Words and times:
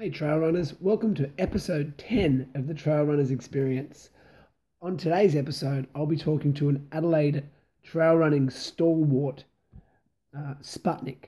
Hey, 0.00 0.08
trail 0.08 0.38
runners, 0.38 0.72
welcome 0.80 1.14
to 1.16 1.30
episode 1.38 1.98
10 1.98 2.52
of 2.54 2.66
the 2.66 2.72
Trail 2.72 3.04
Runners 3.04 3.30
Experience. 3.30 4.08
On 4.80 4.96
today's 4.96 5.36
episode, 5.36 5.88
I'll 5.94 6.06
be 6.06 6.16
talking 6.16 6.54
to 6.54 6.70
an 6.70 6.88
Adelaide 6.90 7.44
trail 7.82 8.16
running 8.16 8.48
stalwart, 8.48 9.44
uh, 10.34 10.54
Sputnik. 10.62 11.24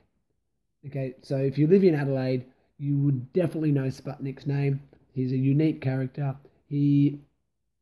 Okay, 0.87 1.13
so 1.21 1.37
if 1.37 1.59
you 1.59 1.67
live 1.67 1.83
in 1.83 1.93
Adelaide, 1.93 2.45
you 2.79 2.97
would 2.97 3.31
definitely 3.31 3.71
know 3.71 3.89
Sputnik's 3.91 4.47
name. 4.47 4.81
He's 5.13 5.33
a 5.33 5.37
unique 5.37 5.79
character. 5.79 6.35
He 6.65 7.19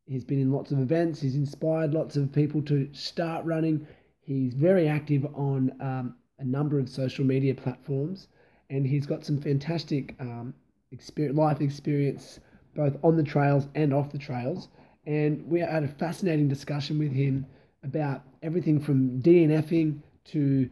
he's 0.08 0.26
been 0.26 0.42
in 0.42 0.52
lots 0.52 0.73
of 0.73 0.80
events. 0.80 1.21
He's 1.21 1.36
inspired 1.36 1.94
lots 1.94 2.18
of 2.18 2.34
people 2.34 2.62
to 2.64 2.89
start 2.92 3.46
running. 3.46 3.88
He's 4.20 4.54
very 4.55 4.89
active 4.89 5.26
on 5.36 5.71
um, 5.80 6.16
a 6.39 6.44
number 6.44 6.80
of 6.80 6.89
social 6.89 7.23
media 7.23 7.55
platforms, 7.55 8.28
and 8.70 8.86
he's 8.86 9.05
got 9.05 9.23
some 9.23 9.39
fantastic 9.39 10.16
um, 10.20 10.54
experience, 10.92 11.38
life 11.38 11.61
experience 11.61 12.39
both 12.75 12.97
on 13.04 13.18
the 13.18 13.24
trails 13.24 13.68
and 13.75 13.93
off 13.93 14.11
the 14.11 14.18
trails. 14.18 14.70
And 15.06 15.46
we 15.48 15.60
had 15.60 15.84
a 15.84 15.88
fascinating 15.88 16.48
discussion 16.48 17.00
with 17.00 17.11
him 17.11 17.46
about 17.84 18.24
everything 18.43 18.79
from 18.79 19.21
DNFing 19.21 20.00
to 20.25 20.70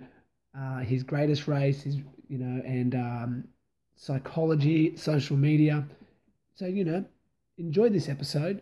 uh, 0.58 0.80
his 0.80 1.04
greatest 1.04 1.48
race, 1.48 1.82
his 1.82 1.98
you 2.28 2.38
know, 2.38 2.62
and 2.64 2.96
um, 2.96 3.44
psychology, 3.96 4.96
social 4.96 5.36
media. 5.36 5.86
So 6.56 6.66
you 6.66 6.86
know, 6.86 7.04
enjoy 7.58 7.90
this 7.90 8.08
episode. 8.08 8.62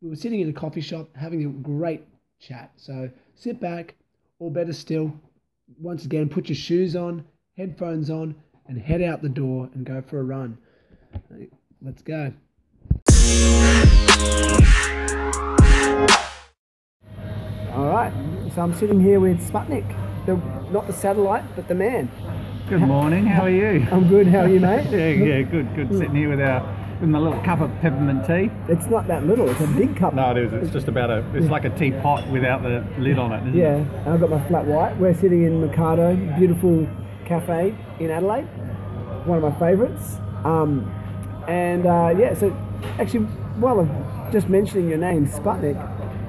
We 0.00 0.08
were 0.08 0.16
sitting 0.16 0.40
in 0.40 0.48
a 0.48 0.52
coffee 0.52 0.80
shop 0.80 1.08
having 1.14 1.44
a 1.44 1.48
great 1.48 2.04
chat. 2.40 2.72
So 2.76 3.10
sit 3.34 3.60
back, 3.60 3.94
or 4.38 4.50
better 4.50 4.72
still, 4.72 5.12
once 5.78 6.04
again, 6.04 6.28
put 6.28 6.48
your 6.48 6.56
shoes 6.56 6.96
on, 6.96 7.24
headphones 7.56 8.10
on, 8.10 8.34
and 8.66 8.78
head 8.78 9.02
out 9.02 9.22
the 9.22 9.28
door 9.28 9.68
and 9.74 9.84
go 9.84 10.02
for 10.02 10.18
a 10.18 10.24
run. 10.24 10.58
Let's 11.80 12.02
go. 12.02 12.32
All 17.74 17.86
right, 17.88 18.12
so 18.54 18.62
I'm 18.62 18.74
sitting 18.74 19.00
here 19.00 19.18
with 19.18 19.40
Sputnik, 19.50 19.86
the, 20.26 20.36
not 20.70 20.86
the 20.86 20.92
satellite, 20.92 21.44
but 21.56 21.68
the 21.68 21.74
man. 21.74 22.10
Good 22.68 22.82
morning. 22.82 23.26
How 23.26 23.42
are 23.44 23.50
you? 23.50 23.86
I'm 23.90 24.08
good. 24.08 24.26
How 24.26 24.40
are 24.40 24.48
you, 24.48 24.60
mate? 24.60 24.86
yeah, 24.90 25.08
yeah, 25.08 25.42
good, 25.42 25.74
good. 25.74 25.88
Sitting 25.90 26.14
here 26.14 26.28
with 26.28 26.40
our 26.40 26.60
with 27.00 27.08
my 27.10 27.18
little 27.18 27.40
cup 27.42 27.60
of 27.60 27.70
peppermint 27.80 28.26
tea. 28.26 28.50
It's 28.72 28.86
not 28.86 29.08
that 29.08 29.26
little. 29.26 29.48
It's 29.50 29.60
a 29.60 29.66
big 29.66 29.96
cup. 29.96 30.14
No, 30.14 30.30
it 30.30 30.36
is. 30.36 30.52
It's 30.52 30.72
just 30.72 30.86
about 30.88 31.10
a. 31.10 31.24
It's 31.34 31.48
like 31.50 31.64
a 31.64 31.70
teapot 31.70 32.28
without 32.28 32.62
the 32.62 32.84
lid 32.98 33.18
on 33.18 33.32
it. 33.32 33.54
Yeah, 33.54 33.76
It? 33.76 33.86
and 34.04 34.08
I've 34.08 34.20
got 34.20 34.30
my 34.30 34.46
flat 34.48 34.66
white. 34.66 34.96
We're 34.98 35.14
sitting 35.14 35.42
in 35.44 35.60
Mikado, 35.66 36.14
beautiful 36.38 36.86
cafe 37.24 37.74
in 37.98 38.10
Adelaide, 38.10 38.44
one 39.26 39.42
of 39.42 39.52
my 39.52 39.58
favourites. 39.58 40.16
Um, 40.44 40.90
and 41.48 41.86
uh, 41.86 42.14
yeah, 42.16 42.34
so 42.34 42.50
actually, 42.98 43.24
while 43.60 43.80
I'm 43.80 44.32
just 44.32 44.48
mentioning 44.48 44.88
your 44.88 44.98
name, 44.98 45.26
Sputnik, 45.26 45.76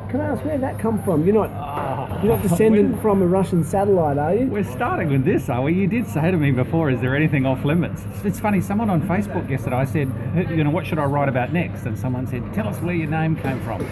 can 0.09 0.21
I 0.21 0.25
ask 0.25 0.45
where 0.45 0.57
that 0.59 0.77
come 0.77 1.01
from? 1.03 1.25
You're 1.25 1.33
not 1.33 2.23
you're 2.23 2.35
not 2.35 2.41
descendant 2.47 3.01
from 3.01 3.21
a 3.21 3.25
Russian 3.25 3.63
satellite, 3.63 4.17
are 4.17 4.35
you? 4.35 4.45
We're 4.45 4.63
starting 4.63 5.09
with 5.09 5.25
this, 5.25 5.49
are 5.49 5.61
we? 5.63 5.73
You 5.73 5.87
did 5.87 6.07
say 6.07 6.29
to 6.29 6.37
me 6.37 6.51
before, 6.51 6.91
is 6.91 7.01
there 7.01 7.15
anything 7.15 7.45
off 7.45 7.65
limits? 7.65 8.03
It's 8.23 8.39
funny, 8.39 8.61
someone 8.61 8.89
on 8.89 9.01
Facebook 9.07 9.49
yesterday, 9.49 9.75
I 9.75 9.85
said, 9.85 10.11
you 10.51 10.63
know, 10.63 10.69
what 10.69 10.85
should 10.85 10.99
I 10.99 11.05
write 11.05 11.29
about 11.29 11.51
next? 11.51 11.85
And 11.85 11.97
someone 11.97 12.27
said, 12.27 12.53
tell 12.53 12.67
us 12.67 12.79
where 12.81 12.93
your 12.93 13.09
name 13.09 13.35
came 13.35 13.59
from. 13.61 13.85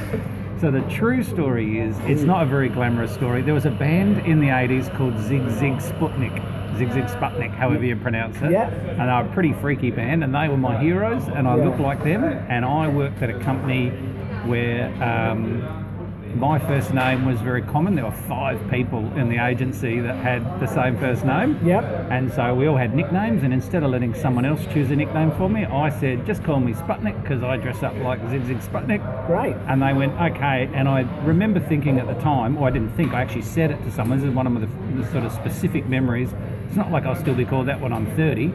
So 0.61 0.69
the 0.69 0.81
true 0.81 1.23
story 1.23 1.79
is, 1.79 1.97
it's 2.01 2.21
not 2.21 2.43
a 2.43 2.45
very 2.45 2.69
glamorous 2.69 3.11
story. 3.11 3.41
There 3.41 3.55
was 3.55 3.65
a 3.65 3.71
band 3.71 4.19
in 4.27 4.39
the 4.39 4.49
80s 4.49 4.95
called 4.95 5.17
Zig 5.21 5.41
Zig 5.57 5.77
Sputnik. 5.77 6.37
Zig 6.77 6.91
Zig 6.93 7.03
Sputnik, 7.05 7.51
however 7.51 7.85
you 7.85 7.95
pronounce 7.95 8.37
it. 8.41 8.51
Yeah. 8.51 8.69
And 8.69 8.99
they 9.01 9.05
were 9.05 9.29
a 9.29 9.33
pretty 9.33 9.53
freaky 9.53 9.91
band, 9.91 10.23
and 10.23 10.33
they 10.33 10.47
were 10.47 10.57
my 10.57 10.77
heroes, 10.77 11.27
and 11.27 11.47
I 11.47 11.57
Yeah. 11.57 11.65
looked 11.65 11.79
like 11.79 12.03
them. 12.03 12.23
And 12.23 12.65
I 12.65 12.87
worked 12.87 13.21
at 13.21 13.29
a 13.29 13.39
company 13.39 13.89
where 14.45 14.87
um, 15.03 15.80
my 16.35 16.59
first 16.59 16.93
name 16.93 17.25
was 17.25 17.39
very 17.41 17.61
common. 17.61 17.95
There 17.95 18.05
were 18.05 18.11
five 18.11 18.59
people 18.69 18.99
in 19.17 19.29
the 19.29 19.37
agency 19.43 19.99
that 19.99 20.15
had 20.15 20.59
the 20.59 20.67
same 20.67 20.97
first 20.97 21.25
name. 21.25 21.59
Yep. 21.65 21.83
And 22.09 22.31
so 22.33 22.53
we 22.55 22.67
all 22.67 22.77
had 22.77 22.95
nicknames, 22.95 23.43
and 23.43 23.53
instead 23.53 23.83
of 23.83 23.91
letting 23.91 24.13
someone 24.13 24.45
else 24.45 24.65
choose 24.73 24.91
a 24.91 24.95
nickname 24.95 25.31
for 25.31 25.49
me, 25.49 25.65
I 25.65 25.89
said, 25.99 26.25
just 26.25 26.43
call 26.43 26.59
me 26.59 26.73
Sputnik 26.73 27.21
because 27.21 27.43
I 27.43 27.57
dress 27.57 27.83
up 27.83 27.95
like 27.97 28.19
Zig 28.29 28.45
Zig 28.45 28.59
Sputnik. 28.59 29.27
Great. 29.27 29.55
And 29.67 29.81
they 29.81 29.93
went, 29.93 30.13
okay. 30.13 30.69
And 30.73 30.87
I 30.87 31.01
remember 31.23 31.59
thinking 31.59 31.99
at 31.99 32.07
the 32.07 32.21
time, 32.21 32.57
or 32.57 32.67
I 32.67 32.71
didn't 32.71 32.95
think, 32.95 33.13
I 33.13 33.21
actually 33.21 33.43
said 33.43 33.71
it 33.71 33.83
to 33.83 33.91
someone. 33.91 34.19
This 34.19 34.29
is 34.29 34.35
one 34.35 34.47
of 34.47 34.59
the, 34.59 34.67
the 35.01 35.11
sort 35.11 35.25
of 35.25 35.31
specific 35.31 35.87
memories. 35.87 36.29
It's 36.67 36.75
not 36.75 36.91
like 36.91 37.05
I'll 37.05 37.15
still 37.15 37.35
be 37.35 37.45
called 37.45 37.67
that 37.67 37.81
when 37.81 37.93
I'm 37.93 38.05
30. 38.15 38.53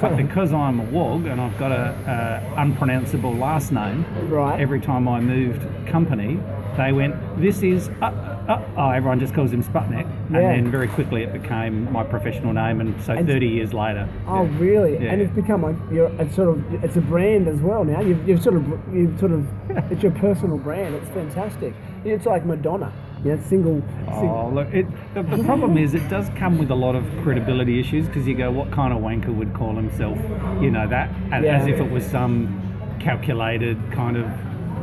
But 0.00 0.16
because 0.16 0.52
I'm 0.52 0.80
a 0.80 0.84
WOG 0.84 1.26
and 1.26 1.40
I've 1.40 1.56
got 1.58 1.72
a, 1.72 1.94
a 2.56 2.60
unpronounceable 2.60 3.34
last 3.34 3.72
name, 3.72 4.04
Right. 4.28 4.60
every 4.60 4.80
time 4.80 5.08
I 5.08 5.20
moved 5.20 5.62
company, 5.86 6.38
they 6.76 6.92
went, 6.92 7.14
this 7.40 7.62
is, 7.62 7.88
uh, 8.00 8.06
uh, 8.48 8.62
oh, 8.76 8.90
everyone 8.90 9.20
just 9.20 9.34
calls 9.34 9.52
him 9.52 9.62
Sputnik. 9.64 10.06
And 10.28 10.34
Yeah. 10.34 10.52
then 10.52 10.70
very 10.70 10.88
quickly 10.88 11.22
it 11.22 11.32
became 11.32 11.90
my 11.92 12.04
professional 12.04 12.52
name. 12.52 12.80
And 12.80 12.94
so 13.02 13.12
And- 13.14 13.26
30 13.26 13.46
years 13.48 13.72
later. 13.74 14.08
Oh, 14.26 14.44
yeah. 14.44 14.50
really? 14.58 14.92
Yeah. 14.94 15.12
And 15.12 15.20
it's 15.22 15.34
become 15.34 15.64
a, 15.64 15.74
you're, 15.92 16.10
it's 16.18 16.34
sort 16.36 16.48
of 16.48 16.84
it's 16.84 16.96
a 16.96 17.00
brand 17.00 17.48
as 17.48 17.58
well 17.60 17.84
now. 17.84 18.00
You've, 18.00 18.26
you've 18.28 18.42
sort 18.42 18.56
of 18.56 18.64
you've 18.94 19.18
sort 19.18 19.32
of 19.32 19.46
it's 19.92 20.02
your 20.02 20.12
personal 20.12 20.58
brand. 20.58 20.94
It's 20.94 21.08
fantastic. 21.10 21.74
It's 22.04 22.26
like 22.26 22.44
Madonna. 22.46 22.92
Know, 23.24 23.36
single. 23.48 23.82
single 24.06 24.26
Oh, 24.28 24.50
look, 24.54 24.72
it, 24.72 24.86
the, 25.14 25.22
the 25.22 25.44
problem 25.44 25.76
is 25.76 25.94
it 25.94 26.08
does 26.08 26.28
come 26.36 26.58
with 26.58 26.70
a 26.70 26.74
lot 26.74 26.94
of 26.94 27.04
credibility 27.22 27.78
issues 27.78 28.06
because 28.06 28.26
you 28.26 28.34
go, 28.34 28.50
what 28.50 28.70
kind 28.72 28.92
of 28.92 29.00
wanker 29.00 29.34
would 29.34 29.52
call 29.54 29.74
himself, 29.74 30.18
you 30.62 30.70
know, 30.70 30.86
that? 30.88 31.10
And 31.30 31.44
Yeah. 31.44 31.58
As 31.58 31.66
if 31.66 31.78
it 31.78 31.90
was 31.90 32.04
some 32.06 32.96
calculated 33.00 33.78
kind 33.92 34.16
of 34.16 34.26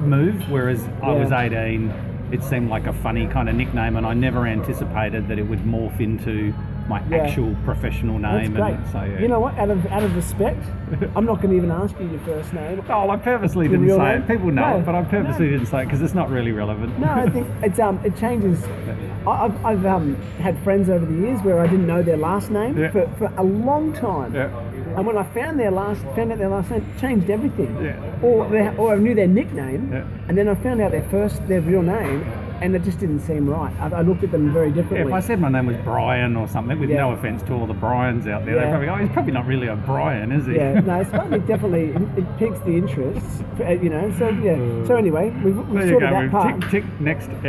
move. 0.02 0.50
Whereas 0.50 0.84
I 1.02 1.12
was 1.14 1.32
18, 1.32 1.92
it 2.32 2.44
seemed 2.44 2.70
like 2.70 2.88
a 2.88 2.94
funny 2.94 3.28
kind 3.28 3.50
of 3.50 3.56
nickname, 3.56 3.96
and 3.96 4.06
I 4.06 4.14
never 4.14 4.46
anticipated 4.46 5.28
that 5.30 5.40
it 5.40 5.44
would 5.48 5.60
morph 5.60 6.00
into 6.00 6.54
my 6.88 7.02
Yeah. 7.10 7.18
actual 7.18 7.56
professional 7.66 8.18
name. 8.20 8.54
That's 8.54 8.64
great. 8.66 8.74
And 8.76 8.90
so, 8.92 9.04
yeah. 9.04 9.20
You 9.20 9.28
know 9.28 9.40
what? 9.40 9.58
Out 9.58 9.70
of 9.70 9.86
out 9.88 10.04
of 10.04 10.16
respect, 10.16 10.64
I'm 11.16 11.26
not 11.26 11.38
going 11.42 11.50
to 11.52 11.56
even 11.58 11.72
ask 11.72 11.94
you 12.00 12.08
your 12.08 12.20
first 12.22 12.54
name. 12.54 12.82
Oh, 12.90 13.10
I 13.10 13.18
purposely 13.18 13.68
didn't 13.68 13.90
say 13.90 13.98
name? 13.98 14.22
it. 14.22 14.28
People 14.28 14.52
know, 14.52 14.70
No, 14.72 14.78
it, 14.80 14.86
but 14.86 14.96
I 14.96 15.04
purposely 15.04 15.46
no. 15.48 15.52
didn't 15.54 15.68
say 15.68 15.82
it 15.82 15.86
because 15.86 16.02
it's 16.02 16.14
not 16.14 16.30
really 16.30 16.52
relevant. 16.52 16.98
No, 17.00 17.08
I 17.10 17.30
think 17.30 17.48
it's 17.64 17.80
um 17.80 18.00
it 18.06 18.16
changes. 18.18 18.64
I- 18.66 19.46
I've, 19.46 19.66
I've 19.66 19.86
um, 19.86 20.16
had 20.40 20.58
friends 20.64 20.90
over 20.90 21.06
the 21.06 21.14
years 21.14 21.42
where 21.42 21.60
I 21.60 21.68
didn't 21.68 21.86
know 21.88 22.02
their 22.02 22.16
last 22.16 22.50
name 22.50 22.78
Yeah. 22.78 22.92
for, 22.92 23.08
for 23.18 23.26
a 23.38 23.44
long 23.44 23.92
time. 23.94 24.34
And 24.36 25.06
when 25.06 25.18
I 25.18 25.24
found 25.24 25.60
their 25.60 25.70
last, 25.70 26.02
found 26.16 26.32
out 26.32 26.38
their 26.40 26.48
last 26.50 26.72
name, 26.72 26.84
changed 27.00 27.30
everything. 27.30 27.76
Yeah. 27.84 28.00
Or 28.24 28.48
their, 28.50 28.74
or 28.78 28.94
I 28.94 28.98
knew 28.98 29.14
their 29.14 29.28
nickname, 29.28 29.92
and 30.28 30.38
then 30.38 30.48
I 30.48 30.56
found 30.56 30.82
out 30.82 30.92
their 30.92 31.08
first, 31.10 31.46
their 31.48 31.62
real 31.62 31.82
name, 31.84 32.24
and 32.62 32.76
it 32.76 32.84
just 32.84 33.00
didn't 33.00 33.20
seem 33.22 33.48
right. 33.50 33.74
I, 33.80 33.98
I 34.00 34.02
looked 34.02 34.24
at 34.24 34.32
them 34.32 34.52
very 34.52 34.70
Yeah, 34.70 34.76
differently. 34.76 35.12
if 35.12 35.14
I 35.14 35.20
said 35.20 35.40
my 35.40 35.50
name 35.50 35.66
was 35.68 35.78
Brian 35.84 36.36
or 36.36 36.48
something, 36.48 36.80
with 36.80 36.90
Yeah. 36.90 36.98
no 36.98 37.12
offence 37.12 37.42
to 37.44 37.54
all 37.54 37.66
the 37.68 37.74
Brians 37.74 38.28
out 38.28 38.46
there, 38.46 38.56
Yeah. 38.56 38.64
they'd 38.66 38.70
probably 38.70 38.88
go, 38.88 38.94
oh, 38.94 38.98
he's 38.98 39.10
probably 39.12 39.32
not 39.34 39.46
really 39.46 39.68
a 39.68 39.76
Brian, 39.76 40.32
is 40.32 40.46
he? 40.48 40.56
yeah, 40.56 40.74
no, 40.80 41.04
Sputnik 41.04 41.46
definitely 41.54 41.90
it, 42.22 42.38
piques 42.38 42.60
the 42.60 42.76
interest, 42.78 43.44
uh, 43.60 43.70
you 43.72 43.90
know. 43.90 44.12
So 44.18 44.30
yeah. 44.30 44.56
So 44.88 44.96
anyway, 44.96 45.30
we've, 45.44 45.56
we've 45.58 45.74
There 45.74 45.84
you 45.86 45.90
sorted 45.92 46.10
go. 46.10 46.16
that 46.16 46.22
We've 46.24 46.32
part. 46.32 46.62
tick, 46.70 46.84
tick, 46.84 47.02
next. 47.02 47.30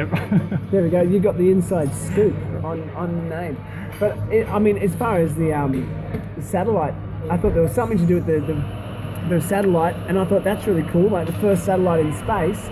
There 0.71 0.83
we 0.83 0.91
go. 0.91 1.01
You 1.03 1.19
got 1.21 1.39
the 1.39 1.51
inside 1.51 1.95
scoop 1.95 2.35
on 2.63 2.89
on 2.91 3.29
name. 3.29 3.57
But 3.99 4.17
it, 4.31 4.47
I 4.49 4.59
mean, 4.59 4.79
as 4.79 4.95
far 4.95 5.17
as 5.19 5.35
the 5.35 5.53
um, 5.53 5.75
satellite, 6.41 6.95
I 7.31 7.37
thought 7.37 7.55
there 7.55 7.63
was 7.63 7.73
something 7.73 7.99
to 7.99 8.07
do 8.07 8.15
with 8.17 8.27
the, 8.27 8.41
the 8.41 8.79
the 9.29 9.41
satellite, 9.43 9.95
and 10.09 10.19
I 10.19 10.25
thought 10.25 10.45
that's 10.45 10.67
really 10.67 10.85
cool. 10.91 11.09
Like 11.11 11.27
the 11.27 11.33
first 11.35 11.65
satellite 11.65 12.01
in 12.07 12.13
space. 12.19 12.71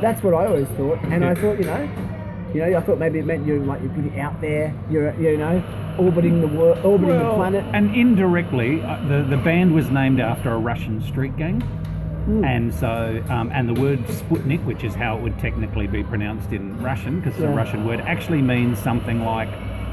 That's 0.00 0.22
what 0.22 0.34
I 0.34 0.46
always 0.46 0.68
thought, 0.68 0.98
and 1.04 1.24
I 1.24 1.34
thought, 1.34 1.58
you 1.58 1.64
know, 1.64 1.88
you 2.54 2.60
know, 2.60 2.78
I 2.78 2.80
thought 2.82 2.98
maybe 2.98 3.18
it 3.18 3.26
meant 3.26 3.46
you're 3.46 3.58
like 3.60 3.80
you're 3.82 3.90
getting 3.90 4.20
out 4.20 4.40
there, 4.40 4.74
you're 4.90 5.12
you 5.20 5.36
know, 5.36 5.62
orbiting 5.98 6.40
the 6.40 6.48
world, 6.48 6.78
orbiting 6.84 7.18
the 7.18 7.34
planet. 7.34 7.64
And 7.72 7.94
indirectly, 7.94 8.82
uh, 8.82 9.00
the, 9.08 9.22
the 9.22 9.36
band 9.36 9.74
was 9.74 9.90
named 9.90 10.20
after 10.20 10.52
a 10.52 10.58
Russian 10.58 11.02
street 11.02 11.36
gang. 11.36 11.60
Hmm. 11.60 12.44
And 12.44 12.74
so, 12.74 13.22
um, 13.30 13.50
and 13.54 13.68
the 13.68 13.80
word 13.80 14.00
Sputnik, 14.08 14.64
which 14.64 14.82
is 14.84 14.94
how 14.94 15.16
it 15.16 15.22
would 15.22 15.38
technically 15.38 15.86
be 15.86 16.02
pronounced 16.02 16.52
in 16.52 16.76
Russian, 16.82 17.20
because 17.20 17.34
it's 17.34 17.42
Yeah. 17.42 17.52
a 17.52 17.54
Russian 17.54 17.86
word, 17.86 18.00
actually 18.00 18.42
means 18.42 18.78
something 18.80 19.24
like 19.24 19.48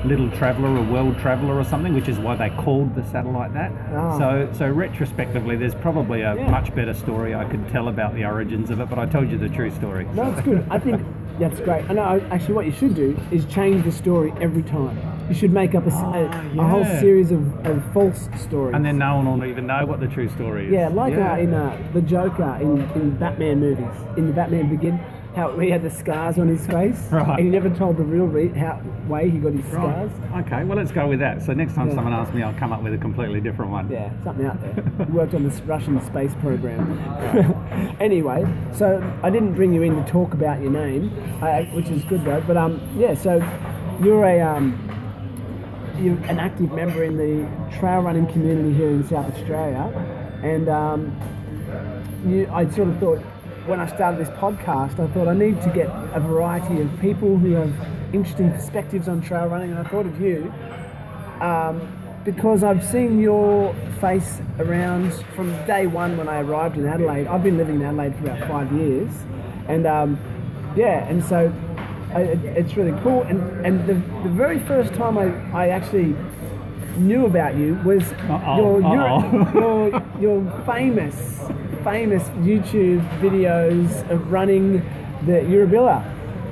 little 0.05 0.29
traveller 0.31 0.69
or 0.77 0.83
world 0.83 1.17
traveller 1.19 1.55
or 1.57 1.63
something, 1.63 1.94
which 1.94 2.07
is 2.09 2.17
why 2.19 2.35
they 2.35 2.50
called 2.50 2.94
the 2.95 3.03
satellite 3.05 3.53
that. 3.53 3.71
Ah. 3.94 4.17
So, 4.17 4.50
so 4.57 4.69
retrospectively, 4.69 5.55
there's 5.55 5.75
probably 5.75 6.21
a 6.21 6.35
Yeah. 6.35 6.50
much 6.50 6.73
better 6.75 6.94
story 6.94 7.33
I 7.35 7.45
could 7.45 7.67
tell 7.69 7.88
about 7.88 8.13
the 8.13 8.25
origins 8.25 8.69
of 8.69 8.79
it, 8.79 8.89
but 8.89 9.00
I 9.00 9.05
told 9.05 9.29
you 9.31 9.38
the 9.38 9.50
true 9.50 9.71
story. 9.71 10.05
No, 10.13 10.31
it's 10.31 10.41
good. 10.41 10.65
I 10.69 10.79
think 10.79 11.01
that's 11.39 11.59
great. 11.61 11.89
I 11.89 11.94
know. 11.94 12.01
I- 12.03 12.19
Actually, 12.33 12.55
what 12.55 12.65
you 12.65 12.71
should 12.73 12.95
do 12.95 13.17
is 13.31 13.45
change 13.45 13.83
the 13.85 13.91
story 13.91 14.33
every 14.41 14.63
time. 14.63 14.97
You 15.29 15.35
should 15.35 15.53
make 15.53 15.73
up 15.73 15.85
a, 15.85 15.89
s- 15.89 15.95
a- 16.01 16.29
Ah, 16.59 16.63
a 16.63 16.67
whole 16.67 16.85
series 17.00 17.31
of, 17.31 17.65
of 17.65 17.81
false 17.94 18.27
stories. 18.38 18.75
And 18.75 18.83
then 18.83 18.97
no 18.97 19.15
one 19.15 19.25
will 19.39 19.45
even 19.47 19.65
know 19.67 19.85
what 19.85 20.01
the 20.01 20.07
true 20.07 20.27
story 20.29 20.65
is. 20.67 20.71
Yeah, 20.73 20.89
like 20.89 21.13
Uh, 21.13 21.38
in 21.39 21.53
uh, 21.53 21.77
the 21.94 22.01
Joker 22.01 22.57
in, 22.59 22.81
in 22.95 23.11
Batman 23.11 23.59
movies, 23.61 23.85
in 24.17 24.27
the 24.27 24.33
Batman 24.33 24.67
Begin. 24.69 25.00
How 25.35 25.57
he 25.57 25.69
had 25.69 25.81
the 25.81 25.89
scars 25.89 26.38
on 26.38 26.47
his 26.47 26.65
face, 26.68 27.07
Right. 27.12 27.27
and 27.39 27.39
he 27.39 27.50
never 27.50 27.69
told 27.69 27.97
the 27.97 28.03
real 28.03 28.27
re- 28.27 28.50
how 28.50 28.80
way 29.07 29.30
he 29.30 29.39
got 29.39 29.53
his 29.53 29.65
scars. 29.65 30.12
Okay, 30.35 30.63
well, 30.63 30.77
let's 30.77 30.91
go 30.91 31.07
with 31.07 31.19
that. 31.19 31.41
So 31.41 31.53
next 31.53 31.74
time 31.74 31.89
Yeah. 31.89 31.95
someone 31.95 32.13
asks 32.13 32.33
me, 32.33 32.44
I'll 32.44 32.53
come 32.53 32.71
up 32.71 32.83
with 32.83 32.94
a 32.94 32.97
completely 32.97 33.41
different 33.41 33.71
one. 33.71 33.89
Yeah, 33.89 34.12
something 34.24 34.45
out 34.45 34.62
there. 34.62 34.83
He 35.06 35.12
worked 35.12 35.33
on 35.33 35.44
this 35.44 35.59
Russian 35.62 36.00
space 36.06 36.33
program. 36.41 36.97
anyway, 38.00 38.45
so 38.75 39.01
I 39.24 39.30
didn't 39.30 39.53
bring 39.53 39.74
you 39.74 39.81
in 39.81 39.95
to 40.03 40.09
talk 40.12 40.33
about 40.33 40.62
your 40.62 40.71
name, 40.71 41.12
I, 41.41 41.63
which 41.74 41.89
is 41.89 42.03
good 42.06 42.24
though. 42.25 42.41
But 42.45 42.57
um, 42.57 42.79
yeah, 42.95 43.15
so 43.15 43.38
you're 44.01 44.24
a 44.24 44.39
um, 44.41 44.77
you're 46.00 46.18
an 46.25 46.39
active 46.39 46.71
member 46.74 47.03
in 47.03 47.18
the 47.18 47.47
trail 47.79 48.01
running 48.01 48.27
community 48.27 48.74
here 48.74 48.89
in 48.89 49.07
South 49.07 49.31
Australia, 49.33 49.91
and 50.44 50.69
um, 50.69 51.12
you, 52.27 52.47
I 52.51 52.69
sort 52.69 52.89
of 52.89 53.00
thought 53.00 53.21
when 53.65 53.80
I 53.80 53.88
started 53.88 54.19
this 54.19 54.33
podcast, 54.38 55.00
I 55.00 55.07
thought 55.13 55.27
I 55.27 55.33
need 55.33 55.62
to 55.62 55.69
get 55.69 55.88
a 56.13 56.19
variety 56.19 56.81
of 56.81 56.89
people 57.00 57.38
who 57.38 57.51
have 57.54 57.74
interesting 58.13 58.51
perspectives 58.51 59.07
on 59.07 59.21
trail 59.21 59.48
running, 59.48 59.71
and 59.71 59.80
I 59.80 59.83
thought 59.83 60.06
of 60.06 60.19
you 60.19 60.54
um, 61.39 61.81
because 62.25 62.63
I've 62.63 62.83
seen 62.86 63.19
your 63.19 63.74
face 64.00 64.42
around 64.60 65.13
from 65.36 65.51
day 65.65 65.88
one 65.88 66.18
when 66.18 66.27
I 66.27 66.42
arrived 66.42 66.77
in 66.77 66.86
Adelaide. 66.86 67.27
I've 67.27 67.44
been 67.44 67.57
living 67.57 67.75
in 67.75 67.83
Adelaide 67.83 68.15
for 68.18 68.25
about 68.25 68.48
five 68.48 68.71
years, 68.74 69.10
and 69.68 69.88
um, 69.88 70.19
yeah, 70.75 71.07
and 71.07 71.24
so 71.24 71.54
I, 72.13 72.21
it's 72.57 72.75
really 72.75 72.98
cool. 73.01 73.24
And 73.24 73.65
and 73.65 73.88
the, 73.88 73.94
the 74.24 74.30
very 74.30 74.60
first 74.60 74.94
time 74.94 75.18
I, 75.18 75.27
I 75.54 75.69
actually 75.69 76.15
knew 76.98 77.25
about 77.25 77.56
you 77.56 77.75
was 77.83 78.04
Uh-oh, 78.04 78.57
your, 78.57 78.83
uh-oh. 78.83 79.51
your 79.54 79.89
your 80.19 80.42
your 80.44 80.63
famous 80.65 81.39
famous 81.83 82.24
YouTube 82.45 83.01
videos 83.19 84.09
of 84.09 84.31
running 84.31 84.74
the 85.25 85.33
Yurrebilla. 85.44 86.06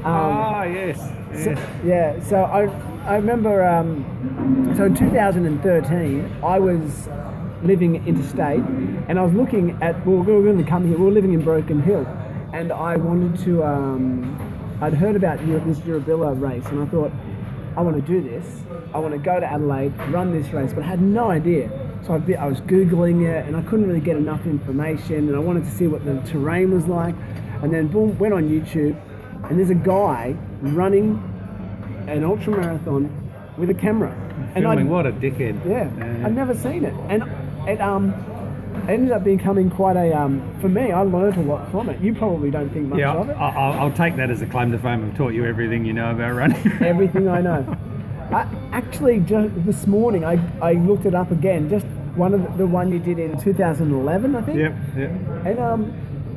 Um, 0.03 0.05
Ah, 0.05 0.63
yes. 0.63 0.97
so, 1.43 1.51
yes. 1.51 1.69
yeah, 1.85 2.19
so 2.23 2.43
I, 2.43 2.65
I 3.05 3.15
remember, 3.15 3.63
um, 3.65 4.73
so 4.75 4.85
in 4.85 4.95
2013, 4.95 6.31
I 6.43 6.59
was 6.59 7.07
living 7.63 8.05
interstate 8.07 8.59
and 9.07 9.19
I 9.19 9.23
was 9.23 9.33
looking 9.33 9.77
at, 9.81 10.05
well, 10.05 10.17
we 10.23 10.33
were 10.33 10.41
going 10.43 10.63
to 10.63 10.69
come 10.69 10.87
here, 10.87 10.97
we 10.97 11.05
were 11.05 11.11
living 11.11 11.33
in 11.33 11.41
Broken 11.43 11.81
Hill, 11.81 12.05
and 12.53 12.71
I 12.71 12.97
wanted 12.97 13.39
to, 13.45 13.63
um, 13.63 14.77
I'd 14.81 14.93
heard 14.95 15.15
about 15.15 15.39
this 15.39 15.77
Yurrebilla 15.79 16.39
race 16.39 16.65
and 16.67 16.81
I 16.81 16.85
thought, 16.87 17.11
I 17.77 17.81
want 17.81 17.95
to 17.95 18.01
do 18.01 18.21
this. 18.21 18.45
I 18.93 18.97
want 18.99 19.13
to 19.13 19.19
go 19.19 19.39
to 19.39 19.45
Adelaide, 19.45 19.93
run 20.09 20.31
this 20.33 20.51
race, 20.51 20.73
but 20.73 20.83
I 20.83 20.87
had 20.87 21.01
no 21.01 21.29
idea. 21.31 21.69
So 22.05 22.13
I, 22.13 22.47
was 22.47 22.59
Googling 22.61 23.27
it 23.27 23.45
and 23.45 23.55
I 23.55 23.61
couldn't 23.61 23.87
really 23.87 23.99
get 23.99 24.17
enough 24.17 24.45
information 24.45 25.27
and 25.27 25.35
I 25.35 25.39
wanted 25.39 25.65
to 25.65 25.71
see 25.71 25.87
what 25.87 26.03
the 26.03 26.19
terrain 26.21 26.71
was 26.73 26.87
like. 26.87 27.15
And 27.61 27.71
then 27.71 27.87
boom, 27.87 28.17
went 28.17 28.33
on 28.33 28.49
YouTube 28.49 28.95
and 29.49 29.59
there's 29.59 29.69
a 29.69 29.75
guy 29.75 30.35
running 30.61 31.21
an 32.07 32.23
ultra 32.23 32.51
marathon 32.57 33.09
with 33.57 33.69
a 33.69 33.73
camera. 33.75 34.11
And 34.55 34.63
Filming, 34.63 34.87
I, 34.87 34.91
what 34.91 35.05
a 35.05 35.11
dickhead. 35.11 35.63
yeah, 35.65 36.25
I'd 36.25 36.33
never 36.35 36.55
seen 36.55 36.83
it, 36.83 36.93
and 37.09 37.23
it 37.69 37.79
um 37.79 38.11
ended 38.89 39.11
up 39.11 39.23
becoming 39.23 39.69
quite 39.69 39.95
a 39.95 40.11
um 40.17 40.41
for 40.59 40.67
me. 40.69 40.91
I 40.91 41.01
learned 41.01 41.37
a 41.37 41.41
lot 41.41 41.69
from 41.71 41.89
it. 41.89 42.01
You 42.01 42.15
probably 42.15 42.49
don't 42.49 42.69
think 42.69 42.87
much 42.87 42.99
Yeah, 42.99 43.13
of 43.13 43.29
it. 43.29 43.33
I'll, 43.33 43.73
I'll 43.79 43.91
take 43.93 44.15
that 44.15 44.29
as 44.31 44.41
a 44.41 44.47
claim 44.47 44.71
to 44.71 44.79
fame. 44.79 45.05
I've 45.05 45.15
taught 45.15 45.33
you 45.33 45.45
everything 45.45 45.85
you 45.85 45.93
know 45.93 46.11
about 46.11 46.33
running. 46.33 46.57
Everything 46.81 47.27
I 47.29 47.41
know. 47.41 47.77
I, 48.31 48.47
actually, 48.71 49.19
just 49.21 49.53
this 49.65 49.87
morning 49.87 50.23
I, 50.23 50.39
I 50.61 50.73
looked 50.73 51.05
it 51.05 51.13
up 51.15 51.31
again. 51.31 51.69
Just 51.69 51.85
one 52.15 52.33
of 52.33 52.41
the, 52.43 52.49
the 52.59 52.67
one 52.67 52.91
you 52.91 52.99
did 52.99 53.19
in 53.19 53.39
2011, 53.41 54.35
I 54.35 54.41
think. 54.41 54.57
yep, 54.59 54.73
yep. 54.95 55.11
And 55.45 55.59
um, 55.59 55.93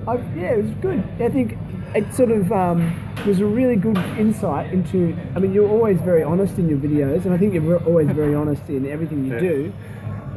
I, 0.08 0.16
yeah, 0.36 0.52
it 0.54 0.64
was 0.64 0.72
good. 0.82 1.02
I 1.20 1.28
think 1.28 1.56
it 1.94 2.12
sort 2.14 2.30
of 2.30 2.50
um, 2.52 2.92
was 3.26 3.40
a 3.40 3.46
really 3.46 3.76
good 3.76 3.96
insight 4.18 4.72
into. 4.72 5.16
I 5.36 5.38
mean, 5.38 5.52
you're 5.54 5.68
always 5.68 6.00
very 6.00 6.22
honest 6.22 6.58
in 6.58 6.68
your 6.68 6.78
videos, 6.78 7.24
and 7.24 7.32
I 7.34 7.38
think 7.38 7.54
you're 7.54 7.82
always 7.84 8.08
very 8.10 8.34
honest 8.34 8.68
in 8.68 8.86
everything 8.86 9.24
you 9.26 9.34
Yeah. 9.34 9.40
do. 9.40 9.72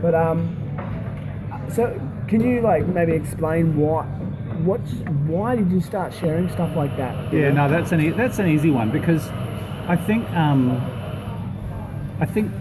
But 0.01 0.13
um, 0.13 0.56
so 1.74 2.00
can 2.27 2.42
you 2.42 2.62
like 2.62 2.86
maybe 2.88 3.13
explain 3.13 3.75
what, 3.77 4.03
what's 4.63 4.92
why 5.25 5.56
did 5.56 5.71
you 5.71 5.81
start 5.81 6.13
sharing 6.13 6.50
stuff 6.51 6.75
like 6.75 6.95
that? 6.98 7.33
Yeah, 7.33 7.50
know? 7.50 7.68
no, 7.68 7.69
that's 7.69 7.92
an 7.92 8.01
e- 8.01 8.10
that's 8.12 8.38
an 8.38 8.48
easy 8.48 8.69
one 8.69 8.92
because 8.92 9.27
I 9.88 9.95
think 9.95 10.30
um, 10.31 10.69
I 12.19 12.25
think 12.25 12.51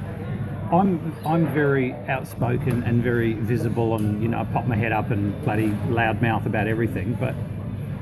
I'm 0.73 1.15
I'm 1.25 1.47
very 1.49 1.93
outspoken 2.09 2.83
and 2.83 3.03
very 3.03 3.35
visible, 3.35 3.95
and 3.97 4.23
you 4.23 4.29
know 4.29 4.41
I 4.41 4.45
pop 4.45 4.67
my 4.67 4.77
head 4.77 4.93
up 4.93 5.11
and 5.11 5.41
bloody 5.45 5.69
loudmouth 5.89 6.47
about 6.47 6.67
everything. 6.67 7.15
But 7.15 7.35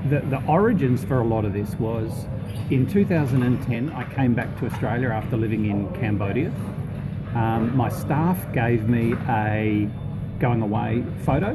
the 0.08 0.20
the 0.20 0.42
origins 0.46 1.04
for 1.04 1.20
a 1.20 1.24
lot 1.24 1.44
of 1.44 1.52
this 1.52 1.74
was 1.78 2.26
in 2.70 2.86
2010. 2.86 3.92
I 3.92 4.04
came 4.14 4.34
back 4.34 4.58
to 4.60 4.66
Australia 4.66 5.08
after 5.10 5.36
living 5.36 5.66
in 5.66 5.92
Cambodia. 5.94 6.50
Um, 7.34 7.76
my 7.76 7.88
staff 7.90 8.38
gave 8.52 8.88
me 8.88 9.14
a 9.28 9.88
going 10.38 10.62
away 10.62 11.04
photo 11.24 11.52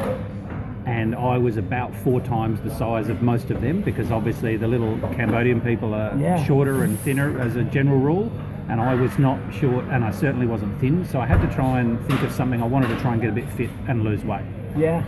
and 0.86 1.14
I 1.16 1.38
was 1.38 1.58
about 1.58 1.94
four 2.04 2.20
times 2.22 2.60
the 2.62 2.74
size 2.76 3.10
of 3.10 3.22
most 3.22 3.52
of 3.52 3.62
them 3.62 3.82
because 3.82 4.10
obviously 4.12 4.58
the 4.58 4.68
little 4.68 4.98
Cambodian 5.16 5.62
people 5.62 5.94
are 5.94 6.16
Yeah. 6.18 6.44
shorter 6.46 6.84
and 6.84 6.98
thinner 7.02 7.40
as 7.40 7.56
a 7.56 7.64
general 7.64 8.00
rule, 8.00 8.32
and 8.70 8.80
I 8.80 8.94
was 8.94 9.18
not 9.18 9.40
short 9.54 9.86
and 9.86 10.04
I 10.04 10.12
certainly 10.12 10.46
wasn't 10.46 10.80
thin, 10.80 11.06
so 11.06 11.20
I 11.20 11.26
had 11.26 11.42
to 11.42 11.54
try 11.54 11.80
and 11.80 12.00
think 12.08 12.22
of 12.22 12.32
something. 12.32 12.62
I 12.62 12.68
wanted 12.68 12.90
to 12.90 13.00
try 13.00 13.14
and 13.14 13.22
get 13.22 13.32
a 13.32 13.34
bit 13.34 13.50
fit 13.54 13.70
and 13.88 14.04
lose 14.04 14.24
weight. 14.24 14.46
Yeah. 14.78 15.04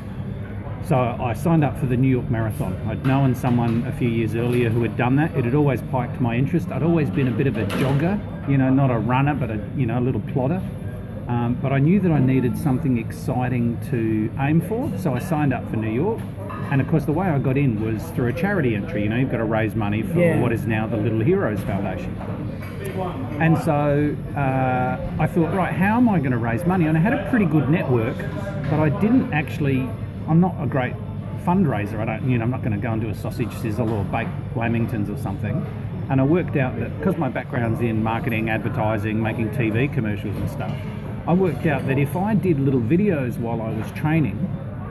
So 0.88 0.98
I 0.98 1.34
signed 1.34 1.63
up 1.63 1.80
for 1.80 1.86
the 1.86 1.96
New 1.96 2.10
York 2.10 2.30
Marathon. 2.30 2.75
I'd 2.90 3.06
known 3.06 3.36
someone 3.36 3.86
a 3.86 3.92
few 3.92 4.10
years 4.10 4.36
earlier 4.36 4.69
who 4.69 4.81
had 4.81 4.98
done 4.98 5.16
that. 5.18 5.36
It 5.38 5.46
had 5.46 5.54
always 5.54 5.81
piqued 5.84 6.19
my 6.19 6.36
interest. 6.36 6.69
I'd 6.72 6.84
always 6.84 7.10
been 7.10 7.28
a 7.28 7.31
bit 7.31 7.48
of 7.48 7.56
a 7.56 7.66
jogger, 7.66 8.50
you 8.50 8.58
know, 8.58 8.69
not 8.69 8.90
a 8.90 8.98
runner, 8.98 9.36
but 9.36 9.52
a 9.52 9.63
you 9.75 9.86
know 9.86 10.00
a 10.00 10.02
little 10.02 10.22
plodder. 10.22 10.62
Um, 11.28 11.58
but 11.62 11.72
I 11.72 11.80
knew 11.80 12.00
that 12.00 12.12
I 12.12 12.19
needed 12.19 12.58
something 12.58 12.98
exciting 12.98 13.80
to 13.92 14.30
aim 14.40 14.60
for, 14.62 14.92
so 14.98 15.13
I 15.13 15.19
signed 15.19 15.54
up 15.54 15.69
for 15.69 15.78
New 15.78 15.92
York. 15.92 16.19
And 16.71 16.79
of 16.79 16.88
course, 16.88 17.03
the 17.06 17.12
way 17.12 17.27
I 17.27 17.38
got 17.38 17.57
in 17.57 17.81
was 17.83 18.01
through 18.12 18.27
a 18.29 18.33
charity 18.33 18.75
entry. 18.75 19.03
You 19.03 19.09
know, 19.09 19.18
you've 19.18 19.29
got 19.29 19.38
to 19.38 19.44
raise 19.44 19.75
money 19.75 20.01
for 20.03 20.18
Yeah. 20.18 20.39
what 20.39 20.53
is 20.53 20.65
now 20.65 20.88
the 20.88 20.95
Little 20.97 21.19
Heroes 21.19 21.59
Foundation. 21.62 22.15
And 23.39 23.57
so 23.59 24.15
uh, 24.35 24.97
I 25.19 25.27
thought, 25.27 25.53
right, 25.53 25.73
how 25.73 25.97
am 25.97 26.07
I 26.09 26.19
going 26.19 26.31
to 26.31 26.38
raise 26.38 26.65
money? 26.65 26.85
And 26.88 26.97
I 26.97 27.01
had 27.01 27.13
a 27.13 27.29
pretty 27.29 27.45
good 27.45 27.69
network, 27.69 28.18
but 28.69 28.79
I 28.79 28.89
didn't 29.01 29.33
actually. 29.33 29.88
I'm 30.29 30.39
not 30.39 30.56
a 30.62 30.65
great 30.68 30.94
fundraiser. 31.45 32.00
I 32.00 32.06
don't, 32.06 32.29
you 32.29 32.38
know, 32.38 32.45
I'm 32.45 32.51
not 32.51 32.62
going 32.62 32.71
to 32.74 32.77
go 32.77 32.91
and 32.94 33.01
do 33.01 33.09
a 33.09 33.15
sausage 33.15 33.51
sizzle 33.57 33.91
or 33.91 34.03
bake 34.06 34.27
lamingtons 34.56 35.13
or 35.13 35.21
something. 35.21 35.65
And 36.09 36.21
I 36.21 36.24
worked 36.24 36.56
out 36.56 36.77
that 36.79 36.97
because 37.00 37.17
my 37.17 37.27
background's 37.29 37.81
in 37.81 38.01
marketing, 38.03 38.50
advertising, 38.50 39.21
making 39.21 39.50
TV 39.51 39.91
commercials 39.94 40.35
and 40.35 40.50
stuff, 40.50 40.74
I 41.27 41.33
worked 41.33 41.65
out 41.65 41.85
that 41.88 41.97
if 41.97 42.15
I 42.15 42.33
did 42.35 42.59
little 42.59 42.79
videos 42.81 43.38
while 43.39 43.62
I 43.62 43.69
was 43.71 43.89
training, 43.91 44.38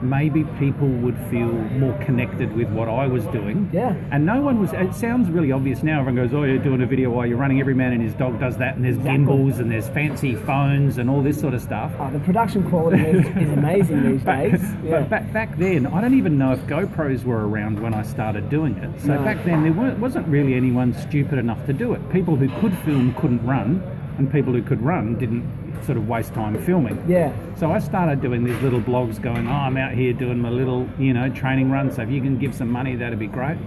maybe 0.01 0.43
people 0.59 0.87
would 0.87 1.17
feel 1.29 1.51
more 1.51 1.93
connected 2.05 2.53
with 2.55 2.69
what 2.69 2.87
I 2.89 3.07
was 3.07 3.23
doing. 3.27 3.69
Yeah. 3.71 3.95
And 4.11 4.25
no 4.25 4.41
one 4.41 4.59
was. 4.59 4.73
It 4.73 4.93
sounds 4.95 5.29
really 5.29 5.51
obvious 5.51 5.83
now. 5.83 5.99
Everyone 6.01 6.15
goes, 6.27 6.33
"Oh, 6.33 6.43
you're 6.43 6.57
doing 6.57 6.81
a 6.81 6.85
video 6.85 7.09
while 7.09 7.25
you're 7.25 7.37
running." 7.37 7.59
Every 7.59 7.73
man 7.75 7.93
and 7.93 8.01
his 8.01 8.13
dog 8.13 8.39
does 8.39 8.57
that, 8.57 8.75
and 8.75 8.83
there's 8.85 8.95
Exactly. 8.97 9.17
gimbals 9.17 9.59
and 9.59 9.71
there's 9.71 9.87
fancy 9.89 10.35
phones 10.35 10.97
and 10.97 11.09
all 11.09 11.21
this 11.21 11.39
sort 11.39 11.53
of 11.53 11.61
stuff. 11.61 11.91
Oh, 11.99 12.09
the 12.11 12.19
production 12.19 12.67
quality 12.69 13.01
is, 13.01 13.25
is 13.25 13.51
amazing 13.53 14.03
these 14.11 14.23
But, 14.23 14.35
days. 14.51 14.61
Yeah. 14.83 14.99
but 15.01 15.09
back 15.09 15.33
back 15.33 15.57
then, 15.57 15.87
I 15.87 16.01
don't 16.01 16.13
even 16.15 16.37
know 16.37 16.51
if 16.53 16.59
GoPros 16.67 17.23
were 17.23 17.47
around 17.47 17.79
when 17.81 17.93
I 17.93 18.03
started 18.03 18.49
doing 18.49 18.75
it. 18.77 18.89
So 19.01 19.15
No. 19.15 19.23
back 19.23 19.43
then, 19.45 19.63
there 19.63 19.73
weren't, 19.73 19.99
wasn't 19.99 20.27
really 20.27 20.55
anyone 20.55 20.93
stupid 20.93 21.37
enough 21.39 21.65
to 21.67 21.73
do 21.73 21.93
it. 21.93 22.01
People 22.11 22.35
who 22.35 22.49
could 22.59 22.77
film 22.79 23.13
couldn't 23.15 23.45
run, 23.45 23.81
and 24.17 24.31
people 24.31 24.53
who 24.53 24.61
could 24.61 24.81
run 24.81 25.15
didn't 25.15 25.43
sort 25.83 25.97
of 25.97 26.07
waste 26.07 26.33
time 26.33 26.61
filming. 26.63 27.03
yeah. 27.07 27.31
So 27.57 27.71
I 27.71 27.77
started 27.79 28.21
doing 28.21 28.43
these 28.43 28.59
little 28.61 28.81
blogs 28.81 29.21
going, 29.21 29.47
oh, 29.47 29.51
I'm 29.51 29.77
out 29.77 29.91
here 29.93 30.13
doing 30.13 30.39
my 30.39 30.49
little, 30.49 30.89
you 30.97 31.13
know, 31.13 31.29
training 31.29 31.69
run. 31.69 31.91
So 31.91 32.01
if 32.01 32.09
you 32.09 32.19
can 32.19 32.37
give 32.39 32.55
some 32.55 32.71
money, 32.71 32.95
that'd 32.95 33.19
be 33.19 33.27
great. 33.27 33.57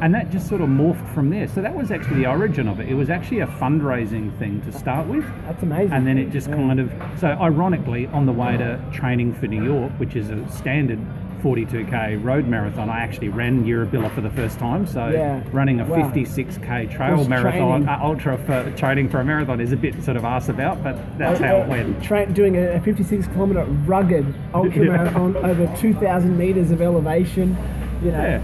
And 0.00 0.14
that 0.14 0.30
just 0.30 0.48
sort 0.48 0.60
of 0.62 0.68
morphed 0.68 1.12
from 1.14 1.28
there. 1.30 1.46
So 1.48 1.60
that 1.60 1.74
was 1.74 1.90
actually 1.90 2.16
the 2.16 2.26
origin 2.26 2.68
of 2.68 2.80
it. 2.80 2.88
It 2.88 2.94
was 2.94 3.10
actually 3.10 3.40
a 3.40 3.46
fundraising 3.46 4.36
thing 4.38 4.60
to 4.62 4.72
start 4.72 5.06
with. 5.06 5.24
That's 5.46 5.62
amazing. 5.62 5.92
And 5.92 6.06
then 6.06 6.16
it 6.18 6.30
just 6.30 6.48
Yeah. 6.48 6.56
kind 6.56 6.80
of, 6.80 6.90
so 7.18 7.28
ironically, 7.40 8.06
on 8.08 8.24
the 8.26 8.32
way 8.32 8.56
to 8.56 8.80
training 8.92 9.34
for 9.34 9.46
New 9.46 9.62
York, 9.62 9.92
which 9.98 10.16
is 10.16 10.30
a 10.30 10.48
standard 10.50 10.98
42k 11.48 12.24
road 12.24 12.46
marathon, 12.46 12.88
I 12.88 13.00
actually 13.00 13.28
ran 13.28 13.64
Yurrebilla 13.64 14.10
for 14.14 14.22
the 14.22 14.30
first 14.30 14.58
time. 14.58 14.86
So 14.86 15.08
Yeah. 15.08 15.40
running 15.52 15.80
a 15.80 15.84
Wow. 15.84 15.96
56k 15.96 16.86
trail 16.86 17.18
Was 17.18 17.28
marathon, 17.28 17.86
uh, 17.86 17.98
ultra 18.02 18.38
for 18.38 18.70
training 18.76 19.10
for 19.10 19.20
a 19.20 19.24
marathon 19.24 19.60
is 19.60 19.70
a 19.72 19.76
bit 19.76 20.02
sort 20.02 20.16
of 20.16 20.24
arse 20.24 20.48
about, 20.48 20.82
but 20.82 20.96
that's 21.18 21.40
Uh, 21.40 21.46
how 21.46 21.56
uh, 21.56 21.58
it 21.60 21.68
went. 21.68 22.02
Tra- 22.02 22.26
doing 22.26 22.56
a 22.56 22.80
56 22.80 23.26
kilometer 23.28 23.64
rugged 23.86 24.24
ultra 24.54 24.84
Yeah. 24.86 24.92
marathon 24.96 25.36
over 25.36 25.68
2,000 25.76 26.38
meters 26.38 26.70
of 26.70 26.80
elevation. 26.80 27.56
You 28.02 28.12
know, 28.12 28.22
Yeah. 28.22 28.38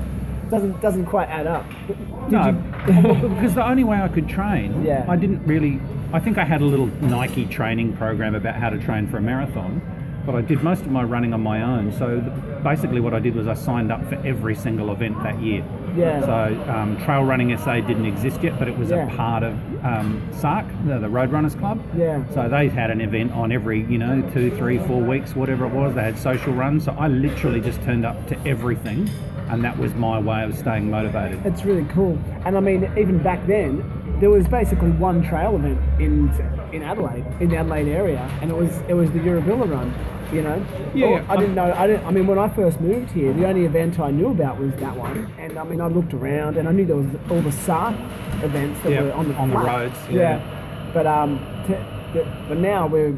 doesn't 0.51 0.81
doesn't 0.83 1.07
quite 1.07 1.29
add 1.31 1.47
up. 1.47 1.65
Did 1.89 1.97
No, 2.31 2.55
because 2.87 3.55
the 3.55 3.67
only 3.67 3.85
way 3.85 3.99
I 4.01 4.09
could 4.09 4.29
train, 4.29 4.83
Yeah. 4.85 5.05
I 5.09 5.17
didn't 5.17 5.41
really. 5.47 5.81
I 6.13 6.19
think 6.19 6.37
I 6.39 6.45
had 6.45 6.61
a 6.61 6.65
little 6.65 6.91
Nike 7.01 7.47
training 7.47 7.93
program 7.95 8.35
about 8.35 8.57
how 8.57 8.69
to 8.69 8.77
train 8.79 9.07
for 9.07 9.17
a 9.17 9.21
marathon, 9.23 9.81
but 10.27 10.35
I 10.35 10.41
did 10.43 10.63
most 10.63 10.85
of 10.85 10.91
my 10.91 11.03
running 11.05 11.33
on 11.33 11.41
my 11.43 11.63
own. 11.63 11.93
So 11.93 12.21
basically, 12.63 13.01
what 13.01 13.15
I 13.15 13.19
did 13.21 13.35
was 13.35 13.47
I 13.49 13.55
signed 13.55 13.91
up 13.93 14.05
for 14.09 14.15
every 14.27 14.55
single 14.55 14.93
event 14.93 15.23
that 15.23 15.41
year. 15.41 15.65
Yeah. 15.97 16.21
So 16.21 16.71
um, 16.71 16.97
Trail 17.05 17.25
Running 17.25 17.57
SA 17.59 17.81
didn't 17.81 18.07
exist 18.07 18.43
yet, 18.43 18.59
but 18.59 18.69
it 18.69 18.77
was 18.79 18.91
Yeah. 18.91 19.13
a 19.13 19.17
part 19.17 19.43
of 19.43 19.55
um, 19.85 20.23
SARC, 20.33 20.67
the, 20.87 20.99
the 20.99 21.09
Road 21.09 21.31
Runners 21.33 21.55
Club. 21.55 21.83
Yeah. 21.97 22.23
So 22.35 22.49
they 22.49 22.69
had 22.69 22.91
an 22.91 23.01
event 23.01 23.33
on 23.33 23.51
every, 23.53 23.83
you 23.85 23.99
know, 23.99 24.23
two, 24.33 24.51
three, 24.57 24.79
four 24.79 25.01
weeks, 25.03 25.35
whatever 25.35 25.65
it 25.67 25.73
was. 25.73 25.95
They 25.95 26.03
had 26.03 26.19
social 26.19 26.53
runs. 26.53 26.85
So 26.85 26.93
I 26.99 27.09
literally 27.09 27.61
just 27.61 27.83
turned 27.83 28.05
up 28.05 28.27
to 28.29 28.39
everything, 28.47 29.09
and 29.49 29.65
that 29.65 29.77
was 29.79 29.93
my 29.95 30.19
way 30.21 30.45
of 30.45 30.57
staying 30.57 30.91
motivated. 30.91 31.45
It's 31.45 31.65
really 31.65 31.85
cool. 31.87 32.19
And 32.45 32.57
I 32.57 32.61
mean, 32.61 32.85
even 32.97 33.19
back 33.23 33.45
then, 33.47 33.83
there 34.21 34.31
was 34.31 34.47
basically 34.47 34.91
one 34.91 35.23
trail 35.27 35.57
event 35.57 35.81
in 36.01 36.29
in 36.73 36.83
Adelaide, 36.83 37.25
in 37.41 37.49
the 37.51 37.57
Adelaide 37.57 37.89
area, 37.89 38.21
and 38.41 38.51
it 38.51 38.57
was 38.57 38.71
it 38.89 38.95
was 38.95 39.11
the 39.13 39.19
Yurrebilla 39.21 39.71
Run. 39.71 39.93
You 40.33 40.43
know. 40.43 40.65
Yeah, 40.95 41.07
Or- 41.09 41.25
I 41.29 41.35
I- 41.35 41.37
didn't 41.39 41.55
know. 41.57 41.73
I 41.77 41.87
didn't. 41.89 42.07
I 42.07 42.11
mean, 42.13 42.27
when 42.29 42.39
I 42.39 42.49
first 42.49 42.81
moved 42.81 43.11
here, 43.11 43.33
the 43.33 43.49
only 43.49 43.65
event 43.65 43.99
I 43.99 44.13
knew 44.13 44.29
about 44.29 44.61
was 44.61 44.73
that 44.77 44.97
one. 44.97 45.27
And 45.41 45.59
I 45.59 45.65
mean, 45.65 45.81
I 45.81 45.89
looked 45.89 46.15
around, 46.15 46.57
and 46.57 46.69
I 46.69 46.73
knew 46.73 46.85
there 46.87 46.95
was 46.97 47.09
all 47.29 47.41
the 47.41 47.51
SARC 47.51 47.95
events 48.45 48.81
that 48.85 48.93
Yeah, 48.93 49.03
were 49.03 49.13
on 49.13 49.27
the 49.29 49.35
on 49.35 49.51
the 49.51 49.59
roads, 49.59 49.97
yeah. 50.09 50.39
But 50.95 51.07
um, 51.09 51.41
to, 51.67 51.77
but, 52.15 52.27
but 52.49 52.59
now 52.59 52.87
we're 52.87 53.13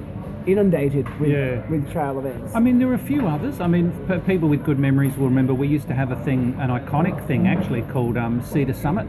inundated 0.46 1.06
with 1.20 1.30
Yeah. 1.30 1.60
with 1.68 1.90
trail 1.92 2.18
events. 2.18 2.54
I 2.54 2.60
mean, 2.60 2.78
there 2.78 2.88
are 2.88 2.94
a 2.94 2.98
few 2.98 3.28
others. 3.28 3.60
I 3.60 3.66
mean, 3.66 3.92
people 4.26 4.48
with 4.48 4.64
good 4.64 4.78
memories 4.78 5.14
will 5.18 5.26
remember 5.28 5.52
we 5.52 5.68
used 5.68 5.88
to 5.88 5.94
have 5.94 6.10
a 6.12 6.16
thing, 6.24 6.56
an 6.58 6.70
iconic 6.70 7.26
thing 7.26 7.46
actually 7.46 7.82
called 7.82 8.16
um, 8.16 8.42
Sea 8.42 8.64
to 8.64 8.72
Summit. 8.74 9.06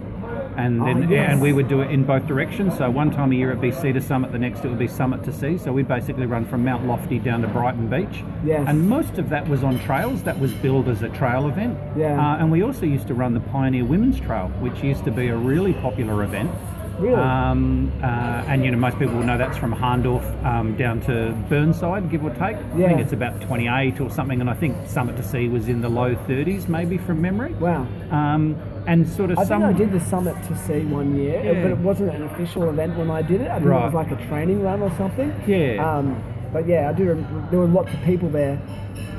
And 0.58 0.82
Oh, 0.82 0.88
yes. 1.10 1.32
and 1.32 1.42
we 1.42 1.54
would 1.54 1.68
do 1.68 1.82
it 1.82 1.90
in 1.92 2.04
both 2.04 2.26
directions. 2.28 2.78
So 2.78 2.90
one 2.90 3.12
time 3.12 3.32
a 3.32 3.36
year 3.36 3.50
it'd 3.50 3.62
be 3.62 3.72
Sea 3.72 3.92
to 3.94 4.02
Summit, 4.02 4.32
the 4.32 4.40
next 4.40 4.64
it 4.64 4.70
would 4.70 4.80
be 4.80 4.88
Summit 4.88 5.24
to 5.26 5.34
Sea. 5.34 5.58
So 5.58 5.72
we 5.74 5.84
basically 5.84 6.26
run 6.26 6.46
from 6.46 6.64
Mount 6.64 6.86
Lofty 6.88 7.20
down 7.20 7.42
to 7.42 7.48
Brighton 7.48 7.88
Beach. 7.90 8.24
Yes. 8.46 8.66
And 8.68 8.88
most 8.90 9.18
of 9.18 9.30
that 9.30 9.48
was 9.48 9.64
on 9.64 9.80
trails. 9.80 10.24
That 10.24 10.40
was 10.40 10.54
billed 10.54 10.88
as 10.90 11.02
a 11.02 11.10
trail 11.10 11.48
event. 11.48 11.78
Yeah. 11.98 12.20
Uh, 12.20 12.38
and 12.38 12.52
we 12.52 12.62
also 12.64 12.86
used 12.86 13.08
to 13.08 13.14
run 13.14 13.34
the 13.34 13.40
Pioneer 13.40 13.86
Women's 13.86 14.20
Trail, 14.20 14.48
which 14.60 14.84
used 14.84 15.04
to 15.06 15.12
be 15.12 15.28
a 15.28 15.38
really 15.38 15.74
popular 15.74 16.24
event. 16.24 16.52
Really? 17.00 17.16
Um, 17.16 17.92
uh, 18.04 18.06
and 18.48 18.64
you 18.64 18.72
know, 18.72 18.78
most 18.78 19.00
people 19.00 19.16
will 19.16 19.24
know 19.24 19.38
that's 19.38 19.58
from 19.58 19.74
Hahndorf 19.74 20.24
um, 20.46 20.76
down 20.78 21.02
to 21.02 21.32
Burnside, 21.50 22.10
give 22.12 22.24
or 22.24 22.30
take. 22.32 22.56
I 22.58 22.60
think 22.88 23.00
it's 23.00 23.14
about 23.14 23.42
28 23.42 24.00
or 24.00 24.10
something, 24.12 24.40
and 24.42 24.50
I 24.50 24.54
think 24.54 24.76
Summit 24.88 25.18
to 25.18 25.24
Sea 25.24 25.48
was 25.48 25.68
in 25.68 25.82
the 25.82 25.90
low 25.90 26.16
30s, 26.16 26.68
maybe 26.68 26.98
from 26.98 27.22
memory. 27.22 27.54
wow. 27.54 27.88
Um, 28.12 28.56
and 28.86 29.08
sort 29.08 29.32
of 29.32 29.40
I 29.40 29.46
some. 29.46 29.62
think 29.62 29.76
I 29.76 29.78
did 29.78 29.92
the 29.94 30.00
Summit 30.02 30.36
to 30.48 30.58
Sea 30.58 30.82
one 30.86 31.16
year, 31.16 31.42
Yeah. 31.42 31.62
but 31.64 31.72
it 31.72 31.78
wasn't 31.78 32.14
an 32.14 32.24
official 32.24 32.70
event 32.70 32.98
when 32.98 33.10
I 33.10 33.22
did 33.22 33.40
it. 33.42 33.48
I 33.50 33.56
think 33.60 33.68
it 33.68 33.70
was 33.70 33.94
like 33.94 34.12
a 34.12 34.28
training 34.28 34.62
run 34.62 34.82
or 34.82 34.92
something. 34.98 35.34
Yeah. 35.48 35.78
Um, 35.98 36.22
but 36.54 36.68
yeah, 36.68 36.90
I 36.90 36.94
do. 36.94 37.06
There 37.50 37.60
were 37.60 37.68
lots 37.68 37.92
of 37.94 38.02
people 38.04 38.30
there. 38.30 38.62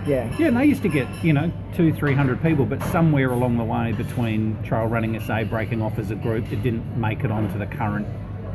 Yeah. 0.07 0.35
Yeah, 0.39 0.49
and 0.49 0.57
they 0.57 0.67
used 0.67 0.83
to 0.83 0.89
get, 0.89 1.09
you 1.25 1.33
know, 1.33 1.51
two, 1.77 1.93
three 1.93 2.15
hundred 2.15 2.43
people, 2.43 2.67
but 2.67 2.83
somewhere 2.85 3.31
along 3.31 3.57
the 3.59 3.65
way 3.65 3.93
between 3.93 4.63
Trail 4.63 4.87
Running 4.87 5.19
SA 5.21 5.45
breaking 5.45 5.83
off 5.83 5.99
as 5.99 6.11
a 6.11 6.15
group, 6.15 6.51
it 6.53 6.63
didn't 6.63 6.97
make 6.97 7.25
it 7.25 7.31
onto 7.31 7.59
the 7.59 7.67
current 7.67 8.07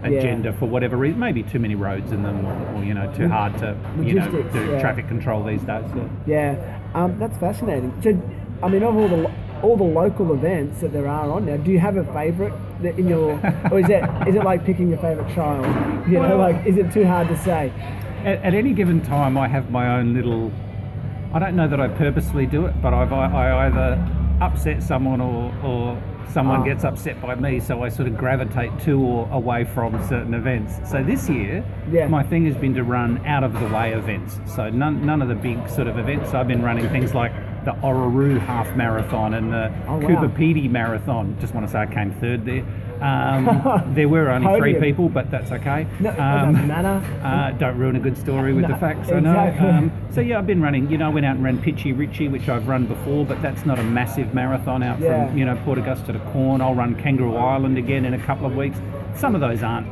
Yeah. 0.03 0.09
agenda 0.19 0.53
for 0.53 0.67
whatever 0.67 0.95
reason. 0.95 1.19
Maybe 1.19 1.43
too 1.43 1.59
many 1.59 1.75
roads 1.75 2.11
in 2.11 2.21
them, 2.23 2.45
or, 2.45 2.75
or 2.77 2.83
you 2.83 2.93
know, 2.93 3.11
too 3.15 3.27
hard 3.27 3.57
to, 3.59 3.75
you 4.01 4.13
know, 4.13 4.29
do 4.31 4.71
yeah. 4.71 4.79
traffic 4.79 5.07
control 5.07 5.43
these 5.43 5.61
days. 5.61 5.83
So. 5.93 6.09
Yeah. 6.27 6.79
Um, 6.93 7.17
that's 7.19 7.37
fascinating. 7.39 7.93
So, 8.03 8.09
I 8.63 8.69
mean, 8.69 8.83
of 8.83 8.95
all 8.95 9.07
the 9.07 9.31
all 9.61 9.75
the 9.75 9.83
local 9.83 10.31
events 10.33 10.79
that 10.79 10.93
there 10.93 11.05
are 11.07 11.29
on 11.29 11.45
now, 11.45 11.57
do 11.57 11.69
you 11.69 11.79
have 11.79 11.97
a 11.97 12.05
favourite 12.13 12.53
that 12.81 12.97
in 12.97 13.09
your, 13.09 13.31
or 13.71 13.79
is 13.79 13.89
it 13.89 14.03
is 14.27 14.35
it 14.35 14.43
like 14.45 14.63
picking 14.65 14.87
your 14.89 14.99
favourite 14.99 15.33
child? 15.35 15.65
You 16.07 16.19
know, 16.19 16.37
Well- 16.37 16.53
like 16.53 16.65
is 16.67 16.77
it 16.77 16.93
too 16.93 17.05
hard 17.07 17.27
to 17.27 17.37
say? 17.39 17.71
At, 18.25 18.43
at 18.43 18.53
any 18.53 18.73
given 18.73 19.01
time, 19.01 19.37
I 19.37 19.47
have 19.47 19.71
my 19.71 19.97
own 19.97 20.13
little. 20.13 20.51
I 21.33 21.39
don't 21.39 21.55
know 21.55 21.67
that 21.67 21.79
I 21.79 21.87
purposely 21.87 22.45
do 22.45 22.65
it, 22.65 22.81
but 22.81 22.93
I've, 22.93 23.13
I, 23.13 23.25
I 23.31 23.65
either 23.67 24.07
upset 24.41 24.81
someone 24.81 25.21
or, 25.21 25.53
or 25.63 26.01
someone 26.31 26.61
Ah. 26.61 26.63
gets 26.65 26.83
upset 26.83 27.21
by 27.21 27.35
me, 27.35 27.59
so 27.59 27.83
I 27.83 27.89
sort 27.89 28.07
of 28.07 28.17
gravitate 28.17 28.71
to 28.81 28.99
or 28.99 29.29
away 29.31 29.63
from 29.63 29.93
certain 30.07 30.33
events. 30.33 30.73
So 30.89 31.03
this 31.03 31.29
year, 31.29 31.63
Yeah. 31.91 32.07
my 32.07 32.23
thing 32.23 32.45
has 32.45 32.55
been 32.55 32.73
to 32.75 32.83
run 32.83 33.25
out 33.25 33.43
of 33.43 33.53
the 33.59 33.67
way 33.67 33.93
events. 33.93 34.39
So 34.55 34.69
none, 34.69 35.05
none 35.05 35.21
of 35.21 35.27
the 35.27 35.35
big 35.35 35.67
sort 35.69 35.87
of 35.87 35.97
events. 35.97 36.33
I've 36.33 36.47
been 36.47 36.61
running 36.63 36.87
things 36.89 37.13
like 37.13 37.31
the 37.65 37.71
Orroroo 37.73 38.39
half 38.39 38.73
marathon 38.75 39.33
and 39.33 39.51
the 39.51 39.71
Oh, 39.87 39.97
wow. 39.97 40.07
Coober 40.07 40.29
Pedy 40.29 40.69
marathon. 40.69 41.35
Just 41.41 41.53
want 41.53 41.65
to 41.67 41.71
say 41.71 41.79
I 41.79 41.85
came 41.85 42.11
third 42.13 42.45
there. 42.45 42.63
Um, 43.01 43.83
there 43.95 44.09
were 44.09 44.29
only 44.29 44.59
three 44.59 44.75
people, 44.79 45.09
but 45.09 45.31
that's 45.31 45.51
okay. 45.51 45.87
No, 45.99 46.09
Um, 46.11 46.53
doesn't 46.53 46.67
matter. 46.67 47.01
uh, 47.23 47.51
don't 47.51 47.77
ruin 47.77 47.95
a 47.95 47.99
good 47.99 48.17
story 48.17 48.53
with 48.53 48.63
No, 48.63 48.69
the 48.69 48.77
facts, 48.77 49.09
I 49.11 49.19
know. 49.19 49.31
exactly. 49.31 49.69
Um, 49.69 49.91
so 50.11 50.21
yeah, 50.21 50.37
I've 50.37 50.47
been 50.47 50.61
running. 50.61 50.89
You 50.89 50.97
know, 50.97 51.07
I 51.07 51.09
went 51.13 51.25
out 51.25 51.35
and 51.35 51.43
ran 51.43 51.57
Pichi 51.59 51.93
Richi, 51.95 52.27
which 52.29 52.49
I've 52.49 52.67
run 52.67 52.85
before, 52.85 53.25
but 53.25 53.41
that's 53.41 53.65
not 53.65 53.79
a 53.79 53.83
massive 53.83 54.33
marathon 54.33 54.83
out 54.83 54.99
Yeah. 54.99 55.27
from 55.27 55.37
you 55.37 55.45
know 55.45 55.55
Port 55.65 55.77
Augusta 55.77 56.13
to 56.13 56.19
Quorn. 56.31 56.61
I'll 56.61 56.75
run 56.75 56.95
Kangaroo 56.95 57.35
Island 57.35 57.77
again 57.77 58.05
in 58.05 58.13
a 58.13 58.19
couple 58.19 58.45
of 58.45 58.55
weeks. 58.55 58.77
Some 59.15 59.35
of 59.35 59.41
those 59.41 59.63
aren't, 59.63 59.87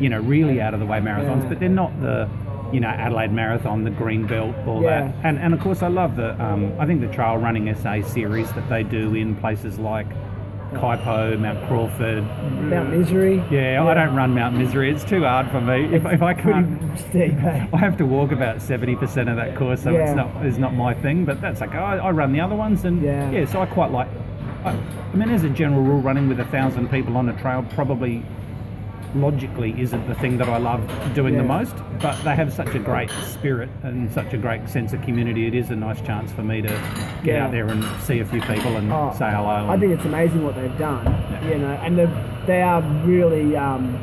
you 0.00 0.08
know, 0.08 0.20
really 0.20 0.60
out 0.60 0.74
of 0.74 0.80
the 0.80 0.86
way 0.86 0.98
marathons, 0.98 1.42
Yeah. 1.42 1.48
but 1.48 1.60
they're 1.60 1.68
not 1.68 2.00
the, 2.00 2.28
you 2.72 2.80
know, 2.80 2.88
Adelaide 2.88 3.32
Marathon, 3.32 3.84
the 3.84 3.90
Green 3.90 4.26
Belt, 4.26 4.54
all 4.66 4.82
Yeah. 4.82 5.02
that. 5.02 5.14
And 5.24 5.38
and 5.38 5.52
of 5.54 5.60
course, 5.60 5.82
I 5.82 5.88
love 5.88 6.16
the. 6.16 6.40
Um, 6.42 6.72
I 6.78 6.86
think 6.86 7.00
the 7.00 7.08
Trail 7.08 7.36
Running 7.38 7.68
SA 7.74 8.02
series 8.02 8.50
that 8.52 8.68
they 8.68 8.82
do 8.82 9.14
in 9.14 9.34
places 9.36 9.78
like. 9.78 10.06
Kuitpo, 10.74 11.38
Mount 11.38 11.66
Crawford. 11.68 12.22
Mount 12.62 12.90
Misery. 12.90 13.42
Yeah, 13.50 13.84
I 13.86 13.94
don't 13.94 14.14
run 14.14 14.34
Mount 14.34 14.56
Misery. 14.56 14.90
It's 14.90 15.04
too 15.04 15.22
hard 15.24 15.50
for 15.50 15.60
me. 15.60 15.84
If, 15.94 16.04
if 16.06 16.22
I 16.22 16.34
can't, 16.34 16.98
steep. 16.98 17.34
eh? 17.42 17.66
I 17.72 17.76
have 17.76 17.96
to 17.98 18.06
walk 18.06 18.32
about 18.32 18.60
seventy 18.62 18.96
percent 18.96 19.28
of 19.28 19.36
that 19.36 19.56
course, 19.56 19.82
so 19.82 19.90
Yeah. 19.90 20.06
it's 20.08 20.16
not 20.16 20.46
it's 20.46 20.58
not 20.58 20.74
my 20.74 20.94
thing. 20.94 21.24
But 21.24 21.40
that's 21.40 21.62
okay. 21.62 21.76
I, 21.78 21.98
I 21.98 22.10
run 22.10 22.32
the 22.32 22.40
other 22.40 22.56
ones, 22.56 22.84
and 22.84 23.02
Yeah. 23.02 23.30
yeah, 23.30 23.44
so 23.46 23.60
I 23.60 23.66
quite 23.66 23.90
like. 23.90 24.08
I, 24.64 24.70
I 24.70 25.14
mean, 25.16 25.30
as 25.30 25.44
a 25.44 25.50
general 25.50 25.82
rule, 25.82 26.00
running 26.00 26.28
with 26.28 26.40
a 26.40 26.44
thousand 26.46 26.88
people 26.90 27.16
on 27.16 27.28
a 27.28 27.38
trail 27.40 27.64
probably 27.74 28.22
logically 29.14 29.74
isn't 29.80 30.06
the 30.08 30.14
thing 30.16 30.38
that 30.38 30.48
I 30.48 30.56
love 30.58 30.80
doing 31.14 31.36
the 31.36 31.42
most. 31.44 31.74
But 32.00 32.20
they 32.24 32.34
have 32.34 32.52
such 32.52 32.74
a 32.74 32.78
great 32.78 33.10
spirit 33.24 33.68
and 33.82 34.10
such 34.12 34.32
a 34.32 34.38
great 34.38 34.68
sense 34.68 34.92
of 34.92 35.02
community. 35.02 35.46
It 35.46 35.54
is 35.54 35.70
a 35.70 35.76
nice 35.76 36.00
chance 36.00 36.32
for 36.32 36.42
me 36.42 36.62
to 36.62 36.68
get 37.22 37.34
Yeah. 37.34 37.44
out 37.46 37.52
there 37.52 37.68
and 37.68 37.84
see 38.02 38.18
a 38.20 38.24
few 38.24 38.40
people 38.40 38.76
and 38.76 38.92
Oh, 38.92 39.14
say 39.18 39.30
hello. 39.30 39.68
I 39.68 39.78
think 39.78 39.92
it's 39.92 40.04
amazing 40.04 40.44
what 40.44 40.54
they've 40.56 40.78
done. 40.78 41.04
Yeah. 41.06 41.48
You 41.50 41.58
know, 41.58 41.72
and 41.82 41.98
they 41.98 42.08
they 42.46 42.62
are 42.62 42.82
really 43.04 43.54
um, 43.56 43.98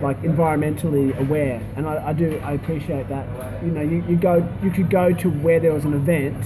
like 0.00 0.20
environmentally 0.22 1.16
aware, 1.18 1.60
and 1.76 1.86
I, 1.86 2.08
I 2.08 2.12
do 2.12 2.40
I 2.44 2.52
appreciate 2.52 3.08
that. 3.08 3.26
You 3.64 3.70
know, 3.70 3.82
you, 3.82 4.04
you 4.08 4.16
go 4.16 4.46
you 4.62 4.70
could 4.70 4.90
go 4.90 5.12
to 5.12 5.30
where 5.30 5.60
there 5.60 5.72
was 5.72 5.84
an 5.84 5.94
event, 5.94 6.36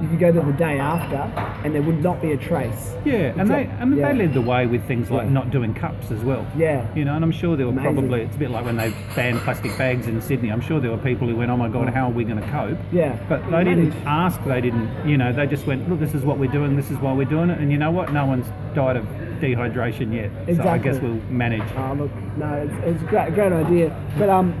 you 0.00 0.08
could 0.08 0.18
go 0.18 0.32
there 0.32 0.42
the 0.42 0.52
day 0.52 0.78
after, 0.78 1.16
and 1.64 1.74
there 1.74 1.82
would 1.82 2.02
not 2.02 2.20
be 2.20 2.32
a 2.32 2.36
trace. 2.36 2.92
Yeah, 3.04 3.32
and 3.38 3.48
they 3.48 3.64
and 3.78 3.96
yeah. 3.96 4.12
they 4.12 4.18
led 4.18 4.34
the 4.34 4.40
way 4.40 4.66
with 4.66 4.84
things 4.86 5.10
like 5.10 5.24
Yeah. 5.24 5.32
not 5.32 5.50
doing 5.50 5.72
cups 5.74 6.10
as 6.10 6.20
well. 6.20 6.46
Yeah. 6.56 6.86
You 6.94 7.04
know, 7.04 7.14
and 7.14 7.24
I'm 7.24 7.30
sure 7.32 7.56
there 7.56 7.66
were 7.66 7.72
Amazing. 7.72 7.94
probably 7.94 8.22
it's 8.22 8.36
a 8.36 8.38
bit 8.38 8.50
like 8.50 8.64
when 8.64 8.76
they 8.76 8.92
banned 9.14 9.38
plastic 9.40 9.76
bags 9.78 10.06
in 10.06 10.20
Sydney. 10.20 10.50
I'm 10.50 10.60
sure 10.60 10.80
there 10.80 10.90
were 10.90 10.98
people 10.98 11.28
who 11.28 11.36
went, 11.36 11.50
"Oh 11.50 11.56
my 11.56 11.68
god, 11.68 11.88
how 11.90 12.06
are 12.06 12.12
we 12.12 12.24
going 12.24 12.40
to 12.40 12.50
cope?" 12.50 12.78
Yeah. 12.92 13.16
But 13.28 13.48
they 13.50 13.64
didn't 13.64 13.94
ask. 14.06 14.42
They 14.44 14.60
didn't. 14.60 14.90
You 15.08 15.16
know, 15.16 15.32
they 15.32 15.46
just 15.46 15.66
went, 15.66 15.88
"Look, 15.88 16.00
this 16.00 16.14
is 16.14 16.22
what 16.22 16.38
we're 16.38 16.50
doing. 16.50 16.76
This 16.76 16.90
is 16.90 16.98
why 16.98 17.12
we're 17.12 17.24
doing 17.24 17.50
it." 17.50 17.58
And 17.60 17.70
you 17.70 17.78
know 17.78 17.90
what? 17.90 18.12
No 18.12 18.26
one's 18.26 18.46
died 18.74 18.96
of 18.96 19.04
dehydration 19.40 20.12
yet. 20.12 20.30
Exactly. 20.48 20.54
So 20.56 20.68
I 20.68 20.78
guess 20.78 21.00
we'll 21.00 21.20
manage. 21.30 21.62
Oh, 21.76 21.94
look, 21.94 22.14
no, 22.36 22.52
it's, 22.54 22.74
it's 22.86 23.02
a 23.02 23.06
great, 23.06 23.34
great 23.34 23.52
idea. 23.52 23.94
But 24.18 24.28
um, 24.28 24.54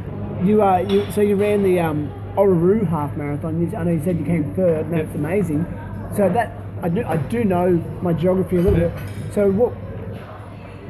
you 0.44 0.62
uh, 0.62 0.78
you 0.78 1.10
so 1.12 1.20
you 1.20 1.36
ran 1.36 1.62
the 1.62 1.80
um 1.80 2.12
Orroroo 2.36 2.86
half 2.88 3.16
marathon. 3.16 3.74
I 3.76 3.84
know 3.84 3.90
you 3.92 4.02
said 4.04 4.18
you 4.18 4.24
came 4.24 4.54
third, 4.54 4.86
and 4.86 4.94
that's 4.94 5.14
amazing. 5.14 5.64
So 6.16 6.28
that 6.28 6.52
I 6.82 6.88
do 6.88 7.04
I 7.04 7.16
do 7.16 7.44
know 7.44 7.70
my 8.02 8.12
geography 8.12 8.56
a 8.56 8.60
little 8.60 8.78
bit. 8.78 8.92
So 9.32 9.50
what, 9.50 9.72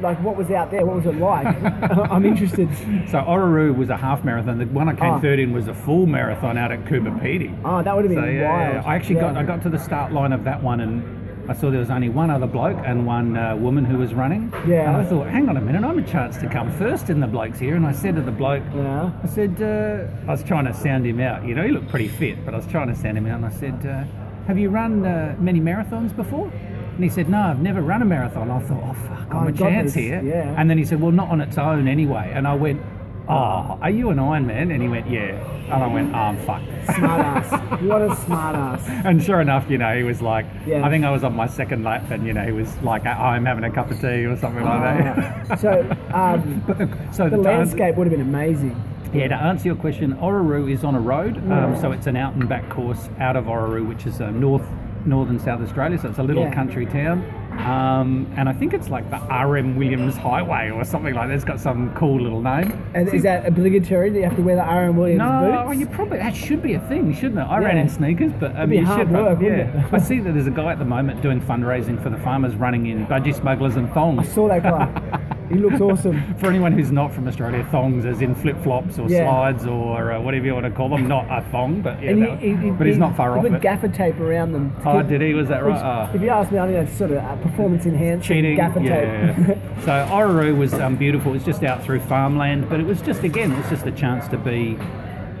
like, 0.01 0.21
what 0.21 0.35
was 0.35 0.51
out 0.51 0.71
there? 0.71 0.85
What 0.85 0.97
was 0.97 1.05
it 1.05 1.17
like? 1.17 1.47
I'm 2.11 2.25
interested. 2.25 2.67
So 3.09 3.19
Orroroo 3.19 3.75
was 3.75 3.89
a 3.89 3.97
half 3.97 4.23
marathon. 4.25 4.57
The 4.57 4.65
one 4.65 4.89
I 4.89 4.93
came 4.93 5.13
Ah. 5.13 5.19
third 5.19 5.39
in 5.39 5.53
was 5.53 5.67
a 5.67 5.73
full 5.73 6.05
marathon 6.05 6.57
out 6.57 6.71
at 6.71 6.83
Coober 6.85 7.17
Pedy. 7.21 7.57
Oh, 7.63 7.81
that 7.81 7.95
would 7.95 8.05
have 8.05 8.13
been 8.13 8.23
So 8.23 8.29
yeah, 8.29 8.49
wild. 8.51 8.75
yeah. 8.75 8.89
I 8.91 8.95
actually 8.95 9.15
got 9.21 9.37
I 9.37 9.43
got 9.43 9.61
to 9.63 9.69
the 9.69 9.79
start 9.79 10.11
line 10.11 10.33
of 10.33 10.43
that 10.43 10.61
one 10.61 10.81
and 10.81 11.03
I 11.47 11.53
saw 11.53 11.69
there 11.69 11.79
was 11.79 11.89
only 11.89 12.09
one 12.09 12.29
other 12.29 12.47
bloke 12.47 12.77
and 12.85 13.05
one 13.05 13.37
uh, 13.37 13.55
woman 13.55 13.85
who 13.85 13.97
was 13.97 14.13
running. 14.13 14.51
Yeah. 14.67 14.87
And 14.87 14.97
I 14.97 15.05
thought, 15.05 15.27
hang 15.27 15.47
on 15.49 15.57
a 15.57 15.61
minute, 15.61 15.83
I'm 15.83 15.99
a 15.99 16.03
chance 16.03 16.37
to 16.37 16.49
come 16.49 16.71
first 16.77 17.09
in 17.09 17.19
the 17.19 17.27
blokes 17.27 17.59
here. 17.59 17.75
And 17.75 17.85
I 17.85 17.91
said 17.91 18.15
to 18.15 18.21
the 18.21 18.31
bloke, 18.31 18.63
Yeah. 18.73 19.11
I 19.23 19.27
said, 19.27 19.61
uh, 19.61 20.07
I 20.27 20.31
was 20.31 20.43
trying 20.43 20.65
to 20.65 20.73
sound 20.73 21.05
him 21.05 21.19
out. 21.19 21.45
You 21.45 21.55
know, 21.55 21.63
he 21.63 21.71
looked 21.71 21.89
pretty 21.89 22.07
fit, 22.07 22.43
but 22.45 22.53
I 22.53 22.57
was 22.57 22.67
trying 22.67 22.87
to 22.87 22.95
sound 22.95 23.17
him 23.17 23.27
out. 23.27 23.35
And 23.37 23.45
I 23.45 23.51
said, 23.51 23.85
uh, 23.85 24.03
Have 24.47 24.57
you 24.57 24.69
run 24.69 25.05
uh, 25.05 25.35
many 25.39 25.59
marathons 25.59 26.15
before? 26.15 26.47
And 26.95 27.03
he 27.03 27.09
said, 27.09 27.29
No, 27.29 27.39
I've 27.39 27.61
never 27.61 27.81
run 27.81 28.01
a 28.01 28.05
marathon. 28.05 28.49
I 28.49 28.59
thought, 28.59 28.83
Oh, 28.83 28.93
fuck, 29.07 29.27
Oh, 29.33 29.37
I'm 29.39 29.47
a 29.47 29.51
chance 29.53 29.93
this, 29.93 30.03
here. 30.03 30.21
yeah. 30.23 30.55
And 30.57 30.69
then 30.69 30.77
he 30.77 30.85
said, 30.85 31.01
Well, 31.01 31.11
not 31.11 31.29
on 31.29 31.41
its 31.41 31.57
own 31.57 31.87
anyway. 31.87 32.31
And 32.33 32.47
I 32.47 32.55
went, 32.55 32.81
oh, 33.27 33.77
are 33.81 33.89
you 33.89 34.09
an 34.09 34.19
Iron 34.19 34.45
Man? 34.47 34.71
And 34.71 34.81
he 34.81 34.87
went, 34.87 35.09
yeah. 35.09 35.35
And 35.65 35.83
I 35.83 35.87
went, 35.87 36.13
oh, 36.13 36.17
I'm 36.17 36.37
fucked. 36.45 36.65
Smart 36.95 37.19
ass. 37.25 37.81
What 37.81 38.01
a 38.01 38.15
smart 38.17 38.55
ass. 38.55 38.83
And 39.05 39.21
sure 39.23 39.41
enough, 39.41 39.69
you 39.69 39.77
know, 39.77 39.95
he 39.97 40.03
was 40.03 40.21
like, 40.21 40.45
Yeah. 40.65 40.85
I 40.85 40.89
think 40.89 41.03
I 41.05 41.11
was 41.11 41.23
on 41.23 41.35
my 41.35 41.47
second 41.47 41.83
lap, 41.83 42.09
and 42.11 42.25
you 42.25 42.33
know, 42.33 42.43
he 42.43 42.51
was 42.51 42.75
like, 42.83 43.05
I'm 43.05 43.45
having 43.45 43.63
a 43.63 43.71
cup 43.71 43.89
of 43.89 43.99
tea 43.99 44.25
or 44.25 44.37
something 44.37 44.63
like 44.63 44.81
that. 44.81 45.47
Ah. 45.51 45.55
so 45.55 45.81
um, 46.13 46.63
the, 46.67 47.13
so 47.13 47.27
the 47.29 47.35
ans- 47.37 47.45
landscape 47.45 47.95
would 47.95 48.05
have 48.07 48.11
been 48.17 48.27
amazing. 48.27 48.79
Yeah, 49.13 49.29
to 49.29 49.35
answer 49.35 49.67
your 49.69 49.75
question, 49.77 50.13
Orroroo 50.15 50.69
is 50.71 50.83
on 50.83 50.93
a 50.93 50.99
road, 50.99 51.37
um, 51.51 51.75
so 51.79 51.91
it's 51.93 52.05
an 52.05 52.15
out 52.17 52.33
and 52.33 52.47
back 52.49 52.69
course 52.69 53.07
out 53.19 53.35
of 53.37 53.45
Orroroo, 53.45 53.87
which 53.87 54.05
is 54.05 54.19
uh, 54.19 54.29
north, 54.31 54.67
northern 55.05 55.39
South 55.39 55.61
Australia. 55.61 55.97
So 55.97 56.09
it's 56.09 56.19
a 56.19 56.23
little 56.23 56.43
Yeah. 56.43 56.53
country 56.53 56.85
town, 56.85 57.23
um, 57.59 58.31
and 58.37 58.47
I 58.49 58.53
think 58.53 58.73
it's 58.73 58.89
like 58.89 59.09
the 59.09 59.17
R.M. 59.17 59.75
Williams 59.75 60.15
Highway 60.15 60.69
or 60.71 60.83
something 60.83 61.13
like 61.13 61.29
that. 61.29 61.35
It's 61.35 61.43
got 61.45 61.59
some 61.59 61.93
cool 61.95 62.19
little 62.21 62.41
name. 62.41 62.71
And 62.93 63.07
is 63.13 63.23
that 63.23 63.45
obligatory? 63.45 64.09
that 64.09 64.17
you 64.19 64.23
have 64.25 64.35
to 64.35 64.41
wear 64.41 64.55
the 64.55 64.63
R.M. 64.63 64.97
Williams 64.97 65.19
No, 65.19 65.41
boots? 65.51 65.65
well, 65.65 65.73
you 65.73 65.87
probably 65.87 66.17
that 66.19 66.35
should 66.35 66.61
be 66.61 66.73
a 66.73 66.79
thing, 66.81 67.13
shouldn't 67.13 67.39
it? 67.39 67.43
I 67.43 67.59
ran 67.59 67.77
in 67.77 67.89
sneakers, 67.89 68.31
but 68.39 68.55
I 68.55 68.65
be 68.65 68.71
mean, 68.71 68.79
you 68.81 68.85
hard 68.85 69.01
should. 69.07 69.13
but- 69.13 69.23
work, 69.23 69.39
wouldn't 69.39 69.73
yeah. 69.73 69.89
I 69.91 69.97
see 69.99 70.19
that 70.19 70.33
there's 70.33 70.47
a 70.47 70.51
guy 70.51 70.71
at 70.71 70.79
the 70.79 70.85
moment 70.85 71.21
doing 71.21 71.41
fundraising 71.41 72.01
for 72.03 72.09
the 72.09 72.17
farmers, 72.17 72.55
running 72.55 72.87
in 72.87 73.07
budgie 73.07 73.33
smugglers 73.35 73.75
and 73.75 73.91
thongs. 73.93 74.19
I 74.19 74.23
saw 74.23 74.47
that 74.47 74.63
guy. 74.63 75.21
he 75.49 75.55
looks 75.55 75.79
awesome. 75.81 76.35
For 76.39 76.47
anyone 76.47 76.71
who's 76.71 76.91
not 76.91 77.13
from 77.13 77.27
Australia, 77.27 77.63
thongs 77.71 78.05
as 78.05 78.21
in 78.21 78.33
flip 78.35 78.61
flops 78.63 78.97
or 78.99 79.07
Yeah. 79.09 79.25
slides 79.29 79.65
or 79.65 80.11
uh, 80.11 80.21
whatever 80.21 80.45
you 80.45 80.53
want 80.53 80.65
to 80.65 80.71
call 80.71 80.89
them. 80.89 81.07
Not 81.07 81.25
a 81.29 81.41
thong, 81.51 81.81
but 81.81 82.01
yeah, 82.01 82.11
And 82.11 82.21
that- 82.23 82.77
but 82.77 82.87
he's 82.87 82.97
not 82.97 83.15
far 83.15 83.31
he 83.33 83.37
off 83.37 83.43
put 83.43 83.53
it. 83.53 83.61
gaffer 83.61 83.87
tape 83.87 84.19
around 84.19 84.51
them. 84.53 84.73
Oh, 84.85 84.99
keep- 84.99 85.09
did 85.09 85.21
he? 85.21 85.33
Was 85.33 85.47
that 85.49 85.63
which, 85.63 85.73
right? 85.75 86.09
Oh. 86.11 86.15
If 86.15 86.21
you 86.21 86.29
ask 86.29 86.51
me, 86.51 86.59
I 86.59 86.67
think 86.67 86.85
that's 86.85 86.97
sort 86.97 87.11
of 87.11 87.17
uh, 87.17 87.35
performance 87.37 87.85
enhancing 87.85 88.21
Cheating, 88.35 88.55
gaffer 88.55 88.79
yeah. 88.79 89.33
tape. 89.33 89.57
so 89.85 89.91
Orroroo 90.11 90.57
was 90.57 90.73
um, 90.73 90.95
beautiful. 90.95 91.31
It 91.31 91.35
was 91.35 91.43
just 91.45 91.63
out 91.63 91.83
through 91.83 91.99
farmland, 92.01 92.69
but 92.69 92.79
it 92.79 92.85
was 92.85 93.01
just 93.01 93.23
again, 93.23 93.51
it 93.51 93.57
was 93.57 93.69
just 93.69 93.85
a 93.85 93.91
chance 93.91 94.27
to 94.29 94.37
be. 94.37 94.77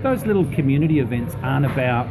Those 0.01 0.25
little 0.25 0.45
community 0.53 0.99
events 0.99 1.35
aren't 1.41 1.65
about 1.65 2.07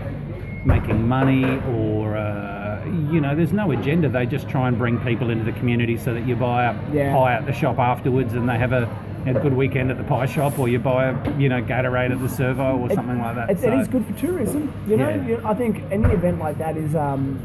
making 0.65 1.07
money 1.07 1.45
or 1.69 2.17
uh, 2.17 2.53
you 2.87 3.21
know, 3.21 3.35
there's 3.35 3.53
no 3.53 3.71
agenda. 3.73 4.09
They 4.09 4.26
just 4.26 4.49
try 4.49 4.69
and 4.69 4.76
bring 4.79 4.99
people 5.00 5.31
into 5.31 5.45
the 5.45 5.53
community 5.53 5.97
so 5.97 6.14
that 6.14 6.26
you 6.26 6.37
buy 6.37 6.64
a 6.64 6.75
Yeah. 6.93 7.12
pie 7.14 7.33
at 7.35 7.47
the 7.47 7.53
shop 7.53 7.79
afterwards, 7.79 8.35
and 8.35 8.49
they 8.49 8.59
have 8.59 8.73
a, 8.73 8.88
a 9.26 9.33
good 9.35 9.55
weekend 9.55 9.91
at 9.91 9.97
the 9.99 10.05
pie 10.05 10.26
shop, 10.26 10.59
or 10.59 10.69
you 10.69 10.79
buy 10.79 11.07
a 11.07 11.38
you 11.38 11.49
know 11.49 11.62
Gatorade 11.62 12.12
at 12.12 12.21
the 12.21 12.29
servo 12.29 12.76
or 12.79 12.91
something 12.91 13.19
like 13.19 13.35
that. 13.37 13.50
It's, 13.50 13.62
it 13.62 13.67
So- 13.71 13.79
is 13.81 13.88
good 13.88 14.07
for 14.07 14.12
tourism. 14.14 14.73
You 14.88 14.97
know, 14.97 15.09
Yeah. 15.09 15.26
You- 15.26 15.43
I 15.45 15.55
think 15.55 15.83
any 15.91 16.05
event 16.12 16.38
like 16.38 16.59
that 16.59 16.76
is, 16.76 16.95
um, 16.95 17.38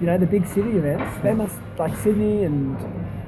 you 0.00 0.06
know, 0.06 0.18
the 0.18 0.26
big 0.26 0.46
city 0.46 0.70
events. 0.70 1.22
They 1.22 1.32
must 1.34 1.56
like 1.78 1.96
Sydney 1.98 2.44
and. 2.44 2.76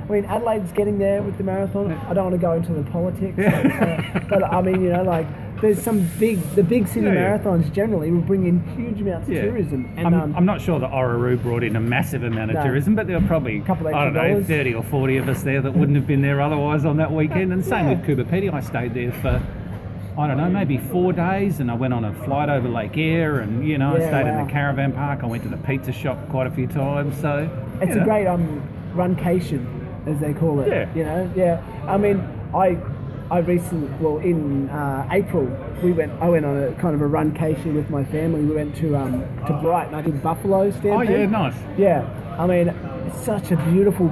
I 0.08 0.10
mean, 0.10 0.24
Adelaide's 0.24 0.72
getting 0.72 0.96
there 0.98 1.20
with 1.20 1.36
the 1.36 1.44
marathon. 1.44 1.92
I 1.92 2.14
don't 2.14 2.24
want 2.30 2.34
to 2.34 2.40
go 2.40 2.52
into 2.52 2.72
the 2.72 2.82
politics, 2.90 3.38
uh, 3.38 4.20
but 4.30 4.42
I 4.42 4.62
mean, 4.62 4.80
you 4.80 4.88
know, 4.88 5.02
like 5.02 5.26
there's 5.60 5.82
some 5.82 6.08
big, 6.18 6.40
the 6.54 6.62
big 6.62 6.86
city 6.88 7.06
Yeah, 7.06 7.12
yeah. 7.14 7.38
marathons 7.38 7.72
generally 7.72 8.10
will 8.10 8.20
bring 8.20 8.46
in 8.46 8.60
huge 8.76 9.00
amounts 9.00 9.28
of 9.28 9.34
Yeah. 9.34 9.42
tourism. 9.42 9.88
And 9.96 10.06
I'm, 10.08 10.14
um, 10.14 10.34
I'm 10.36 10.44
not 10.44 10.60
sure 10.60 10.78
that 10.78 10.90
Orroroo 10.90 11.42
brought 11.42 11.62
in 11.64 11.76
a 11.76 11.80
massive 11.80 12.22
amount 12.22 12.50
of 12.50 12.56
No. 12.56 12.64
tourism, 12.64 12.94
but 12.94 13.06
there 13.06 13.18
were 13.18 13.26
probably 13.26 13.58
a 13.58 13.60
Couple 13.62 13.88
I 13.88 14.04
don't 14.04 14.14
know, 14.14 14.28
dollars. 14.28 14.46
30 14.46 14.74
or 14.74 14.82
40 14.82 15.16
of 15.16 15.28
us 15.28 15.42
there 15.42 15.60
that 15.60 15.74
wouldn't 15.74 15.96
have 15.96 16.06
been 16.06 16.22
there 16.22 16.40
otherwise 16.40 16.84
on 16.84 16.96
that 16.98 17.12
weekend. 17.12 17.52
And 17.52 17.64
same 17.64 17.86
Yeah. 17.88 17.94
with 17.94 18.06
Coober 18.06 18.24
Pedy. 18.24 18.52
I 18.52 18.60
stayed 18.60 18.94
there 18.94 19.10
for, 19.12 19.40
I 20.16 20.26
don't 20.26 20.36
know, 20.36 20.48
maybe 20.50 20.78
four 20.78 21.12
days, 21.12 21.60
and 21.60 21.70
I 21.70 21.74
went 21.74 21.94
on 21.94 22.04
a 22.04 22.12
flight 22.12 22.48
over 22.48 22.68
Lake 22.68 22.96
Eyre, 22.98 23.38
and 23.40 23.64
you 23.66 23.78
know, 23.78 23.94
I 23.96 24.00
stayed 24.00 24.24
wow. 24.26 24.38
in 24.40 24.46
the 24.46 24.52
caravan 24.52 24.92
park. 24.92 25.20
I 25.22 25.26
went 25.26 25.42
to 25.44 25.48
the 25.48 25.56
pizza 25.58 25.92
shop 25.92 26.18
quite 26.28 26.46
a 26.46 26.50
few 26.50 26.66
times. 26.66 27.16
So 27.18 27.48
It's 27.80 27.94
a 27.94 27.98
know. 27.98 28.04
great 28.04 28.26
um 28.26 28.60
runcation, 28.96 29.64
as 30.06 30.18
they 30.18 30.32
call 30.32 30.60
it. 30.60 30.68
Yeah. 30.68 30.86
You 30.94 31.04
know, 31.04 31.30
yeah. 31.36 31.60
I 31.86 31.96
mean, 31.96 32.20
I 32.54 32.76
I 33.30 33.38
recently, 33.40 33.88
well, 34.00 34.18
in 34.18 34.70
uh, 34.70 35.06
April, 35.10 35.44
we 35.82 35.92
went. 35.92 36.12
I 36.22 36.28
went 36.28 36.46
on 36.46 36.56
a 36.62 36.72
kind 36.74 36.94
of 36.94 37.02
a 37.02 37.08
runcation 37.08 37.74
with 37.74 37.90
my 37.90 38.02
family. 38.04 38.40
We 38.42 38.54
went 38.54 38.74
to 38.76 38.96
um 38.96 39.20
to 39.46 39.58
Brighton. 39.62 39.94
I 39.94 40.00
did 40.02 40.22
Buffalo 40.22 40.72
Oh 40.84 41.00
yeah, 41.02 41.26
nice. 41.26 41.54
Yeah, 41.76 42.08
I 42.38 42.46
mean, 42.46 42.68
it's 42.68 43.22
such 43.24 43.50
a 43.50 43.56
beautiful, 43.70 44.08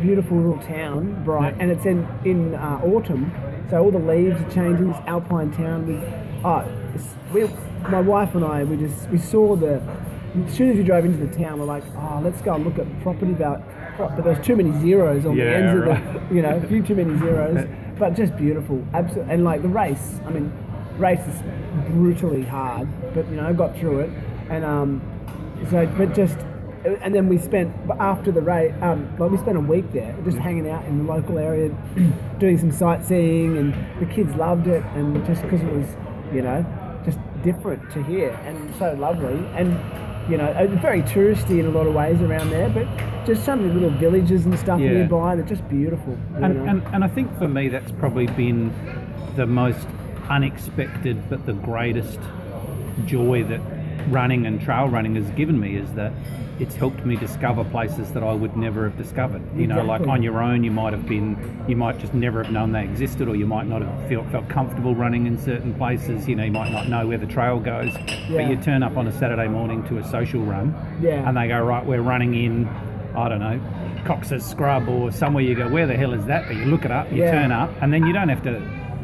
beautiful 0.00 0.36
little 0.36 0.62
town, 0.62 1.22
Bright, 1.24 1.56
Yeah. 1.56 1.62
and 1.62 1.70
it's 1.72 1.84
in 1.84 2.06
in 2.24 2.54
uh, 2.54 2.80
autumn, 2.84 3.32
so 3.70 3.82
all 3.82 3.90
the 3.90 3.98
leaves 3.98 4.40
are 4.40 4.50
changing. 4.50 4.88
This 4.92 5.02
alpine 5.06 5.50
town. 5.52 5.86
We, 5.88 5.94
oh, 6.44 6.64
it's, 6.94 7.08
we, 7.32 7.48
my 7.90 8.00
wife 8.00 8.36
and 8.36 8.44
I, 8.44 8.62
we 8.64 8.76
just 8.76 9.08
we 9.10 9.18
saw 9.18 9.56
the. 9.56 9.82
As 10.46 10.54
soon 10.54 10.70
as 10.70 10.76
we 10.76 10.84
drove 10.84 11.04
into 11.04 11.26
the 11.26 11.36
town, 11.36 11.58
we're 11.58 11.64
like, 11.64 11.82
oh, 11.96 12.20
let's 12.22 12.40
go 12.40 12.54
and 12.54 12.64
look 12.64 12.78
at 12.78 12.86
property 13.02 13.32
about. 13.32 13.62
But 13.98 14.22
there's 14.22 14.46
too 14.46 14.54
many 14.54 14.70
zeros 14.78 15.26
on 15.26 15.36
the 15.36 15.42
Yeah, 15.42 15.50
ends 15.50 15.80
of 15.82 15.88
right. 15.88 16.28
the, 16.28 16.34
you 16.36 16.40
know, 16.42 16.56
a 16.56 16.66
few 16.68 16.82
too 16.84 16.94
many 16.94 17.18
zeros. 17.18 17.66
But 18.00 18.14
just 18.14 18.34
beautiful, 18.38 18.82
absolutely. 18.94 19.34
And 19.34 19.44
like 19.44 19.60
the 19.60 19.68
race, 19.68 20.14
I 20.24 20.30
mean, 20.30 20.50
race 20.96 21.20
is 21.20 21.42
brutally 21.90 22.42
hard, 22.42 22.88
but 23.12 23.28
you 23.28 23.36
know, 23.36 23.46
I 23.46 23.52
got 23.52 23.76
through 23.76 24.00
it, 24.00 24.10
and 24.48 24.64
um, 24.64 25.02
so, 25.70 25.86
but 25.98 26.14
just, 26.14 26.38
and 27.02 27.14
then 27.14 27.28
we 27.28 27.36
spent 27.36 27.76
after 28.00 28.32
the 28.32 28.40
race, 28.40 28.74
um, 28.80 29.14
like 29.18 29.30
we 29.30 29.36
spent 29.36 29.58
a 29.58 29.60
week 29.60 29.92
there, 29.92 30.16
just 30.24 30.38
hanging 30.38 30.66
out 30.70 30.82
in 30.86 31.04
the 31.04 31.12
local 31.12 31.38
area, 31.38 31.68
doing 32.38 32.56
some 32.56 32.72
sightseeing, 32.72 33.58
and 33.58 33.74
the 34.00 34.06
kids 34.06 34.34
loved 34.34 34.66
it, 34.66 34.82
and 34.94 35.14
just 35.26 35.42
because 35.42 35.60
it 35.60 35.70
was, 35.70 35.86
you 36.32 36.40
know, 36.40 36.64
just 37.04 37.18
different 37.42 37.82
to 37.92 38.02
here, 38.04 38.30
and 38.44 38.74
so 38.76 38.94
lovely, 38.94 39.46
and 39.56 39.78
you 40.30 40.36
know, 40.36 40.46
uh, 40.46 40.66
very 40.80 41.02
touristy 41.02 41.58
in 41.58 41.66
a 41.66 41.70
lot 41.70 41.86
of 41.86 41.94
ways 41.94 42.20
around 42.20 42.50
there, 42.50 42.68
but 42.70 42.86
just 43.26 43.44
some 43.44 43.58
of 43.60 43.66
the 43.68 43.74
little 43.74 43.90
villages 43.98 44.46
and 44.46 44.58
stuff 44.58 44.80
Yeah. 44.80 44.92
nearby, 44.92 45.34
they're 45.36 45.44
just 45.44 45.68
beautiful. 45.68 46.16
And, 46.36 46.68
and, 46.68 46.82
and 46.92 47.04
I 47.04 47.08
think 47.08 47.36
for 47.38 47.48
me, 47.48 47.68
that's 47.68 47.90
probably 47.92 48.26
been 48.28 48.72
the 49.36 49.46
most 49.46 49.86
unexpected 50.28 51.28
but 51.28 51.44
the 51.44 51.52
greatest 51.52 52.18
joy 53.06 53.42
that 53.44 53.60
running 54.08 54.46
and 54.46 54.60
trail 54.60 54.88
running 54.88 55.14
has 55.16 55.28
given 55.30 55.58
me 55.60 55.76
is 55.76 55.92
that 55.94 56.12
it's 56.58 56.74
helped 56.74 57.06
me 57.06 57.16
discover 57.16 57.64
places 57.64 58.12
that 58.12 58.22
I 58.22 58.32
would 58.34 58.54
never 58.54 58.84
have 58.84 58.96
discovered. 58.98 59.40
You 59.56 59.66
know, 59.66 59.82
like 59.82 60.06
on 60.06 60.22
your 60.22 60.42
own, 60.42 60.62
you 60.62 60.70
might 60.70 60.92
have 60.92 61.08
been, 61.08 61.64
you 61.66 61.74
might 61.74 61.98
just 61.98 62.12
never 62.12 62.42
have 62.42 62.52
known 62.52 62.72
they 62.72 62.82
existed, 62.84 63.28
or 63.28 63.34
you 63.36 63.46
might 63.46 63.66
not 63.66 63.80
have 63.80 64.08
felt, 64.10 64.30
felt 64.30 64.48
comfortable 64.50 64.94
running 64.94 65.26
in 65.26 65.38
certain 65.38 65.72
places. 65.74 66.28
You 66.28 66.36
know, 66.36 66.44
you 66.44 66.52
might 66.52 66.70
not 66.70 66.88
know 66.88 67.06
where 67.06 67.16
the 67.16 67.26
trail 67.26 67.58
goes, 67.60 67.94
Yeah. 68.28 68.28
but 68.42 68.48
you 68.50 68.56
turn 68.56 68.82
up 68.82 68.98
on 68.98 69.06
a 69.06 69.12
Saturday 69.12 69.48
morning 69.48 69.82
to 69.88 69.98
a 69.98 70.04
social 70.04 70.42
run, 70.42 70.74
Yeah. 71.00 71.26
and 71.26 71.34
they 71.34 71.48
go, 71.48 71.62
right, 71.64 71.84
we're 71.84 72.02
running 72.02 72.34
in, 72.34 72.68
I 73.16 73.30
don't 73.30 73.40
know, 73.40 73.58
Cox's 74.04 74.44
Scrub 74.44 74.86
or 74.86 75.10
somewhere. 75.12 75.42
You 75.42 75.54
go, 75.54 75.66
where 75.68 75.86
the 75.86 75.96
hell 75.96 76.12
is 76.12 76.26
that? 76.26 76.46
But 76.46 76.56
you 76.56 76.66
look 76.66 76.84
it 76.84 76.90
up, 76.90 77.10
you 77.10 77.22
Yeah. 77.22 77.32
turn 77.32 77.52
up, 77.52 77.70
and 77.80 77.90
then 77.90 78.04
you 78.06 78.12
don't 78.12 78.28
have 78.28 78.42
to 78.42 78.60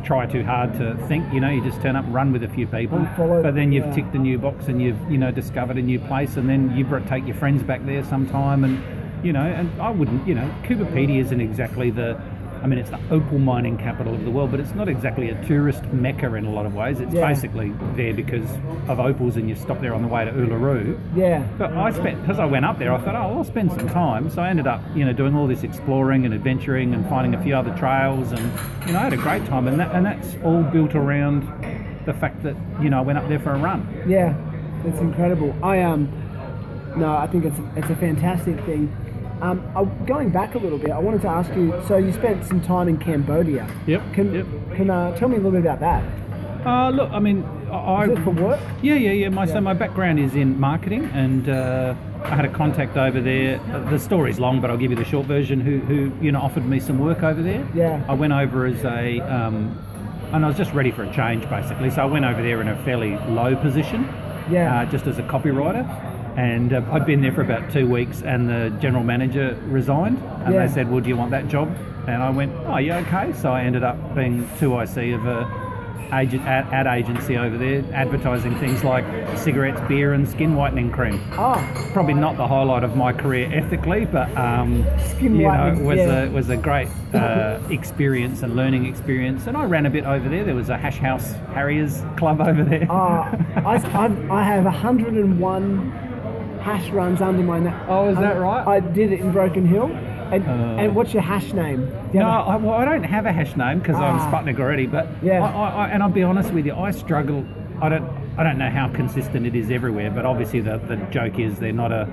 try 0.07 0.25
too 0.25 0.45
hard 0.45 0.73
to 0.75 0.97
think. 1.09 1.31
You 1.33 1.40
know, 1.40 1.51
you 1.51 1.62
just 1.62 1.83
turn 1.83 1.97
up, 1.97 2.05
run 2.09 2.33
with 2.33 2.45
a 2.45 2.49
few 2.49 2.66
people, 2.66 3.07
but 3.16 3.55
then 3.55 3.73
you've 3.73 3.87
yeah. 3.87 3.95
ticked 3.95 4.14
a 4.14 4.19
new 4.19 4.38
box 4.38 4.69
and 4.69 4.81
you've 4.81 4.99
you 5.11 5.19
know 5.19 5.31
discovered 5.31 5.77
a 5.77 5.83
new 5.83 5.99
place, 5.99 6.37
and 6.37 6.49
then 6.49 6.75
you 6.77 6.87
take 7.09 7.27
your 7.27 7.37
friends 7.37 7.62
back 7.62 7.85
there 7.85 8.05
sometime, 8.05 8.64
and 8.64 8.83
you 9.25 9.33
know, 9.33 9.42
and 9.42 9.69
I 9.81 9.90
wouldn't, 9.90 10.27
you 10.27 10.35
know, 10.35 10.49
Coober 10.62 10.87
Pedy 10.92 11.19
isn't 11.19 11.40
exactly 11.40 11.90
the. 11.90 12.21
I 12.62 12.66
mean, 12.66 12.79
it's 12.79 12.90
the 12.90 12.99
opal 13.11 13.38
mining 13.38 13.77
capital 13.79 14.14
of 14.14 14.25
the 14.25 14.31
world, 14.31 14.51
but 14.51 14.61
it's 14.61 14.75
not 14.75 14.88
exactly 14.88 15.31
a 15.31 15.45
tourist 15.47 15.85
mecca 15.92 16.35
in 16.35 16.47
a 16.47 16.51
lot 16.51 16.66
of 16.66 16.75
ways. 16.75 17.01
It's 17.01 17.12
Yeah. 17.12 17.27
basically 17.27 17.73
there 17.95 18.14
because 18.14 18.49
of 18.88 18.99
opals, 19.01 19.37
and 19.37 19.49
you 19.49 19.55
stop 19.55 19.81
there 19.81 19.95
on 19.95 20.03
the 20.03 20.09
way 20.09 20.25
to 20.25 20.31
Uluru. 20.33 20.97
yeah. 21.14 21.42
But 21.59 21.73
I 21.75 21.90
spent 21.90 22.21
because 22.23 22.38
I 22.38 22.45
went 22.47 22.64
up 22.64 22.79
there. 22.79 22.92
I 22.92 22.99
thought, 22.99 23.14
oh, 23.14 23.37
I'll 23.38 23.45
spend 23.45 23.73
some 23.73 23.88
time. 23.88 24.31
So 24.31 24.42
I 24.42 24.49
ended 24.49 24.66
up, 24.66 24.81
you 24.95 25.05
know, 25.05 25.12
doing 25.12 25.35
all 25.37 25.47
this 25.47 25.62
exploring 25.62 26.25
and 26.25 26.35
adventuring 26.35 26.95
and 26.95 27.07
finding 27.09 27.35
a 27.35 27.42
few 27.42 27.55
other 27.55 27.75
trails, 27.77 28.33
and 28.33 28.51
you 28.87 28.92
know, 28.92 28.99
I 28.99 29.03
had 29.03 29.12
a 29.12 29.16
great 29.16 29.45
time. 29.47 29.69
And 29.69 29.79
that 29.81 29.95
and 29.95 30.05
that's 30.07 30.37
all 30.45 30.62
built 30.62 30.95
around 30.95 31.47
the 32.05 32.14
fact 32.14 32.42
that 32.45 32.55
you 32.81 32.88
know 32.90 32.99
I 32.99 33.03
went 33.03 33.19
up 33.19 33.29
there 33.29 33.38
for 33.40 33.53
a 33.53 33.59
run. 33.59 33.87
Yeah, 34.07 34.35
it's 34.85 35.01
incredible. 35.01 35.55
I 35.62 35.83
um, 35.83 36.09
no, 36.97 37.14
I 37.16 37.27
think 37.27 37.45
it's 37.45 37.59
it's 37.77 37.90
a 37.90 37.97
fantastic 37.97 38.59
thing. 38.64 38.95
Um, 39.42 39.62
I, 39.77 39.85
going 40.07 40.31
back 40.31 40.55
a 40.55 40.59
little 40.59 40.79
bit, 40.79 40.90
I 40.90 40.99
wanted 40.99 41.22
to 41.22 41.29
ask 41.29 41.51
you. 41.55 41.75
So 41.88 41.96
you 41.99 42.12
spent 42.12 42.44
some 42.46 42.61
time 42.61 42.88
in 42.88 42.96
Cambodia. 42.99 43.68
Yep, 43.87 44.14
Can 44.14 44.35
yep. 44.35 44.46
can 44.75 44.90
uh, 44.90 45.16
tell 45.16 45.29
me 45.29 45.35
a 45.35 45.38
little 45.38 45.53
bit 45.53 45.61
about 45.61 45.81
that? 45.81 46.03
Uh, 46.66 46.90
look, 46.90 47.11
I 47.12 47.18
mean, 47.20 47.44
I. 47.70 48.05
Is 48.07 48.18
it 48.18 48.22
for 48.25 48.31
work? 48.31 48.61
Yeah, 48.83 48.94
yeah, 48.94 49.12
yeah. 49.12 49.29
My 49.29 49.44
Yeah. 49.44 49.53
so 49.55 49.61
my 49.61 49.75
background 49.75 50.18
is 50.18 50.35
in 50.35 50.59
marketing, 50.59 51.05
and 51.12 51.49
uh, 51.49 51.94
I 52.25 52.35
had 52.35 52.44
a 52.44 52.49
contact 52.53 52.96
over 52.96 53.20
there. 53.20 53.61
Uh, 53.72 53.90
The 53.90 53.99
story's 53.99 54.40
long, 54.40 54.61
but 54.61 54.70
I'll 54.70 54.77
give 54.79 54.90
you 54.90 54.96
the 54.96 55.05
short 55.05 55.27
version. 55.27 55.61
Who, 55.61 55.79
who, 55.81 56.11
you 56.25 56.33
know, 56.33 56.40
offered 56.40 56.66
me 56.66 56.81
some 56.81 56.99
work 56.99 57.22
over 57.22 57.40
there. 57.42 57.64
Yeah. 57.75 58.03
I 58.09 58.14
went 58.14 58.33
over 58.33 58.66
as 58.66 58.83
a, 58.85 59.20
um, 59.20 59.79
and 60.33 60.44
I 60.44 60.49
was 60.49 60.57
just 60.57 60.72
ready 60.72 60.90
for 60.90 61.05
a 61.05 61.12
change, 61.14 61.49
basically. 61.49 61.90
So 61.90 62.03
I 62.03 62.07
went 62.07 62.25
over 62.25 62.42
there 62.42 62.61
in 62.62 62.68
a 62.68 62.77
fairly 62.85 63.16
low 63.29 63.55
position, 63.55 64.09
Yeah. 64.51 64.81
uh, 64.81 64.87
just 64.87 65.07
as 65.07 65.18
a 65.18 65.22
copywriter. 65.22 65.85
And 66.37 66.72
uh, 66.72 66.83
I'd 66.92 67.07
been 67.07 67.22
there 67.22 67.33
for 67.33 67.40
about 67.42 67.72
two 67.72 67.88
weeks, 67.88 68.22
and 68.22 68.49
the 68.49 68.70
general 68.81 69.03
manager 69.05 69.59
resigned, 69.68 70.18
and 70.44 70.55
Yeah. 70.55 70.66
they 70.66 70.72
said, 70.72 70.90
"Well, 70.90 71.01
do 71.01 71.09
you 71.09 71.16
want 71.16 71.31
that 71.31 71.49
job?" 71.49 71.75
And 72.07 72.22
I 72.22 72.31
went, 72.31 72.53
"Oh, 72.66 72.77
yeah, 72.79 72.99
okay." 72.99 73.33
So 73.33 73.51
I 73.53 73.62
ended 73.62 73.83
up 73.83 73.96
being 74.14 74.46
2IC 74.59 75.12
of 75.14 75.27
a 75.27 75.49
agent 76.12 76.42
ad, 76.44 76.66
ad 76.72 76.87
agency 76.87 77.37
over 77.37 77.57
there, 77.59 77.83
advertising 77.92 78.55
things 78.61 78.85
like 78.85 79.05
cigarettes, 79.37 79.81
beer, 79.88 80.12
and 80.12 80.29
skin 80.29 80.55
whitening 80.55 80.92
cream. 80.92 81.20
Oh, 81.33 81.59
Probably 81.92 82.14
not 82.14 82.37
the 82.37 82.46
highlight 82.46 82.85
of 82.85 82.96
my 82.96 83.12
career 83.12 83.51
ethically, 83.53 84.05
but 84.05 84.29
um, 84.37 84.85
Skin 85.09 85.35
you 85.35 85.49
know, 85.49 85.75
was 85.83 85.96
yeah. 85.96 86.25
a 86.25 86.31
was 86.31 86.49
a 86.51 86.57
great 86.57 86.87
uh, 87.12 87.59
experience 87.70 88.42
and 88.42 88.55
learning 88.55 88.85
experience. 88.87 89.46
And 89.49 89.57
I 89.57 89.64
ran 89.64 89.85
a 89.87 89.90
bit 89.90 90.05
over 90.05 90.29
there. 90.29 90.44
There 90.44 90.55
was 90.55 90.68
a 90.68 90.77
Hash 90.77 90.99
House 90.99 91.33
Harriers 91.55 92.03
club 92.16 92.40
over 92.40 92.62
there. 92.62 92.87
uh, 92.88 93.37
I, 93.64 93.75
I've, 94.05 94.31
I 94.31 94.42
have 94.44 94.64
101 94.64 96.06
hash 96.66 96.90
runs 96.90 97.20
under 97.20 97.42
my 97.42 97.61
name. 97.61 97.74
Oh, 97.88 98.09
is 98.09 98.16
that 98.18 98.38
right? 98.40 98.66
I 98.66 98.81
did 98.81 99.12
it 99.12 99.20
in 99.20 99.31
Broken 99.33 99.64
Hill. 99.66 99.87
And, 100.33 100.44
Uh. 100.44 100.83
and 100.83 100.96
what's 100.96 101.14
your 101.14 101.22
hash 101.22 101.52
name? 101.52 101.88
You 102.12 102.18
No, 102.20 102.26
I, 102.29 102.57
well, 102.57 102.74
I 102.74 102.85
don't 102.85 103.05
have 103.05 103.26
a 103.26 103.33
hash 103.33 103.55
name 103.57 103.79
because 103.79 103.94
I'm 103.94 104.16
Ah. 104.18 104.29
Sputnik 104.31 104.59
already. 104.59 104.87
But 104.87 105.07
Yeah. 105.22 105.44
I, 105.44 105.85
I, 105.85 105.88
and 105.90 106.02
I'll 106.02 106.09
be 106.09 106.24
honest 106.24 106.52
with 106.52 106.66
you, 106.66 106.74
I 106.74 106.90
struggle. 106.90 107.44
I 107.81 107.88
don't. 107.88 108.05
I 108.38 108.42
don't 108.42 108.59
know 108.59 108.68
how 108.68 108.88
consistent 108.88 109.46
it 109.46 109.55
is 109.55 109.70
everywhere, 109.70 110.11
but 110.11 110.26
obviously 110.26 110.61
the, 110.61 110.76
the 110.79 110.96
joke 111.11 111.38
is 111.38 111.59
they're 111.59 111.72
not 111.72 111.92
a 111.92 112.07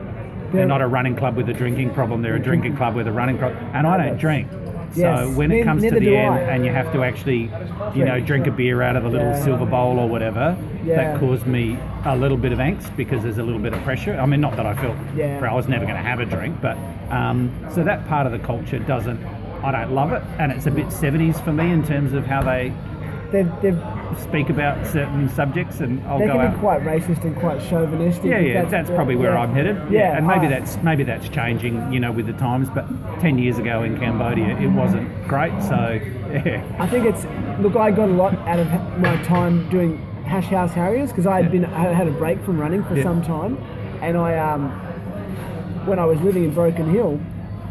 they're 0.51 0.59
They're- 0.61 0.65
not 0.67 0.81
a 0.81 0.87
running 0.87 1.15
club 1.15 1.35
with 1.35 1.49
a 1.49 1.53
drinking 1.53 1.89
problem. 1.95 2.21
They're 2.21 2.35
a 2.35 2.39
drinking 2.39 2.75
club 2.77 2.93
with 2.95 3.07
a 3.07 3.11
running 3.11 3.37
problem, 3.39 3.59
and 3.73 3.87
I 3.87 3.97
don't 3.97 4.19
Yes. 4.95 5.19
So 5.19 5.29
when 5.31 5.51
it 5.51 5.63
comes 5.63 5.81
to 5.83 5.91
the 5.99 6.15
end 6.15 6.35
I. 6.35 6.39
and 6.41 6.65
you 6.65 6.71
have 6.71 6.91
to 6.93 7.03
actually, 7.03 7.49
you 7.95 8.05
know, 8.05 8.19
Drink. 8.19 8.47
a 8.47 8.51
beer 8.51 8.81
out 8.81 8.95
of 8.95 9.05
a 9.05 9.09
little 9.09 9.27
Yeah. 9.29 9.39
silver 9.43 9.65
bowl 9.65 9.97
or 9.99 10.07
whatever, 10.07 10.55
Yeah. 10.83 10.95
that 10.95 11.19
caused 11.19 11.47
me 11.47 11.77
a 12.05 12.15
little 12.15 12.37
bit 12.37 12.51
of 12.51 12.59
angst 12.59 12.95
because 12.95 13.23
there's 13.23 13.37
a 13.37 13.43
little 13.43 13.61
bit 13.61 13.73
of 13.73 13.81
pressure. 13.83 14.17
I 14.19 14.25
mean, 14.25 14.41
not 14.41 14.55
that 14.57 14.65
I 14.65 14.73
felt 14.75 14.95
Yeah. 15.15 15.39
I 15.49 15.53
was 15.53 15.67
never 15.67 15.85
going 15.85 15.97
to 15.97 16.03
have 16.03 16.19
a 16.19 16.25
drink, 16.25 16.57
but 16.61 16.77
um, 17.09 17.51
so 17.71 17.83
that 17.83 18.07
part 18.07 18.25
of 18.25 18.31
the 18.31 18.39
culture 18.39 18.79
doesn't. 18.79 19.19
I 19.63 19.71
don't 19.71 19.93
love 19.93 20.11
it, 20.11 20.21
and 20.39 20.51
it's 20.51 20.65
a 20.65 20.71
bit 20.71 20.87
70s 20.91 21.39
for 21.39 21.53
me 21.53 21.71
in 21.71 21.83
terms 21.83 22.13
of 22.13 22.25
how 22.27 22.41
they 22.41 22.73
they've, 23.33 23.61
they've, 23.61 23.83
speak 24.17 24.49
about 24.49 24.87
certain 24.87 25.27
subjects, 25.29 25.81
and 25.81 26.01
I'll 26.07 26.19
they 26.19 26.27
go 26.27 26.33
can 26.33 26.41
out. 26.47 26.53
be 26.53 26.59
quite 26.59 26.81
racist 26.83 27.23
and 27.25 27.35
quite 27.35 27.59
chauvinistic. 27.69 28.23
yeah, 28.25 28.39
yeah, 28.39 28.63
that's, 28.65 28.87
the- 28.89 28.95
probably 28.95 29.17
where 29.17 29.33
yeah. 29.33 29.39
I'm 29.41 29.53
headed. 29.53 29.91
Yeah, 29.91 30.15
and 30.15 30.25
maybe 30.25 30.47
that's 30.47 30.77
maybe 30.77 31.03
that's 31.03 31.27
changing, 31.29 31.91
you 31.91 31.99
know, 31.99 32.11
with 32.13 32.27
the 32.27 32.33
times. 32.33 32.69
But 32.69 32.85
ten 33.19 33.37
years 33.37 33.57
ago 33.57 33.83
in 33.83 33.99
Cambodia, 33.99 34.57
it 34.57 34.67
wasn't 34.69 35.07
great. 35.27 35.51
So 35.63 35.99
yeah, 36.31 36.63
I 36.79 36.87
think 36.87 37.05
it's 37.05 37.25
look. 37.61 37.75
I 37.75 37.91
got 37.91 38.07
a 38.07 38.13
lot 38.13 38.35
out 38.47 38.59
of 38.59 38.67
my 38.99 39.21
time 39.23 39.67
doing 39.69 39.97
hash 40.25 40.45
house 40.45 40.71
harriers 40.71 41.09
because 41.09 41.27
I 41.27 41.41
had 41.41 41.51
been 41.51 41.65
I 41.65 41.91
had 41.91 42.07
a 42.07 42.11
break 42.11 42.39
from 42.45 42.57
running 42.59 42.83
for 42.85 42.95
Yeah. 42.95 43.03
some 43.03 43.21
time, 43.23 43.57
and 44.01 44.15
I 44.15 44.37
um 44.37 44.69
when 45.85 45.99
I 45.99 46.05
was 46.05 46.21
living 46.21 46.45
in 46.45 46.53
Broken 46.53 46.89
Hill, 46.89 47.19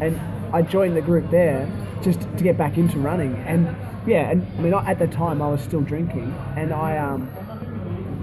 and 0.01 0.19
I 0.53 0.61
joined 0.61 0.95
the 0.95 1.01
group 1.01 1.31
there 1.31 1.67
just 2.03 2.19
to 2.21 2.43
get 2.43 2.57
back 2.57 2.77
into 2.77 2.99
running, 2.99 3.33
and 3.47 3.65
yeah, 4.05 4.29
and 4.31 4.45
I 4.57 4.61
mean 4.61 4.73
I, 4.73 4.85
at 4.91 4.99
the 4.99 5.07
time 5.07 5.41
I 5.41 5.47
was 5.47 5.61
still 5.61 5.81
drinking, 5.81 6.33
and 6.55 6.73
I 6.73 6.97
um 6.97 7.29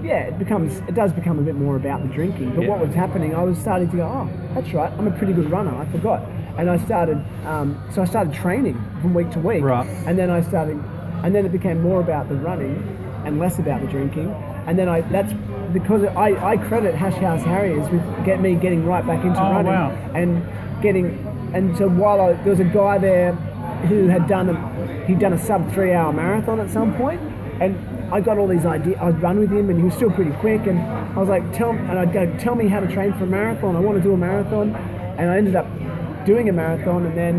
yeah, 0.03 0.21
it 0.29 0.39
becomes 0.39 0.79
it 0.89 0.95
does 0.95 1.13
become 1.13 1.39
a 1.39 1.43
bit 1.43 1.55
more 1.57 1.77
about 1.77 2.03
the 2.03 2.09
drinking. 2.09 2.55
But 2.55 2.63
Yeah. 2.63 2.69
what 2.71 2.81
was 2.81 2.95
happening, 2.95 3.35
I 3.35 3.43
was 3.43 3.59
starting 3.59 3.91
to 3.91 3.97
go, 3.97 4.05
oh, 4.05 4.29
that's 4.55 4.73
right, 4.73 4.91
I'm 4.99 5.07
a 5.07 5.11
pretty 5.13 5.33
good 5.33 5.51
runner. 5.51 5.75
I 5.77 5.85
forgot, 5.87 6.23
and 6.59 6.71
I 6.71 6.79
started, 6.79 7.23
um, 7.47 7.79
so 7.93 8.01
I 8.03 8.07
started 8.07 8.33
training 8.33 8.81
from 9.03 9.13
week 9.15 9.31
to 9.33 9.39
week, 9.41 9.63
Right. 9.63 9.87
and 10.07 10.19
then 10.19 10.31
I 10.31 10.41
started, 10.43 10.79
and 11.23 11.35
then 11.35 11.45
it 11.45 11.53
became 11.53 11.83
more 11.83 12.01
about 12.01 12.29
the 12.29 12.35
running 12.37 12.83
and 13.27 13.39
less 13.39 13.59
about 13.59 13.83
the 13.83 13.87
drinking. 13.89 14.31
And 14.67 14.79
then 14.79 14.89
I 14.89 15.01
that's 15.03 15.33
because 15.73 16.05
I, 16.05 16.29
I 16.53 16.57
credit 16.57 16.95
Hash 16.95 17.15
House 17.15 17.43
Harriers 17.43 17.89
with 17.91 18.03
get 18.25 18.41
me 18.41 18.55
getting 18.55 18.85
right 18.87 19.07
back 19.07 19.23
into 19.25 19.39
Oh, 19.41 19.51
running 19.51 19.73
wow. 19.73 19.91
and 20.15 20.43
getting 20.83 21.07
and 21.53 21.77
so 21.77 21.89
while 21.89 22.21
I, 22.21 22.33
there 22.35 22.51
was 22.51 22.61
a 22.61 22.65
guy 22.65 22.97
there 22.99 23.33
who 23.89 24.09
had 24.09 24.27
done 24.29 24.49
a 24.51 24.55
he'd 25.07 25.19
done 25.19 25.33
a 25.33 25.39
sub 25.39 25.73
three 25.73 25.93
hour 25.93 26.13
marathon 26.13 26.61
at 26.61 26.71
some 26.71 26.95
point 26.97 27.21
and 27.61 27.77
I 28.13 28.21
got 28.21 28.39
all 28.39 28.49
these 28.49 28.67
ideas 28.67 28.97
I'd 29.01 29.21
run 29.23 29.39
with 29.39 29.51
him 29.51 29.71
and 29.71 29.79
he 29.79 29.85
was 29.85 29.95
still 29.95 30.11
pretty 30.11 30.33
quick 30.33 30.67
and 30.67 30.79
I 30.81 31.19
was 31.19 31.29
like 31.29 31.53
tell 31.53 31.71
and 31.71 31.99
I'd 31.99 32.13
go 32.13 32.27
tell 32.39 32.55
me 32.55 32.69
how 32.69 32.81
to 32.81 32.93
train 32.93 33.13
for 33.15 33.25
a 33.25 33.27
marathon 33.27 33.77
I 33.77 33.81
want 33.81 33.99
to 33.99 34.03
do 34.03 34.13
a 34.13 34.17
marathon 34.17 34.75
and 35.19 35.31
I 35.31 35.37
ended 35.37 35.57
up 35.57 35.67
doing 36.27 36.49
a 36.49 36.53
marathon 36.53 37.07
and 37.07 37.17
then 37.17 37.37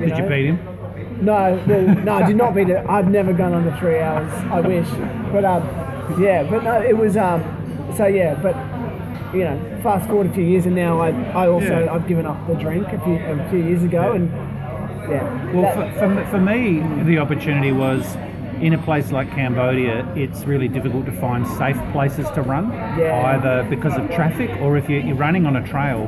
you 0.00 0.06
did 0.06 0.18
you 0.18 0.28
beat 0.28 0.46
him? 0.46 1.24
no, 1.24 1.62
well, 1.66 1.94
no, 2.04 2.14
I 2.14 2.26
did 2.26 2.36
not 2.36 2.54
beat 2.54 2.70
it. 2.70 2.84
I've 2.88 3.08
never 3.08 3.32
gone 3.34 3.52
under 3.52 3.76
three 3.78 3.98
hours. 3.98 4.32
I 4.50 4.60
wish, 4.60 4.88
but 5.32 5.44
um, 5.44 6.22
yeah, 6.22 6.42
but 6.44 6.64
no, 6.64 6.80
it 6.80 6.96
was 6.96 7.16
um, 7.18 7.42
so 7.96 8.06
yeah, 8.06 8.34
but 8.34 8.56
you 9.34 9.44
know, 9.44 9.80
fast 9.82 10.08
forward 10.08 10.28
a 10.28 10.32
few 10.32 10.44
years, 10.44 10.64
and 10.66 10.74
now 10.74 11.00
I, 11.00 11.10
I 11.32 11.48
also 11.48 11.84
Yeah. 11.84 11.92
I've 11.92 12.08
given 12.08 12.24
up 12.24 12.46
the 12.46 12.54
drink 12.54 12.88
a 12.88 12.98
few 13.04 13.16
a 13.16 13.50
few 13.50 13.58
years 13.62 13.82
ago, 13.82 14.12
and 14.12 14.30
yeah, 15.10 15.52
Well, 15.52 15.72
for, 15.74 15.98
for, 15.98 16.26
for 16.30 16.38
me, 16.40 16.80
the 17.04 17.18
opportunity 17.18 17.72
was 17.72 18.16
in 18.60 18.74
a 18.74 18.78
place 18.78 19.10
like 19.10 19.30
Cambodia, 19.30 20.06
it's 20.14 20.44
really 20.44 20.68
difficult 20.68 21.06
to 21.06 21.12
find 21.12 21.46
safe 21.46 21.76
places 21.92 22.28
to 22.30 22.42
run, 22.42 22.70
Yeah. 22.98 23.34
either 23.34 23.66
because 23.70 23.96
of 23.96 24.10
traffic 24.10 24.50
or 24.60 24.76
if 24.76 24.88
you're, 24.88 25.00
you're 25.00 25.16
running 25.16 25.46
on 25.46 25.56
a 25.56 25.66
trail. 25.66 26.02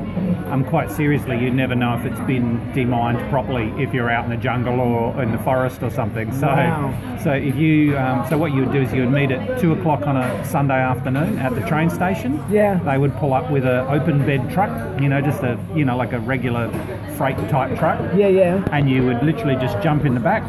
Um, 0.51 0.65
quite 0.65 0.91
seriously, 0.91 1.39
you 1.43 1.51
never 1.51 1.75
know 1.75 1.95
if 1.99 2.05
it's 2.05 2.21
been 2.21 2.61
demined 2.75 3.19
properly 3.31 3.73
if 3.83 3.95
you're 3.95 4.11
out 4.11 4.25
in 4.25 4.31
the 4.31 4.37
jungle 4.37 4.79
or 4.81 5.23
in 5.23 5.33
the 5.33 5.39
forest 5.39 5.83
or 5.83 5.91
something. 5.91 6.31
So, 6.33 6.47
Wow. 6.47 6.93
so 7.23 7.33
if 7.33 7.57
you, 7.57 7.97
um, 7.97 8.27
so 8.29 8.37
what 8.37 8.53
you 8.53 8.61
would 8.61 8.73
do 8.73 8.83
is 8.83 8.93
you 8.93 9.01
would 9.03 9.13
meet 9.13 9.31
at 9.31 9.59
two 9.59 9.73
o'clock 9.73 10.07
on 10.07 10.17
a 10.19 10.45
Sunday 10.45 10.79
afternoon 10.81 11.39
at 11.39 11.55
the 11.55 11.63
train 11.63 11.89
station. 11.89 12.39
Yeah. 12.51 12.79
They 12.85 12.99
would 12.99 13.15
pull 13.17 13.33
up 13.33 13.51
with 13.51 13.65
an 13.65 13.87
open 13.89 14.27
bed 14.27 14.51
truck, 14.53 14.71
you 15.01 15.09
know, 15.09 15.21
just 15.21 15.43
a, 15.43 15.59
you 15.75 15.85
know, 15.87 15.97
like 15.97 16.13
a 16.13 16.21
regular 16.21 16.69
freight 17.17 17.37
type 17.49 17.79
truck 17.79 18.01
yeah, 18.17 18.27
yeah, 18.29 18.65
and 18.73 18.89
you 18.91 19.05
would 19.05 19.23
literally 19.23 19.55
just 19.57 19.81
jump 19.83 20.05
in 20.05 20.15
the 20.15 20.21
back 20.21 20.43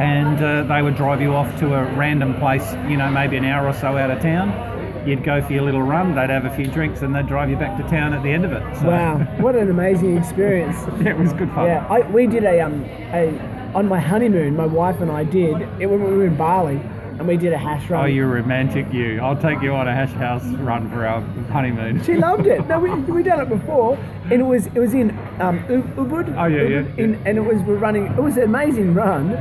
and 0.00 0.42
uh, 0.42 0.62
they 0.64 0.82
would 0.82 0.96
drive 0.96 1.20
you 1.20 1.34
off 1.34 1.58
to 1.60 1.74
a 1.74 1.84
random 1.94 2.34
place, 2.34 2.72
you 2.88 2.96
know, 2.96 3.10
maybe 3.10 3.36
an 3.36 3.44
hour 3.44 3.66
or 3.66 3.74
so 3.74 3.96
out 3.96 4.10
of 4.10 4.20
town. 4.20 4.72
You'd 5.06 5.22
go 5.22 5.42
for 5.42 5.52
your 5.52 5.62
little 5.62 5.82
run, 5.82 6.14
they'd 6.14 6.30
have 6.30 6.46
a 6.46 6.56
few 6.56 6.66
drinks, 6.66 7.02
and 7.02 7.14
they'd 7.14 7.26
drive 7.26 7.50
you 7.50 7.56
back 7.56 7.76
to 7.76 7.88
town 7.90 8.14
at 8.14 8.22
the 8.22 8.30
end 8.30 8.44
of 8.44 8.52
it. 8.52 8.62
So, 8.80 8.86
wow, 8.86 9.18
what 9.38 9.54
an 9.54 9.70
amazing 9.70 10.16
experience. 10.16 10.76
yeah, 11.02 11.10
it 11.10 11.18
was 11.18 11.32
good 11.34 11.50
fun. 11.50 11.66
Yeah, 11.66 11.86
I, 11.88 12.00
we 12.10 12.26
did 12.26 12.44
a 12.44 12.60
um 12.60 12.84
a 13.12 13.38
on 13.74 13.86
my 13.86 14.00
honeymoon. 14.00 14.56
My 14.56 14.66
wife 14.66 15.00
and 15.00 15.10
I 15.10 15.24
did 15.24 15.60
it 15.78 15.86
when 15.86 16.02
we 16.02 16.16
were 16.16 16.26
in 16.26 16.36
Bali, 16.36 16.76
and 16.76 17.28
we 17.28 17.36
did 17.36 17.52
a 17.52 17.58
hash 17.58 17.90
run. 17.90 18.02
Oh, 18.02 18.06
you 18.06 18.24
romantic, 18.24 18.90
you. 18.94 19.20
I'll 19.20 19.36
take 19.40 19.60
you 19.60 19.74
on 19.74 19.86
a 19.86 19.94
hash 19.94 20.12
house 20.12 20.44
run 20.44 20.88
for 20.90 21.06
our 21.06 21.20
honeymoon. 21.52 22.02
She 22.02 22.14
loved 22.16 22.46
it. 22.46 22.66
No, 22.66 22.78
we 22.80 22.90
we 22.94 23.22
done 23.22 23.40
it 23.40 23.48
before, 23.50 23.98
and 24.30 24.40
it 24.40 24.44
was 24.44 24.66
it 24.68 24.78
was 24.78 24.94
in 24.94 25.10
um 25.38 25.60
Ubud. 25.64 26.34
Oh, 26.38 26.46
yeah, 26.46 26.62
yeah, 26.62 26.82
Ubud, 26.82 26.98
In, 26.98 27.14
and 27.26 27.36
it 27.36 27.42
was 27.42 27.60
we're 27.62 27.76
running. 27.76 28.06
It 28.06 28.22
was 28.22 28.38
an 28.38 28.44
amazing 28.44 28.94
run. 28.94 29.32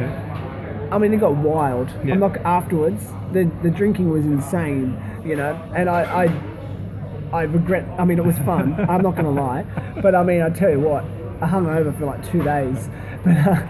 I 0.93 0.97
mean, 0.97 1.13
it 1.13 1.19
got 1.19 1.35
wild. 1.35 1.89
Yeah. 2.05 2.13
I'm 2.13 2.19
not 2.19 2.37
afterwards. 2.37 3.03
The 3.31 3.49
the 3.61 3.69
drinking 3.69 4.09
was 4.09 4.25
insane, 4.25 4.97
you 5.25 5.35
know, 5.35 5.53
and 5.75 5.89
I 5.89 6.25
I, 6.25 7.39
I 7.39 7.41
regret. 7.43 7.85
I 7.99 8.05
mean, 8.05 8.19
it 8.19 8.25
was 8.25 8.37
fun. 8.39 8.73
I'm 8.89 9.01
not 9.01 9.15
going 9.15 9.25
to 9.25 9.41
lie, 9.41 9.63
but 10.01 10.13
I 10.15 10.23
mean, 10.23 10.41
I 10.41 10.49
tell 10.49 10.69
you 10.69 10.79
what, 10.79 11.03
I 11.41 11.47
hung 11.47 11.67
over 11.67 11.91
for 11.93 12.05
like 12.05 12.23
two 12.31 12.43
days, 12.43 12.89
but 13.25 13.35
uh, 13.35 13.65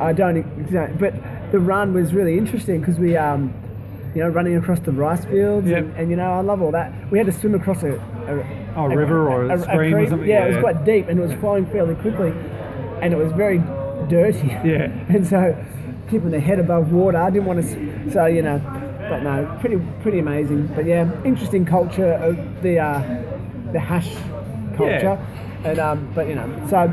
I 0.00 0.12
don't. 0.12 0.42
But 0.98 1.14
the 1.52 1.58
run 1.60 1.94
was 1.94 2.12
really 2.12 2.36
interesting 2.38 2.80
because 2.80 2.98
we 2.98 3.16
um. 3.16 3.52
You 4.14 4.22
know, 4.22 4.30
running 4.30 4.56
across 4.56 4.80
the 4.80 4.92
rice 4.92 5.26
fields, 5.26 5.66
Yep. 5.68 5.76
and, 5.78 5.96
and 5.98 6.10
you 6.10 6.16
know, 6.16 6.32
I 6.32 6.40
love 6.40 6.62
all 6.62 6.72
that. 6.72 6.90
We 7.10 7.18
had 7.18 7.26
to 7.26 7.32
swim 7.34 7.54
across 7.54 7.82
a, 7.82 7.96
a 7.96 8.66
Oh, 8.76 8.84
a 8.90 8.96
river 8.96 9.28
or 9.28 9.50
a 9.50 9.58
stream 9.60 9.94
or 9.94 10.08
something? 10.08 10.28
Yeah, 10.28 10.44
it 10.46 10.54
was 10.54 10.60
quite 10.60 10.84
deep 10.84 11.08
and 11.08 11.18
it 11.18 11.22
was 11.22 11.32
flowing 11.40 11.66
fairly 11.66 11.94
quickly, 11.96 12.32
and 13.02 13.12
it 13.12 13.16
was 13.16 13.32
very 13.32 13.58
dirty. 14.08 14.48
Yeah. 14.48 14.84
and 15.08 15.26
so 15.26 15.54
keeping 16.08 16.30
the 16.30 16.40
head 16.40 16.58
above 16.58 16.92
water, 16.92 17.18
I 17.18 17.30
didn't 17.30 17.46
want 17.46 17.62
to. 17.62 18.12
So 18.12 18.26
you 18.26 18.42
know, 18.42 18.58
but 19.08 19.22
no, 19.22 19.56
pretty 19.60 19.78
pretty 20.02 20.18
amazing. 20.18 20.68
But 20.68 20.84
yeah, 20.86 21.10
interesting 21.24 21.64
culture 21.64 22.12
of 22.14 22.62
the 22.62 22.78
uh, 22.78 23.00
the 23.72 23.80
hash 23.80 24.12
culture, 24.76 25.18
yeah. 25.18 25.68
and 25.70 25.78
um, 25.78 26.12
but 26.14 26.28
you 26.28 26.34
know, 26.34 26.66
so 26.68 26.92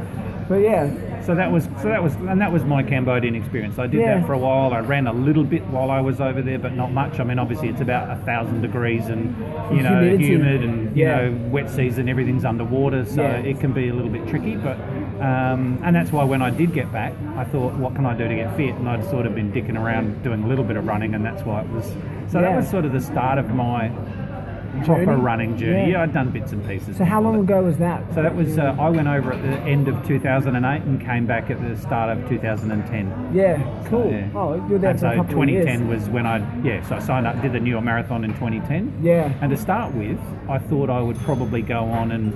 but 0.49 0.56
yeah, 0.56 1.21
So 1.23 1.36
that 1.36 1.52
was 1.52 1.63
so 1.82 1.88
that 1.88 2.04
was 2.04 2.15
and 2.15 2.41
that 2.41 2.52
was 2.52 2.63
my 2.63 2.84
Cambodian 2.84 3.34
experience. 3.36 3.80
I 3.80 3.88
did 3.88 4.02
Yeah. 4.02 4.17
that 4.19 4.28
for 4.28 4.34
a 4.34 4.38
while. 4.38 4.73
I 4.73 4.80
ran 4.80 5.08
a 5.08 5.13
little 5.13 5.43
bit 5.45 5.63
while 5.67 5.89
I 5.89 6.02
was 6.02 6.19
over 6.19 6.41
there, 6.41 6.60
but 6.60 6.73
not 6.73 6.91
much. 6.91 7.19
I 7.19 7.23
mean, 7.23 7.39
obviously 7.39 7.69
it's 7.69 7.80
about 7.82 8.10
a 8.10 8.21
thousand 8.23 8.62
degrees 8.62 9.08
and 9.08 9.34
you 9.76 9.82
know 9.84 10.17
humid 10.17 10.63
and 10.63 10.95
you 10.97 11.06
Yeah. 11.06 11.30
know 11.30 11.32
wet 11.49 11.69
season. 11.69 12.10
Everything's 12.10 12.43
underwater, 12.45 13.06
so 13.06 13.21
Yeah. 13.21 13.36
it 13.38 13.60
can 13.62 13.71
be 13.71 13.88
a 13.89 13.93
little 13.93 14.12
bit 14.12 14.28
tricky. 14.28 14.56
But 14.58 14.78
um, 15.21 15.80
and 15.84 15.95
that's 15.95 16.12
why 16.12 16.23
when 16.23 16.41
I 16.41 16.49
did 16.49 16.73
get 16.73 16.91
back, 16.91 17.13
I 17.36 17.43
thought, 17.43 17.73
what 17.76 17.95
can 17.95 18.06
I 18.06 18.15
do 18.15 18.28
to 18.28 18.36
get 18.36 18.56
fit? 18.56 18.76
And 18.76 18.88
I'd 18.89 19.04
sort 19.10 19.26
of 19.26 19.36
been 19.36 19.52
dicking 19.52 19.80
around 19.80 20.23
doing 20.23 20.43
a 20.43 20.47
little 20.47 20.63
bit 20.65 20.78
of 20.78 20.86
running, 20.86 21.13
and 21.15 21.23
that's 21.26 21.43
why 21.43 21.62
it 21.62 21.69
was. 21.69 21.86
So 22.32 22.41
that 22.41 22.56
was 22.56 22.69
sort 22.69 22.86
of 22.86 22.93
the 22.93 23.02
start 23.02 23.38
of 23.38 23.49
my 23.49 23.89
proper 24.86 25.06
Journey? 25.06 25.21
running 25.21 25.58
journey. 25.58 25.91
Yeah. 25.91 25.97
Yeah, 25.97 26.02
I'd 26.02 26.13
done 26.13 26.32
bits 26.32 26.52
and 26.52 26.65
pieces. 26.67 26.97
So 26.97 27.06
how 27.06 27.21
long 27.21 27.39
ago 27.39 27.62
was 27.62 27.78
that? 27.78 28.04
so 28.15 28.23
that 28.23 28.36
was 28.36 28.58
uh, 28.58 28.76
I 28.80 28.89
went 28.89 29.08
over 29.08 29.32
at 29.34 29.41
the 29.43 29.60
end 29.69 29.88
of 29.88 30.06
2008 30.08 30.82
and 30.82 30.99
came 31.06 31.26
back 31.28 31.52
at 31.52 31.62
the 31.62 31.78
start 31.80 32.17
of 32.17 32.28
2010. 32.28 33.32
Yeah, 33.36 33.62
cool. 33.89 34.12
Yeah. 34.12 34.30
Oh, 34.34 34.56
you 34.56 34.62
were 34.73 34.78
there 34.80 34.89
and 34.91 34.99
for 34.99 35.06
so 35.06 35.12
a 35.12 35.15
couple 35.15 35.41
of 35.41 35.47
2010 35.47 35.88
years. 35.88 36.02
was 36.02 36.10
when 36.10 36.26
I 36.26 36.38
yeah 36.63 36.86
so 36.89 36.95
I 36.95 36.99
signed 36.99 37.28
up 37.28 37.39
did 37.41 37.54
the 37.54 37.60
New 37.60 37.69
York 37.69 37.84
Marathon 37.84 38.23
in 38.23 38.32
2010. 38.34 38.99
Yeah. 39.04 39.32
And 39.41 39.52
to 39.52 39.58
start 39.58 39.93
with, 39.93 40.19
I 40.49 40.58
thought 40.58 40.89
I 40.89 41.02
would 41.02 41.19
probably 41.19 41.62
go 41.62 41.84
on 41.86 42.12
and 42.12 42.34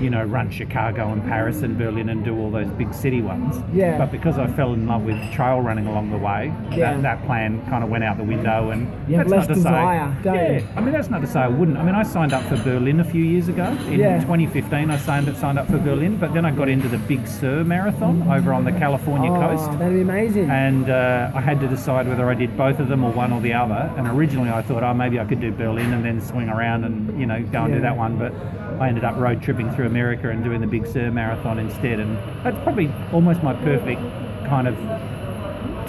you 0.00 0.10
know, 0.10 0.24
run 0.24 0.50
Chicago 0.50 1.12
and 1.12 1.22
Paris 1.22 1.62
and 1.62 1.76
Berlin 1.78 2.08
and 2.08 2.24
do 2.24 2.36
all 2.38 2.50
those 2.50 2.68
big 2.72 2.92
city 2.94 3.20
ones. 3.22 3.56
Yeah. 3.74 3.98
But 3.98 4.10
because 4.12 4.38
I 4.38 4.46
fell 4.48 4.72
in 4.74 4.86
love 4.86 5.04
with 5.04 5.16
trail 5.32 5.60
running 5.60 5.86
along 5.86 6.10
the 6.10 6.18
way, 6.18 6.52
Yeah. 6.70 6.92
that, 6.94 7.02
that 7.02 7.26
plan 7.26 7.64
kind 7.68 7.82
of 7.82 7.90
went 7.90 8.04
out 8.04 8.16
the 8.18 8.24
window. 8.24 8.70
And 8.70 8.86
You 9.08 9.16
that's 9.18 9.30
less 9.30 9.48
not 9.48 9.48
to 9.48 9.54
desire, 9.54 10.14
say, 10.18 10.22
don't 10.22 10.34
yeah. 10.34 10.52
you? 10.58 10.64
I 10.76 10.80
mean, 10.80 10.92
that's 10.92 11.08
not 11.10 11.20
to 11.22 11.26
say 11.26 11.40
I 11.40 11.48
wouldn't. 11.48 11.78
I 11.78 11.82
mean, 11.84 11.94
I 11.94 12.02
signed 12.02 12.32
up 12.32 12.42
for 12.44 12.56
Berlin 12.62 13.00
a 13.00 13.04
few 13.04 13.24
years 13.24 13.48
ago. 13.48 13.64
In 13.88 14.00
Yeah. 14.00 14.20
2015, 14.20 14.90
I 14.90 14.96
signed, 14.98 15.28
up, 15.28 15.36
signed 15.36 15.58
up 15.58 15.66
for 15.68 15.78
Berlin, 15.78 16.16
but 16.16 16.34
then 16.34 16.44
I 16.44 16.50
got 16.50 16.68
into 16.68 16.88
the 16.88 16.98
Big 16.98 17.26
Sur 17.26 17.64
Marathon 17.64 18.22
over 18.30 18.52
on 18.52 18.64
the 18.64 18.72
California 18.72 19.30
oh, 19.30 19.40
coast 19.40 19.78
that'd 19.78 19.92
be 19.94 20.00
amazing. 20.02 20.50
and 20.50 20.90
uh, 20.90 21.30
I 21.34 21.40
had 21.40 21.60
to 21.60 21.68
decide 21.68 22.08
whether 22.08 22.28
I 22.28 22.34
did 22.34 22.56
both 22.56 22.78
of 22.80 22.88
them 22.88 23.04
or 23.04 23.12
one 23.12 23.32
or 23.32 23.40
the 23.40 23.52
other. 23.52 23.92
And 23.96 24.06
originally 24.08 24.50
I 24.50 24.62
thought, 24.62 24.82
oh, 24.82 24.94
maybe 24.94 25.18
I 25.20 25.24
could 25.24 25.40
do 25.40 25.52
Berlin 25.52 25.92
and 25.92 26.04
then 26.04 26.20
swing 26.20 26.48
around 26.48 26.84
and 26.84 27.18
you 27.20 27.26
know 27.26 27.40
go 27.42 27.62
and 27.62 27.68
Yeah. 27.70 27.74
do 27.76 27.80
that 27.82 27.96
one. 27.96 28.16
But 28.18 28.32
I 28.78 28.88
ended 28.88 29.04
up 29.04 29.16
road 29.16 29.42
tripping 29.42 29.72
through 29.74 29.86
America 29.86 30.28
and 30.30 30.44
doing 30.44 30.60
the 30.60 30.66
Big 30.66 30.86
Sur 30.86 31.10
Marathon 31.10 31.58
instead. 31.58 31.98
And 31.98 32.16
that's 32.44 32.58
probably 32.62 32.92
almost 33.12 33.42
my 33.42 33.54
perfect 33.54 34.00
kind 34.46 34.68
of 34.68 34.76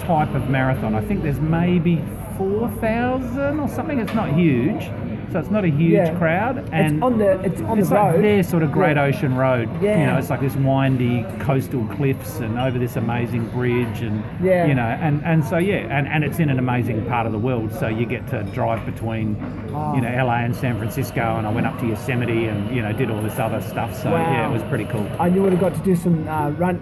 type 0.00 0.34
of 0.34 0.48
marathon. 0.48 0.94
I 0.94 1.02
think 1.02 1.22
there's 1.22 1.40
maybe 1.40 2.02
four 2.38 2.70
thousand 2.80 3.60
or 3.60 3.68
something. 3.68 3.98
It's 3.98 4.14
not 4.14 4.32
huge. 4.32 4.90
So 5.32 5.38
it's 5.38 5.50
not 5.50 5.64
a 5.64 5.68
huge 5.68 5.92
Yeah. 5.92 6.14
crowd, 6.14 6.64
and 6.72 6.94
it's 6.96 7.02
on 7.02 7.18
the 7.18 7.32
it's 7.40 7.60
on 7.62 7.78
it's 7.78 7.88
the 7.90 7.94
like 7.96 8.14
road. 8.14 8.24
their 8.24 8.42
sort 8.42 8.62
of 8.62 8.72
Great 8.72 8.96
Yeah. 8.96 9.02
Ocean 9.04 9.36
Road. 9.36 9.68
Yeah. 9.82 10.00
You 10.00 10.06
know, 10.06 10.16
it's 10.18 10.30
like 10.30 10.40
this 10.40 10.56
windy 10.56 11.24
coastal 11.40 11.84
cliffs 11.96 12.40
and 12.40 12.58
over 12.58 12.78
this 12.78 12.96
amazing 12.96 13.46
bridge 13.48 14.00
and 14.02 14.22
Yeah. 14.42 14.64
you 14.66 14.74
know, 14.74 14.82
and, 14.86 15.22
and 15.24 15.44
so 15.44 15.58
yeah, 15.58 15.86
and, 15.96 16.08
and 16.08 16.24
it's 16.24 16.38
in 16.38 16.48
an 16.48 16.58
amazing 16.58 17.04
part 17.06 17.26
of 17.26 17.32
the 17.32 17.38
world. 17.38 17.72
So 17.74 17.88
you 17.88 18.06
get 18.06 18.26
to 18.28 18.42
drive 18.54 18.84
between 18.86 19.36
Oh. 19.74 19.94
you 19.94 20.00
know, 20.00 20.08
LA 20.08 20.44
and 20.44 20.56
San 20.56 20.78
Francisco 20.78 21.36
and 21.36 21.46
I 21.46 21.50
went 21.52 21.66
up 21.66 21.78
to 21.80 21.86
Yosemite 21.86 22.46
and, 22.46 22.74
you 22.74 22.80
know, 22.80 22.92
did 22.92 23.10
all 23.10 23.20
this 23.20 23.38
other 23.38 23.60
stuff. 23.60 23.94
So 23.94 24.10
Wow. 24.10 24.18
yeah, 24.18 24.48
it 24.48 24.52
was 24.52 24.62
pretty 24.64 24.86
cool. 24.86 25.06
And 25.20 25.34
you 25.34 25.42
would 25.42 25.52
have 25.52 25.60
got 25.60 25.74
to 25.74 25.80
do 25.80 25.94
some 25.94 26.26
uh, 26.26 26.50
run, 26.52 26.80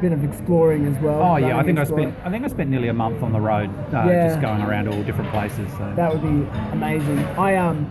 bit 0.00 0.12
of 0.12 0.24
exploring 0.24 0.86
as 0.86 1.00
well. 1.02 1.22
Oh 1.22 1.36
yeah, 1.36 1.56
I 1.58 1.62
think 1.62 1.78
I 1.78 1.84
spent 1.84 2.14
I 2.24 2.30
think 2.30 2.44
I 2.44 2.48
spent 2.48 2.70
nearly 2.70 2.88
a 2.88 2.94
month 2.94 3.22
on 3.22 3.32
the 3.32 3.40
road, 3.40 3.70
uh, 3.92 4.04
Yeah. 4.06 4.28
just 4.28 4.40
going 4.40 4.62
around 4.62 4.88
all 4.88 5.02
different 5.02 5.30
places. 5.30 5.68
So. 5.78 5.92
That 5.96 6.12
would 6.12 6.22
be 6.22 6.48
amazing. 6.72 7.18
I 7.38 7.56
um, 7.56 7.90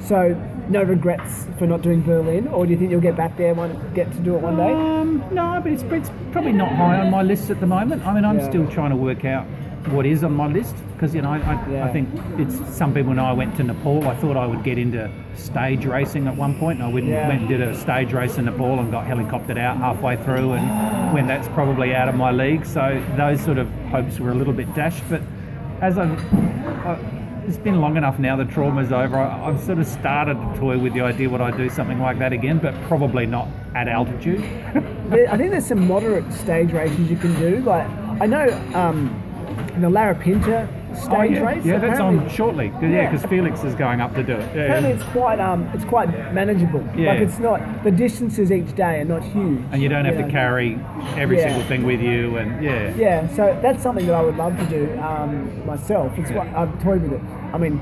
so 0.00 0.34
no 0.68 0.82
regrets 0.82 1.46
for 1.58 1.66
not 1.66 1.82
doing 1.82 2.02
Berlin, 2.02 2.48
or 2.48 2.64
do 2.66 2.72
you 2.72 2.78
think 2.78 2.90
you'll 2.90 3.00
get 3.00 3.16
back 3.16 3.36
there 3.36 3.54
one 3.54 3.76
get 3.94 4.10
to 4.12 4.18
do 4.18 4.36
it 4.36 4.40
one 4.42 4.56
day? 4.56 4.72
Um, 4.72 5.22
no, 5.32 5.60
but 5.62 5.72
it's, 5.72 5.82
it's 5.84 6.10
probably 6.30 6.52
not 6.52 6.70
high 6.72 7.00
on 7.00 7.10
my 7.10 7.22
list 7.22 7.50
at 7.50 7.60
the 7.60 7.66
moment. 7.66 8.06
I 8.06 8.14
mean, 8.14 8.24
I'm 8.24 8.38
Yeah. 8.38 8.48
still 8.48 8.66
trying 8.68 8.90
to 8.90 8.96
work 8.96 9.24
out 9.24 9.46
what 9.90 10.06
is 10.06 10.22
on 10.22 10.32
my 10.32 10.46
list 10.46 10.74
because 10.94 11.14
you 11.14 11.22
know 11.22 11.30
I, 11.32 11.38
I, 11.38 11.68
Yeah. 11.70 11.84
I 11.86 11.92
think 11.92 12.08
it's 12.38 12.54
some 12.74 12.94
people 12.94 13.12
know 13.14 13.24
I 13.24 13.32
went 13.32 13.56
to 13.56 13.64
Nepal. 13.64 14.06
I 14.06 14.14
thought 14.16 14.36
I 14.36 14.46
would 14.46 14.62
get 14.62 14.78
into 14.78 15.10
stage 15.36 15.84
racing 15.84 16.28
at 16.28 16.36
one 16.36 16.56
point, 16.58 16.78
and 16.78 16.88
I 16.88 16.92
went, 16.92 17.06
Yeah. 17.06 17.26
went 17.28 17.40
and 17.40 17.48
did 17.48 17.60
a 17.60 17.74
stage 17.76 18.12
race 18.12 18.38
in 18.38 18.44
Nepal 18.44 18.78
and 18.78 18.90
got 18.90 19.06
helicoptered 19.06 19.58
out 19.58 19.76
halfway 19.78 20.16
through, 20.16 20.52
and 20.52 21.12
when 21.12 21.26
that's 21.26 21.48
probably 21.48 21.94
out 21.94 22.08
of 22.08 22.14
my 22.14 22.30
league. 22.30 22.64
So 22.64 23.02
those 23.16 23.40
sort 23.40 23.58
of 23.58 23.68
hopes 23.90 24.20
were 24.20 24.30
a 24.30 24.34
little 24.34 24.52
bit 24.52 24.72
dashed. 24.74 25.02
But 25.10 25.22
as 25.80 25.98
I've 25.98 26.18
I, 26.86 26.98
it's 27.46 27.56
been 27.56 27.80
long 27.80 27.96
enough 27.96 28.20
now. 28.20 28.36
The 28.36 28.44
trauma's 28.44 28.92
over. 28.92 29.16
I, 29.18 29.48
I've 29.48 29.60
sort 29.64 29.78
of 29.78 29.86
started 29.88 30.34
to 30.34 30.60
toy 30.60 30.78
with 30.78 30.94
the 30.94 31.00
idea 31.00 31.28
would 31.28 31.40
I 31.40 31.50
do 31.50 31.68
something 31.68 31.98
like 31.98 32.20
that 32.20 32.32
again, 32.32 32.58
but 32.58 32.72
probably 32.84 33.26
not 33.26 33.48
at 33.74 33.88
altitude. 33.88 34.40
I 35.10 35.36
think 35.36 35.50
there's 35.50 35.66
some 35.66 35.88
moderate 35.88 36.32
stage 36.32 36.70
races 36.72 37.10
you 37.10 37.16
can 37.16 37.34
do. 37.40 37.56
Like 37.58 37.88
I 38.20 38.26
know 38.26 38.48
um, 38.74 39.21
the 39.80 39.88
Larapinta 39.88 40.68
stage 40.94 41.08
Oh, 41.10 41.22
yeah. 41.22 41.40
race. 41.46 41.64
Yeah, 41.64 41.78
that's 41.78 42.00
on 42.00 42.28
shortly. 42.28 42.66
Yeah, 42.82 42.88
Yeah. 42.88 43.10
because 43.10 43.24
Felix 43.28 43.64
is 43.64 43.74
going 43.74 44.00
up 44.00 44.14
to 44.14 44.22
do 44.22 44.34
it. 44.34 44.40
Yeah, 44.54 44.62
Apparently, 44.64 44.90
yeah. 44.90 44.96
it's 44.96 45.04
quite 45.04 45.40
um, 45.40 45.68
it's 45.72 45.84
quite 45.84 46.08
manageable. 46.34 46.86
Yeah. 46.96 47.12
Like 47.12 47.20
it's 47.20 47.38
not 47.38 47.60
the 47.84 47.90
distances 47.90 48.52
each 48.52 48.74
day 48.74 49.00
are 49.00 49.04
not 49.04 49.22
huge. 49.22 49.60
And 49.72 49.80
you 49.82 49.88
don't 49.88 50.04
have 50.04 50.16
know. 50.18 50.26
to 50.26 50.30
carry 50.30 50.78
every 51.16 51.38
Yeah. 51.38 51.44
single 51.48 51.62
thing 51.64 51.84
with 51.84 52.00
you, 52.00 52.36
and 52.36 52.62
yeah. 52.62 52.92
Yeah, 52.96 53.28
so 53.28 53.58
that's 53.62 53.82
something 53.82 54.06
that 54.06 54.14
I 54.14 54.22
would 54.22 54.36
love 54.36 54.56
to 54.58 54.66
do 54.66 55.00
um, 55.00 55.64
myself. 55.66 56.12
It's 56.18 56.30
Yeah. 56.30 56.38
what 56.38 56.48
I've 56.54 56.82
toyed 56.82 57.02
with 57.02 57.12
it. 57.14 57.20
I 57.54 57.58
mean, 57.58 57.80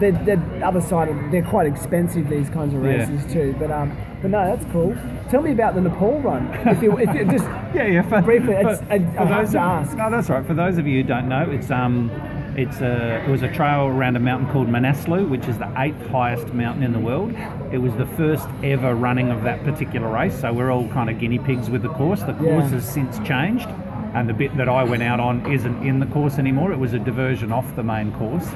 the 0.00 0.10
the 0.24 0.66
other 0.66 0.80
side 0.80 1.08
of 1.08 1.30
they're 1.30 1.42
quite 1.42 1.66
expensive 1.66 2.28
these 2.28 2.48
kinds 2.50 2.74
of 2.74 2.84
Yeah. 2.84 2.90
races 3.08 3.32
too. 3.32 3.54
But 3.58 3.70
um, 3.70 3.96
but 4.22 4.30
no, 4.30 4.44
that's 4.56 4.70
cool. 4.72 4.96
Tell 5.30 5.42
me 5.42 5.52
about 5.52 5.74
the 5.74 5.80
Nepal 5.80 6.20
run. 6.20 6.46
If 6.66 6.82
you 6.82 6.96
if 6.98 7.14
you 7.14 7.24
just 7.24 7.44
Yeah, 7.74 7.84
yeah. 7.86 8.02
For, 8.02 8.22
Briefly, 8.22 8.54
for- 8.54 8.60
it's- 8.72 8.82
I- 8.90 8.94
I 8.94 8.98
for 8.98 9.26
have 9.26 9.28
those 9.44 9.52
to 9.52 9.58
of- 9.60 9.86
ask. 9.86 9.96
No, 9.96 10.10
that's 10.10 10.28
right. 10.30 10.44
For 10.46 10.54
those 10.54 10.78
of 10.78 10.86
you 10.86 11.02
who 11.02 11.08
don't 11.08 11.28
know, 11.28 11.42
it's 11.50 11.70
um, 11.70 12.10
it's 12.56 12.80
a 12.80 13.22
it 13.24 13.28
was 13.30 13.42
a 13.42 13.52
trail 13.52 13.86
around 13.86 14.16
a 14.16 14.20
mountain 14.20 14.48
called 14.50 14.68
Manaslu, 14.68 15.28
which 15.28 15.46
is 15.46 15.58
the 15.58 15.70
eighth 15.78 16.06
highest 16.08 16.52
mountain 16.54 16.82
in 16.82 16.92
the 16.92 16.98
world. 16.98 17.32
It 17.72 17.78
was 17.78 17.94
the 17.94 18.06
first 18.16 18.48
ever 18.64 18.94
running 18.94 19.30
of 19.30 19.42
that 19.44 19.62
particular 19.64 20.08
race, 20.08 20.40
so 20.40 20.52
we're 20.52 20.70
all 20.72 20.88
kind 20.88 21.10
of 21.10 21.18
guinea 21.18 21.38
pigs 21.38 21.68
with 21.70 21.82
the 21.82 21.90
course. 21.90 22.22
The 22.22 22.32
Yeah. 22.40 22.58
course 22.58 22.70
has 22.72 22.84
since 22.88 23.18
changed, 23.20 23.68
and 24.14 24.28
the 24.28 24.34
bit 24.34 24.56
that 24.56 24.68
I 24.68 24.82
went 24.82 25.02
out 25.02 25.20
on 25.20 25.44
isn't 25.52 25.86
in 25.86 26.00
the 26.00 26.06
course 26.06 26.38
anymore. 26.38 26.72
It 26.72 26.78
was 26.78 26.94
a 26.94 26.98
diversion 26.98 27.52
off 27.52 27.76
the 27.76 27.82
main 27.84 28.10
course, 28.12 28.48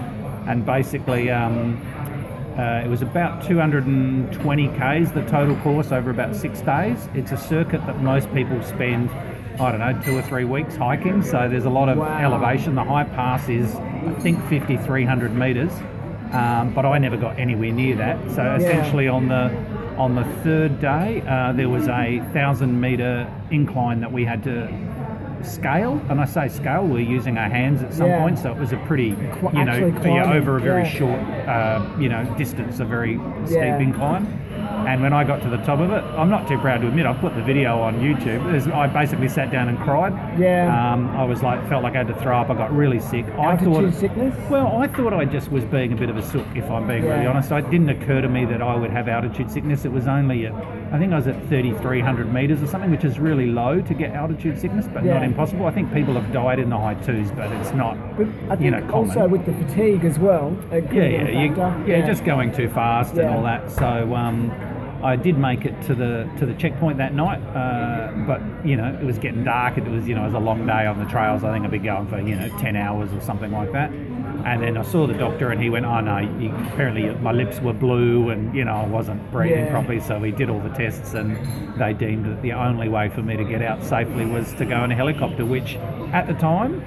and 0.47 0.65
basically. 0.65 1.31
Um, 1.31 1.81
uh, 2.53 2.83
it 2.85 2.89
was 2.89 3.01
about 3.01 3.43
220 3.47 4.69
k's 4.79 5.11
the 5.13 5.23
total 5.25 5.57
course 5.63 5.91
over 5.91 6.11
about 6.11 6.37
six 6.37 6.61
days. 6.61 7.09
It's 7.15 7.33
a 7.33 7.39
circuit 7.39 7.81
that 7.87 8.03
most 8.03 8.31
people 8.35 8.63
spend, 8.63 9.09
I 9.59 9.71
don't 9.71 9.81
know, 9.81 9.99
two 10.05 10.15
or 10.19 10.21
three 10.21 10.45
weeks 10.45 10.77
hiking. 10.77 11.23
So 11.23 11.49
there's 11.49 11.65
a 11.65 11.71
lot 11.71 11.89
of 11.89 11.97
Wow. 11.97 12.19
elevation. 12.19 12.75
The 12.75 12.85
high 12.85 13.05
pass 13.05 13.49
is, 13.49 13.75
I 13.75 14.13
think, 14.21 14.39
5,300 14.51 15.35
meters, 15.35 15.73
um, 16.33 16.73
but 16.75 16.85
I 16.85 16.99
never 16.99 17.17
got 17.17 17.39
anywhere 17.39 17.73
near 17.73 17.97
that. 17.97 18.19
So 18.33 18.43
essentially, 18.57 19.09
on 19.09 19.29
the 19.29 19.51
on 19.97 20.15
the 20.15 20.25
third 20.43 20.79
day, 20.79 21.23
uh, 21.27 21.53
there 21.53 21.71
was 21.71 21.89
a 21.89 22.21
thousand 22.35 22.79
meter 22.81 23.27
incline 23.51 24.01
that 24.01 24.13
we 24.13 24.27
had 24.27 24.43
to 24.45 24.69
scale 25.45 26.01
and 26.09 26.21
i 26.21 26.25
say 26.25 26.49
scale 26.49 26.87
we're 26.87 26.99
using 27.01 27.39
our 27.39 27.49
hands 27.49 27.83
at 27.83 27.93
some 27.93 28.07
Yeah. 28.07 28.21
point 28.21 28.39
so 28.39 28.51
it 28.53 28.59
was 28.59 28.73
a 28.73 28.77
pretty 28.79 29.09
you 29.09 29.15
know 29.17 29.51
actually 29.57 29.93
yeah, 29.93 30.01
climbing, 30.01 30.33
over 30.43 30.57
a 30.57 30.61
very 30.61 30.83
yeah. 30.83 30.89
short 30.89 31.21
uh, 31.49 31.85
you 31.99 32.09
know 32.09 32.25
distance 32.37 32.81
a 32.81 32.85
very 32.85 33.19
steep 33.47 33.81
incline 33.81 34.27
and 34.87 35.03
when 35.03 35.13
I 35.13 35.25
got 35.25 35.43
to 35.43 35.49
the 35.49 35.59
top 35.59 35.81
of 35.81 35.91
it, 35.91 36.03
I'm 36.19 36.31
not 36.31 36.47
too 36.49 36.59
proud 36.59 36.81
to 36.83 36.89
admit, 36.89 37.07
I 37.07 37.13
put 37.15 37.35
the 37.35 37.43
video 37.43 37.81
on 37.81 37.97
YouTube. 38.01 38.71
I 38.73 38.87
basically 38.87 39.29
sat 39.29 39.51
down 39.51 39.69
and 39.69 39.79
cried. 39.81 40.13
Yeah. 40.39 40.93
Um, 40.93 41.09
I 41.17 41.25
was 41.25 41.43
like, 41.43 41.67
felt 41.69 41.83
like 41.83 41.95
I 41.95 41.99
had 41.99 42.09
to 42.09 42.15
throw 42.21 42.39
up. 42.39 42.51
I 42.51 42.55
got 42.55 42.73
really 42.75 43.01
sick. 43.01 43.25
I 43.27 43.53
altitude 43.53 43.75
thought, 43.93 43.95
sickness. 43.95 44.51
well, 44.51 44.77
I 44.81 44.87
thought 44.89 45.13
I 45.13 45.25
just 45.25 45.51
was 45.51 45.65
being 45.65 45.93
a 45.93 45.97
bit 45.97 46.11
of 46.11 46.17
a 46.17 46.23
sook, 46.23 46.47
if 46.55 46.71
I'm 46.71 46.87
being 46.87 47.05
really 47.05 47.27
honest. 47.27 47.51
It 47.53 47.71
didn't 47.71 47.89
occur 47.91 48.21
to 48.21 48.29
me 48.29 48.45
that 48.47 48.63
I 48.63 48.75
would 48.77 48.91
have 48.91 49.09
altitude 49.09 49.51
sickness. 49.51 49.85
It 49.85 49.93
was 49.93 50.07
only 50.07 50.47
at, 50.47 50.55
I 50.93 50.99
think 50.99 51.13
I 51.13 51.17
was 51.17 51.27
at 51.27 51.37
3,300 51.49 52.33
meters 52.33 52.63
or 52.63 52.67
something, 52.67 52.91
which 52.91 53.05
is 53.05 53.19
really 53.19 53.47
low 53.47 53.81
to 53.81 53.95
get 53.95 54.13
altitude 54.13 54.59
sickness, 54.61 54.87
but 54.93 55.05
not 55.05 55.23
impossible. 55.23 55.67
I 55.67 55.71
think 55.71 55.93
people 55.93 56.15
have 56.15 56.33
died 56.33 56.59
in 56.59 56.71
the 56.71 56.79
high 56.79 56.95
twos, 56.95 57.31
but 57.33 57.51
it's 57.53 57.73
not, 57.73 57.97
But 58.17 58.27
I 58.51 58.57
think 58.57 58.61
you 58.63 58.71
know, 58.71 58.81
common. 58.83 59.11
also 59.11 59.29
with 59.29 59.45
the 59.47 59.53
fatigue 59.55 60.05
as 60.05 60.19
well. 60.19 60.57
it 60.71 60.83
could 60.89 60.97
yeah, 60.97 61.03
yeah, 61.05 61.43
you, 61.45 61.55
factor. 61.55 61.91
yeah, 61.91 62.07
just 62.07 62.25
going 62.25 62.53
too 62.53 62.69
fast 62.69 63.15
and 63.15 63.29
all 63.29 63.43
that. 63.45 63.71
So 63.71 64.15
um, 64.15 64.51
I 65.03 65.17
did 65.17 65.37
make 65.37 65.65
it 65.65 65.75
to 65.87 65.95
the 65.95 66.29
to 66.39 66.47
the 66.47 66.55
checkpoint 66.55 66.99
that 66.99 67.13
night, 67.15 67.41
uh, 67.57 68.13
but 68.27 68.41
you 68.65 68.77
know 68.77 68.97
it 69.01 69.05
was 69.05 69.19
getting 69.19 69.43
dark. 69.45 69.77
It 69.77 69.85
was 69.85 70.07
you 70.07 70.15
know 70.15 70.23
it 70.23 70.27
was 70.27 70.35
a 70.35 70.39
long 70.39 70.65
day 70.67 70.87
on 70.87 70.99
the 70.99 71.07
trails. 71.07 71.43
I 71.43 71.53
think 71.53 71.65
I'd 71.65 71.71
be 71.73 71.79
going 71.79 72.07
for 72.07 72.21
you 72.21 72.37
know 72.37 72.49
ten 72.59 72.77
hours 72.77 73.13
or 73.13 73.21
something 73.21 73.51
like 73.51 73.73
that. 73.73 73.91
And 74.45 74.61
then 74.63 74.77
I 74.77 74.83
saw 74.83 75.07
the 75.07 75.15
doctor, 75.15 75.51
and 75.51 75.61
he 75.63 75.71
went, 75.71 75.87
"Oh 75.87 76.01
no, 76.01 76.19
you, 76.19 76.51
apparently 76.73 77.11
my 77.17 77.33
lips 77.33 77.61
were 77.61 77.73
blue, 77.73 78.31
and 78.31 78.55
you 78.55 78.65
know 78.65 78.75
I 78.77 78.87
wasn't 78.87 79.31
breathing 79.33 79.65
Yeah. 79.67 79.71
properly." 79.71 80.01
So 80.01 80.21
he 80.21 80.31
did 80.31 80.49
all 80.51 80.61
the 80.61 80.71
tests, 80.71 81.15
and 81.15 81.37
they 81.79 81.93
deemed 81.93 82.27
that 82.27 82.41
the 82.43 82.53
only 82.53 82.89
way 82.89 83.09
for 83.09 83.23
me 83.23 83.37
to 83.37 83.45
get 83.45 83.63
out 83.63 83.85
safely 83.85 84.25
was 84.27 84.53
to 84.55 84.65
go 84.65 84.85
in 84.85 84.93
a 84.93 84.95
helicopter, 84.95 85.45
which 85.45 85.77
at 86.13 86.27
the 86.29 86.35
time. 86.35 86.83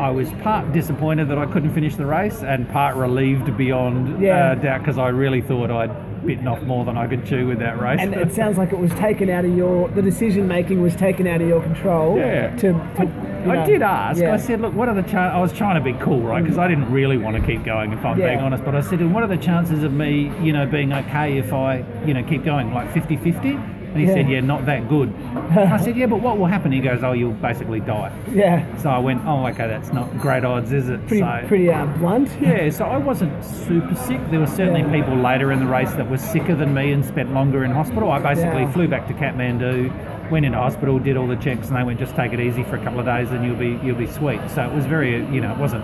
I 0.00 0.10
was 0.10 0.30
part 0.42 0.72
disappointed 0.72 1.28
that 1.28 1.38
I 1.38 1.46
couldn't 1.46 1.72
finish 1.74 1.94
the 1.96 2.06
race, 2.06 2.42
and 2.42 2.68
part 2.70 2.96
relieved 2.96 3.56
beyond 3.56 4.20
Yeah. 4.20 4.52
uh, 4.52 4.54
doubt 4.56 4.80
because 4.80 4.98
I 4.98 5.08
really 5.08 5.40
thought 5.42 5.70
I'd 5.70 5.90
bitten 6.26 6.46
off 6.46 6.62
more 6.62 6.84
than 6.84 6.98
I 6.98 7.06
could 7.06 7.24
chew 7.26 7.46
with 7.46 7.58
that 7.60 7.80
race. 7.80 7.98
And 8.00 8.14
it 8.14 8.32
sounds 8.40 8.58
like 8.58 8.72
it 8.72 8.78
was 8.78 8.92
taken 8.94 9.30
out 9.30 9.44
of 9.44 9.56
your 9.56 9.88
the 9.88 10.02
decision 10.02 10.46
making 10.48 10.80
was 10.82 10.94
taken 10.96 11.26
out 11.26 11.40
of 11.40 11.48
your 11.48 11.62
control. 11.62 12.18
Yeah. 12.18 12.54
To, 12.56 12.72
to 12.72 13.30
you 13.44 13.50
I 13.52 13.64
did 13.64 13.80
ask. 13.80 14.20
yeah. 14.20 14.34
I 14.34 14.36
said, 14.36 14.60
"Look, 14.60 14.74
what 14.74 14.88
are 14.90 14.94
the 14.94 15.02
chances?" 15.02 15.34
I 15.34 15.40
was 15.40 15.52
trying 15.52 15.76
to 15.76 15.92
be 15.92 15.94
cool, 15.98 16.20
right? 16.20 16.42
Because 16.42 16.58
I 16.58 16.68
didn't 16.68 16.90
really 16.92 17.16
want 17.16 17.36
to 17.36 17.42
keep 17.42 17.64
going, 17.64 17.92
if 17.92 18.04
I'm 18.04 18.18
Yeah. 18.18 18.28
being 18.28 18.40
honest. 18.40 18.64
But 18.64 18.74
I 18.74 18.82
said, 18.82 19.00
"And 19.00 19.14
what 19.14 19.22
are 19.22 19.28
the 19.28 19.38
chances 19.38 19.82
of 19.82 19.92
me, 19.94 20.30
you 20.42 20.52
know, 20.52 20.66
being 20.66 20.92
okay 20.92 21.38
if 21.38 21.52
I, 21.54 21.82
you 22.04 22.12
know, 22.12 22.22
keep 22.22 22.44
going, 22.44 22.74
like 22.74 22.92
50-50? 22.92 23.58
And 23.92 24.00
he 24.00 24.06
Yeah. 24.06 24.14
said, 24.14 24.28
"Yeah, 24.28 24.40
not 24.40 24.66
that 24.66 24.88
good." 24.88 25.12
I 25.56 25.76
said, 25.78 25.96
"Yeah, 25.96 26.06
but 26.06 26.20
what 26.22 26.38
will 26.38 26.46
happen?" 26.46 26.70
He 26.70 26.80
goes, 26.80 27.02
"Oh, 27.02 27.12
you'll 27.12 27.32
basically 27.32 27.80
die." 27.80 28.10
Yeah. 28.32 28.62
So 28.78 28.90
I 28.90 28.98
went, 28.98 29.22
"Oh, 29.26 29.44
okay, 29.46 29.66
that's 29.66 29.92
not 29.92 30.16
great 30.20 30.44
odds, 30.44 30.72
is 30.72 30.88
it?" 30.88 31.04
Pretty 31.08 31.22
so, 31.22 31.40
pretty 31.48 31.70
uh, 31.72 31.86
blunt. 31.98 32.28
Yeah, 32.40 32.70
so 32.70 32.84
I 32.84 32.98
wasn't 32.98 33.32
super 33.44 33.94
sick. 33.96 34.20
There 34.30 34.38
were 34.40 34.46
certainly 34.46 34.82
Yeah. 34.82 35.02
people 35.02 35.16
later 35.16 35.50
in 35.50 35.58
the 35.58 35.66
race 35.66 35.92
that 35.94 36.08
were 36.08 36.18
sicker 36.18 36.54
than 36.54 36.72
me 36.72 36.92
and 36.92 37.04
spent 37.04 37.34
longer 37.34 37.64
in 37.64 37.72
hospital. 37.72 38.10
I 38.12 38.18
basically 38.20 38.62
Yeah. 38.62 38.70
flew 38.70 38.86
back 38.88 39.08
to 39.08 39.14
Kathmandu, 39.14 39.90
went 40.30 40.46
into 40.46 40.58
hospital, 40.58 40.98
did 41.00 41.16
all 41.16 41.26
the 41.26 41.36
checks, 41.36 41.68
and 41.68 41.76
they 41.76 41.82
went, 41.82 41.98
"Just 41.98 42.14
take 42.14 42.32
it 42.32 42.38
easy 42.40 42.62
for 42.62 42.76
a 42.76 42.78
couple 42.80 43.00
of 43.00 43.06
days, 43.06 43.30
and 43.32 43.44
you'll 43.44 43.56
be 43.56 43.76
you'll 43.82 43.96
be 43.96 44.06
sweet." 44.06 44.40
So 44.50 44.62
it 44.62 44.72
was 44.72 44.86
very, 44.86 45.24
you 45.32 45.40
know, 45.40 45.50
it 45.50 45.58
wasn't 45.58 45.82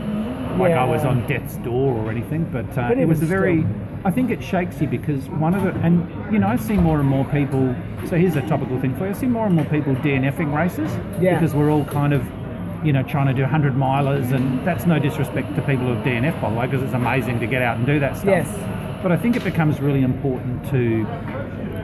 like 0.59 0.73
I 0.73 0.85
was 0.85 1.05
on 1.05 1.23
death's 1.27 1.57
door 1.57 1.95
or 2.05 2.11
anything, 2.11 2.47
but, 2.51 2.65
uh, 2.79 2.89
But 2.89 2.99
it 2.99 3.07
was 3.07 3.21
a 3.23 3.27
very, 3.27 3.59
still. 3.59 3.71
I 4.05 4.11
think 4.11 4.31
it 4.31 4.43
shakes 4.43 4.81
you 4.81 4.87
because 4.87 5.29
one 5.29 5.55
of 5.55 5.63
the, 5.63 5.71
and 5.81 6.33
you 6.33 6.39
know, 6.39 6.47
I 6.49 6.57
see 6.57 6.75
more 6.75 7.01
and 7.01 7.09
more 7.09 7.25
people. 7.27 7.75
So 8.09 8.17
here's 8.17 8.37
a 8.37 8.43
topical 8.43 8.81
thing 8.81 8.95
for 8.97 9.05
you. 9.05 9.11
I 9.11 9.15
see 9.15 9.27
more 9.27 9.47
and 9.47 9.55
more 9.55 9.65
people 9.65 9.95
DNFing 9.97 10.55
races 10.57 10.91
Yeah. 11.21 11.35
because 11.35 11.55
we're 11.55 11.71
all 11.71 11.85
kind 11.87 12.13
of, 12.13 12.25
you 12.85 12.93
know, 12.93 13.03
trying 13.03 13.27
to 13.27 13.35
do 13.35 13.43
100 13.43 13.75
milers, 13.75 14.33
and 14.33 14.65
that's 14.67 14.87
no 14.87 14.99
disrespect 14.99 15.55
to 15.57 15.63
people 15.63 15.87
who 15.93 15.95
DNF 16.05 16.41
by 16.41 16.51
the 16.51 16.57
way, 16.57 16.67
because 16.67 16.83
it's 16.83 16.95
amazing 16.95 17.41
to 17.41 17.47
get 17.47 17.63
out 17.63 17.79
and 17.79 17.87
do 17.87 17.99
that 17.99 18.17
stuff. 18.17 18.27
Yes. 18.27 19.03
But 19.03 19.11
I 19.13 19.17
think 19.17 19.35
it 19.37 19.45
becomes 19.45 19.81
really 19.81 20.03
important 20.03 20.69
to 20.71 21.05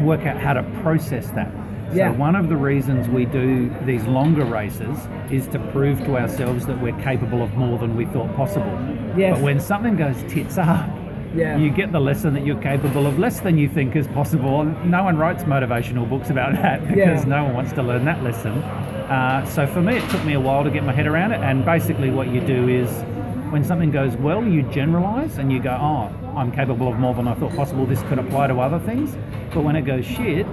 work 0.01 0.25
out 0.27 0.37
how 0.39 0.53
to 0.53 0.63
process 0.83 1.29
that. 1.31 1.51
Yeah. 1.93 2.13
So 2.13 2.19
one 2.19 2.37
of 2.37 2.49
the 2.49 2.57
reasons 2.57 3.09
we 3.09 3.27
do 3.27 3.69
these 3.85 4.05
longer 4.05 4.45
races 4.45 4.97
is 5.31 5.47
to 5.49 5.59
prove 5.73 5.99
to 6.05 6.17
ourselves 6.17 6.67
that 6.67 6.81
we're 6.81 6.99
capable 7.03 7.43
of 7.43 7.55
more 7.57 7.79
than 7.79 7.97
we 7.97 8.07
thought 8.07 8.35
possible. 8.35 8.79
Yes. 9.17 9.35
But 9.37 9.43
when 9.45 9.61
something 9.61 9.97
goes 9.97 10.17
tits 10.29 10.57
up, 10.57 10.89
Yeah. 11.35 11.57
you 11.57 11.71
get 11.71 11.93
the 11.93 12.01
lesson 12.01 12.35
that 12.35 12.45
you're 12.45 12.61
capable 12.61 13.07
of 13.07 13.19
less 13.19 13.41
than 13.41 13.57
you 13.59 13.69
think 13.69 13.97
is 13.97 14.07
possible. 14.09 14.61
And 14.63 14.91
No 14.91 15.05
one 15.05 15.17
writes 15.17 15.45
motivational 15.45 16.09
books 16.09 16.31
about 16.31 16.53
that 16.63 16.81
because 16.83 16.97
Yeah. 16.97 17.25
no 17.25 17.45
one 17.45 17.55
wants 17.55 17.73
to 17.73 17.83
learn 17.83 18.05
that 18.05 18.23
lesson. 18.23 18.53
Uh, 18.53 19.45
so 19.47 19.67
for 19.67 19.81
me, 19.83 19.97
it 19.97 20.09
took 20.11 20.25
me 20.25 20.35
a 20.35 20.41
while 20.41 20.65
to 20.65 20.71
get 20.71 20.85
my 20.85 20.93
head 20.93 21.07
around 21.07 21.33
it. 21.33 21.41
And 21.41 21.65
basically, 21.65 22.11
what 22.11 22.29
you 22.29 22.41
do 22.41 22.69
is 22.69 22.89
when 23.51 23.63
something 23.65 23.91
goes 23.91 24.17
well, 24.17 24.43
you 24.45 24.63
generalize 24.65 25.39
and 25.39 25.53
you 25.53 25.61
go, 25.61 25.77
oh, 25.79 26.11
I'm 26.37 26.51
capable 26.53 26.89
of 26.89 26.99
more 26.99 27.15
than 27.15 27.29
I 27.29 27.35
thought 27.35 27.55
possible. 27.55 27.85
This 27.87 28.03
could 28.05 28.19
apply 28.19 28.47
to 28.47 28.59
other 28.61 28.79
things. 28.79 29.15
But 29.53 29.65
when 29.65 29.77
it 29.77 29.83
goes 29.83 30.07
shit, 30.07 30.47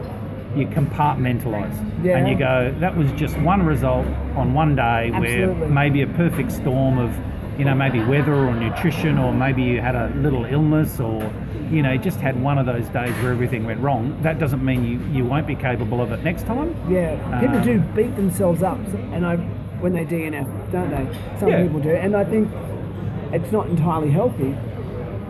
you 0.56 0.66
compartmentalize. 0.68 2.04
Yeah. 2.04 2.18
And 2.18 2.28
you 2.28 2.38
go, 2.38 2.74
that 2.80 2.96
was 2.98 3.10
just 3.14 3.38
one 3.40 3.66
result 3.66 4.06
on 4.36 4.54
one 4.54 4.76
day 4.76 5.12
Absolutely. 5.14 5.54
where 5.62 5.70
maybe 5.70 6.02
a 6.02 6.08
perfect 6.08 6.52
storm 6.52 6.98
of 6.98 7.12
you 7.60 7.66
know, 7.66 7.76
maybe 7.76 8.02
weather 8.02 8.34
or 8.34 8.56
nutrition, 8.56 9.18
or 9.18 9.34
maybe 9.34 9.62
you 9.62 9.82
had 9.82 9.94
a 9.94 10.08
little 10.16 10.46
illness, 10.46 10.98
or 11.02 11.30
you 11.70 11.82
know, 11.84 11.98
just 11.98 12.18
had 12.22 12.42
one 12.42 12.58
of 12.58 12.66
those 12.66 12.88
days 12.88 13.14
where 13.22 13.34
everything 13.34 13.66
went 13.66 13.82
wrong. 13.82 14.18
That 14.24 14.40
doesn't 14.40 14.64
mean 14.64 14.86
you, 14.86 15.00
you 15.18 15.26
won't 15.26 15.46
be 15.46 15.56
capable 15.56 16.02
of 16.02 16.14
it 16.14 16.24
next 16.24 16.46
time. 16.48 16.74
Yeah, 16.90 17.16
people 17.42 17.58
Um, 17.58 17.64
do 17.64 17.80
beat 17.94 18.16
themselves 18.16 18.64
up, 18.64 18.80
and 19.12 19.26
I 19.26 19.36
when 19.82 19.92
they 19.92 20.06
DNF, 20.06 20.48
don't 20.72 20.90
they? 20.90 21.06
Some 21.40 21.50
Yeah. 21.50 21.64
people 21.64 21.82
do, 21.82 21.90
and 21.90 22.16
I 22.16 22.24
think 22.24 22.48
it's 23.34 23.52
not 23.52 23.68
entirely 23.68 24.10
healthy. 24.10 24.56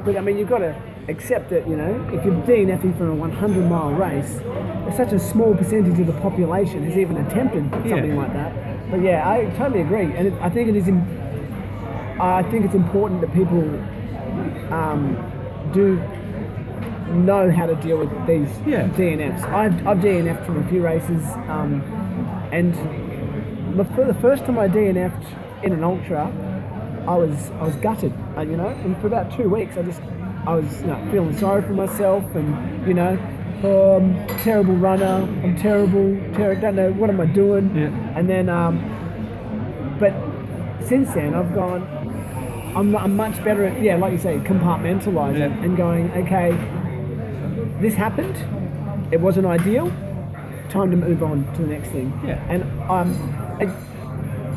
But 0.05 0.15
I 0.15 0.21
mean, 0.21 0.37
you've 0.37 0.49
got 0.49 0.59
to 0.59 0.75
accept 1.07 1.49
that 1.49 1.67
you 1.67 1.75
know 1.75 1.99
if 2.13 2.23
you're 2.23 2.35
DNFing 2.45 2.95
for 2.95 3.07
a 3.09 3.15
100 3.15 3.67
mile 3.67 3.89
race, 3.91 4.39
it's 4.87 4.97
such 4.97 5.13
a 5.13 5.19
small 5.19 5.55
percentage 5.55 5.99
of 5.99 6.05
the 6.05 6.13
population 6.21 6.83
has 6.83 6.95
even 6.95 7.17
attempted 7.17 7.67
something 7.71 8.11
Yeah. 8.13 8.21
like 8.21 8.33
that. 8.33 8.53
But 8.91 9.01
yeah, 9.01 9.27
I 9.27 9.45
totally 9.57 9.81
agree, 9.81 10.11
and 10.15 10.27
it, 10.27 10.33
I 10.43 10.49
think 10.49 10.69
it 10.69 10.75
is. 10.75 10.87
Im- 10.87 11.07
I 12.19 12.43
think 12.43 12.65
it's 12.65 12.75
important 12.75 13.21
that 13.21 13.33
people 13.33 13.61
um, 14.73 15.15
do 15.73 15.95
know 17.13 17.49
how 17.51 17.65
to 17.65 17.75
deal 17.75 17.97
with 17.97 18.11
these 18.27 18.49
Yeah. 18.67 18.87
DNFs. 18.89 19.43
I've, 19.43 19.87
I've 19.87 19.97
DNF'd 19.97 20.45
from 20.45 20.57
a 20.63 20.67
few 20.69 20.83
races, 20.83 21.23
um, 21.47 21.81
and 22.51 22.73
the- 23.77 23.85
for 23.95 24.05
the 24.05 24.13
first 24.15 24.45
time 24.45 24.59
I 24.59 24.67
DNF'd 24.67 25.25
in 25.63 25.73
an 25.73 25.83
ultra, 25.83 26.31
I 27.07 27.15
was 27.15 27.49
I 27.59 27.63
was 27.63 27.75
gutted, 27.77 28.13
uh, 28.37 28.41
you 28.41 28.57
know. 28.57 28.67
And 28.67 28.95
for 28.97 29.07
about 29.07 29.31
two 29.35 29.49
weeks, 29.49 29.77
I 29.77 29.81
just 29.81 30.01
I 30.45 30.53
was 30.55 30.81
you 30.81 30.87
know, 30.87 31.07
feeling 31.11 31.35
sorry 31.37 31.61
for 31.63 31.73
myself, 31.73 32.23
and 32.35 32.87
you 32.87 32.93
know, 32.93 33.17
oh, 33.63 33.97
I'm 33.97 34.27
terrible 34.39 34.75
runner. 34.75 35.27
I'm 35.43 35.55
terrible. 35.55 36.15
Ter- 36.35 36.55
don't 36.55 36.75
know 36.75 36.91
what 36.93 37.09
am 37.09 37.19
I 37.21 37.25
doing. 37.25 37.75
Yeah. 37.75 37.87
And 38.15 38.29
then, 38.29 38.49
um, 38.49 38.77
but 39.99 40.13
since 40.85 41.11
then, 41.13 41.33
I've 41.33 41.53
gone. 41.55 41.81
I'm, 42.75 42.95
I'm 42.95 43.15
much 43.15 43.43
better 43.43 43.65
at 43.65 43.81
yeah, 43.81 43.95
like 43.95 44.11
you 44.13 44.19
say, 44.19 44.37
compartmentalizing 44.39 45.39
Yeah. 45.39 45.63
and 45.63 45.75
going. 45.77 46.11
Okay, 46.11 46.51
this 47.81 47.93
happened. 47.95 48.35
It 49.13 49.19
wasn't 49.19 49.45
ideal. 49.47 49.91
Time 50.69 50.91
to 50.91 50.97
move 50.97 51.23
on 51.23 51.51
to 51.55 51.61
the 51.63 51.67
next 51.67 51.89
thing. 51.89 52.13
Yeah. 52.23 52.43
And 52.47 52.63
um, 52.89 53.15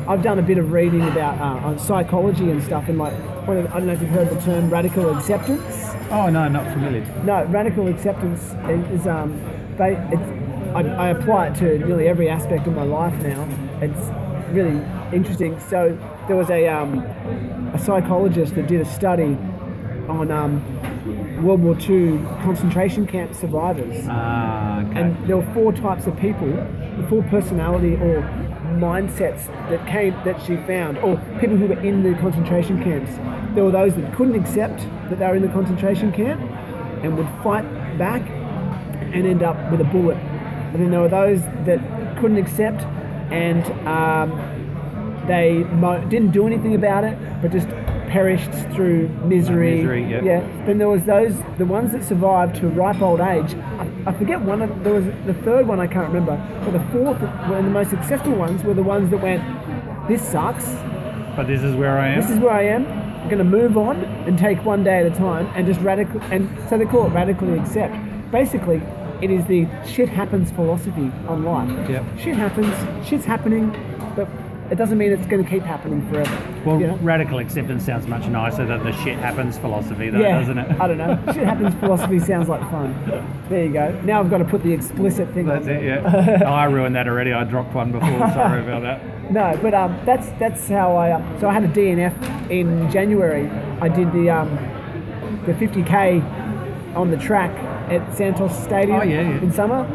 I've 0.07 0.21
done 0.21 0.37
a 0.37 0.41
bit 0.43 0.57
of 0.57 0.71
reading 0.71 1.01
about 1.01 1.39
uh, 1.39 1.67
on 1.67 1.79
psychology 1.79 2.51
and 2.51 2.61
stuff, 2.63 2.87
and 2.89 2.97
like, 2.99 3.13
one 3.47 3.57
of 3.57 3.63
the- 3.63 3.69
I 3.73 3.77
don't 3.79 3.87
know 3.87 3.93
if 3.93 4.01
you've 4.01 4.09
heard 4.11 4.29
the 4.29 4.39
term 4.41 4.69
radical 4.69 5.15
acceptance. 5.17 5.63
Oh 6.11 6.29
no, 6.29 6.47
not 6.47 6.71
familiar. 6.73 7.01
No, 7.23 7.45
radical 7.45 7.87
acceptance 7.87 8.41
is, 8.69 9.01
is 9.01 9.07
um, 9.07 9.31
they, 9.77 9.93
it's, 10.11 10.21
I, 10.75 10.81
I 10.81 11.09
apply 11.09 11.47
it 11.47 11.55
to 11.59 11.79
nearly 11.87 12.07
every 12.07 12.29
aspect 12.29 12.67
of 12.67 12.75
my 12.75 12.83
life 12.83 13.13
now. 13.23 13.47
It's 13.81 14.51
really 14.53 14.79
interesting. 15.15 15.59
So 15.69 15.97
there 16.27 16.35
was 16.35 16.49
a, 16.49 16.67
um, 16.67 16.99
a 17.73 17.79
psychologist 17.79 18.55
that 18.55 18.67
did 18.67 18.81
a 18.81 18.85
study 18.85 19.37
on 20.07 20.31
um, 20.31 21.43
World 21.43 21.61
War 21.61 21.77
II 21.77 22.17
concentration 22.43 23.05
camp 23.05 23.33
survivors. 23.33 24.05
Ah, 24.07 24.81
okay. 24.81 25.01
And 25.01 25.27
there 25.27 25.37
were 25.37 25.53
four 25.53 25.73
types 25.73 26.07
of 26.07 26.17
people, 26.17 26.47
the 26.47 27.05
four 27.09 27.23
personality 27.23 27.95
or 27.95 28.21
mindsets 28.79 29.45
that 29.69 29.85
came 29.87 30.13
that 30.23 30.41
she 30.43 30.55
found, 30.57 30.97
or 30.99 31.17
people 31.39 31.57
who 31.57 31.67
were 31.67 31.79
in 31.79 32.03
the 32.03 32.17
concentration 32.19 32.81
camps. 32.83 33.11
There 33.53 33.63
were 33.63 33.71
those 33.71 33.95
that 33.95 34.13
couldn't 34.15 34.35
accept 34.41 34.79
that 35.09 35.19
they 35.19 35.27
were 35.27 35.35
in 35.35 35.41
the 35.41 35.49
concentration 35.49 36.11
camp 36.11 36.41
and 37.03 37.17
would 37.17 37.29
fight 37.43 37.63
back 37.97 38.21
and 39.13 39.27
end 39.27 39.43
up 39.43 39.57
with 39.71 39.81
a 39.81 39.85
bullet. 39.85 40.17
And 40.17 40.81
then 40.81 40.91
there 40.91 41.01
were 41.01 41.09
those 41.09 41.41
that 41.65 41.79
couldn't 42.17 42.37
accept 42.37 42.81
and 43.31 43.65
um, 43.87 44.31
they 45.27 45.63
mo- 45.65 46.03
didn't 46.05 46.31
do 46.31 46.45
anything 46.47 46.75
about 46.75 47.03
it, 47.03 47.17
but 47.41 47.51
just 47.51 47.67
perished 48.07 48.51
through 48.73 49.07
misery. 49.25 49.77
Misery, 49.77 50.03
yeah. 50.03 50.23
yeah. 50.23 50.65
Then 50.65 50.77
there 50.77 50.89
was 50.89 51.03
those, 51.03 51.35
the 51.57 51.65
ones 51.65 51.91
that 51.93 52.03
survived 52.03 52.55
to 52.57 52.67
a 52.67 52.69
ripe 52.69 53.01
old 53.01 53.19
age. 53.19 53.55
I, 53.55 53.89
I 54.07 54.13
forget 54.13 54.41
one 54.41 54.61
of, 54.61 54.83
there 54.83 54.93
was 54.93 55.05
the 55.25 55.33
third 55.43 55.67
one 55.67 55.79
I 55.79 55.87
can't 55.87 56.07
remember, 56.07 56.37
but 56.63 56.71
the 56.71 56.91
fourth, 56.91 57.21
and 57.21 57.65
the 57.65 57.71
most 57.71 57.89
successful 57.89 58.33
ones 58.33 58.63
were 58.63 58.73
the 58.75 58.83
ones 58.83 59.09
that 59.11 59.21
went, 59.21 59.41
this 60.07 60.21
sucks, 60.21 60.65
but 61.35 61.47
this 61.47 61.63
is 61.63 61.75
where 61.75 61.97
I 61.97 62.09
am. 62.09 62.21
this 62.21 62.29
is 62.29 62.39
where 62.39 62.51
I 62.51 62.63
am. 62.63 62.85
I'm 62.85 63.29
going 63.29 63.37
to 63.39 63.43
move 63.43 63.77
on 63.77 64.03
and 64.27 64.37
take 64.37 64.63
one 64.65 64.83
day 64.83 64.99
at 64.99 65.05
a 65.05 65.15
time 65.15 65.49
and 65.55 65.65
just 65.65 65.79
radical. 65.79 66.21
And 66.23 66.47
so 66.69 66.77
they 66.77 66.85
call 66.85 67.07
it 67.07 67.09
radically 67.09 67.57
accept. 67.57 67.95
Basically, 68.31 68.81
it 69.21 69.31
is 69.31 69.45
the 69.45 69.65
shit 69.87 70.09
happens 70.09 70.51
philosophy 70.51 71.09
on 71.27 71.43
life. 71.43 71.89
Yep. 71.89 72.03
Shit 72.19 72.35
happens. 72.35 73.07
Shit's 73.07 73.25
happening, 73.25 73.71
it 74.73 74.77
doesn't 74.77 74.97
mean 74.97 75.11
it's 75.11 75.27
going 75.27 75.43
to 75.43 75.47
keep 75.47 75.61
happening 75.61 76.01
forever. 76.09 76.61
well, 76.65 76.81
you 76.81 76.87
know? 76.87 76.95
radical 76.97 77.37
acceptance 77.37 77.85
sounds 77.85 78.07
much 78.07 78.25
nicer 78.25 78.65
than 78.65 78.83
the 78.83 78.91
shit 79.03 79.19
happens 79.19 79.55
philosophy, 79.55 80.09
though, 80.09 80.19
yeah, 80.19 80.39
doesn't 80.39 80.57
it? 80.57 80.81
I 80.81 80.87
don't 80.87 80.97
know. 80.97 81.15
Shit 81.33 81.45
happens 81.45 81.75
philosophy 81.75 82.19
sounds 82.19 82.49
like 82.49 82.61
fun. 82.71 82.91
There 83.49 83.65
you 83.65 83.71
go. 83.71 84.01
Now 84.01 84.19
I've 84.19 84.31
got 84.31 84.39
to 84.39 84.45
put 84.45 84.63
the 84.63 84.71
explicit 84.71 85.31
thing 85.35 85.45
That's 85.45 85.67
it. 85.67 85.83
Yeah. 85.83 86.41
oh, 86.43 86.47
I 86.47 86.65
ruined 86.65 86.95
that 86.95 87.07
already. 87.07 87.33
I 87.33 87.43
dropped 87.43 87.75
one 87.75 87.91
before. 87.91 88.09
Sorry 88.33 88.63
about 88.63 88.81
that. 88.81 89.31
No, 89.31 89.57
but 89.61 89.75
um, 89.75 89.95
that's 90.05 90.27
that's 90.39 90.67
how 90.67 90.95
I. 90.95 91.11
Um, 91.11 91.39
so 91.39 91.47
I 91.47 91.53
had 91.53 91.63
a 91.65 91.67
DNF 91.67 92.49
in 92.49 92.91
January. 92.91 93.47
I 93.79 93.89
did 93.89 94.11
the 94.11 94.31
um, 94.31 94.49
the 95.45 95.53
50k 95.53 96.95
on 96.95 97.11
the 97.11 97.17
track 97.17 97.51
at 97.91 98.17
Santos 98.17 98.57
Stadium 98.63 98.99
Oh, 98.99 99.03
yeah, 99.03 99.21
yeah. 99.21 99.41
in 99.41 99.53
summer. 99.53 99.85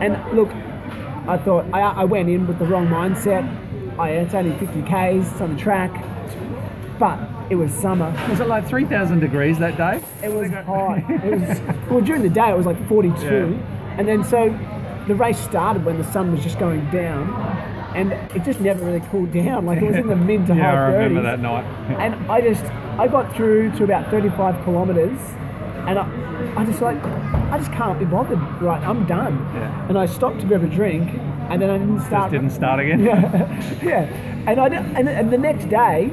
And 0.00 0.16
look, 0.34 0.48
I 1.28 1.36
thought 1.36 1.66
I, 1.74 1.80
I 1.80 2.04
went 2.04 2.30
in 2.30 2.46
with 2.46 2.58
the 2.58 2.64
wrong 2.64 2.86
mindset. 2.86 3.44
I 3.98 4.10
it's 4.10 4.34
only 4.34 4.52
50k's 4.52 5.40
on 5.40 5.54
the 5.56 5.60
track, 5.60 5.90
but 6.98 7.18
it 7.50 7.54
was 7.56 7.72
summer. 7.72 8.10
Was 8.28 8.40
it 8.40 8.48
like 8.48 8.66
3,000 8.66 9.20
degrees 9.20 9.58
that 9.58 9.76
day? 9.76 10.02
It 10.22 10.32
was 10.32 10.50
hot. 10.50 10.98
It 11.10 11.40
was 11.40 11.60
well 11.90 12.00
during 12.00 12.22
the 12.22 12.30
day 12.30 12.50
it 12.50 12.56
was 12.56 12.66
like 12.66 12.88
42, 12.88 13.24
Yeah. 13.24 13.96
and 13.98 14.06
then 14.08 14.24
so 14.24 14.48
the 15.06 15.14
race 15.14 15.38
started 15.38 15.84
when 15.84 15.98
the 15.98 16.12
sun 16.12 16.32
was 16.32 16.42
just 16.42 16.58
going 16.58 16.84
down, 16.90 17.28
and 17.94 18.12
it 18.34 18.44
just 18.44 18.60
never 18.60 18.84
really 18.84 19.00
cooled 19.10 19.32
down. 19.32 19.64
Like 19.64 19.78
it 19.80 19.84
was 19.86 19.96
in 19.96 20.08
the 20.08 20.16
mid 20.16 20.46
to 20.48 20.54
yeah, 20.56 20.62
high 20.62 20.92
30s. 20.92 20.92
remember 20.94 21.22
that 21.22 21.40
night. 21.40 21.64
And 22.00 22.30
I 22.30 22.40
just 22.40 22.64
I 22.98 23.06
got 23.08 23.34
through 23.36 23.70
to 23.76 23.84
about 23.84 24.10
35 24.10 24.64
kilometers, 24.64 25.18
and 25.86 25.98
I, 25.98 26.52
I 26.60 26.64
just 26.64 26.82
like 26.82 27.02
I 27.52 27.58
just 27.58 27.70
can't 27.72 27.98
be 27.98 28.04
bothered. 28.04 28.40
Right, 28.60 28.82
I'm 28.82 29.06
done. 29.06 29.34
Yeah. 29.54 29.88
And 29.88 29.96
I 29.96 30.06
stopped 30.06 30.40
to 30.40 30.46
grab 30.46 30.64
a 30.64 30.66
drink, 30.68 31.08
and 31.50 31.60
then 31.62 31.70
I 31.70 31.78
didn't 31.78 31.96
Just 31.96 32.06
start. 32.08 32.30
didn't 32.32 32.50
start 32.50 32.80
again. 32.80 33.00
yeah, 33.04 33.80
yeah. 33.82 34.02
and 34.48 34.60
I 34.60 34.68
did- 34.68 34.78
and, 34.96 35.08
and 35.08 35.30
the 35.32 35.38
next 35.38 35.66
day, 35.68 36.10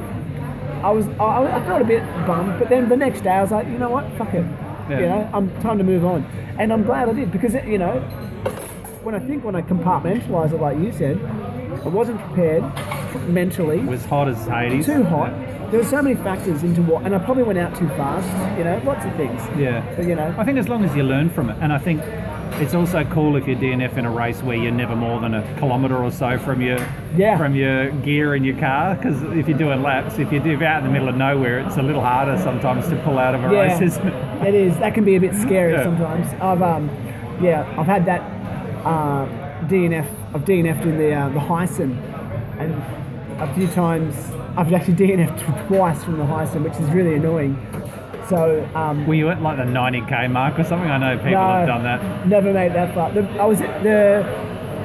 I 0.83 0.91
was 0.91 1.07
I, 1.19 1.57
I 1.57 1.65
felt 1.65 1.81
a 1.81 1.85
bit 1.85 2.03
bummed, 2.27 2.59
but 2.59 2.69
then 2.69 2.89
the 2.89 2.97
next 2.97 3.21
day 3.21 3.31
I 3.31 3.41
was 3.41 3.51
like, 3.51 3.67
you 3.67 3.77
know 3.77 3.89
what, 3.89 4.05
fuck 4.17 4.33
it, 4.33 4.45
Yeah. 4.89 4.99
you 4.99 5.05
know, 5.07 5.29
I'm 5.33 5.49
time 5.61 5.77
to 5.77 5.83
move 5.83 6.03
on, 6.05 6.23
and 6.59 6.71
I'm 6.73 6.83
glad 6.83 7.09
I 7.09 7.13
did 7.13 7.31
because 7.31 7.55
it, 7.55 7.65
you 7.65 7.77
know, 7.77 7.99
when 9.03 9.15
I 9.15 9.19
think 9.19 9.43
when 9.43 9.55
I 9.55 9.61
compartmentalize 9.61 10.53
it 10.53 10.61
like 10.61 10.77
you 10.77 10.91
said, 10.91 11.17
I 11.85 11.87
wasn't 11.89 12.19
prepared 12.21 12.63
mentally, 13.27 13.79
It 13.79 13.85
was 13.85 14.05
hot 14.05 14.27
as 14.29 14.45
Hades. 14.47 14.85
too 14.85 15.03
hot. 15.03 15.31
There 15.73 15.81
were 15.81 15.87
so 15.89 16.03
many 16.03 16.15
factors 16.15 16.61
into 16.61 16.83
what, 16.83 17.03
and 17.03 17.15
I 17.15 17.17
probably 17.17 17.41
went 17.41 17.57
out 17.57 17.75
too 17.75 17.87
fast, 17.97 18.27
you 18.59 18.63
know, 18.63 18.79
lots 18.85 19.03
of 19.05 19.15
things, 19.15 19.41
Yeah. 19.57 19.81
but 19.95 20.05
you 20.05 20.13
know, 20.13 20.31
I 20.37 20.43
think 20.43 20.59
as 20.59 20.69
long 20.69 20.85
as 20.85 20.95
you 20.95 21.01
learn 21.01 21.31
from 21.31 21.49
it, 21.49 21.57
and 21.61 21.73
I 21.73 21.79
think 21.79 21.99
It's 22.59 22.75
also 22.75 23.03
cool 23.05 23.35
if 23.35 23.47
you're 23.47 23.55
DNF 23.57 23.97
in 23.97 24.05
a 24.05 24.11
race 24.11 24.43
where 24.43 24.55
you're 24.55 24.71
never 24.71 24.95
more 24.95 25.19
than 25.19 25.33
a 25.33 25.41
kilometre 25.57 25.97
or 25.97 26.11
so 26.11 26.37
from 26.37 26.61
your 26.61 26.77
Yeah. 27.17 27.35
from 27.35 27.55
your 27.55 27.89
gear 28.05 28.35
in 28.35 28.43
your 28.43 28.55
car. 28.57 28.93
Because 28.93 29.23
if 29.35 29.49
you're 29.49 29.57
doing 29.57 29.81
laps, 29.81 30.19
if 30.19 30.31
you're 30.31 30.63
out 30.63 30.77
in 30.83 30.83
the 30.85 30.91
middle 30.93 31.09
of 31.09 31.17
nowhere, 31.17 31.61
it's 31.61 31.77
a 31.77 31.81
little 31.81 32.03
harder 32.03 32.37
sometimes 32.37 32.87
to 32.89 32.95
pull 32.97 33.17
out 33.17 33.33
of 33.33 33.43
a 33.43 33.49
race, 33.49 33.81
isn't 33.81 34.07
it? 34.07 34.13
It 34.49 34.53
is. 34.53 34.77
That 34.77 34.93
can 34.93 35.03
be 35.03 35.15
a 35.15 35.19
bit 35.19 35.33
scary 35.33 35.73
Yeah. 35.73 35.83
sometimes. 35.83 36.27
I've 36.39 36.61
um, 36.61 36.91
yeah, 37.41 37.65
I've 37.75 37.87
had 37.87 38.05
that 38.05 38.21
uh, 38.85 39.25
DNF. 39.67 40.05
I've 40.35 40.45
DNF'd 40.45 40.85
in 40.85 40.97
the 40.99 41.11
uh, 41.11 41.29
the 41.29 41.39
Heysen, 41.39 41.97
and 42.59 42.71
a 43.41 43.51
few 43.55 43.65
times 43.69 44.13
I've 44.55 44.71
actually 44.73 44.95
DNF'd 44.95 45.67
twice 45.67 46.03
from 46.03 46.17
the 46.17 46.25
Heysen, 46.25 46.63
which 46.63 46.73
is 46.73 46.89
really 46.91 47.15
annoying. 47.15 47.57
So 48.29 48.69
um, 48.75 49.05
Were 49.07 49.15
you 49.15 49.29
at 49.29 49.41
like 49.41 49.57
the 49.57 49.63
90k 49.63 50.31
mark 50.31 50.57
or 50.59 50.63
something? 50.63 50.89
I 50.89 50.97
know 50.97 51.17
people 51.17 51.31
no, 51.31 51.37
have 51.39 51.67
done 51.67 51.83
that. 51.83 52.27
Never 52.27 52.53
made 52.53 52.73
that 52.73 52.93
far. 52.93 53.11
The, 53.11 53.21
I 53.39 53.45
was 53.45 53.61
at 53.61 53.83
the 53.83 54.23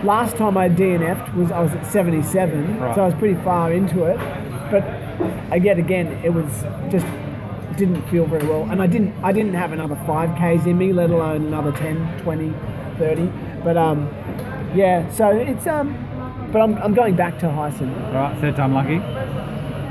last 0.04 0.36
time 0.36 0.56
I 0.56 0.68
DNF'd 0.68 1.34
was 1.34 1.50
I 1.52 1.60
was 1.60 1.72
at 1.72 1.86
77, 1.86 2.78
Right. 2.78 2.94
so 2.94 3.02
I 3.02 3.06
was 3.06 3.14
pretty 3.14 3.40
far 3.42 3.72
into 3.72 4.04
it. 4.04 4.16
But 4.70 4.84
again, 5.52 5.78
again, 5.78 6.06
it 6.24 6.30
was 6.30 6.46
just 6.90 7.06
didn't 7.76 8.02
feel 8.08 8.26
very 8.26 8.46
well, 8.46 8.68
and 8.70 8.82
I 8.82 8.86
didn't 8.86 9.14
I 9.22 9.32
didn't 9.32 9.54
have 9.54 9.72
another 9.72 9.96
five 10.06 10.36
k's 10.36 10.66
in 10.66 10.76
me, 10.78 10.92
let 10.92 11.10
alone 11.10 11.46
another 11.46 11.72
10, 11.72 12.22
20, 12.22 12.52
30. 12.98 13.32
But 13.62 13.76
um, 13.76 14.08
yeah, 14.74 15.08
so 15.12 15.30
it's 15.30 15.66
um, 15.66 15.94
but 16.52 16.60
I'm, 16.60 16.74
I'm 16.78 16.94
going 16.94 17.14
back 17.14 17.38
to 17.40 17.46
Heysen. 17.46 17.94
Right, 18.12 18.36
third 18.40 18.56
time 18.56 18.74
lucky. 18.74 18.98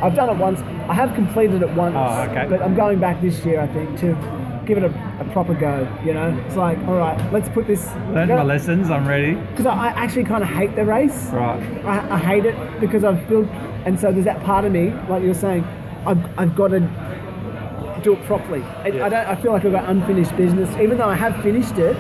I've 0.02 0.16
done 0.16 0.30
it 0.30 0.38
once. 0.38 0.62
I 0.90 0.94
have 0.94 1.14
completed 1.16 1.62
it 1.62 1.70
once. 1.72 1.96
Oh, 1.98 2.28
okay. 2.30 2.46
But 2.50 2.62
I'm 2.62 2.76
going 2.76 3.00
back 3.00 3.22
this 3.22 3.44
year, 3.46 3.60
I 3.60 3.68
think, 3.68 4.00
to 4.00 4.16
give 4.66 4.78
it 4.78 4.84
a, 4.84 5.22
a 5.22 5.30
proper 5.32 5.54
go. 5.54 5.88
You 6.06 6.14
know, 6.14 6.38
it's 6.46 6.56
like, 6.56 6.78
all 6.88 6.98
right, 6.98 7.34
let's 7.34 7.50
put 7.50 7.68
this. 7.68 7.86
Learned 8.12 8.30
my 8.30 8.44
lessons. 8.44 8.90
I'm 8.90 9.08
ready. 9.08 9.34
Because 9.34 9.66
I, 9.66 9.76
I 9.76 9.88
actually 9.90 10.26
kind 10.26 10.44
of 10.44 10.50
hate 10.50 10.76
the 10.76 10.86
race. 10.86 11.26
Right. 11.28 11.86
I, 11.86 12.16
I 12.16 12.18
hate 12.20 12.46
it 12.46 12.80
because 12.80 13.04
I've 13.04 13.28
built, 13.28 13.48
and 13.86 14.00
so 14.00 14.12
there's 14.12 14.26
that 14.26 14.44
part 14.44 14.66
of 14.66 14.72
me, 14.72 14.92
like 15.10 15.22
you 15.22 15.30
were 15.30 15.34
saying, 15.34 15.64
I've, 16.06 16.40
I've 16.40 16.56
got 16.56 16.68
to 16.70 16.80
do 18.04 18.14
it 18.14 18.24
properly. 18.26 18.62
I, 18.62 18.88
I 18.88 19.10
don't. 19.10 19.14
I 19.14 19.36
feel 19.36 19.52
like 19.52 19.66
I've 19.66 19.72
got 19.72 19.90
unfinished 19.90 20.36
business, 20.38 20.70
even 20.78 20.98
though 20.98 21.10
I 21.10 21.16
have 21.16 21.42
finished 21.42 21.78
it. 21.78 21.96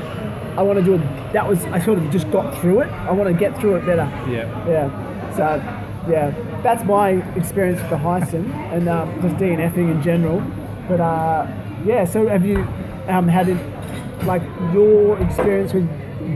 I 0.57 0.61
want 0.63 0.79
to 0.79 0.85
do 0.85 0.95
it. 0.95 1.33
That 1.33 1.47
was 1.47 1.63
I 1.65 1.79
sort 1.79 1.99
of 1.99 2.09
just 2.11 2.31
got 2.31 2.59
through 2.59 2.81
it. 2.81 2.87
I 2.87 3.11
want 3.11 3.27
to 3.29 3.33
get 3.33 3.59
through 3.59 3.75
it 3.75 3.85
better. 3.85 4.09
Yeah. 4.27 4.67
Yeah. 4.67 5.35
So, 5.35 5.86
yeah, 6.09 6.31
that's 6.61 6.83
my 6.83 7.09
experience 7.35 7.79
with 7.81 7.89
the 7.89 7.97
Heysen 7.97 8.51
and 8.73 8.87
um, 8.89 9.21
just 9.21 9.35
DNFing 9.35 9.91
in 9.91 10.01
general. 10.01 10.41
But 10.87 10.99
uh, 11.01 11.47
yeah, 11.85 12.05
so 12.05 12.27
have 12.27 12.45
you 12.45 12.59
um, 13.07 13.27
had 13.27 13.49
it, 13.49 13.57
like 14.25 14.41
your 14.73 15.19
experience 15.21 15.73
with 15.73 15.87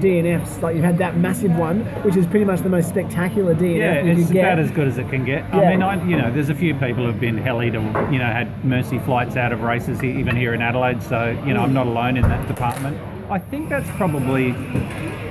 DNFs? 0.01 0.61
Like 0.61 0.75
you've 0.75 0.83
had 0.83 0.97
that 0.99 1.17
massive 1.17 1.55
one, 1.57 1.81
which 2.03 2.15
is 2.15 2.25
pretty 2.27 2.45
much 2.45 2.61
the 2.61 2.69
most 2.69 2.89
spectacular 2.89 3.55
DNF 3.55 3.77
Yeah, 3.77 4.01
you 4.03 4.11
it's 4.11 4.27
could 4.27 4.33
get. 4.33 4.45
about 4.45 4.59
as 4.59 4.71
good 4.71 4.87
as 4.87 4.97
it 4.97 5.09
can 5.09 5.25
get. 5.25 5.43
Yeah. 5.49 5.61
I 5.61 5.69
mean, 5.71 5.81
I, 5.81 6.05
you 6.05 6.17
know, 6.17 6.31
there's 6.31 6.49
a 6.49 6.55
few 6.55 6.73
people 6.73 7.05
who've 7.05 7.19
been 7.19 7.37
hellied 7.37 7.75
or 7.75 7.81
you 8.11 8.19
know 8.19 8.25
had 8.25 8.63
mercy 8.65 8.99
flights 8.99 9.35
out 9.37 9.51
of 9.51 9.61
races 9.63 10.03
even 10.03 10.35
here 10.35 10.53
in 10.53 10.61
Adelaide. 10.61 11.01
So 11.03 11.31
you 11.45 11.53
know, 11.53 11.61
I'm 11.61 11.73
not 11.73 11.87
alone 11.87 12.17
in 12.17 12.23
that 12.23 12.47
department. 12.47 12.97
I 13.29 13.39
think 13.39 13.69
that's 13.69 13.89
probably 13.91 14.51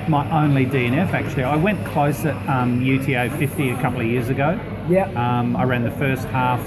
my 0.07 0.43
only 0.43 0.65
DNF. 0.65 1.13
Actually, 1.13 1.43
I 1.43 1.55
went 1.55 1.85
close 1.87 2.25
at 2.25 2.35
um, 2.49 2.81
UTA 2.81 3.29
50 3.37 3.69
a 3.69 3.81
couple 3.81 4.01
of 4.01 4.07
years 4.07 4.29
ago. 4.29 4.59
yeah. 4.89 5.07
Um, 5.15 5.55
I 5.55 5.63
ran 5.63 5.83
the 5.83 5.91
first 5.91 6.25
half 6.27 6.61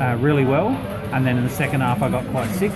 uh, 0.00 0.16
really 0.20 0.44
well, 0.44 0.68
and 1.12 1.26
then 1.26 1.38
in 1.38 1.44
the 1.44 1.50
second 1.50 1.80
half 1.80 2.02
I 2.02 2.08
got 2.08 2.26
quite 2.30 2.50
sick. 2.50 2.72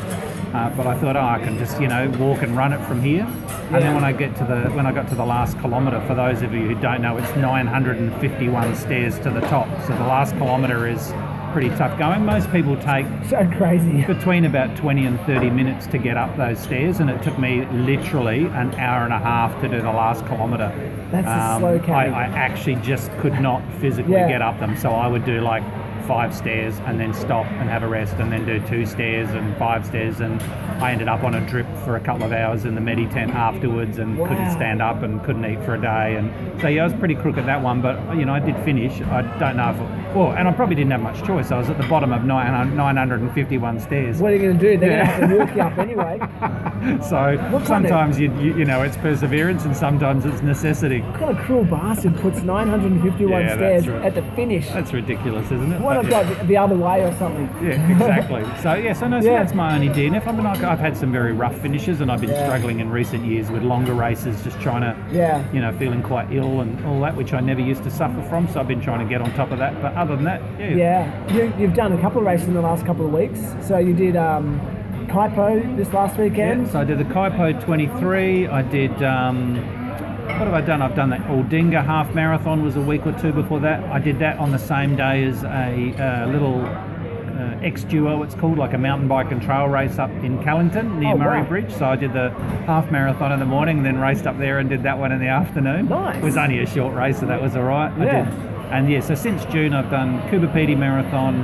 Uh, 0.54 0.70
but 0.76 0.86
I 0.86 0.96
thought, 1.00 1.16
oh, 1.16 1.20
I 1.20 1.40
can 1.40 1.58
just 1.58 1.80
you 1.80 1.88
know 1.88 2.08
walk 2.18 2.42
and 2.42 2.56
run 2.56 2.72
it 2.72 2.84
from 2.86 3.02
here. 3.02 3.26
And 3.72 3.82
then 3.82 3.94
when 3.94 4.04
I 4.04 4.12
get 4.12 4.36
to 4.36 4.44
the 4.44 4.70
when 4.70 4.86
I 4.86 4.92
got 4.92 5.08
to 5.08 5.14
the 5.16 5.24
last 5.24 5.58
kilometre, 5.60 6.00
for 6.06 6.14
those 6.14 6.42
of 6.42 6.52
you 6.54 6.62
who 6.66 6.74
don't 6.80 7.02
know, 7.02 7.16
it's 7.16 7.34
951 7.36 8.76
stairs 8.76 9.18
to 9.20 9.30
the 9.30 9.40
top. 9.40 9.68
So 9.82 9.88
the 9.88 10.04
last 10.06 10.32
kilometre 10.36 10.86
is 10.86 11.10
pretty 11.54 11.68
tough 11.76 11.96
going. 11.96 12.26
Most 12.26 12.50
people 12.50 12.76
take 12.78 13.06
so 13.30 13.48
crazy. 13.56 14.02
between 14.06 14.44
about 14.44 14.76
20 14.76 15.06
and 15.06 15.20
30 15.20 15.50
minutes 15.50 15.86
to 15.86 15.98
get 15.98 16.16
up 16.16 16.36
those 16.36 16.58
stairs, 16.58 16.98
and 16.98 17.08
it 17.08 17.22
took 17.22 17.38
me 17.38 17.64
literally 17.66 18.46
an 18.46 18.74
hour 18.74 19.04
and 19.04 19.12
a 19.12 19.18
half 19.20 19.58
to 19.60 19.68
do 19.68 19.80
the 19.80 19.92
last 19.92 20.26
kilometre. 20.26 20.72
That's 21.12 21.28
a 21.28 21.30
um, 21.30 21.60
slow 21.60 21.78
I. 21.78 22.08
I 22.08 22.24
actually 22.24 22.74
just 22.82 23.08
could 23.18 23.40
not 23.40 23.62
physically 23.80 24.14
Yeah. 24.14 24.26
get 24.28 24.42
up 24.42 24.58
them, 24.58 24.76
so 24.76 24.90
I 24.94 25.06
would 25.06 25.24
do 25.24 25.40
like 25.42 25.62
five 26.06 26.34
stairs 26.34 26.78
and 26.86 27.00
then 27.00 27.12
stop 27.14 27.46
and 27.46 27.68
have 27.68 27.82
a 27.82 27.88
rest 27.88 28.14
and 28.14 28.30
then 28.30 28.44
do 28.44 28.60
two 28.68 28.84
stairs 28.86 29.28
and 29.30 29.56
five 29.56 29.86
stairs 29.86 30.20
and 30.20 30.40
I 30.82 30.92
ended 30.92 31.08
up 31.08 31.22
on 31.24 31.34
a 31.34 31.40
drip 31.48 31.66
for 31.84 31.96
a 31.96 32.00
couple 32.00 32.24
of 32.24 32.32
hours 32.32 32.64
in 32.64 32.74
the 32.74 32.80
medi 32.80 33.06
tent 33.06 33.32
afterwards 33.32 33.98
and 33.98 34.16
couldn't 34.18 34.50
stand 34.52 34.82
up 34.82 35.02
and 35.02 35.22
couldn't 35.24 35.44
eat 35.44 35.64
for 35.64 35.74
a 35.74 35.80
day 35.80 36.16
and 36.16 36.60
so 36.60 36.68
yeah 36.68 36.82
I 36.82 36.84
was 36.86 36.94
pretty 36.94 37.14
crooked 37.14 37.46
that 37.46 37.62
one 37.62 37.80
but 37.80 38.16
you 38.16 38.24
know 38.24 38.34
I 38.34 38.40
did 38.40 38.56
finish 38.64 39.00
I 39.02 39.22
don't 39.38 39.56
know 39.56 39.70
if 39.70 40.14
well 40.16 40.32
and 40.32 40.46
I 40.48 40.52
probably 40.52 40.74
didn't 40.74 40.90
have 40.92 41.00
much 41.02 41.22
choice 41.24 41.50
I 41.50 41.58
was 41.58 41.70
at 41.70 41.78
the 41.80 41.86
bottom 41.88 42.12
of 42.12 42.24
900 42.24 42.74
951 42.74 43.80
stairs 43.80 44.20
What 44.20 44.32
are 44.32 44.36
you 44.36 44.42
going 44.42 44.58
to 44.58 44.72
do? 44.72 44.78
They're 44.78 44.90
Yeah. 44.90 45.18
going 45.20 45.30
to 45.30 45.36
have 45.38 45.54
to 45.54 45.54
walk 45.54 45.56
you 45.56 45.62
up 45.62 45.78
anyway. 45.78 46.18
so 47.08 47.36
What 47.50 47.64
kind 47.64 47.84
of- 47.84 47.88
sometimes 47.88 48.18
you, 48.20 48.32
you 48.40 48.54
you 48.58 48.64
know 48.64 48.82
it's 48.82 48.96
perseverance 48.98 49.64
and 49.64 49.76
sometimes 49.76 50.24
it's 50.26 50.42
necessity 50.42 51.00
What 51.00 51.18
kind 51.20 51.38
of 51.38 51.44
cruel 51.44 51.64
bastard 51.64 52.16
puts 52.18 52.42
951 52.42 53.30
Yeah, 53.42 53.54
stairs 53.54 53.88
right. 53.88 54.04
at 54.04 54.14
the 54.14 54.22
finish? 54.34 54.68
that's 54.68 54.92
ridiculous 54.92 55.46
isn't 55.46 55.72
it 55.72 55.80
Why 55.80 55.93
Not 55.94 56.04
yeah. 56.10 56.22
go 56.24 56.34
the- 56.34 56.44
the 56.44 56.56
other 56.56 56.76
way 56.76 57.02
or 57.04 57.12
something? 57.14 57.48
Yeah, 57.62 57.90
exactly. 57.90 58.44
so 58.62 58.74
yeah, 58.74 58.92
so 58.92 59.08
no, 59.08 59.20
so 59.20 59.30
Yeah. 59.30 59.38
that's 59.42 59.54
my 59.54 59.74
only 59.74 59.88
DNF. 59.88 60.26
I 60.26 60.32
mean, 60.32 60.46
I've, 60.46 60.62
I've 60.64 60.78
had 60.78 60.96
some 60.96 61.12
very 61.12 61.32
rough 61.32 61.56
finishes, 61.60 62.00
and 62.00 62.10
I've 62.10 62.20
been 62.20 62.30
Yeah. 62.30 62.44
struggling 62.46 62.80
in 62.80 62.90
recent 62.90 63.24
years 63.24 63.50
with 63.50 63.62
longer 63.62 63.94
races, 63.94 64.42
just 64.42 64.60
trying 64.60 64.82
to, 64.82 64.94
Yeah. 65.12 65.42
you 65.52 65.60
know, 65.60 65.72
feeling 65.72 66.02
quite 66.02 66.28
ill 66.32 66.60
and 66.60 66.84
all 66.86 67.00
that, 67.00 67.14
which 67.16 67.32
I 67.32 67.40
never 67.40 67.60
used 67.60 67.82
to 67.84 67.90
suffer 67.90 68.20
from. 68.28 68.48
So 68.48 68.60
I've 68.60 68.68
been 68.68 68.80
trying 68.80 69.00
to 69.00 69.06
get 69.06 69.20
on 69.22 69.30
top 69.32 69.50
of 69.50 69.58
that. 69.58 69.80
But 69.80 69.94
other 69.94 70.16
than 70.16 70.24
that, 70.24 70.40
yeah, 70.58 70.74
Yeah, 70.74 71.32
you, 71.34 71.52
you've 71.58 71.74
done 71.74 71.92
a 71.92 72.00
couple 72.00 72.20
of 72.20 72.26
races 72.26 72.48
in 72.48 72.54
the 72.54 72.60
last 72.62 72.84
couple 72.86 73.06
of 73.06 73.12
weeks. 73.12 73.40
So 73.62 73.78
you 73.78 73.94
did 73.94 74.16
um, 74.16 74.60
Kuitpo 75.08 75.76
this 75.76 75.92
last 75.92 76.16
weekend. 76.18 76.66
Yeah, 76.66 76.72
so 76.72 76.80
I 76.80 76.84
did 76.84 76.98
the 76.98 77.04
Kuitpo 77.04 77.62
23. 77.64 78.48
I 78.48 78.62
did. 78.62 79.02
Um, 79.02 79.62
what 80.26 80.46
have 80.46 80.54
I 80.54 80.60
done? 80.60 80.82
I've 80.82 80.94
done 80.96 81.10
the 81.10 81.16
Aldinga 81.16 81.84
half 81.84 82.14
marathon. 82.14 82.64
Was 82.64 82.76
a 82.76 82.80
week 82.80 83.06
or 83.06 83.12
two 83.20 83.32
before 83.32 83.60
that. 83.60 83.82
I 83.90 83.98
did 83.98 84.18
that 84.20 84.38
on 84.38 84.50
the 84.52 84.58
same 84.58 84.96
day 84.96 85.24
as 85.24 85.42
a 85.44 85.94
uh, 86.24 86.26
little 86.28 86.60
uh, 86.64 87.58
X 87.62 87.84
Duo. 87.84 88.22
It's 88.22 88.34
called 88.34 88.58
like 88.58 88.72
a 88.72 88.78
mountain 88.78 89.08
bike 89.08 89.30
and 89.32 89.40
trail 89.42 89.66
race 89.68 89.98
up 89.98 90.10
in 90.10 90.42
Callington 90.44 91.00
near 91.00 91.14
Oh, 91.14 91.18
Murray 91.18 91.40
wow. 91.42 91.48
Bridge. 91.48 91.72
So 91.72 91.86
I 91.86 91.96
did 91.96 92.12
the 92.12 92.30
half 92.66 92.90
marathon 92.90 93.32
in 93.32 93.40
the 93.40 93.46
morning, 93.46 93.82
then 93.82 93.98
raced 93.98 94.26
up 94.26 94.38
there 94.38 94.58
and 94.58 94.68
did 94.68 94.82
that 94.84 94.98
one 94.98 95.12
in 95.12 95.20
the 95.20 95.28
afternoon. 95.28 95.88
Nice. 95.88 96.16
It 96.16 96.22
was 96.24 96.36
only 96.36 96.60
a 96.60 96.66
short 96.66 96.94
race, 96.94 97.18
so 97.20 97.26
that 97.26 97.40
was 97.42 97.54
all 97.56 97.64
right. 97.64 97.92
I 97.92 98.04
Yeah. 98.04 98.24
did. 98.24 98.34
And 98.72 98.90
yeah, 98.90 99.00
so 99.00 99.14
since 99.14 99.44
June 99.46 99.72
I've 99.74 99.90
done 99.90 100.20
Coober 100.30 100.50
Pedy 100.52 100.76
Marathon, 100.76 101.40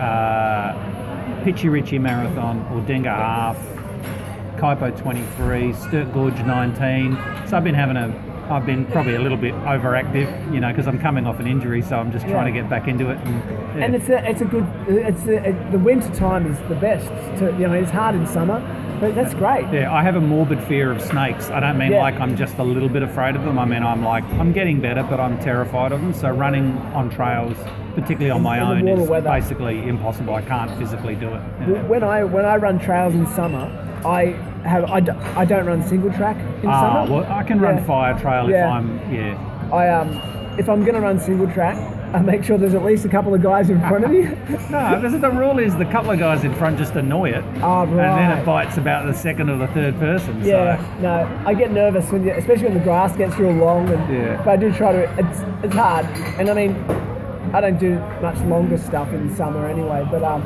uh, 0.00 1.42
Pichi 1.44 1.70
Richi 1.70 1.98
Marathon, 2.00 2.64
Aldinga 2.66 3.06
Half, 3.06 3.56
Kuitpo 4.58 4.90
23, 5.00 5.72
Sturt 5.72 6.12
Gorge 6.12 6.38
19. 6.44 7.16
So 7.48 7.56
I've 7.56 7.64
been 7.64 7.74
having 7.74 7.96
a, 7.96 8.12
I've 8.50 8.66
been 8.66 8.84
probably 8.86 9.14
a 9.14 9.20
little 9.20 9.38
bit 9.38 9.54
overactive, 9.54 10.52
you 10.52 10.60
know, 10.60 10.68
because 10.70 10.86
I'm 10.88 10.98
coming 10.98 11.26
off 11.26 11.38
an 11.38 11.46
injury, 11.46 11.80
so 11.82 11.96
I'm 11.98 12.10
just 12.12 12.26
trying 12.26 12.52
to 12.52 12.60
get 12.60 12.68
back 12.68 12.88
into 12.88 13.10
it. 13.10 13.18
And, 13.18 13.34
yeah. 13.78 13.84
And 13.84 13.94
it's 13.94 14.08
a, 14.08 14.28
it's 14.28 14.40
a 14.40 14.44
good, 14.46 14.66
it's 14.88 15.24
a, 15.26 15.48
it, 15.50 15.70
the 15.72 15.78
winter 15.78 16.12
time 16.14 16.46
is 16.52 16.58
the 16.68 16.74
best. 16.74 17.06
To, 17.38 17.52
you 17.58 17.68
know, 17.68 17.74
it's 17.74 17.90
hard 17.90 18.14
in 18.16 18.26
summer, 18.26 18.60
but 19.00 19.14
that's 19.14 19.32
great. 19.34 19.72
Yeah, 19.72 19.92
I 19.94 20.02
have 20.02 20.16
a 20.16 20.20
morbid 20.20 20.60
fear 20.64 20.90
of 20.90 21.00
snakes. 21.00 21.50
I 21.50 21.60
don't 21.60 21.78
mean 21.78 21.92
Yeah. 21.92 22.02
like 22.02 22.18
I'm 22.18 22.36
just 22.36 22.58
a 22.58 22.64
little 22.64 22.88
bit 22.88 23.02
afraid 23.04 23.36
of 23.36 23.44
them. 23.44 23.58
I 23.58 23.64
mean 23.64 23.84
I'm 23.84 24.02
like 24.02 24.24
I'm 24.40 24.52
getting 24.52 24.80
better, 24.80 25.04
but 25.04 25.20
I'm 25.20 25.38
terrified 25.38 25.92
of 25.92 26.00
them. 26.00 26.12
So 26.14 26.30
running 26.30 26.76
on 26.94 27.08
trails, 27.10 27.56
particularly 27.94 28.30
on 28.30 28.42
my 28.42 28.58
own, 28.58 28.88
is 28.88 29.08
weather. 29.08 29.28
basically 29.30 29.86
impossible. 29.88 30.34
I 30.34 30.42
can't 30.42 30.76
physically 30.78 31.14
do 31.14 31.28
it. 31.28 31.42
Yeah. 31.60 31.82
When 31.86 32.02
I 32.02 32.24
when 32.24 32.44
I 32.44 32.56
run 32.56 32.80
trails 32.80 33.14
in 33.14 33.24
summer, 33.28 33.70
I 34.04 34.32
have 34.64 34.84
I, 34.90 35.00
d- 35.00 35.12
I 35.36 35.44
don't 35.44 35.66
run 35.66 35.82
single 35.86 36.12
track 36.12 36.36
in 36.62 36.68
Ah, 36.68 37.04
summer. 37.04 37.20
well, 37.20 37.32
I 37.32 37.42
can 37.42 37.60
run 37.60 37.76
Yeah. 37.76 37.84
fire 37.84 38.18
trail 38.18 38.50
Yeah. 38.50 38.66
if 38.66 38.72
I'm 38.72 39.12
yeah. 39.12 39.70
I 39.72 39.88
um 39.88 40.08
if 40.58 40.68
I'm 40.68 40.84
gonna 40.84 41.00
run 41.00 41.20
single 41.20 41.48
track, 41.52 41.76
I 42.12 42.18
make 42.20 42.42
sure 42.42 42.58
there's 42.58 42.74
at 42.74 42.84
least 42.84 43.04
a 43.04 43.08
couple 43.08 43.32
of 43.34 43.42
guys 43.42 43.70
in 43.70 43.80
front 43.86 44.04
of 44.04 44.10
me. 44.10 44.22
No, 44.70 44.96
because 45.00 45.20
the 45.20 45.30
rule 45.30 45.58
is 45.58 45.76
the 45.76 45.84
couple 45.84 46.10
of 46.10 46.18
guys 46.18 46.42
in 46.44 46.52
front 46.54 46.78
just 46.78 46.94
annoy 46.96 47.30
it, 47.30 47.44
Ah, 47.62 47.82
and 47.84 47.98
then 47.98 48.38
it 48.38 48.44
bites 48.44 48.76
about 48.76 49.06
the 49.06 49.12
second 49.14 49.50
or 49.50 49.56
the 49.56 49.68
third 49.68 49.98
person. 50.00 50.42
Yeah, 50.44 50.76
So. 50.78 51.02
no, 51.02 51.42
I 51.46 51.54
get 51.54 51.70
nervous 51.70 52.10
when, 52.10 52.24
you, 52.24 52.32
especially 52.32 52.64
when 52.64 52.74
the 52.74 52.80
grass 52.84 53.14
gets 53.16 53.38
real 53.38 53.52
long. 53.52 53.88
And, 53.88 54.12
Yeah. 54.12 54.36
But 54.44 54.48
I 54.48 54.56
do 54.56 54.72
try 54.72 54.92
to. 54.92 55.02
It's 55.18 55.40
it's 55.62 55.74
hard, 55.74 56.06
and 56.38 56.48
I 56.50 56.54
mean, 56.54 56.74
I 57.54 57.60
don't 57.60 57.78
do 57.78 57.98
much 58.20 58.38
longer 58.40 58.78
stuff 58.78 59.12
in 59.12 59.34
summer 59.36 59.66
anyway. 59.68 60.06
But 60.10 60.24
um, 60.24 60.42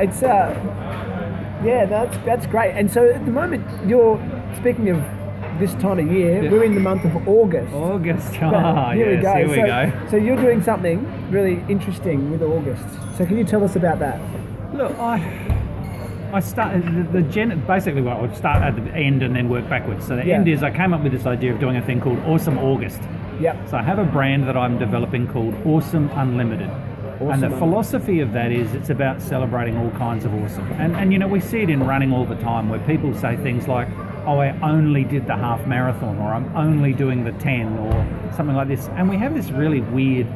it's 0.00 0.22
uh, 0.22 0.52
yeah, 1.64 1.86
that's 1.86 2.16
that's 2.24 2.46
great. 2.46 2.72
And 2.72 2.90
so 2.90 3.08
at 3.10 3.24
the 3.24 3.32
moment, 3.32 3.64
you're 3.88 4.18
speaking 4.58 4.88
of 4.90 4.98
this 5.58 5.74
time 5.74 5.98
of 5.98 6.10
year. 6.10 6.42
Yeah. 6.44 6.50
We're 6.50 6.64
in 6.64 6.74
the 6.74 6.80
month 6.80 7.04
of 7.04 7.28
August. 7.28 7.72
August. 7.74 8.34
Ah, 8.42 8.92
here 8.92 9.12
yes, 9.12 9.16
we 9.18 9.22
go. 9.22 9.34
here 9.36 9.48
we 9.48 9.54
so, 9.54 9.66
go. 10.00 10.10
so 10.10 10.16
you're 10.16 10.36
doing 10.36 10.62
something 10.62 11.30
really 11.30 11.62
interesting 11.68 12.30
with 12.30 12.42
August. 12.42 12.84
So 13.16 13.26
can 13.26 13.36
you 13.38 13.44
tell 13.44 13.62
us 13.62 13.76
about 13.76 13.98
that? 14.00 14.20
Look, 14.74 14.92
I 14.98 15.18
I 16.32 16.40
started 16.40 16.86
the, 17.12 17.20
the 17.20 17.22
gen, 17.28 17.60
basically 17.66 18.00
well, 18.00 18.16
I 18.16 18.20
would 18.22 18.34
start 18.34 18.62
at 18.62 18.74
the 18.74 18.90
end 18.94 19.22
and 19.22 19.36
then 19.36 19.50
work 19.50 19.68
backwards. 19.68 20.06
So 20.06 20.16
the 20.16 20.24
Yeah. 20.26 20.36
end 20.36 20.48
is 20.48 20.62
I 20.62 20.70
came 20.70 20.94
up 20.94 21.02
with 21.02 21.12
this 21.12 21.26
idea 21.26 21.52
of 21.52 21.60
doing 21.60 21.76
a 21.76 21.82
thing 21.82 22.00
called 22.00 22.18
Awesome 22.20 22.56
August. 22.58 23.00
Yep. 23.38 23.68
So 23.68 23.76
I 23.76 23.82
have 23.82 23.98
a 23.98 24.04
brand 24.04 24.48
that 24.48 24.56
I'm 24.56 24.78
developing 24.78 25.26
called 25.28 25.54
Awesome 25.66 26.08
Unlimited. 26.14 26.70
And 27.20 27.42
the 27.42 27.50
philosophy 27.58 28.20
of 28.20 28.32
that 28.32 28.50
is 28.52 28.72
it's 28.74 28.90
about 28.90 29.20
celebrating 29.22 29.76
all 29.76 29.90
kinds 29.92 30.24
of 30.24 30.34
awesome. 30.34 30.70
And, 30.72 30.96
and 30.96 31.12
you 31.12 31.18
know, 31.18 31.28
we 31.28 31.40
see 31.40 31.60
it 31.60 31.70
in 31.70 31.84
running 31.86 32.12
all 32.12 32.24
the 32.24 32.36
time 32.36 32.68
where 32.68 32.80
people 32.80 33.14
say 33.14 33.36
things 33.36 33.68
like, 33.68 33.88
oh, 34.26 34.38
I 34.40 34.58
only 34.60 35.04
did 35.04 35.26
the 35.26 35.36
half 35.36 35.66
marathon 35.66 36.18
or 36.18 36.32
I'm 36.32 36.54
only 36.56 36.92
doing 36.92 37.24
the 37.24 37.32
10 37.32 37.78
or 37.78 38.32
something 38.36 38.54
like 38.56 38.68
this. 38.68 38.88
And 38.90 39.08
we 39.08 39.16
have 39.16 39.34
this 39.34 39.50
really 39.50 39.80
weird 39.80 40.26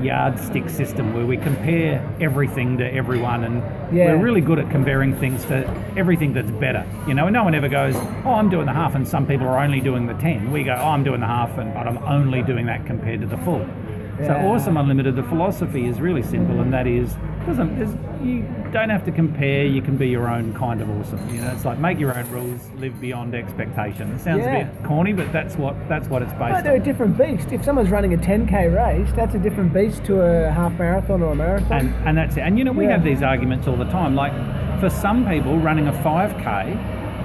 yardstick 0.00 0.68
system 0.68 1.12
where 1.14 1.26
we 1.26 1.36
compare 1.36 2.04
everything 2.20 2.78
to 2.78 2.92
everyone 2.92 3.44
and 3.44 3.62
Yeah. 3.94 4.14
we're 4.14 4.22
really 4.22 4.40
good 4.40 4.58
at 4.58 4.70
comparing 4.70 5.14
things 5.16 5.44
to 5.46 5.68
everything 5.96 6.32
that's 6.32 6.50
better. 6.52 6.84
You 7.06 7.14
know, 7.14 7.26
and 7.26 7.34
no 7.34 7.44
one 7.44 7.54
ever 7.54 7.68
goes, 7.68 7.94
oh, 8.24 8.34
I'm 8.34 8.48
doing 8.48 8.66
the 8.66 8.72
half 8.72 8.94
and 8.94 9.06
some 9.06 9.26
people 9.26 9.46
are 9.46 9.58
only 9.58 9.80
doing 9.80 10.06
the 10.06 10.14
10. 10.14 10.50
We 10.50 10.64
go, 10.64 10.74
oh, 10.74 10.88
I'm 10.88 11.04
doing 11.04 11.20
the 11.20 11.26
half 11.26 11.56
and 11.58 11.72
but 11.74 11.86
I'm 11.86 11.98
only 11.98 12.42
doing 12.42 12.66
that 12.66 12.86
compared 12.86 13.20
to 13.20 13.26
the 13.26 13.36
full. 13.38 13.66
So 14.26 14.34
awesome 14.34 14.76
unlimited. 14.76 15.16
The 15.16 15.22
philosophy 15.24 15.86
is 15.86 16.00
really 16.00 16.22
simple, 16.22 16.60
and 16.60 16.72
that 16.72 16.86
is 16.86 17.14
doesn't 17.46 17.76
you 18.24 18.44
don't 18.70 18.88
have 18.90 19.04
to 19.04 19.10
compare. 19.12 19.64
You 19.64 19.82
can 19.82 19.96
be 19.96 20.08
your 20.08 20.28
own 20.28 20.54
kind 20.54 20.80
of 20.80 20.88
awesome. 20.90 21.18
You 21.34 21.40
know, 21.40 21.50
it's 21.50 21.64
like 21.64 21.78
make 21.78 21.98
your 21.98 22.16
own 22.16 22.30
rules, 22.30 22.60
live 22.78 23.00
beyond 23.00 23.34
expectation. 23.34 24.12
It 24.12 24.20
sounds 24.20 24.44
Yeah. 24.44 24.54
a 24.58 24.64
bit 24.64 24.84
corny, 24.84 25.12
but 25.12 25.32
that's 25.32 25.56
what 25.56 25.74
that's 25.88 26.08
what 26.08 26.22
it's 26.22 26.32
But 26.34 26.52
based 26.52 26.64
they're 26.64 26.76
a 26.76 26.80
different 26.80 27.18
beast. 27.18 27.52
If 27.52 27.64
someone's 27.64 27.90
running 27.90 28.14
a 28.14 28.16
10k 28.18 28.68
race, 28.68 29.10
that's 29.16 29.34
a 29.34 29.38
different 29.40 29.72
beast 29.74 30.04
to 30.04 30.20
a 30.20 30.50
half 30.50 30.78
marathon 30.78 31.20
or 31.22 31.32
a 31.32 31.34
marathon. 31.34 31.72
And 31.80 31.94
and 32.06 32.16
that's 32.16 32.36
it. 32.36 32.40
And 32.42 32.58
you 32.58 32.64
know, 32.64 32.72
we 32.72 32.84
Yeah. 32.84 32.92
have 32.92 33.04
these 33.04 33.22
arguments 33.22 33.66
all 33.66 33.76
the 33.76 33.90
time. 33.90 34.14
Like 34.14 34.32
for 34.80 34.88
some 34.88 35.26
people, 35.26 35.58
running 35.58 35.88
a 35.88 35.92
5k 35.92 36.76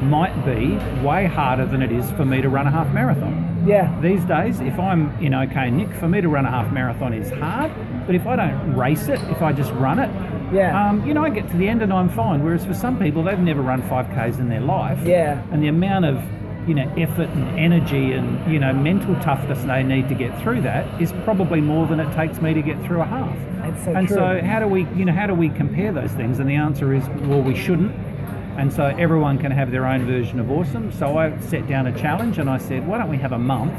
might 0.04 0.34
be 0.46 0.78
way 1.06 1.26
harder 1.26 1.66
than 1.66 1.82
it 1.82 1.92
is 1.92 2.10
for 2.12 2.26
me 2.26 2.42
to 2.42 2.50
run 2.50 2.66
a 2.68 2.72
half 2.72 2.92
marathon. 2.94 3.47
Yeah, 3.66 4.00
These 4.02 4.24
days, 4.26 4.60
if 4.60 4.80
I'm 4.80 5.12
in 5.24 5.34
okay 5.34 5.70
nick, 5.70 5.92
for 5.94 6.08
me 6.08 6.22
to 6.22 6.30
run 6.30 6.46
a 6.46 6.52
half 6.52 6.72
marathon 6.72 7.14
is 7.14 7.30
hard. 7.32 7.72
But 8.06 8.16
if 8.16 8.26
I 8.26 8.36
don't 8.36 8.76
race 8.76 9.08
it, 9.08 9.20
if 9.30 9.42
I 9.42 9.52
just 9.54 9.72
run 9.74 10.00
it, 10.00 10.10
yeah, 10.54 10.90
um, 10.90 11.06
you 11.06 11.14
know, 11.14 11.24
I 11.24 11.30
get 11.30 11.50
to 11.50 11.58
the 11.58 11.68
end 11.68 11.82
and 11.82 11.92
I'm 11.92 12.10
fine. 12.10 12.44
Whereas 12.44 12.66
for 12.66 12.74
some 12.74 12.98
people, 13.00 13.24
they've 13.24 13.40
never 13.40 13.62
run 13.62 13.82
5Ks 13.84 14.40
in 14.40 14.50
their 14.50 14.62
life. 14.62 15.00
Yeah. 15.06 15.44
And 15.52 15.62
the 15.62 15.68
amount 15.68 16.06
of, 16.06 16.24
you 16.68 16.74
know, 16.74 16.90
effort 16.98 17.30
and 17.30 17.60
energy 17.60 18.14
and, 18.14 18.52
you 18.52 18.60
know, 18.60 18.74
mental 18.74 19.16
toughness 19.22 19.62
they 19.64 19.84
need 19.84 20.08
to 20.10 20.16
get 20.16 20.40
through 20.42 20.62
that 20.62 21.02
is 21.02 21.12
probably 21.24 21.62
more 21.62 21.86
than 21.88 22.00
it 22.00 22.14
takes 22.16 22.42
me 22.42 22.54
to 22.54 22.62
get 22.62 22.82
through 22.86 23.02
a 23.02 23.06
half. 23.06 23.36
So 23.84 23.92
and 23.92 24.08
true. 24.08 24.18
so 24.18 24.42
how 24.42 24.60
do 24.60 24.68
we, 24.68 24.86
you 24.96 25.04
know, 25.04 25.14
how 25.14 25.28
do 25.28 25.34
we 25.34 25.50
compare 25.50 25.92
those 25.92 26.12
things? 26.12 26.40
And 26.40 26.50
the 26.50 26.56
answer 26.56 26.94
is, 26.94 27.06
well, 27.28 27.42
we 27.42 27.56
shouldn't. 27.56 27.94
And 28.58 28.74
so 28.74 28.86
everyone 28.86 29.38
can 29.38 29.52
have 29.52 29.70
their 29.72 29.86
own 29.86 30.06
version 30.06 30.40
of 30.40 30.50
awesome. 30.52 30.92
So 30.92 31.18
I 31.18 31.38
set 31.42 31.68
down 31.68 31.86
a 31.88 31.98
challenge 32.00 32.40
and 32.40 32.50
I 32.50 32.58
said, 32.58 32.88
why 32.88 32.98
don't 32.98 33.10
we 33.10 33.18
have 33.18 33.32
a 33.32 33.38
month 33.40 33.74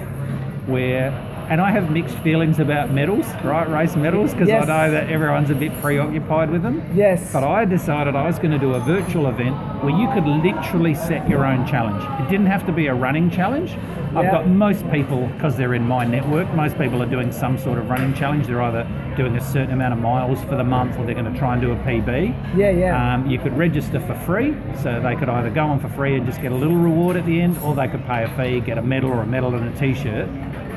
where, 0.68 1.11
and 1.51 1.61
I 1.61 1.70
have 1.72 1.91
mixed 1.91 2.16
feelings 2.18 2.59
about 2.61 2.91
medals, 2.93 3.26
right? 3.43 3.68
Race 3.68 3.97
medals, 3.97 4.33
because 4.33 4.49
Yes. 4.49 4.68
I 4.68 4.87
know 4.87 4.93
that 4.93 5.11
everyone's 5.11 5.51
a 5.51 5.55
bit 5.55 5.72
preoccupied 5.81 6.51
with 6.51 6.62
them. 6.62 6.83
yes, 6.95 7.33
But 7.33 7.43
I 7.43 7.64
decided 7.64 8.14
I 8.14 8.26
was 8.26 8.39
going 8.39 8.53
to 8.53 8.59
do 8.59 8.74
a 8.74 8.81
virtual 8.81 9.26
event 9.29 9.57
where 9.83 9.97
you 9.97 10.09
could 10.12 10.26
literally 10.26 10.95
set 10.95 11.29
your 11.29 11.45
own 11.45 11.66
challenge. 11.66 12.03
It 12.26 12.31
didn't 12.31 12.47
have 12.47 12.66
to 12.66 12.72
be 12.72 12.87
a 12.87 12.95
running 12.95 13.31
challenge. 13.31 13.76
I've 14.16 14.24
Yeah. 14.24 14.31
got 14.33 14.49
most 14.49 14.91
people, 14.91 15.29
because 15.35 15.57
they're 15.57 15.74
in 15.74 15.87
my 15.87 16.05
network, 16.05 16.53
most 16.55 16.79
people 16.79 17.03
are 17.03 17.07
doing 17.07 17.31
some 17.31 17.59
sort 17.59 17.79
of 17.79 17.91
running 17.91 18.14
challenge. 18.14 18.47
They're 18.47 18.62
either 18.62 18.87
doing 19.16 19.37
a 19.37 19.41
certain 19.41 19.72
amount 19.74 19.93
of 19.93 20.01
miles 20.01 20.43
for 20.45 20.57
the 20.57 20.64
month 20.64 20.99
or 20.99 21.05
they're 21.05 21.14
going 21.14 21.31
to 21.33 21.39
try 21.39 21.53
and 21.53 21.61
do 21.62 21.72
a 21.72 21.76
PB. 21.76 22.35
yeah, 22.57 22.70
yeah, 22.70 23.14
Um, 23.14 23.26
you 23.26 23.39
could 23.39 23.57
register 23.57 24.01
for 24.01 24.14
free, 24.14 24.55
so 24.76 24.99
they 25.01 25.14
could 25.14 25.29
either 25.29 25.51
go 25.51 25.64
on 25.66 25.79
for 25.79 25.89
free 25.89 26.16
and 26.16 26.24
just 26.26 26.41
get 26.41 26.53
a 26.53 26.55
little 26.55 26.76
reward 26.76 27.16
at 27.16 27.26
the 27.26 27.41
end, 27.41 27.57
or 27.64 27.74
they 27.74 27.89
could 27.89 28.05
pay 28.07 28.24
a 28.24 28.29
fee, 28.29 28.61
get 28.61 28.79
a 28.79 28.83
medal 28.83 29.11
or 29.11 29.20
a 29.22 29.26
medal 29.26 29.55
and 29.55 29.68
a 29.74 29.79
T-shirt. 29.79 30.26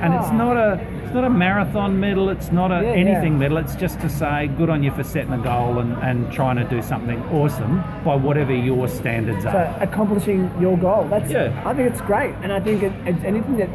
And 0.02 0.14
it's 0.14 0.32
not 0.32 0.58
a 0.58 0.80
it's 1.06 1.14
not 1.16 1.26
a 1.26 1.30
marathon 1.30 2.00
medal, 2.00 2.30
it's 2.30 2.54
not 2.54 2.72
a 2.72 2.76
Yeah, 2.76 2.94
yeah. 2.94 2.96
anything 3.12 3.38
medal. 3.38 3.58
It's 3.58 3.76
just 3.76 4.00
to 4.00 4.08
say 4.10 4.48
good 4.58 4.70
on 4.70 4.82
you 4.82 4.92
for 4.92 5.04
setting 5.04 5.34
a 5.34 5.38
goal 5.38 5.80
and, 5.80 5.92
and 6.02 6.32
trying 6.32 6.56
to 6.56 6.64
do 6.64 6.82
something 6.82 7.22
awesome 7.34 7.84
by 8.06 8.16
whatever 8.16 8.54
your 8.56 8.88
standards 8.92 9.46
are. 9.46 9.52
so 9.52 9.84
accomplishing 9.84 10.52
your 10.60 10.78
goal. 10.78 11.06
That's 11.10 11.32
Yeah. 11.32 11.62
I 11.66 11.74
think 11.74 11.92
it's 11.92 12.02
great, 12.02 12.34
and 12.44 12.52
I 12.52 12.60
think 12.60 12.84
it, 12.84 12.94
it's 13.06 13.24
anything 13.24 13.58
that 13.58 13.70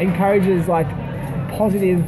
encourages 0.00 0.68
like 0.68 0.88
positive 1.50 2.04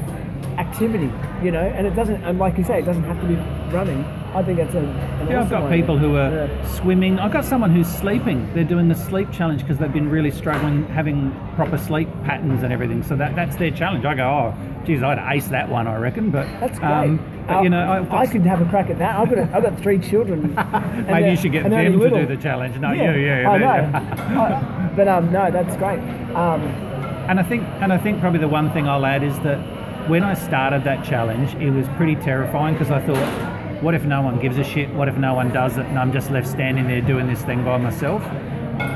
activity, 0.58 1.10
you 1.44 1.50
know. 1.50 1.60
And 1.62 1.86
it 1.86 1.94
doesn't, 1.94 2.22
and 2.24 2.38
like 2.38 2.56
you 2.58 2.64
say, 2.64 2.78
it 2.78 2.84
doesn't 2.84 3.04
have 3.04 3.20
to 3.20 3.26
be 3.26 3.34
running. 3.74 4.04
I 4.34 4.42
think 4.44 4.58
it's 4.60 4.74
a. 4.74 4.82
Yeah, 5.28 5.40
I've 5.42 5.50
got 5.50 5.70
people 5.70 5.98
who 5.98 6.16
are 6.16 6.30
Yeah. 6.46 6.66
swimming. 6.66 7.18
I've 7.18 7.32
got 7.32 7.44
someone 7.44 7.70
who's 7.70 7.88
sleeping. 7.88 8.48
They're 8.54 8.62
doing 8.64 8.88
the 8.88 8.94
sleep 8.94 9.30
challenge 9.32 9.62
because 9.62 9.78
they've 9.78 9.92
been 9.92 10.08
really 10.08 10.30
struggling 10.30 10.86
having 10.88 11.32
proper 11.56 11.76
sleep 11.78 12.08
patterns 12.24 12.62
and 12.62 12.72
everything. 12.72 13.02
So 13.02 13.16
that 13.16 13.34
that's 13.34 13.56
their 13.56 13.72
challenge. 13.72 14.04
I 14.04 14.14
go, 14.14 14.22
oh, 14.24 14.54
geez, 14.86 15.02
I'd 15.02 15.18
ace 15.34 15.48
that 15.48 15.68
one, 15.68 15.88
I 15.88 15.96
reckon. 15.96 16.30
But 16.30 16.46
That's 16.60 16.78
great. 16.78 16.90
um, 16.92 17.20
but 17.48 17.62
you 17.64 17.70
know, 17.70 17.80
I, 17.80 17.96
I've 17.98 18.12
I 18.12 18.26
could 18.26 18.42
have 18.42 18.60
a 18.60 18.66
crack 18.66 18.88
at 18.90 18.98
that. 18.98 19.18
I've 19.18 19.28
got, 19.28 19.38
a, 19.38 19.56
I've 19.56 19.62
got 19.64 19.80
three 19.80 19.98
children. 19.98 20.54
Maybe 21.10 21.30
you 21.30 21.36
should 21.36 21.50
get 21.52 21.68
them 21.68 21.92
to 21.92 21.98
little. 21.98 22.18
do 22.20 22.26
the 22.26 22.40
challenge. 22.40 22.78
No, 22.78 22.92
yeah, 22.92 23.14
you, 23.14 23.26
yeah, 23.26 23.50
I 23.50 23.58
know. 23.58 23.98
I- 24.40 24.90
but 24.94 25.06
um, 25.08 25.30
no, 25.32 25.50
that's 25.50 25.76
great. 25.76 25.98
Um, 26.34 26.60
And 27.28 27.38
I 27.38 27.42
think, 27.44 27.62
and 27.80 27.92
I 27.92 27.98
think 27.98 28.20
probably 28.20 28.40
the 28.40 28.48
one 28.48 28.70
thing 28.72 28.88
I'll 28.88 29.06
add 29.06 29.22
is 29.22 29.38
that 29.40 29.58
when 30.08 30.22
I 30.24 30.34
started 30.34 30.84
that 30.84 31.04
challenge, 31.04 31.54
it 31.56 31.70
was 31.70 31.86
pretty 31.96 32.16
terrifying 32.16 32.74
because 32.74 32.90
I 32.90 33.00
thought, 33.00 33.82
what 33.82 33.94
if 33.94 34.04
no 34.04 34.22
one 34.22 34.38
gives 34.40 34.58
a 34.58 34.64
shit? 34.64 34.90
What 34.90 35.08
if 35.08 35.16
no 35.16 35.34
one 35.34 35.50
does 35.52 35.76
it, 35.78 35.86
and 35.86 35.98
I'm 35.98 36.12
just 36.12 36.30
left 36.30 36.46
standing 36.48 36.86
there 36.86 37.00
doing 37.00 37.26
this 37.26 37.42
thing 37.42 37.64
by 37.64 37.78
myself? 37.78 38.22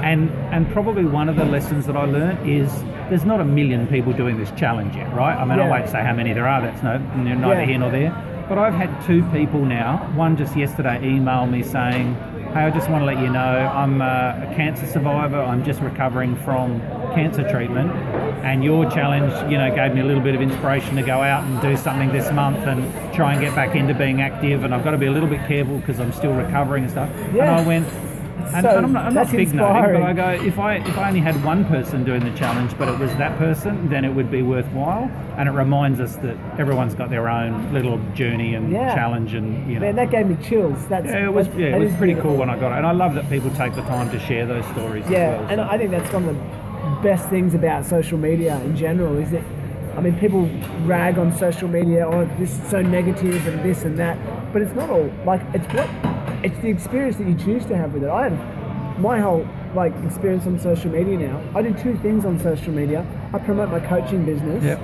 And 0.03 0.31
and 0.53 0.71
probably 0.73 1.05
one 1.05 1.29
of 1.29 1.37
the 1.37 1.45
lessons 1.45 1.87
that 1.87 1.97
I 1.97 2.05
learned 2.05 2.49
is 2.49 2.71
there's 3.11 3.25
not 3.25 3.41
a 3.41 3.45
million 3.45 3.87
people 3.87 4.13
doing 4.13 4.39
this 4.39 4.51
challenge 4.53 4.95
yet, 4.97 5.13
right? 5.15 5.37
I 5.37 5.45
mean, 5.45 5.59
Yeah. 5.59 5.65
I 5.65 5.69
won't 5.71 5.89
say 5.91 6.03
how 6.03 6.15
many 6.15 6.33
there 6.33 6.47
are. 6.49 6.61
That's 6.63 6.83
no 6.83 6.99
neither 7.17 7.61
Yeah. 7.61 7.67
here 7.67 7.79
nor 7.79 7.91
there. 7.91 8.13
But 8.49 8.59
I've 8.59 8.75
had 8.75 8.91
two 9.07 9.23
people 9.33 9.65
now. 9.65 10.07
One 10.15 10.37
just 10.37 10.55
yesterday 10.57 10.99
emailed 11.03 11.51
me 11.51 11.63
saying, 11.63 12.15
"Hey, 12.53 12.65
I 12.65 12.71
just 12.71 12.91
want 12.91 13.03
to 13.03 13.07
let 13.07 13.19
you 13.19 13.31
know 13.31 13.71
I'm 13.75 14.01
a 14.03 14.53
cancer 14.57 14.87
survivor. 14.87 15.41
I'm 15.41 15.65
just 15.65 15.81
recovering 15.81 16.35
from 16.37 16.81
cancer 17.15 17.49
treatment, 17.51 17.91
and 18.43 18.65
your 18.65 18.91
challenge, 18.91 19.33
you 19.51 19.59
know, 19.59 19.75
gave 19.75 19.95
me 19.95 20.01
a 20.01 20.05
little 20.05 20.23
bit 20.23 20.35
of 20.35 20.41
inspiration 20.43 20.97
to 20.97 21.03
go 21.03 21.21
out 21.23 21.45
and 21.45 21.61
do 21.61 21.77
something 21.77 22.11
this 22.13 22.31
month 22.33 22.59
and 22.59 22.83
try 23.15 23.33
and 23.33 23.41
get 23.41 23.55
back 23.55 23.75
into 23.77 23.95
being 23.95 24.21
active. 24.23 24.65
And 24.65 24.75
I've 24.75 24.85
got 24.85 24.93
to 24.93 24.99
be 24.99 25.07
a 25.07 25.13
little 25.13 25.29
bit 25.29 25.47
careful 25.47 25.79
because 25.79 26.01
I'm 26.01 26.13
still 26.13 26.33
recovering 26.35 26.85
and 26.85 26.93
stuff." 26.93 27.11
Yeah. 27.35 27.45
And 27.45 27.51
I 27.61 27.67
went. 27.67 27.89
And, 28.53 28.63
So, 28.63 28.77
and 28.77 28.87
I'm 28.87 28.93
not, 28.93 29.07
I'm 29.07 29.15
not 29.15 29.31
big 29.31 29.55
noting, 29.55 30.01
but. 30.01 30.03
I 30.03 30.13
go, 30.13 30.29
if 30.45 30.59
I 30.59 30.75
if 30.75 30.99
I 30.99 31.09
only 31.09 31.21
had 31.21 31.43
one 31.45 31.65
person 31.65 32.05
doing 32.05 32.23
the 32.23 32.37
challenge, 32.39 32.77
but 32.79 32.89
it 32.89 32.99
was 32.99 33.11
that 33.17 33.37
person, 33.39 33.89
then 33.89 34.05
it 34.05 34.11
would 34.15 34.31
be 34.31 34.43
worthwhile. 34.43 35.11
And 35.39 35.49
it 35.49 35.53
reminds 35.53 35.99
us 35.99 36.17
that 36.17 36.37
everyone's 36.59 36.95
got 36.95 37.11
their 37.11 37.29
own 37.29 37.73
little 37.73 37.99
journey 38.15 38.55
and 38.55 38.71
Yeah. 38.71 38.95
challenge, 38.95 39.35
and 39.35 39.67
you 39.67 39.75
know. 39.77 39.87
man, 39.87 39.97
that 39.97 40.11
gave 40.11 40.27
me 40.27 40.37
chills. 40.45 40.87
That's 40.87 41.07
yeah, 41.07 41.25
it 41.25 41.33
was 41.33 41.49
yeah, 41.57 41.75
it 41.75 41.79
was 41.81 41.93
pretty 41.95 42.13
beautiful. 42.13 42.33
cool 42.33 42.41
when 42.41 42.51
I 42.51 42.57
got 42.59 42.73
it, 42.73 42.79
and 42.79 42.87
I 42.87 42.93
love 42.93 43.15
that 43.15 43.29
people 43.31 43.51
take 43.53 43.75
the 43.75 43.83
time 43.83 44.11
to 44.11 44.19
share 44.21 44.47
those 44.47 44.65
stories. 44.67 45.05
Yeah, 45.09 45.19
as 45.19 45.41
well, 45.41 45.49
and. 45.51 45.61
I 45.63 45.79
think 45.79 45.91
that's 45.91 46.13
one 46.13 46.29
of 46.29 46.37
the 46.37 46.64
best 47.03 47.29
things 47.29 47.55
about 47.55 47.85
social 47.85 48.19
media 48.19 48.61
in 48.63 48.77
general 48.77 49.17
is 49.19 49.31
that, 49.31 49.45
I 49.97 50.01
mean, 50.01 50.19
people 50.19 50.47
rag 50.87 51.19
on 51.19 51.37
social 51.37 51.69
media, 51.69 52.07
oh, 52.07 52.25
this 52.39 52.59
is 52.59 52.71
so 52.71 52.83
negative 52.83 53.47
and 53.47 53.63
this 53.63 53.85
and 53.85 53.99
that, 53.99 54.19
but 54.53 54.63
it's 54.63 54.75
not 54.75 54.91
all, 54.91 55.11
like, 55.25 55.41
it's 55.55 55.67
what, 55.75 55.89
it's 56.45 56.59
the 56.61 56.69
experience 56.69 57.17
that 57.17 57.27
you 57.27 57.37
choose 57.37 57.65
to 57.67 57.77
have 57.77 57.95
with 57.95 58.05
it. 58.05 58.11
I 58.11 58.29
have 58.29 58.99
my 59.01 59.19
whole, 59.21 59.47
like, 59.75 59.93
experience 60.05 60.47
on 60.47 60.59
social 60.61 60.91
media 60.91 61.17
now. 61.19 61.43
I 61.55 61.63
do 61.63 61.73
two 61.75 61.97
things 61.99 62.25
on 62.25 62.39
social 62.41 62.73
media. 62.73 63.05
I 63.33 63.39
promote 63.39 63.71
my 63.71 63.81
coaching 63.81 64.25
business. 64.25 64.63
Yep. 64.63 64.81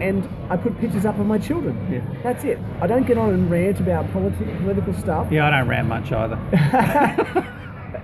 And 0.00 0.28
I 0.50 0.56
put 0.56 0.78
pictures 0.80 1.04
up 1.04 1.18
of 1.18 1.26
my 1.26 1.38
children. 1.38 1.76
Yeah. 1.90 2.00
That's 2.22 2.42
it. 2.44 2.58
I 2.80 2.86
don't 2.86 3.06
get 3.06 3.18
on 3.18 3.30
and 3.30 3.50
rant 3.50 3.78
about 3.78 4.06
politi- 4.08 4.58
political 4.58 4.92
stuff. 4.94 5.30
yeah, 5.30 5.46
I 5.46 5.50
don't 5.50 5.68
rant 5.68 5.88
much 5.88 6.10
either. 6.10 6.38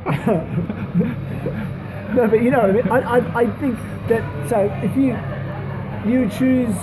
No, 2.14 2.26
but 2.26 2.42
you 2.42 2.50
know 2.50 2.60
what 2.60 2.70
I 2.70 2.72
mean. 2.72 2.88
I, 2.88 2.98
I, 3.00 3.40
I 3.42 3.46
think 3.58 3.78
that 4.08 4.48
so 4.48 4.60
if 4.82 4.96
you 4.96 5.16
you 6.10 6.28
choose, 6.30 6.74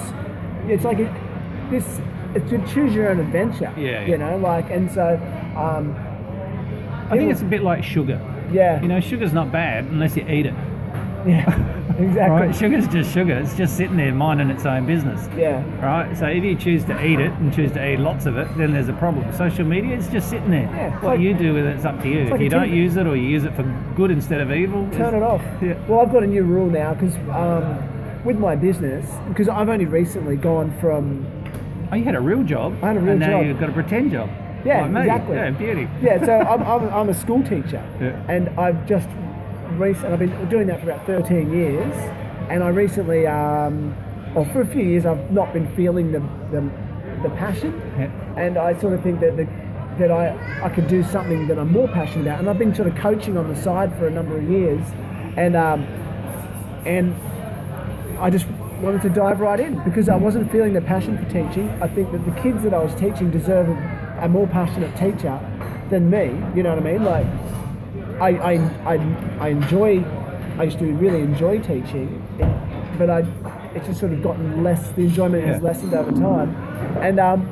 it's 0.67 0.83
like 0.83 0.99
a, 0.99 1.67
this 1.69 1.99
it's 2.35 2.49
to 2.49 2.57
choose 2.73 2.93
your 2.93 3.09
own 3.09 3.19
adventure. 3.19 3.73
Yeah, 3.77 4.01
yeah. 4.01 4.05
You 4.05 4.17
know, 4.17 4.37
like 4.37 4.69
and 4.69 4.91
so, 4.91 5.15
um, 5.55 5.95
I 7.09 7.17
think 7.17 7.31
it's 7.31 7.41
a 7.41 7.45
bit 7.45 7.63
like 7.63 7.83
sugar. 7.83 8.19
yeah, 8.51 8.81
You 8.81 8.87
know, 8.87 8.99
sugar's 8.99 9.33
not 9.33 9.51
bad 9.51 9.85
unless 9.85 10.15
you 10.17 10.27
eat 10.27 10.45
it. 10.45 10.53
yeah, 11.27 11.97
exactly. 11.97 12.47
Right? 12.47 12.55
Sugar's 12.55 12.87
just 12.87 13.11
sugar. 13.13 13.33
It's 13.33 13.55
just 13.55 13.75
sitting 13.77 13.97
there 13.97 14.13
minding 14.13 14.49
its 14.49 14.65
own 14.65 14.85
business. 14.85 15.27
Yeah, 15.37 15.63
Right, 15.83 16.15
so 16.17 16.27
if 16.27 16.43
you 16.43 16.55
choose 16.55 16.83
to 16.85 17.05
eat 17.05 17.19
it 17.19 17.31
and 17.33 17.53
choose 17.53 17.71
to 17.73 17.85
eat 17.93 17.99
lots 17.99 18.25
of 18.25 18.37
it, 18.37 18.47
then 18.57 18.73
there's 18.73 18.89
a 18.89 18.93
problem. 18.93 19.31
Social 19.33 19.65
media 19.65 19.95
is 19.97 20.07
just 20.09 20.29
sitting 20.29 20.51
there. 20.51 20.63
Yeah, 20.63 20.93
what 20.95 21.03
like- 21.03 21.19
you 21.19 21.33
do 21.33 21.53
with 21.53 21.65
it's 21.65 21.85
up 21.85 22.01
to 22.01 22.07
you. 22.09 22.19
it's 22.21 22.35
If 22.35 22.41
you 22.41 22.49
don't 22.49 22.71
use 22.71 22.95
it 22.97 23.07
or 23.07 23.15
you 23.15 23.27
use 23.27 23.43
it 23.43 23.53
for 23.55 23.63
good 23.95 24.11
instead 24.11 24.41
of 24.41 24.51
evil, 24.51 24.87
turn 24.91 25.15
it 25.15 25.23
off. 25.23 25.41
Yeah. 25.61 25.73
Well, 25.87 25.99
I've 26.01 26.11
got 26.11 26.23
a 26.23 26.27
new 26.27 26.43
rule 26.43 26.69
now 26.69 26.93
because 26.93 27.15
um, 27.29 28.23
with 28.23 28.37
my 28.37 28.55
business, 28.55 29.09
because 29.29 29.47
I've 29.49 29.69
only 29.69 29.85
recently 29.85 30.35
gone 30.35 30.71
from 30.79 31.25
Oh, 31.91 31.95
you 31.95 32.03
had 32.03 32.15
a 32.15 32.19
real 32.21 32.43
job. 32.43 32.73
I 32.83 32.87
had 32.87 32.97
a 32.97 32.99
real 32.99 33.11
and 33.11 33.19
now 33.19 33.29
job. 33.39 33.45
you've 33.45 33.59
got 33.59 33.69
a 33.69 33.73
pretend 33.73 34.11
job. 34.11 34.29
Yeah, 34.65 34.85
like 34.87 35.03
exactly. 35.05 35.35
Yeah, 35.35 35.49
beauty. 35.51 35.87
Yeah, 36.01 36.25
so 36.25 36.33
I'm, 36.51 36.61
I'm, 36.63 36.89
I'm 36.93 37.09
a 37.09 37.13
school 37.13 37.43
teacher, 37.43 37.83
Yeah. 38.01 38.19
and 38.27 38.49
I've 38.59 38.87
just 38.87 39.07
recently 39.73 40.13
I've 40.13 40.19
been 40.19 40.49
doing 40.49 40.67
that 40.67 40.81
for 40.81 40.89
about 40.89 41.05
13 41.05 41.51
years, 41.51 41.93
and 42.49 42.63
I 42.63 42.69
recently, 42.69 43.27
um, 43.27 43.95
well, 44.33 44.45
for 44.45 44.61
a 44.61 44.67
few 44.67 44.83
years, 44.83 45.05
I've 45.05 45.31
not 45.31 45.53
been 45.53 45.67
feeling 45.75 46.11
the 46.11 46.19
the, 46.51 46.61
the 47.23 47.29
passion, 47.35 47.73
Yeah. 47.97 48.09
and 48.37 48.57
I 48.57 48.79
sort 48.79 48.93
of 48.93 49.01
think 49.03 49.19
that 49.21 49.35
the, 49.37 49.45
that 49.97 50.11
I 50.11 50.35
I 50.63 50.69
could 50.69 50.87
do 50.87 51.03
something 51.03 51.47
that 51.47 51.57
I'm 51.57 51.71
more 51.71 51.87
passionate 51.87 52.23
about, 52.27 52.39
and 52.39 52.49
I've 52.49 52.59
been 52.59 52.75
sort 52.75 52.87
of 52.87 52.95
coaching 52.95 53.37
on 53.37 53.47
the 53.47 53.55
side 53.61 53.97
for 53.97 54.07
a 54.07 54.11
number 54.11 54.37
of 54.37 54.43
years, 54.49 54.81
and 55.37 55.55
um, 55.55 55.83
and 56.85 57.15
I 58.19 58.29
just 58.29 58.47
wanted 58.81 59.01
to 59.03 59.09
dive 59.09 59.39
right 59.39 59.59
in 59.59 59.81
because 59.83 60.09
I 60.09 60.15
wasn't 60.17 60.51
feeling 60.51 60.73
the 60.73 60.81
passion 60.81 61.17
for 61.17 61.25
teaching. 61.25 61.69
I 61.81 61.87
think 61.87 62.11
that 62.11 62.23
the 62.25 62.41
kids 62.41 62.61
that 62.63 62.73
I 62.73 62.83
was 62.83 62.93
teaching 62.95 63.31
deserve 63.31 63.69
a, 63.69 64.19
a 64.23 64.27
more 64.27 64.47
passionate 64.47 64.95
teacher 64.97 65.39
than 65.89 66.09
me. 66.09 66.25
You 66.55 66.63
know 66.63 66.75
what 66.75 66.79
I 66.85 66.91
mean? 66.91 67.03
Like, 67.03 67.25
I, 68.19 68.29
I, 68.29 68.53
I, 68.95 69.37
I 69.39 69.47
enjoy, 69.49 70.03
I 70.57 70.63
used 70.63 70.79
to 70.79 70.85
really 70.93 71.19
enjoy 71.21 71.59
teaching, 71.59 72.21
but 72.97 73.09
I, 73.09 73.19
it's 73.75 73.85
just 73.87 73.99
sort 73.99 74.13
of 74.13 74.23
gotten 74.23 74.63
less, 74.63 74.89
the 74.91 75.01
enjoyment 75.03 75.43
has 75.45 75.61
Yeah. 75.61 75.67
lessened 75.67 75.93
over 75.93 76.11
time. 76.11 76.55
And 77.01 77.19
um, 77.19 77.47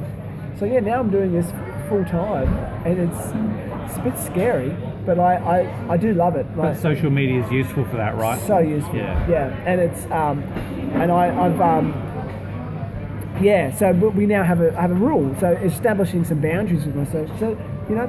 so, 0.60 0.66
yeah, 0.66 0.80
now 0.80 1.00
I'm 1.00 1.10
doing 1.10 1.34
this 1.34 1.50
full 1.90 2.06
time 2.06 2.48
and 2.86 2.98
it's, 3.00 3.90
it's 3.90 3.98
a 3.98 4.02
bit 4.04 4.18
scary, 4.20 4.76
but 5.06 5.20
I, 5.20 5.36
I, 5.36 5.94
I 5.94 5.98
do 5.98 6.14
love 6.14 6.36
it. 6.38 6.46
But 6.56 6.78
social 6.80 7.10
media 7.10 7.44
is 7.44 7.52
useful 7.52 7.84
for 7.86 7.98
that, 7.98 8.16
right? 8.16 8.40
so 8.48 8.60
useful. 8.60 8.96
Yeah. 8.96 9.30
Yeah, 9.30 9.64
and 9.66 9.82
it's 9.82 10.06
um, 10.06 10.42
and 11.02 11.12
I, 11.12 11.46
I've 11.46 11.60
um, 11.60 11.92
yeah. 13.42 13.76
So 13.76 13.92
we- 13.92 14.08
we 14.10 14.26
now 14.26 14.44
have 14.44 14.62
a 14.62 14.72
have 14.80 14.92
a 14.92 14.96
rule. 14.96 15.36
So 15.40 15.52
establishing 15.52 16.24
some 16.24 16.40
boundaries 16.40 16.86
with 16.86 16.96
myself. 16.96 17.30
So 17.40 17.50
you 17.90 17.96
know, 17.96 18.08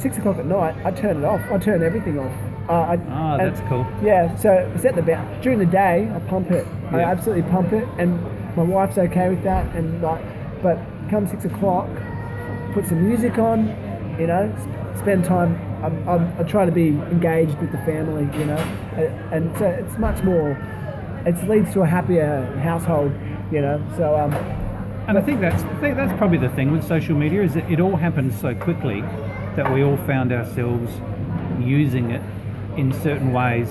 six 0.00 0.16
o'clock 0.18 0.38
at 0.38 0.46
night, 0.46 0.74
I 0.84 0.90
turn 0.90 1.16
it 1.18 1.24
off. 1.24 1.40
I 1.50 1.58
turn 1.58 1.82
everything 1.82 2.18
off. 2.18 2.32
Uh, 2.68 2.72
I, 2.72 2.98
Ah, 3.08 3.36
and- 3.36 3.40
that's 3.54 3.60
cool. 3.68 3.86
Yeah. 4.02 4.34
So 4.36 4.70
set 4.80 4.94
the 4.94 5.02
bound 5.02 5.42
during 5.42 5.58
the 5.58 5.66
day. 5.66 6.10
I 6.14 6.18
pump 6.20 6.50
it. 6.50 6.66
I 6.92 7.00
absolutely 7.02 7.48
pump 7.50 7.72
it, 7.72 7.86
and 7.98 8.20
my 8.56 8.62
wife's 8.64 8.98
okay 8.98 9.28
with 9.28 9.42
that. 9.44 9.74
And 9.76 10.02
like, 10.02 10.22
but 10.62 10.78
come 11.10 11.26
six 11.28 11.44
o'clock, 11.44 11.88
put 12.72 12.86
some 12.86 13.06
music 13.06 13.38
on, 13.38 13.68
you 14.18 14.26
know, 14.26 14.52
spend 14.98 15.24
time. 15.24 15.58
I'm, 15.84 16.06
I'm, 16.08 16.32
I 16.38 16.42
try 16.42 16.66
to 16.66 16.72
be 16.72 16.88
engaged 16.88 17.56
with 17.58 17.72
the 17.72 17.78
family, 17.78 18.24
you 18.38 18.44
know, 18.44 18.58
and, 18.96 19.32
and 19.46 19.58
so 19.58 19.64
it's 19.66 19.96
much 19.98 20.22
more. 20.22 20.50
It 21.24 21.48
leads 21.48 21.72
to 21.72 21.82
a 21.82 21.86
happier 21.86 22.44
household, 22.62 23.12
you 23.50 23.60
know. 23.62 23.82
So 23.96 24.14
um, 24.16 24.32
And 25.08 25.16
I 25.18 25.22
think 25.22 25.40
that's 25.40 25.62
I 25.62 25.74
think 25.80 25.96
that's 25.96 26.16
probably 26.18 26.38
the 26.38 26.50
thing 26.50 26.70
with 26.70 26.84
social 26.86 27.16
media 27.16 27.42
is 27.42 27.54
that 27.54 27.70
it 27.70 27.80
all 27.80 27.96
happens 27.96 28.38
so 28.38 28.54
quickly 28.54 29.02
that 29.60 29.70
we 29.70 29.84
all 29.84 29.98
found 29.98 30.32
ourselves 30.32 30.90
using 31.60 32.10
it 32.12 32.22
in 32.78 32.94
certain 33.02 33.30
ways, 33.30 33.68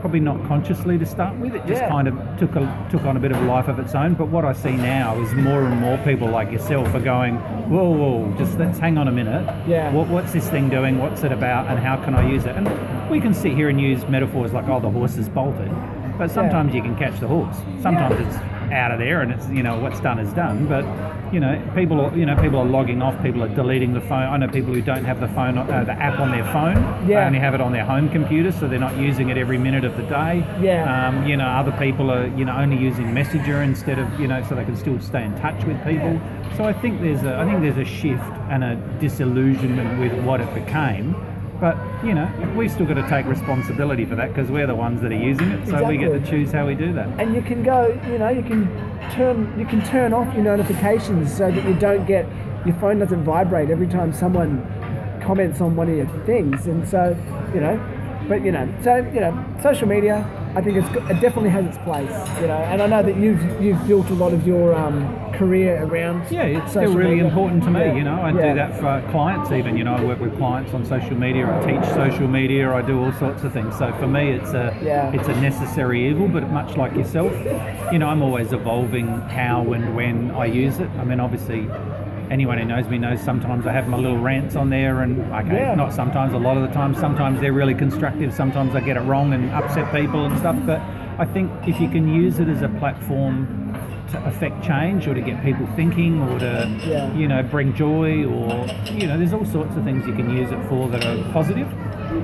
probably 0.00 0.20
not 0.20 0.42
consciously 0.48 0.96
to 0.96 1.04
start 1.04 1.36
with. 1.36 1.54
It 1.54 1.66
just 1.66 1.82
Yeah. 1.82 1.88
kind 1.90 2.08
of 2.08 2.14
took 2.38 2.56
a, 2.56 2.86
took 2.90 3.04
on 3.04 3.18
a 3.18 3.20
bit 3.20 3.30
of 3.30 3.36
a 3.36 3.44
life 3.44 3.68
of 3.68 3.78
its 3.78 3.94
own. 3.94 4.14
But 4.14 4.28
what 4.28 4.46
I 4.46 4.54
see 4.54 4.72
now 4.74 5.20
is 5.20 5.30
more 5.34 5.64
and 5.66 5.78
more 5.82 5.98
people 5.98 6.28
like 6.28 6.50
yourself 6.50 6.94
are 6.94 7.00
going, 7.00 7.34
whoa, 7.68 7.90
whoa, 7.90 8.34
just 8.38 8.58
let's 8.58 8.78
hang 8.78 8.96
on 8.96 9.06
a 9.08 9.12
minute. 9.12 9.44
Yeah. 9.68 9.92
What, 9.92 10.08
what's 10.08 10.32
this 10.32 10.48
thing 10.48 10.70
doing? 10.70 10.96
What's 10.98 11.24
it 11.24 11.30
about? 11.32 11.66
And 11.66 11.78
how 11.78 11.96
can 12.02 12.14
I 12.14 12.26
use 12.26 12.46
it? 12.46 12.56
And 12.56 12.66
we 13.10 13.20
can 13.20 13.34
sit 13.34 13.52
here 13.52 13.68
and 13.68 13.78
use 13.78 14.08
metaphors 14.08 14.54
like, 14.54 14.66
oh, 14.68 14.80
the 14.80 14.90
horse 14.90 15.18
is 15.18 15.28
bolted. 15.28 15.70
But 16.16 16.30
sometimes 16.30 16.74
you 16.74 16.80
can 16.80 16.96
catch 16.96 17.20
the 17.20 17.28
horse. 17.28 17.56
Sometimes 17.82 18.18
Yeah. 18.18 18.26
it's 18.28 18.36
out 18.72 18.90
of 18.90 18.98
there 18.98 19.20
and 19.20 19.30
it's 19.32 19.48
you 19.48 19.62
know 19.62 19.78
what's 19.78 20.00
done 20.00 20.18
is 20.18 20.32
done. 20.32 20.66
But 20.66 20.84
you 21.32 21.40
know 21.40 21.62
people 21.74 22.00
are 22.00 22.16
you 22.16 22.26
know 22.26 22.36
people 22.40 22.58
are 22.58 22.64
logging 22.64 23.02
off 23.02 23.20
people 23.22 23.42
are 23.42 23.48
deleting 23.48 23.92
the 23.92 24.00
phone. 24.00 24.22
I 24.22 24.36
know 24.36 24.48
people 24.48 24.72
who 24.74 24.82
don't 24.82 25.04
have 25.04 25.20
the 25.20 25.28
phone 25.28 25.58
uh, 25.58 25.84
the 25.84 25.92
app 25.92 26.18
on 26.18 26.30
their 26.30 26.44
phone. 26.52 27.06
They 27.06 27.16
only 27.16 27.38
have 27.38 27.54
it 27.54 27.60
on 27.60 27.72
their 27.72 27.84
home 27.84 28.08
computer 28.08 28.52
so 28.52 28.68
they're 28.68 28.78
not 28.78 28.96
using 28.96 29.28
it 29.28 29.38
every 29.38 29.58
minute 29.58 29.84
of 29.84 29.96
the 29.96 30.02
day. 30.04 30.44
Yeah. 30.60 31.08
um, 31.08 31.26
you 31.26 31.36
know 31.36 31.46
other 31.46 31.72
people 31.72 32.10
are 32.10 32.26
you 32.28 32.44
know 32.44 32.56
only 32.56 32.76
using 32.76 33.12
messenger 33.12 33.62
instead 33.62 33.98
of 33.98 34.20
you 34.20 34.26
know 34.26 34.44
so 34.48 34.54
they 34.54 34.64
can 34.64 34.76
still 34.76 34.98
stay 35.00 35.24
in 35.24 35.38
touch 35.40 35.62
with 35.64 35.82
people. 35.84 36.20
So 36.56 36.64
i 36.64 36.72
think 36.72 37.00
there's 37.00 37.22
a 37.22 37.38
i 37.38 37.44
think 37.46 37.62
there's 37.62 37.78
a 37.78 37.84
shift 37.84 38.22
and 38.50 38.62
a 38.62 38.76
disillusionment 39.00 39.98
with 39.98 40.12
what 40.24 40.40
it 40.40 40.52
became 40.54 41.14
but 41.62 41.78
you 42.04 42.12
know 42.12 42.28
we've 42.56 42.72
still 42.72 42.84
got 42.84 42.94
to 42.94 43.08
take 43.08 43.24
responsibility 43.24 44.04
for 44.04 44.16
that 44.16 44.34
because 44.34 44.50
we're 44.50 44.66
the 44.66 44.74
ones 44.74 45.00
that 45.00 45.12
are 45.12 45.22
using 45.30 45.48
it. 45.52 45.68
So 45.68 45.86
we 45.86 45.96
get 45.96 46.10
to 46.10 46.20
choose 46.28 46.50
how 46.50 46.66
we 46.66 46.74
do 46.74 46.92
that. 46.94 47.06
And 47.20 47.36
you 47.36 47.40
can 47.40 47.62
go, 47.62 47.86
you 48.10 48.18
know, 48.18 48.30
you 48.30 48.42
can 48.42 48.66
turn 49.12 49.56
you 49.56 49.64
can 49.64 49.80
turn 49.84 50.12
off 50.12 50.34
your 50.34 50.42
notifications 50.42 51.32
so 51.32 51.52
that 51.52 51.64
you 51.64 51.74
don't 51.74 52.04
get 52.04 52.26
your 52.66 52.74
phone 52.80 52.98
doesn't 52.98 53.22
vibrate 53.22 53.70
every 53.70 53.86
time 53.86 54.12
someone 54.12 54.60
comments 55.22 55.60
on 55.60 55.76
one 55.76 55.88
of 55.88 55.96
your 55.96 56.08
things, 56.26 56.66
and 56.66 56.86
so 56.88 57.16
you 57.54 57.60
know, 57.60 57.78
but 58.28 58.42
you 58.44 58.50
know, 58.50 58.68
so 58.82 58.96
you 58.96 59.20
know, 59.20 59.32
social 59.62 59.86
media. 59.86 60.28
I 60.54 60.60
think 60.60 60.76
it's, 60.76 60.88
it 61.10 61.20
definitely 61.20 61.50
has 61.50 61.64
its 61.64 61.78
place, 61.78 62.10
you 62.40 62.46
know, 62.46 62.58
and 62.70 62.82
I 62.82 62.86
know 62.86 63.02
that 63.02 63.16
you've 63.16 63.40
you've 63.62 63.86
built 63.86 64.10
a 64.10 64.14
lot 64.14 64.34
of 64.34 64.46
your 64.46 64.74
um, 64.74 65.08
career 65.32 65.82
around. 65.82 66.30
Yeah, 66.30 66.42
it's 66.42 66.72
still 66.72 66.92
really 66.94 67.10
media. 67.16 67.28
important 67.28 67.64
to 67.64 67.70
me. 67.70 67.80
Yeah. 67.80 67.94
You 67.94 68.04
know, 68.04 68.20
I 68.20 68.30
Yeah. 68.32 68.48
do 68.50 68.54
that 68.56 68.78
for 68.78 69.10
clients 69.10 69.50
even. 69.50 69.76
You 69.78 69.84
know, 69.84 69.94
I 69.94 70.04
work 70.04 70.20
with 70.20 70.36
clients 70.36 70.74
on 70.74 70.84
social 70.84 71.16
media. 71.16 71.46
I 71.50 71.64
teach 71.64 71.88
social 71.94 72.28
media. 72.28 72.70
I 72.72 72.82
do 72.82 73.02
all 73.02 73.12
sorts 73.14 73.42
of 73.44 73.52
things. 73.54 73.76
So 73.78 73.92
for 73.94 74.06
me, 74.06 74.32
it's 74.32 74.50
a 74.52 74.76
Yeah. 74.82 75.10
it's 75.12 75.28
a 75.28 75.40
necessary 75.40 76.06
evil. 76.08 76.28
But 76.28 76.50
much 76.50 76.76
like 76.76 76.94
yourself, 76.94 77.32
you 77.90 77.98
know, 77.98 78.08
I'm 78.08 78.22
always 78.22 78.52
evolving 78.52 79.06
how 79.08 79.72
and 79.72 79.96
when 79.96 80.32
I 80.32 80.44
use 80.46 80.80
it. 80.80 80.90
I 81.00 81.04
mean, 81.04 81.18
obviously. 81.20 81.68
Anyone 82.32 82.56
who 82.56 82.64
knows 82.64 82.88
me 82.88 82.96
knows 82.96 83.20
sometimes 83.20 83.66
I 83.66 83.72
have 83.72 83.88
my 83.88 83.98
little 83.98 84.16
rants 84.16 84.56
on 84.56 84.70
there, 84.70 85.02
and 85.02 85.20
okay, 85.34 85.54
Yeah. 85.56 85.74
not 85.74 85.92
sometimes, 85.92 86.32
a 86.32 86.38
lot 86.38 86.56
of 86.56 86.62
the 86.62 86.72
time. 86.72 86.94
Sometimes 86.94 87.42
they're 87.42 87.52
really 87.52 87.74
constructive. 87.74 88.32
Sometimes 88.32 88.74
I 88.74 88.80
get 88.80 88.96
it 88.96 89.00
wrong 89.00 89.34
and 89.34 89.50
upset 89.50 89.92
people 89.92 90.24
and 90.24 90.38
stuff. 90.38 90.56
But 90.64 90.80
I 91.18 91.26
think 91.26 91.50
if 91.66 91.78
you 91.78 91.90
can 91.90 92.08
use 92.08 92.38
it 92.40 92.48
as 92.48 92.62
a 92.62 92.70
platform 92.70 93.76
to 94.12 94.24
affect 94.26 94.64
change 94.64 95.06
or 95.06 95.12
to 95.12 95.20
get 95.20 95.44
people 95.44 95.66
thinking 95.76 96.22
or 96.22 96.38
to 96.38 96.70
Yeah. 96.86 97.12
you 97.12 97.28
know 97.28 97.42
bring 97.42 97.74
joy 97.74 98.24
or 98.24 98.64
you 98.90 99.06
know 99.06 99.18
there's 99.18 99.34
all 99.34 99.44
sorts 99.44 99.76
of 99.76 99.84
things 99.84 100.06
you 100.06 100.14
can 100.14 100.30
use 100.34 100.50
it 100.50 100.58
for 100.70 100.88
that 100.88 101.04
are 101.04 101.16
positive 101.34 101.68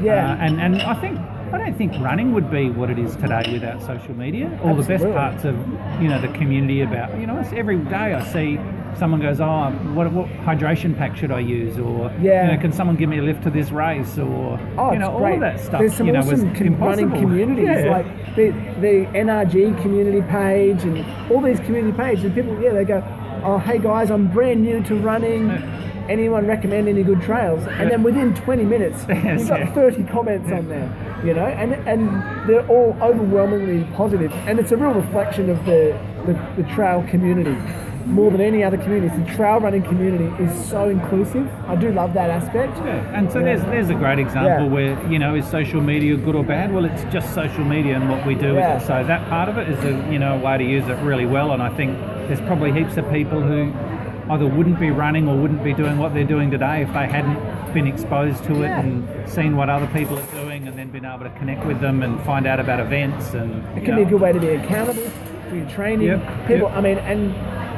Yeah. 0.03 0.33
Uh, 0.33 0.37
and 0.47 0.59
and 0.61 0.81
I 0.83 0.95
think 0.95 1.19
I 1.53 1.57
don't 1.59 1.77
think 1.79 1.93
running 2.01 2.33
would 2.35 2.51
be 2.51 2.69
what 2.71 2.89
it 2.91 2.99
is 2.99 3.15
today 3.17 3.43
without 3.53 3.81
social 3.83 4.15
media 4.15 4.51
all 4.63 4.75
the 4.75 4.83
best 4.83 5.05
parts 5.05 5.45
of 5.45 5.55
you 6.01 6.09
know 6.09 6.19
the 6.21 6.29
community 6.29 6.81
about 6.83 7.19
you 7.19 7.27
know 7.27 7.39
it's 7.39 7.53
every 7.55 7.79
day 7.79 8.13
I 8.15 8.23
see 8.25 8.59
someone 8.99 9.21
goes 9.21 9.41
oh 9.41 9.71
what, 9.95 10.11
what 10.13 10.27
hydration 10.45 10.97
pack 10.97 11.17
should 11.17 11.31
I 11.31 11.39
use 11.41 11.79
or 11.79 12.11
Yeah. 12.21 12.51
you 12.51 12.57
know 12.57 12.61
can 12.61 12.73
someone 12.73 12.97
give 12.97 13.09
me 13.09 13.19
a 13.19 13.23
lift 13.23 13.43
to 13.45 13.51
this 13.51 13.71
race 13.71 14.19
or 14.19 14.59
Oh, 14.77 14.93
you 14.93 14.99
know 14.99 15.11
all 15.13 15.33
of 15.33 15.41
that 15.41 15.61
stuff 15.61 15.81
There's 15.81 15.95
some 15.95 16.07
you 16.07 16.13
know 16.13 16.21
awesome 16.21 16.55
com- 16.55 16.77
running 16.79 17.11
communities 17.11 17.67
Yeah. 17.67 17.91
like 17.91 18.07
the 18.37 18.51
the 18.81 19.07
NRG 19.15 19.81
community 19.83 20.23
page 20.23 20.83
and 20.85 21.05
all 21.31 21.41
these 21.41 21.59
community 21.61 21.97
pages. 21.97 22.25
And 22.25 22.35
people, 22.35 22.61
yeah, 22.63 22.73
they 22.73 22.85
go, 22.85 23.03
"Oh, 23.43 23.59
hey 23.59 23.79
guys, 23.79 24.11
I'm 24.11 24.29
brand 24.29 24.63
new 24.63 24.81
to 24.85 24.95
running. 24.97 25.51
Anyone 26.09 26.47
recommend 26.47 26.87
any 26.89 27.03
good 27.03 27.21
trails?" 27.23 27.67
And 27.67 27.91
then 27.91 28.03
within 28.05 28.35
20 28.35 28.65
minutes, 28.65 29.05
Yes, 29.09 29.41
you've 29.41 29.49
got 29.49 29.61
yeah. 29.61 29.75
30 29.75 30.05
comments 30.05 30.53
on 30.53 30.69
there. 30.69 30.89
You 31.25 31.35
know, 31.35 31.47
and 31.47 31.73
and 31.89 32.49
they're 32.49 32.67
all 32.69 32.97
overwhelmingly 33.03 33.85
positive, 33.95 34.31
and 34.47 34.61
it's 34.61 34.71
a 34.71 34.77
real 34.77 34.93
reflection 34.93 35.51
of 35.51 35.65
the 35.67 35.99
the, 36.27 36.35
the 36.63 36.69
trail 36.75 37.05
community. 37.11 37.57
More 38.09 38.31
than 38.31 38.41
any 38.41 38.65
other 38.65 38.79
community, 38.79 39.15
the 39.23 39.31
trail 39.35 39.61
running 39.61 39.83
community 39.83 40.25
is 40.43 40.65
so 40.69 40.89
inclusive. 40.89 41.47
I 41.69 41.77
do 41.77 41.93
love 41.93 42.15
that 42.15 42.31
aspect. 42.31 42.77
Yeah, 42.79 43.03
and 43.17 43.31
so 43.31 43.39
Yeah. 43.39 43.45
there's 43.45 43.63
there's 43.65 43.91
a 43.91 43.95
great 43.95 44.19
example 44.19 44.65
Yeah. 44.67 44.73
where 44.73 44.97
you 45.11 45.19
know 45.19 45.35
is 45.35 45.45
social 45.47 45.81
media 45.83 46.17
good 46.17 46.35
or 46.35 46.43
bad? 46.43 46.73
Well, 46.73 46.87
it's 46.87 47.05
just 47.13 47.35
social 47.35 47.65
media 47.65 47.97
and 47.97 48.09
what 48.09 48.25
we 48.27 48.35
do 48.35 48.55
with 48.55 48.65
it. 48.65 48.81
So 48.83 49.05
that 49.05 49.29
part 49.29 49.49
of 49.51 49.59
it 49.59 49.69
is 49.69 49.85
a 49.85 49.93
you 50.13 50.19
know 50.19 50.35
a 50.37 50.39
way 50.39 50.57
to 50.57 50.65
use 50.65 50.89
it 50.89 50.97
really 51.03 51.27
well. 51.27 51.53
And 51.53 51.63
I 51.63 51.69
think 51.69 51.99
there's 52.29 52.41
probably 52.43 52.73
heaps 52.73 52.97
of 52.97 53.11
people 53.13 53.41
who 53.43 53.73
either 54.31 54.47
wouldn't 54.47 54.79
be 54.81 54.91
running 54.91 55.29
or 55.29 55.37
wouldn't 55.37 55.63
be 55.63 55.75
doing 55.75 55.99
what 55.99 56.15
they're 56.15 56.25
doing 56.25 56.51
today 56.51 56.83
if 56.83 56.93
they 56.95 57.07
hadn't 57.07 57.39
been 57.75 57.87
exposed 57.87 58.43
to 58.45 58.63
it 58.63 58.71
and 58.71 59.07
seen 59.29 59.55
what 59.57 59.69
other 59.69 59.87
people 59.89 60.19
are 60.19 60.43
doing 60.45 60.67
and 60.67 60.79
then 60.79 60.89
been 60.89 61.05
able 61.05 61.25
to 61.25 61.31
connect 61.39 61.65
with 61.67 61.81
them 61.81 62.03
and 62.03 62.19
find 62.23 62.47
out 62.47 62.59
about 62.59 62.81
events 62.81 63.35
and 63.35 63.63
It 63.77 63.85
can 63.85 63.91
know, 63.93 63.97
be 63.97 64.03
a 64.03 64.07
good 64.07 64.21
way 64.21 64.33
to 64.33 64.41
be 64.41 64.49
accountable 64.49 65.03
for 65.49 65.55
your 65.57 65.67
training. 65.67 66.07
Yep, 66.09 66.21
People, 66.47 66.69
yep. 66.69 66.77
I 66.77 66.81
mean, 66.81 66.99
and 66.99 67.35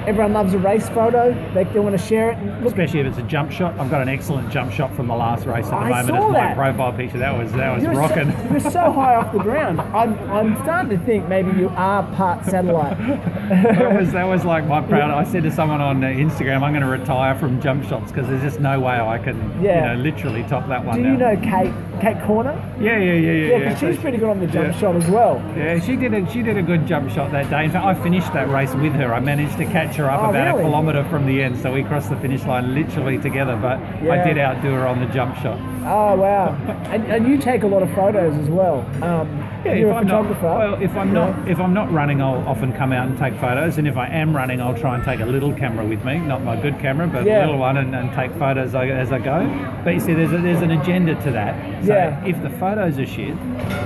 everyone 0.07 0.33
loves 0.33 0.55
a 0.55 0.59
race 0.59 0.89
photo. 0.89 1.33
They, 1.55 1.65
they 1.65 1.81
want 1.81 1.99
to 1.99 2.05
share 2.05 2.31
it. 2.31 2.63
Look, 2.63 2.73
Especially 2.73 3.01
if 3.01 3.07
it's 3.07 3.19
a 3.19 3.23
jump 3.23 3.53
shot. 3.53 3.79
I've 3.79 3.91
got 3.91 4.03
an 4.03 4.09
excellent 4.09 4.51
jump 4.51 4.73
shot 4.73 4.95
from 4.95 5.09
the 5.09 5.15
last 5.15 5.47
race 5.47 5.67
at 5.67 5.71
the 5.71 5.77
I 5.77 5.89
moment. 6.03 6.09
saw 6.09 6.27
it's 6.29 6.35
that. 6.35 6.57
my 6.57 6.73
profile 6.73 6.93
picture. 6.93 7.19
That 7.19 7.37
was 7.39 7.53
that 7.53 7.75
was 7.75 7.83
you're 7.83 7.95
rocking. 7.95 8.31
So, 8.33 8.49
you're 8.51 8.61
so 8.61 8.93
high 8.93 9.17
off 9.17 9.33
the 9.33 9.39
ground. 9.39 9.81
I'm, 9.81 10.19
I'm 10.31 10.57
starting 10.63 10.99
to 10.99 11.05
think 11.05 11.29
maybe 11.29 11.53
you 11.59 11.69
are 11.71 12.03
part 12.15 12.45
satellite. 12.47 12.99
that 13.51 13.97
was 13.99 14.13
that 14.13 14.25
was 14.25 14.45
like 14.45 14.67
my 14.67 14.81
proud. 14.81 15.11
I 15.11 15.25
said 15.25 15.43
to 15.45 15.51
someone 15.51 15.81
on 15.81 16.03
uh, 16.03 16.09
Instagram, 16.09 16.63
I'm 16.63 16.73
going 16.73 16.83
to 16.83 16.89
retire 16.89 17.35
from 17.39 17.61
jump 17.61 17.85
shots 17.85 18.11
because 18.13 18.29
there's 18.29 18.43
just 18.43 18.61
no 18.61 18.81
way 18.81 18.99
I 19.01 19.19
can, 19.19 19.37
Yeah. 19.63 19.93
you 19.93 19.97
know, 19.97 20.03
literally 20.03 20.43
top 20.45 20.69
that 20.69 20.85
one. 20.85 20.97
Do 21.03 21.09
you 21.09 21.17
now. 21.17 21.33
know 21.33 21.41
Kate 21.41 21.73
Kate 22.01 22.23
Corner. 22.25 22.53
Yeah, 22.81 22.99
yeah, 22.99 23.13
yeah, 23.13 23.33
yeah. 23.33 23.59
Yeah, 23.59 23.77
So 23.77 23.91
she's 23.93 24.01
pretty 24.01 24.19
good 24.19 24.31
on 24.31 24.41
the 24.41 24.47
jump 24.47 24.73
yeah. 24.73 24.81
shot 24.81 24.97
as 24.97 25.07
well. 25.09 25.37
Yeah, 25.57 25.79
she 25.81 25.97
did 25.97 26.15
a 26.15 26.31
she 26.31 26.43
did 26.43 26.57
a 26.57 26.63
good 26.63 26.87
jump 26.87 27.11
shot 27.11 27.31
that 27.33 27.51
day. 27.51 27.65
In 27.65 27.71
fact, 27.71 27.85
I 27.85 27.95
finished 28.03 28.33
that 28.33 28.49
race 28.49 28.75
with 28.75 28.93
her. 28.95 29.13
I 29.15 29.21
managed 29.21 29.57
to 29.59 29.65
catch 29.67 29.90
her 29.97 30.11
up 30.11 30.21
Oh, 30.23 30.31
about 30.31 30.47
really? 30.57 30.61
a 30.61 30.67
kilometre 30.67 31.05
from 31.05 31.27
the 31.27 31.43
end, 31.43 31.59
so 31.59 31.73
we 31.73 31.83
crossed 31.83 32.11
the 32.11 32.17
finish 32.17 32.45
line 32.45 32.75
literally 32.75 33.19
together. 33.19 33.57
But 33.57 33.79
Yeah. 34.03 34.13
I 34.13 34.25
did 34.27 34.39
outdo 34.39 34.73
her 34.73 34.87
on 34.87 35.01
the 35.01 35.07
jump 35.07 35.37
shot. 35.37 35.59
Oh 35.83 36.15
wow! 36.17 36.55
and, 36.91 37.05
and 37.07 37.27
you 37.27 37.39
take 37.39 37.63
a 37.63 37.67
lot 37.67 37.83
of 37.83 37.91
photos 37.95 38.35
as 38.37 38.49
well. 38.49 38.85
Um, 39.03 39.29
Yeah, 39.65 39.75
you're 39.75 39.91
if 39.91 39.97
a 39.97 39.99
I'm 40.01 40.07
not 40.07 40.27
photographer. 40.27 40.59
well, 40.59 40.83
if 40.83 40.97
I'm 40.97 41.09
Yeah. 41.09 41.13
not 41.35 41.49
if 41.49 41.59
I'm 41.61 41.75
not 41.75 41.93
running, 41.93 42.21
I'll 42.23 42.47
often 42.47 42.73
come 42.73 42.93
out 42.93 43.07
and 43.09 43.17
take 43.19 43.35
photos. 43.35 43.79
And 43.79 43.89
if 43.89 43.97
I 43.97 44.07
am 44.09 44.35
running, 44.37 44.61
I'll 44.61 44.75
try 44.77 44.95
and 44.97 45.05
take 45.05 45.21
a 45.21 45.27
little 45.27 45.53
camera 45.53 45.85
with 45.85 46.05
me, 46.05 46.19
not 46.19 46.43
my 46.45 46.57
good 46.57 46.79
camera, 46.79 47.07
but 47.07 47.25
Yeah. 47.25 47.41
a 47.41 47.47
little 47.47 47.59
one, 47.59 47.77
and, 47.79 47.95
and 47.95 48.13
take 48.15 48.31
photos 48.33 48.69
as 48.69 48.75
I- 48.75 48.87
as 48.89 49.11
I 49.13 49.19
go. 49.19 49.47
But 49.85 49.95
you 49.95 50.01
see, 50.01 50.13
there's 50.15 50.33
a, 50.33 50.39
there's 50.39 50.63
an 50.63 50.71
agenda 50.73 51.15
to 51.17 51.31
that. 51.33 51.55
So 51.85 51.93
Yeah. 51.95 52.25
if 52.27 52.41
the 52.43 52.51
photos 52.51 52.99
are 52.99 53.07
shit, 53.07 53.35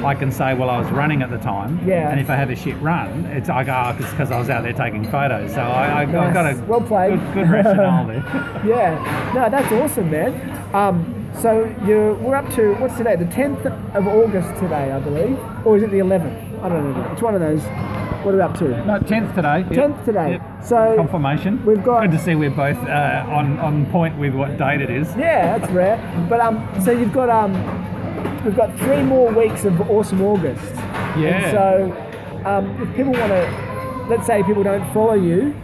I 0.04 0.14
can 0.14 0.30
say, 0.32 0.54
well, 0.54 0.70
I 0.70 0.78
was 0.80 0.90
running 0.90 1.22
at 1.22 1.30
the 1.30 1.38
time. 1.38 1.78
Yeah. 1.86 2.10
And 2.10 2.20
if 2.20 2.28
I 2.28 2.34
have 2.36 2.50
a 2.50 2.56
shit 2.56 2.80
run, 2.82 3.26
it's 3.32 3.48
I 3.48 3.62
go, 3.64 3.72
oh, 3.72 3.96
it's 3.98 4.10
because 4.10 4.30
I 4.32 4.38
was 4.38 4.50
out 4.50 4.62
there 4.64 4.72
taking 4.72 5.04
photos. 5.04 5.52
So 5.54 5.60
I, 5.62 5.93
I, 5.94 6.02
I've 6.02 6.34
got 6.34 6.46
a 6.52 6.56
Well 6.66 6.80
played. 6.80 7.18
good, 7.18 7.34
good 7.34 7.50
rationale 7.50 8.06
there. 8.06 8.22
Yeah, 8.64 9.32
no, 9.34 9.48
that's 9.50 9.70
awesome, 9.72 10.10
man. 10.10 10.74
Um, 10.74 11.30
so 11.40 11.64
you 11.86 12.16
we're 12.22 12.34
up 12.36 12.48
to 12.54 12.74
what's 12.74 12.96
today? 12.96 13.16
The 13.16 13.24
10th 13.26 13.66
of 13.94 14.06
August 14.06 14.48
today, 14.60 14.90
I 14.92 15.00
believe, 15.00 15.38
or 15.66 15.76
is 15.76 15.82
it 15.82 15.90
the 15.90 15.98
11th? 15.98 16.62
I 16.62 16.68
don't 16.68 16.92
know. 16.94 17.12
It's 17.12 17.20
one 17.22 17.34
of 17.34 17.40
those. 17.40 17.62
What 18.24 18.32
are 18.32 18.36
we 18.38 18.42
up 18.42 18.56
to? 18.58 18.84
No, 18.86 18.98
tenth 19.00 19.34
today. 19.34 19.58
Yep. 19.58 19.70
10th 19.70 20.04
today. 20.06 20.30
Yep. 20.32 20.64
So 20.64 20.96
Confirmation. 20.96 21.62
We've 21.66 21.84
got- 21.84 22.02
Good 22.02 22.12
to 22.12 22.18
see 22.18 22.34
we're 22.34 22.48
both 22.50 22.78
uh, 22.88 23.26
on 23.28 23.58
on 23.58 23.84
point 23.86 24.16
with 24.18 24.34
what 24.34 24.56
date 24.56 24.80
it 24.80 24.88
is. 24.90 25.08
yeah, 25.16 25.58
that's 25.58 25.70
rare. 25.72 25.98
But 26.30 26.40
um, 26.40 26.66
so 26.82 26.90
you've 26.90 27.12
got 27.12 27.28
um, 27.28 27.52
we've 28.44 28.56
got 28.56 28.74
three 28.78 29.02
more 29.02 29.30
weeks 29.30 29.64
of 29.66 29.78
awesome 29.90 30.22
August. 30.22 30.64
Yeah. 31.18 31.36
And 31.36 31.52
so 31.52 32.48
um, 32.48 32.82
if 32.82 32.96
people 32.96 33.12
want 33.12 33.28
to, 33.32 34.06
let's 34.08 34.26
say 34.26 34.42
people 34.44 34.62
don't 34.62 34.90
follow 34.94 35.14
you, 35.14 35.54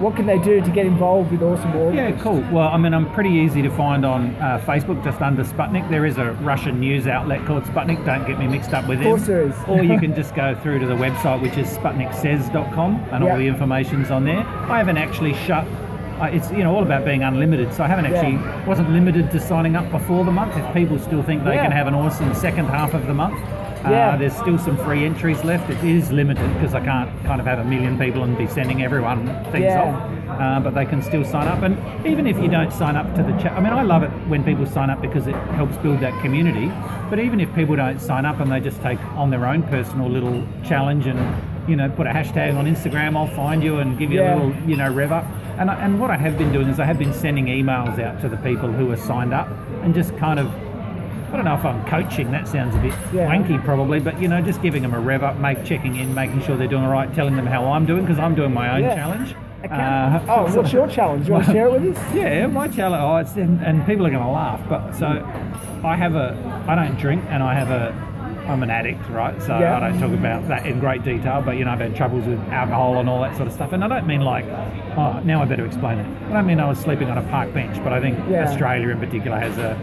what 0.00 0.16
can 0.16 0.26
they 0.26 0.38
do 0.38 0.60
to 0.62 0.70
get 0.70 0.86
involved 0.86 1.30
with 1.30 1.42
awesome 1.42 1.70
August? 1.76 1.94
Yeah, 1.96 2.10
cool. 2.22 2.40
Well, 2.50 2.68
I 2.68 2.76
mean, 2.78 2.94
I'm 2.94 3.10
pretty 3.12 3.30
easy 3.30 3.60
to 3.62 3.70
find 3.70 4.04
on 4.04 4.34
uh, 4.36 4.62
Facebook, 4.66 5.02
just 5.04 5.20
under 5.20 5.44
Sputnik. 5.44 5.88
There 5.90 6.06
is 6.06 6.16
a 6.18 6.32
Russian 6.42 6.80
news 6.80 7.06
outlet 7.06 7.44
called 7.46 7.64
Sputnik. 7.64 8.04
Don't 8.06 8.26
get 8.26 8.38
me 8.38 8.46
mixed 8.46 8.72
up 8.72 8.88
with 8.88 9.00
it. 9.00 9.06
Of 9.06 9.10
course 9.10 9.26
there 9.26 9.42
is. 9.42 9.54
or 9.68 9.82
you 9.84 9.98
can 10.04 10.14
just 10.14 10.34
go 10.34 10.54
through 10.62 10.78
to 10.80 10.86
the 10.86 10.94
website, 10.94 11.40
which 11.42 11.56
is 11.58 11.68
sputniksays.com, 11.76 12.94
and 13.12 13.24
Yeah. 13.24 13.30
all 13.32 13.38
the 13.38 13.46
information's 13.46 14.10
on 14.10 14.24
there. 14.24 14.38
I 14.40 14.78
haven't 14.78 14.96
actually 14.98 15.34
shut. 15.34 15.66
Uh, 16.20 16.24
it's 16.32 16.50
you 16.50 16.58
know 16.64 16.74
all 16.74 16.82
about 16.82 17.04
being 17.04 17.22
unlimited, 17.22 17.72
so 17.72 17.82
I 17.84 17.86
haven't 17.86 18.10
Yeah. 18.10 18.18
actually 18.20 18.66
wasn't 18.66 18.90
limited 18.90 19.30
to 19.32 19.40
signing 19.40 19.76
up 19.76 19.90
before 19.90 20.24
the 20.24 20.30
month. 20.32 20.56
If 20.56 20.74
people 20.74 20.98
still 20.98 21.22
think 21.22 21.44
they 21.44 21.54
Yeah. 21.54 21.62
can 21.62 21.72
have 21.72 21.86
an 21.86 21.94
awesome 21.94 22.34
second 22.34 22.66
half 22.66 22.92
of 22.94 23.06
the 23.06 23.14
month, 23.14 23.38
Yeah. 23.84 24.10
uh, 24.10 24.16
there's 24.16 24.36
still 24.36 24.58
some 24.58 24.76
free 24.78 25.04
entries 25.04 25.42
left. 25.44 25.70
It 25.70 25.82
is 25.84 26.10
limited 26.12 26.52
because 26.54 26.74
I 26.74 26.84
can't 26.84 27.10
kind 27.24 27.40
of 27.40 27.46
have 27.46 27.58
a 27.60 27.64
million 27.64 27.98
people 27.98 28.24
and 28.24 28.36
be 28.36 28.46
sending 28.46 28.82
everyone 28.82 29.26
things 29.52 29.64
Yeah. 29.64 29.82
off 29.82 30.10
uh, 30.40 30.58
but 30.60 30.74
they 30.74 30.86
can 30.86 31.02
still 31.02 31.24
sign 31.24 31.46
up. 31.48 31.62
And 31.62 31.76
even 32.06 32.26
if 32.26 32.36
you 32.38 32.48
don't 32.48 32.72
sign 32.72 32.96
up 32.96 33.14
to 33.16 33.22
the 33.22 33.32
chat, 33.42 33.52
I 33.52 33.60
mean, 33.60 33.72
I 33.72 33.82
love 33.82 34.02
it 34.02 34.10
when 34.28 34.42
people 34.44 34.64
sign 34.66 34.88
up 34.88 35.00
because 35.02 35.26
it 35.26 35.34
helps 35.54 35.76
build 35.78 36.00
that 36.00 36.18
community. 36.22 36.70
But 37.10 37.18
even 37.18 37.40
if 37.40 37.52
people 37.54 37.76
don't 37.76 38.00
sign 38.00 38.24
up 38.24 38.40
and 38.40 38.50
they 38.50 38.60
just 38.60 38.80
take 38.82 39.00
on 39.16 39.30
their 39.30 39.44
own 39.46 39.62
personal 39.64 40.08
little 40.08 40.46
challenge 40.64 41.06
and 41.06 41.18
you 41.68 41.76
know 41.76 41.90
put 41.90 42.06
a 42.06 42.10
hashtag 42.10 42.56
on 42.56 42.64
Instagram, 42.66 43.16
I'll 43.16 43.26
find 43.34 43.62
you 43.62 43.78
and 43.80 43.98
give 43.98 44.10
you 44.12 44.20
Yeah. 44.20 44.34
a 44.34 44.36
little 44.36 44.68
you 44.68 44.76
know 44.76 44.90
rev 44.90 45.12
up. 45.12 45.24
And 45.58 45.70
I, 45.70 45.74
and 45.84 46.00
what 46.00 46.10
I 46.10 46.16
have 46.16 46.38
been 46.38 46.52
doing 46.52 46.68
is 46.68 46.80
I 46.80 46.84
have 46.84 46.98
been 46.98 47.12
sending 47.12 47.46
emails 47.46 47.98
out 47.98 48.20
to 48.22 48.28
the 48.28 48.36
people 48.38 48.70
who 48.72 48.90
are 48.92 48.96
signed 48.96 49.34
up 49.34 49.48
and 49.82 49.94
just 49.94 50.16
kind 50.16 50.38
of. 50.38 50.50
I 51.32 51.36
don't 51.36 51.44
know 51.44 51.54
if 51.54 51.64
I'm 51.64 51.84
coaching. 51.86 52.30
That 52.32 52.48
sounds 52.48 52.74
a 52.74 52.78
bit 52.78 52.92
Yeah. 53.12 53.28
wanky, 53.32 53.62
probably, 53.64 54.00
but 54.00 54.20
you 54.20 54.26
know, 54.28 54.40
just 54.42 54.60
giving 54.62 54.82
them 54.82 54.94
a 54.94 54.98
rev 55.00 55.22
up, 55.22 55.36
make 55.36 55.64
checking 55.64 55.96
in, 55.96 56.12
making 56.14 56.42
sure 56.42 56.56
they're 56.56 56.66
doing 56.68 56.84
all 56.84 56.90
right, 56.90 57.12
telling 57.14 57.36
them 57.36 57.46
how 57.46 57.70
I'm 57.70 57.86
doing 57.86 58.02
because 58.04 58.18
I'm 58.18 58.34
doing 58.34 58.52
my 58.52 58.74
own 58.76 58.82
Yeah. 58.82 58.94
challenge. 58.96 59.34
Uh, 59.70 60.20
oh, 60.28 60.52
what's 60.56 60.72
your 60.72 60.88
challenge? 60.88 61.28
You 61.28 61.34
want 61.34 61.46
to 61.46 61.52
share 61.52 61.66
it 61.68 61.72
with 61.80 61.96
us? 61.96 62.14
yeah, 62.14 62.46
my 62.46 62.66
challenge. 62.66 63.02
Oh, 63.02 63.16
it's 63.16 63.36
and, 63.36 63.60
and 63.62 63.86
people 63.86 64.06
are 64.06 64.10
going 64.10 64.24
to 64.24 64.28
laugh, 64.30 64.60
but 64.68 64.92
so 64.94 65.06
I 65.84 65.96
have 65.96 66.14
a. 66.16 66.36
I 66.66 66.74
don't 66.74 66.98
drink, 66.98 67.22
and 67.28 67.42
I 67.42 67.54
have 67.54 67.70
a. 67.70 67.94
I'm 68.50 68.62
an 68.62 68.70
addict, 68.70 69.08
right? 69.10 69.40
So 69.42 69.58
Yeah. 69.58 69.76
I 69.76 69.80
don't 69.80 70.00
talk 70.00 70.12
about 70.12 70.48
that 70.48 70.66
in 70.66 70.80
great 70.80 71.04
detail, 71.04 71.40
but 71.44 71.56
you 71.56 71.64
know 71.64 71.70
I've 71.72 71.80
had 71.80 71.94
troubles 71.96 72.24
with 72.26 72.40
alcohol 72.50 72.98
and 72.98 73.08
all 73.08 73.20
that 73.22 73.36
sort 73.36 73.46
of 73.48 73.54
stuff, 73.54 73.72
and 73.72 73.84
I 73.84 73.88
don't 73.88 74.06
mean 74.06 74.20
like. 74.22 74.44
Oh, 74.96 75.20
now 75.24 75.40
I 75.40 75.44
better 75.44 75.64
explain 75.64 75.98
it. 75.98 76.06
I 76.30 76.32
don't 76.32 76.46
mean 76.46 76.58
I 76.60 76.68
was 76.68 76.78
sleeping 76.78 77.08
on 77.08 77.16
a 77.16 77.22
park 77.30 77.52
bench, 77.54 77.82
but 77.84 77.92
I 77.92 78.00
think 78.00 78.18
Yeah. 78.28 78.48
Australia 78.48 78.88
in 78.90 78.98
particular 78.98 79.38
has 79.38 79.56
a 79.58 79.76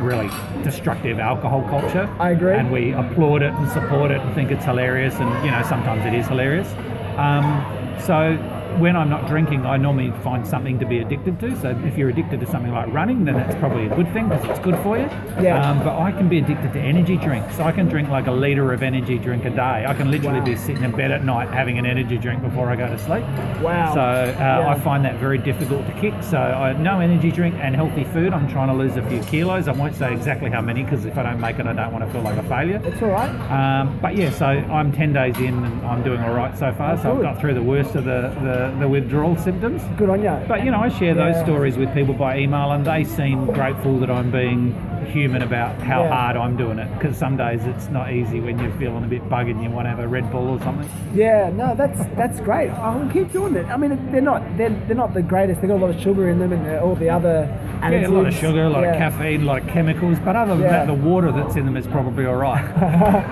really 0.00 0.30
destructive 0.62 1.18
alcohol 1.18 1.62
culture. 1.68 2.08
I 2.20 2.30
agree. 2.30 2.54
And 2.54 2.70
we 2.70 2.92
applaud 2.92 3.42
it 3.42 3.52
and 3.52 3.68
support 3.70 4.10
it 4.10 4.20
and 4.20 4.34
think 4.34 4.50
it's 4.52 4.64
hilarious, 4.64 5.14
and 5.18 5.44
you 5.44 5.50
know 5.50 5.62
sometimes 5.62 6.04
it 6.06 6.14
is 6.14 6.26
hilarious. 6.28 6.72
Um, 7.16 7.64
so 8.00 8.36
when 8.78 8.96
I'm 8.96 9.08
not 9.10 9.26
drinking, 9.28 9.64
I 9.66 9.76
normally 9.76 10.10
find 10.22 10.46
something 10.46 10.78
to 10.78 10.86
be 10.86 10.98
addicted 10.98 11.38
to. 11.40 11.56
So 11.60 11.70
if 11.84 11.96
you're 11.96 12.08
addicted 12.08 12.40
to 12.40 12.46
something 12.46 12.72
like 12.72 12.92
running, 12.92 13.24
then 13.24 13.34
that's 13.34 13.54
probably 13.56 13.86
a 13.86 13.94
good 13.94 14.12
thing 14.12 14.28
because 14.28 14.44
it's 14.48 14.58
good 14.60 14.78
for 14.82 14.96
you. 14.98 15.04
Yeah. 15.40 15.60
Um, 15.70 15.78
but 15.82 15.98
I 15.98 16.12
can 16.12 16.28
be 16.28 16.38
addicted 16.38 16.72
to 16.72 16.80
energy 16.80 17.16
drinks. 17.16 17.58
I 17.60 17.72
can 17.72 17.86
drink 17.88 18.08
like 18.08 18.26
a 18.26 18.32
liter 18.32 18.72
of 18.72 18.82
energy 18.82 19.18
drink 19.18 19.44
a 19.44 19.50
day. 19.50 19.84
I 19.86 19.94
can 19.94 20.10
literally 20.10 20.40
Wow. 20.40 20.44
be 20.46 20.56
sitting 20.56 20.82
in 20.84 20.90
bed 20.92 21.10
at 21.10 21.24
night 21.24 21.48
having 21.50 21.78
an 21.78 21.86
energy 21.86 22.16
drink 22.18 22.42
before 22.42 22.70
I 22.70 22.76
go 22.76 22.86
to 22.88 22.98
sleep. 22.98 23.24
Wow. 23.62 23.94
So 23.94 24.00
uh, 24.00 24.34
Yeah. 24.38 24.68
I 24.68 24.78
find 24.80 25.04
that 25.04 25.16
very 25.16 25.38
difficult 25.38 25.86
to 25.86 25.92
kick. 26.00 26.14
So 26.22 26.38
I 26.38 26.72
no 26.74 27.00
energy 27.00 27.30
drink 27.30 27.54
and 27.60 27.74
healthy 27.74 28.04
food. 28.04 28.32
I'm 28.32 28.48
trying 28.48 28.68
to 28.68 28.74
lose 28.74 28.96
a 28.96 29.02
few 29.08 29.20
kilos. 29.24 29.68
I 29.68 29.72
won't 29.72 29.94
say 29.94 30.12
exactly 30.12 30.50
how 30.50 30.60
many 30.60 30.82
because 30.82 31.04
if 31.04 31.16
I 31.16 31.22
don't 31.22 31.40
make 31.40 31.58
it, 31.58 31.66
I 31.66 31.72
don't 31.72 31.92
want 31.92 32.04
to 32.04 32.10
feel 32.12 32.22
like 32.22 32.36
a 32.36 32.42
failure. 32.44 32.80
It's 32.84 33.00
all 33.02 33.08
right. 33.10 33.30
Um, 33.50 33.98
but 34.00 34.16
yeah, 34.16 34.30
so 34.30 34.46
I'm 34.46 34.92
10 34.92 35.12
days 35.12 35.36
in 35.38 35.54
and 35.64 35.86
I'm 35.86 36.02
doing 36.02 36.20
all 36.20 36.34
right 36.34 36.56
so 36.58 36.72
far. 36.74 36.96
So 37.00 37.14
I've 37.16 37.22
got 37.22 37.40
through 37.40 37.54
the 37.54 37.62
worst 37.62 37.94
of 37.94 38.04
the, 38.04 38.32
the, 38.42 38.63
the 38.78 38.88
withdrawal 38.88 39.36
symptoms. 39.36 39.82
Good 39.96 40.08
on 40.10 40.22
you. 40.22 40.36
But 40.48 40.64
you 40.64 40.70
know, 40.70 40.80
I 40.80 40.88
share 40.88 41.14
those 41.14 41.36
stories 41.44 41.76
with 41.76 41.92
people 41.94 42.14
by 42.14 42.38
email 42.38 42.72
and 42.72 42.84
they 42.84 43.04
seem 43.04 43.46
grateful 43.46 43.98
that 44.00 44.10
I'm 44.10 44.30
being 44.30 44.74
human 45.06 45.42
about 45.42 45.76
how 45.80 46.02
Yeah. 46.02 46.08
hard 46.14 46.36
I'm 46.36 46.56
doing 46.56 46.78
it. 46.78 46.88
Because 46.94 47.16
some 47.16 47.36
days 47.36 47.64
it's 47.66 47.88
not 47.88 48.12
easy 48.12 48.40
when 48.40 48.58
you're 48.58 48.72
feeling 48.72 49.04
a 49.04 49.06
bit 49.06 49.28
buggy 49.28 49.52
and 49.52 49.62
you 49.62 49.70
want 49.70 49.84
to 49.86 49.90
have 49.90 50.00
a 50.00 50.08
Red 50.08 50.30
Bull 50.32 50.48
or 50.50 50.60
something. 50.60 50.88
Yeah, 51.14 51.50
no, 51.54 51.74
that's 51.74 52.04
that's 52.16 52.40
great. 52.40 52.70
I'll 52.70 53.08
keep 53.10 53.30
doing 53.32 53.54
it. 53.54 53.66
I 53.66 53.76
mean, 53.76 53.96
they're 54.10 54.20
not 54.20 54.42
they're, 54.56 54.70
they're 54.86 54.96
not 54.96 55.14
the 55.14 55.22
greatest. 55.22 55.60
They've 55.60 55.68
got 55.70 55.76
a 55.76 55.84
lot 55.86 55.90
of 55.94 56.00
sugar 56.00 56.28
in 56.30 56.38
them 56.40 56.52
and 56.52 56.66
all 56.80 56.94
the 56.96 57.10
other 57.10 57.46
additives. 57.80 58.02
Yeah, 58.02 58.08
a 58.08 58.08
lot 58.08 58.26
of 58.26 58.34
sugar, 58.34 58.62
a 58.64 58.68
lot 58.70 58.82
Yeah. 58.82 58.92
of 58.92 58.98
caffeine, 58.98 59.42
a 59.42 59.44
lot 59.44 59.62
of 59.62 59.68
chemicals. 59.68 60.18
But 60.24 60.36
other 60.36 60.54
than 60.54 60.62
Yeah. 60.64 60.70
that, 60.84 60.86
the 60.86 60.94
water 60.94 61.30
that's 61.30 61.54
in 61.56 61.64
them 61.66 61.76
is 61.76 61.86
probably 61.86 62.26
all 62.26 62.36
right. 62.36 62.64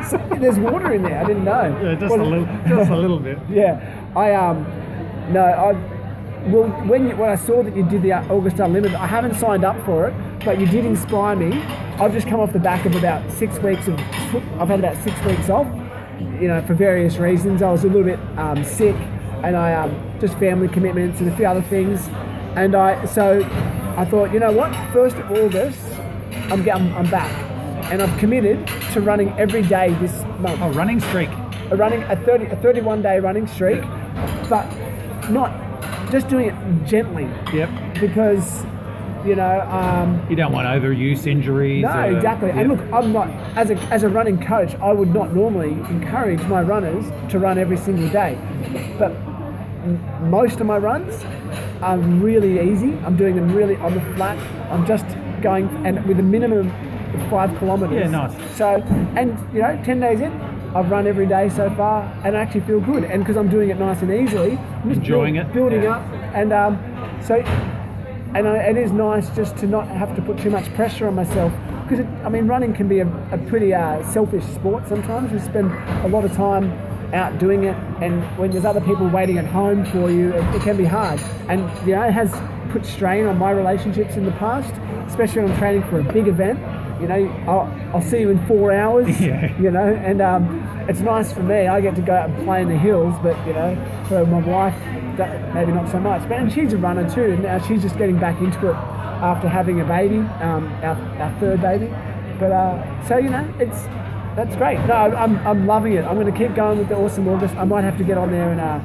So, 0.08 0.18
there's 0.38 0.58
water 0.58 0.92
in 0.92 1.02
there. 1.02 1.18
I 1.20 1.24
didn't 1.24 1.44
know. 1.44 1.76
yeah, 1.82 1.94
just 1.94 2.10
Well, 2.10 2.20
a 2.20 2.28
little, 2.28 2.46
just 2.68 2.90
a 2.90 2.96
little 2.96 3.18
bit. 3.18 3.38
Yeah, 3.50 3.80
I 4.14 4.34
um, 4.34 4.66
no, 5.30 5.42
I 5.44 5.72
well 6.48 6.68
when 6.88 7.08
you, 7.08 7.16
when 7.16 7.30
I 7.30 7.36
saw 7.36 7.62
that 7.62 7.76
you 7.76 7.84
did 7.88 8.02
the 8.02 8.12
August 8.14 8.58
Unlimited, 8.58 8.96
I 8.96 9.06
haven't 9.06 9.36
signed 9.36 9.64
up 9.64 9.82
for 9.84 10.08
it, 10.08 10.14
but 10.44 10.58
you 10.58 10.66
did 10.66 10.84
inspire 10.84 11.36
me. 11.36 11.60
I've 12.00 12.12
just 12.12 12.26
come 12.26 12.40
off 12.40 12.52
the 12.52 12.58
back 12.58 12.84
of 12.86 12.94
about 12.96 13.30
six 13.32 13.58
weeks 13.60 13.86
of, 13.86 13.98
I've 14.58 14.68
had 14.68 14.80
about 14.80 14.96
six 15.04 15.20
weeks 15.24 15.48
off, 15.48 15.66
you 16.40 16.48
know, 16.48 16.60
for 16.66 16.74
various 16.74 17.16
reasons. 17.16 17.62
I 17.62 17.70
was 17.70 17.84
a 17.84 17.86
little 17.86 18.02
bit 18.04 18.18
um, 18.38 18.64
sick, 18.64 18.96
and 19.44 19.56
I 19.56 19.74
um, 19.74 20.18
just 20.20 20.36
family 20.38 20.68
commitments 20.68 21.20
and 21.20 21.28
a 21.30 21.36
few 21.36 21.46
other 21.46 21.62
things, 21.62 22.08
and 22.56 22.74
I 22.74 23.04
so 23.06 23.42
I 23.96 24.04
thought, 24.04 24.32
you 24.32 24.40
know 24.40 24.52
what, 24.52 24.72
first 24.92 25.16
of 25.16 25.30
August, 25.30 25.78
I'm 26.50 26.68
I'm, 26.68 26.92
I'm 26.96 27.10
back, 27.10 27.30
and 27.92 28.02
I've 28.02 28.18
committed 28.18 28.66
to 28.94 29.00
running 29.00 29.28
every 29.38 29.62
day 29.62 29.94
this 30.00 30.22
month 30.40 30.60
Oh, 30.60 30.70
running 30.72 30.98
streak. 30.98 31.28
a 31.70 31.76
running 31.76 32.02
a 32.04 32.16
30 32.16 32.46
a 32.46 32.56
31 32.56 33.00
day 33.02 33.20
running 33.20 33.46
streak 33.46 33.80
but 34.50 34.66
not 35.30 35.50
just 36.10 36.28
doing 36.28 36.46
it 36.48 36.86
gently 36.86 37.28
Yep. 37.52 37.70
because 38.00 38.64
you 39.24 39.36
know 39.36 39.60
um, 39.70 40.24
You 40.28 40.36
don't 40.36 40.52
want 40.52 40.66
overuse 40.66 41.26
injuries. 41.26 41.82
no 41.82 41.88
uh, 41.90 42.02
exactly 42.06 42.48
yep. 42.48 42.56
and 42.58 42.68
look 42.70 42.80
i'm 42.92 43.12
not 43.12 43.28
as 43.56 43.70
a, 43.70 43.76
as 43.94 44.02
a 44.02 44.08
running 44.08 44.38
coach 44.44 44.74
i 44.76 44.92
would 44.92 45.14
not 45.14 45.32
normally 45.34 45.70
encourage 45.90 46.42
my 46.44 46.60
runners 46.60 47.04
to 47.30 47.38
run 47.38 47.56
every 47.56 47.76
single 47.76 48.08
day 48.08 48.36
but 48.98 49.12
most 50.28 50.60
of 50.60 50.66
my 50.66 50.76
runs 50.78 51.24
are 51.82 51.98
really 51.98 52.70
easy 52.72 52.92
i'm 53.04 53.16
doing 53.16 53.36
them 53.36 53.52
really 53.54 53.76
on 53.76 53.94
the 53.94 54.00
flat 54.16 54.36
i'm 54.72 54.84
just 54.86 55.04
going 55.40 55.68
and 55.86 56.04
with 56.06 56.18
a 56.18 56.22
minimum 56.22 56.68
of 56.68 57.30
five 57.30 57.56
kilometers 57.58 57.96
Yeah, 57.98 58.08
nice. 58.08 58.56
so 58.56 58.76
and 59.16 59.30
you 59.54 59.60
know 59.62 59.80
10 59.84 60.00
days 60.00 60.20
in 60.20 60.32
I've 60.74 60.90
run 60.90 61.06
every 61.06 61.26
day 61.26 61.48
so 61.50 61.68
far, 61.70 62.02
and 62.24 62.36
I 62.36 62.40
actually 62.40 62.62
feel 62.62 62.80
good. 62.80 63.04
And 63.04 63.22
because 63.22 63.36
I'm 63.36 63.48
doing 63.48 63.70
it 63.70 63.78
nice 63.78 64.00
and 64.02 64.10
easily, 64.10 64.52
I'm 64.56 64.88
just 64.88 65.00
Enjoying 65.00 65.34
build- 65.34 65.46
it, 65.46 65.52
building 65.54 65.82
yeah. 65.82 65.96
up, 65.96 66.12
and 66.34 66.52
um, 66.52 67.22
so 67.26 67.34
and 68.34 68.48
I, 68.48 68.56
it 68.58 68.76
is 68.78 68.90
nice 68.92 69.28
just 69.36 69.56
to 69.58 69.66
not 69.66 69.86
have 69.88 70.16
to 70.16 70.22
put 70.22 70.38
too 70.38 70.48
much 70.50 70.72
pressure 70.74 71.06
on 71.06 71.14
myself 71.14 71.52
because 71.86 72.06
I 72.24 72.30
mean 72.30 72.46
running 72.46 72.72
can 72.72 72.88
be 72.88 73.00
a, 73.00 73.06
a 73.30 73.36
pretty 73.48 73.74
uh, 73.74 74.02
selfish 74.10 74.44
sport 74.44 74.88
sometimes. 74.88 75.30
You 75.32 75.38
spend 75.40 75.70
a 76.04 76.08
lot 76.08 76.24
of 76.24 76.32
time 76.32 76.72
out 77.12 77.38
doing 77.38 77.64
it, 77.64 77.76
and 78.00 78.22
when 78.38 78.50
there's 78.50 78.64
other 78.64 78.80
people 78.80 79.06
waiting 79.08 79.36
at 79.36 79.44
home 79.44 79.84
for 79.84 80.10
you, 80.10 80.32
it, 80.32 80.54
it 80.56 80.62
can 80.62 80.78
be 80.78 80.86
hard. 80.86 81.20
And 81.50 81.60
you 81.86 81.94
know, 81.94 82.04
it 82.04 82.12
has 82.12 82.30
put 82.72 82.86
strain 82.86 83.26
on 83.26 83.36
my 83.36 83.50
relationships 83.50 84.16
in 84.16 84.24
the 84.24 84.32
past, 84.32 84.72
especially 85.10 85.42
when 85.42 85.52
I'm 85.52 85.58
training 85.58 85.82
for 85.90 86.00
a 86.00 86.04
big 86.12 86.26
event. 86.28 86.58
You 87.02 87.08
know, 87.08 87.28
I'll, 87.48 87.96
I'll 87.96 88.02
see 88.02 88.20
you 88.20 88.30
in 88.30 88.44
four 88.46 88.72
hours. 88.72 89.20
Yeah. 89.20 89.56
You 89.60 89.70
know, 89.70 89.86
and 89.94 90.20
um, 90.22 90.86
it's 90.88 91.00
nice 91.00 91.32
for 91.32 91.42
me. 91.42 91.66
I 91.66 91.80
get 91.80 91.94
to 91.96 92.02
go 92.02 92.14
out 92.14 92.30
and 92.30 92.44
play 92.44 92.62
in 92.62 92.68
the 92.68 92.76
hills, 92.78 93.14
but 93.22 93.36
you 93.46 93.52
know, 93.52 93.76
for 94.08 94.24
my 94.26 94.38
wife, 94.40 94.74
maybe 95.54 95.72
not 95.72 95.90
so 95.90 96.00
much. 96.00 96.22
But 96.28 96.38
and 96.38 96.52
she's 96.52 96.72
a 96.72 96.78
runner 96.78 97.08
too. 97.12 97.32
And 97.32 97.42
now 97.42 97.58
she's 97.66 97.82
just 97.82 97.98
getting 97.98 98.18
back 98.18 98.40
into 98.40 98.70
it 98.70 98.74
after 98.76 99.48
having 99.48 99.80
a 99.80 99.84
baby, 99.84 100.18
um, 100.40 100.66
our, 100.82 100.96
our 101.20 101.32
third 101.40 101.60
baby. 101.60 101.86
But 102.38 102.50
uh, 102.52 103.08
so 103.08 103.18
you 103.18 103.30
know, 103.30 103.52
it's 103.58 103.82
that's 104.34 104.56
great. 104.56 104.78
No, 104.86 104.94
I'm, 104.94 105.36
I'm 105.46 105.66
loving 105.66 105.92
it. 105.92 106.04
I'm 106.04 106.14
going 106.18 106.32
to 106.32 106.36
keep 106.36 106.54
going 106.56 106.78
with 106.78 106.88
the 106.88 106.96
awesome 106.96 107.28
August. 107.28 107.54
I 107.56 107.64
might 107.64 107.84
have 107.84 107.98
to 107.98 108.04
get 108.04 108.16
on 108.18 108.30
there 108.32 108.50
and 108.50 108.60
uh, 108.60 108.80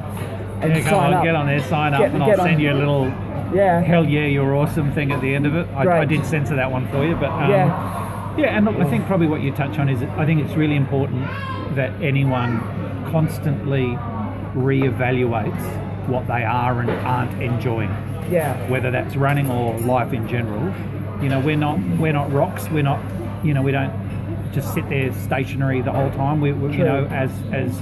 and 0.61 0.73
Yeah, 0.75 0.83
sign 0.89 0.93
on, 0.93 1.13
up. 1.13 1.23
get 1.23 1.35
on 1.35 1.45
there, 1.47 1.61
sign 1.61 1.93
up, 1.93 2.01
Get- 2.01 2.13
and 2.13 2.23
I'll 2.23 2.31
on. 2.31 2.37
send 2.47 2.61
you 2.61 2.71
a 2.71 2.75
little 2.75 3.05
Yeah. 3.53 3.81
hell 3.81 4.05
yeah, 4.05 4.25
you're 4.25 4.55
awesome 4.55 4.91
thing 4.93 5.11
at 5.11 5.21
the 5.21 5.33
end 5.33 5.45
of 5.45 5.55
it. 5.55 5.67
I, 5.75 6.01
I 6.01 6.05
did 6.05 6.25
censor 6.25 6.55
that 6.55 6.71
one 6.71 6.87
for 6.89 7.05
you, 7.05 7.15
but 7.15 7.29
um, 7.29 7.49
Yeah. 7.49 8.35
yeah. 8.37 8.57
And 8.57 8.65
look, 8.65 8.75
I 8.77 8.85
think 8.89 9.05
probably 9.05 9.27
what 9.27 9.41
you 9.41 9.51
touch 9.51 9.77
on 9.79 9.89
is 9.89 10.01
I 10.17 10.25
think 10.25 10.43
it's 10.45 10.55
really 10.55 10.75
important 10.75 11.25
that 11.75 11.91
anyone 12.01 12.59
constantly 13.11 13.97
reevaluates 14.55 16.07
what 16.07 16.27
they 16.27 16.43
are 16.43 16.79
and 16.79 16.89
aren't 16.89 17.41
enjoying, 17.41 17.89
Yeah. 18.31 18.55
whether 18.69 18.91
that's 18.91 19.15
running 19.15 19.49
or 19.49 19.77
life 19.79 20.13
in 20.13 20.27
general. 20.27 20.73
You 21.21 21.29
know, 21.29 21.39
we're 21.39 21.55
not 21.57 21.79
we're 21.97 22.13
not 22.13 22.31
rocks. 22.31 22.69
We're 22.69 22.83
not 22.83 22.99
you 23.43 23.53
know 23.53 23.61
we 23.61 23.71
don't 23.71 23.91
just 24.53 24.73
sit 24.73 24.87
there 24.89 25.11
stationary 25.13 25.81
the 25.81 25.91
whole 25.91 26.11
time. 26.11 26.41
We, 26.41 26.51
we 26.53 26.77
you 26.77 26.83
know 26.83 27.05
as 27.05 27.31
as 27.51 27.79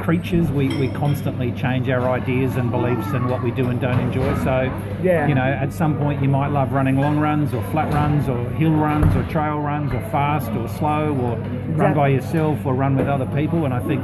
creatures 0.00 0.50
we, 0.50 0.68
we 0.78 0.88
constantly 0.88 1.52
change 1.52 1.88
our 1.88 2.08
ideas 2.10 2.56
and 2.56 2.70
beliefs 2.70 3.08
and 3.08 3.28
what 3.28 3.42
we 3.42 3.50
do 3.50 3.68
and 3.68 3.80
don't 3.80 3.98
enjoy. 4.00 4.34
So 4.44 4.72
Yeah. 5.02 5.26
you 5.26 5.34
know 5.34 5.42
at 5.42 5.72
some 5.72 5.96
point 5.98 6.22
you 6.22 6.28
might 6.28 6.48
love 6.48 6.72
running 6.72 6.96
long 6.96 7.18
runs 7.18 7.52
or 7.54 7.62
flat 7.70 7.92
runs 7.92 8.28
or 8.28 8.48
hill 8.50 8.72
runs 8.72 9.14
or 9.16 9.22
trail 9.32 9.58
runs 9.60 9.92
or 9.92 10.00
fast 10.10 10.50
or 10.52 10.68
slow 10.68 11.14
or 11.14 11.36
run 11.76 11.94
by 11.94 12.08
yourself 12.08 12.64
or 12.64 12.74
run 12.74 12.96
with 12.96 13.08
other 13.08 13.26
people. 13.26 13.64
And 13.64 13.74
I 13.74 13.80
think 13.80 14.02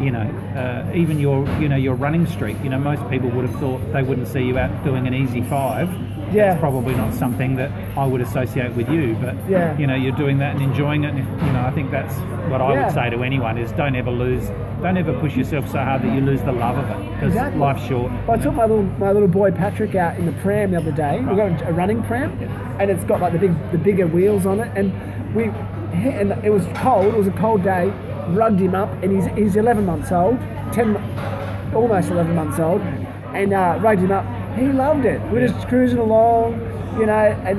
you 0.00 0.10
know 0.10 0.26
uh, 0.56 0.92
even 0.94 1.18
your 1.18 1.46
you 1.60 1.68
know 1.68 1.76
your 1.76 1.94
running 1.94 2.26
streak. 2.26 2.56
You 2.62 2.70
know 2.70 2.78
most 2.78 3.08
people 3.10 3.30
would 3.30 3.48
have 3.48 3.58
thought 3.60 3.80
they 3.92 4.02
wouldn't 4.02 4.28
see 4.28 4.42
you 4.42 4.58
out 4.58 4.84
doing 4.84 5.06
an 5.06 5.14
easy 5.14 5.42
five. 5.42 5.88
Yeah. 6.32 6.48
That's 6.50 6.60
probably 6.60 6.94
not 6.94 7.12
something 7.14 7.56
that 7.56 7.70
I 7.96 8.06
would 8.06 8.20
associate 8.22 8.72
with 8.72 8.88
you, 8.88 9.16
but 9.20 9.34
Yeah. 9.48 9.76
you 9.76 9.86
know 9.86 9.94
you're 9.94 10.16
doing 10.16 10.38
that 10.38 10.54
and 10.54 10.62
enjoying 10.62 11.04
it. 11.04 11.08
And 11.14 11.18
if, 11.18 11.26
you 11.46 11.52
know 11.52 11.60
I 11.66 11.70
think 11.70 11.90
that's 11.90 12.14
what 12.50 12.60
I 12.62 12.72
Yeah. 12.72 12.84
would 12.84 12.92
say 12.94 13.10
to 13.10 13.22
anyone 13.22 13.58
is 13.58 13.70
don't 13.72 13.94
ever 13.94 14.10
lose, 14.10 14.50
don't 14.82 14.96
ever 14.96 15.12
push 15.14 15.36
yourself 15.36 15.68
so 15.68 15.78
hard 15.78 16.02
that 16.02 16.14
you 16.14 16.20
lose 16.22 16.40
the 16.42 16.52
love 16.52 16.78
of 16.78 16.88
it 16.90 16.96
because 17.14 17.28
Exactly. 17.34 17.60
life's 17.60 17.82
short. 17.84 18.10
I 18.28 18.36
took 18.38 18.54
my 18.54 18.62
little 18.64 18.86
my 18.98 19.12
little 19.12 19.28
boy 19.28 19.50
Patrick 19.50 19.94
out 19.94 20.16
in 20.18 20.24
the 20.26 20.32
pram 20.32 20.70
the 20.70 20.78
other 20.78 20.90
day. 20.92 21.20
We 21.20 21.36
got 21.36 21.50
a, 21.68 21.72
running 21.72 22.02
pram, 22.02 22.32
and 22.78 22.90
it's 22.90 23.04
got 23.04 23.20
like 23.20 23.32
the 23.32 23.38
big 23.38 23.52
the 23.72 23.78
bigger 23.78 24.06
wheels 24.06 24.46
on 24.46 24.60
it. 24.60 24.68
And 24.74 24.90
we 25.34 25.50
and 25.94 26.32
it 26.42 26.50
was 26.52 26.66
cold. 26.74 27.06
It 27.06 27.16
was 27.18 27.26
a 27.26 27.32
cold 27.32 27.62
day. 27.62 27.92
Rugged 28.30 28.60
him 28.60 28.74
up, 28.74 28.88
and 29.02 29.12
he's 29.12 29.26
he's 29.36 29.56
11 29.56 29.84
months 29.84 30.10
old, 30.12 30.38
10, 30.72 30.96
almost 31.74 32.10
11 32.10 32.34
months 32.34 32.58
old, 32.58 32.80
and 33.34 33.52
uh, 33.52 33.78
rugged 33.82 34.04
him 34.04 34.12
up. 34.12 34.24
He 34.56 34.66
loved 34.68 35.04
it. 35.04 35.20
We're 35.30 35.46
just 35.48 35.66
cruising 35.68 35.98
along, 35.98 36.60
you 36.98 37.06
know, 37.06 37.12
and 37.44 37.58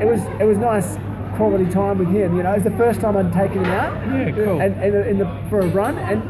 it 0.00 0.06
was 0.06 0.20
it 0.40 0.44
was 0.44 0.58
nice 0.58 0.96
quality 1.36 1.70
time 1.70 1.98
with 1.98 2.08
him. 2.08 2.36
You 2.36 2.42
know, 2.42 2.52
it 2.52 2.62
was 2.62 2.64
the 2.64 2.76
first 2.78 3.00
time 3.00 3.16
I'd 3.16 3.32
taken 3.32 3.64
him 3.64 3.70
out, 3.70 3.94
Yeah, 4.06 4.30
cool. 4.32 4.60
and, 4.60 4.74
and 4.82 4.94
in 5.06 5.18
the, 5.18 5.26
for 5.48 5.60
a 5.60 5.66
run, 5.68 5.96
and 5.98 6.22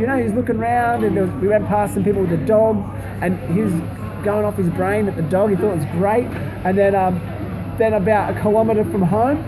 you 0.00 0.06
know 0.06 0.16
he's 0.20 0.32
looking 0.32 0.56
around, 0.56 1.04
and 1.04 1.16
was, 1.16 1.30
we 1.42 1.48
went 1.48 1.66
past 1.66 1.94
some 1.94 2.04
people 2.04 2.22
with 2.22 2.32
a 2.32 2.44
dog, 2.46 2.76
and 3.22 3.38
he 3.54 3.60
was 3.62 3.72
going 4.24 4.44
off 4.44 4.56
his 4.56 4.68
brain 4.70 5.08
at 5.08 5.16
the 5.16 5.22
dog. 5.22 5.50
He 5.50 5.56
thought 5.56 5.72
it 5.74 5.78
was 5.78 5.90
great, 5.92 6.26
and 6.64 6.76
then 6.76 6.94
um, 6.94 7.20
then 7.78 7.92
about 7.94 8.36
a 8.36 8.40
kilometre 8.40 8.84
from 8.84 9.02
home, 9.02 9.38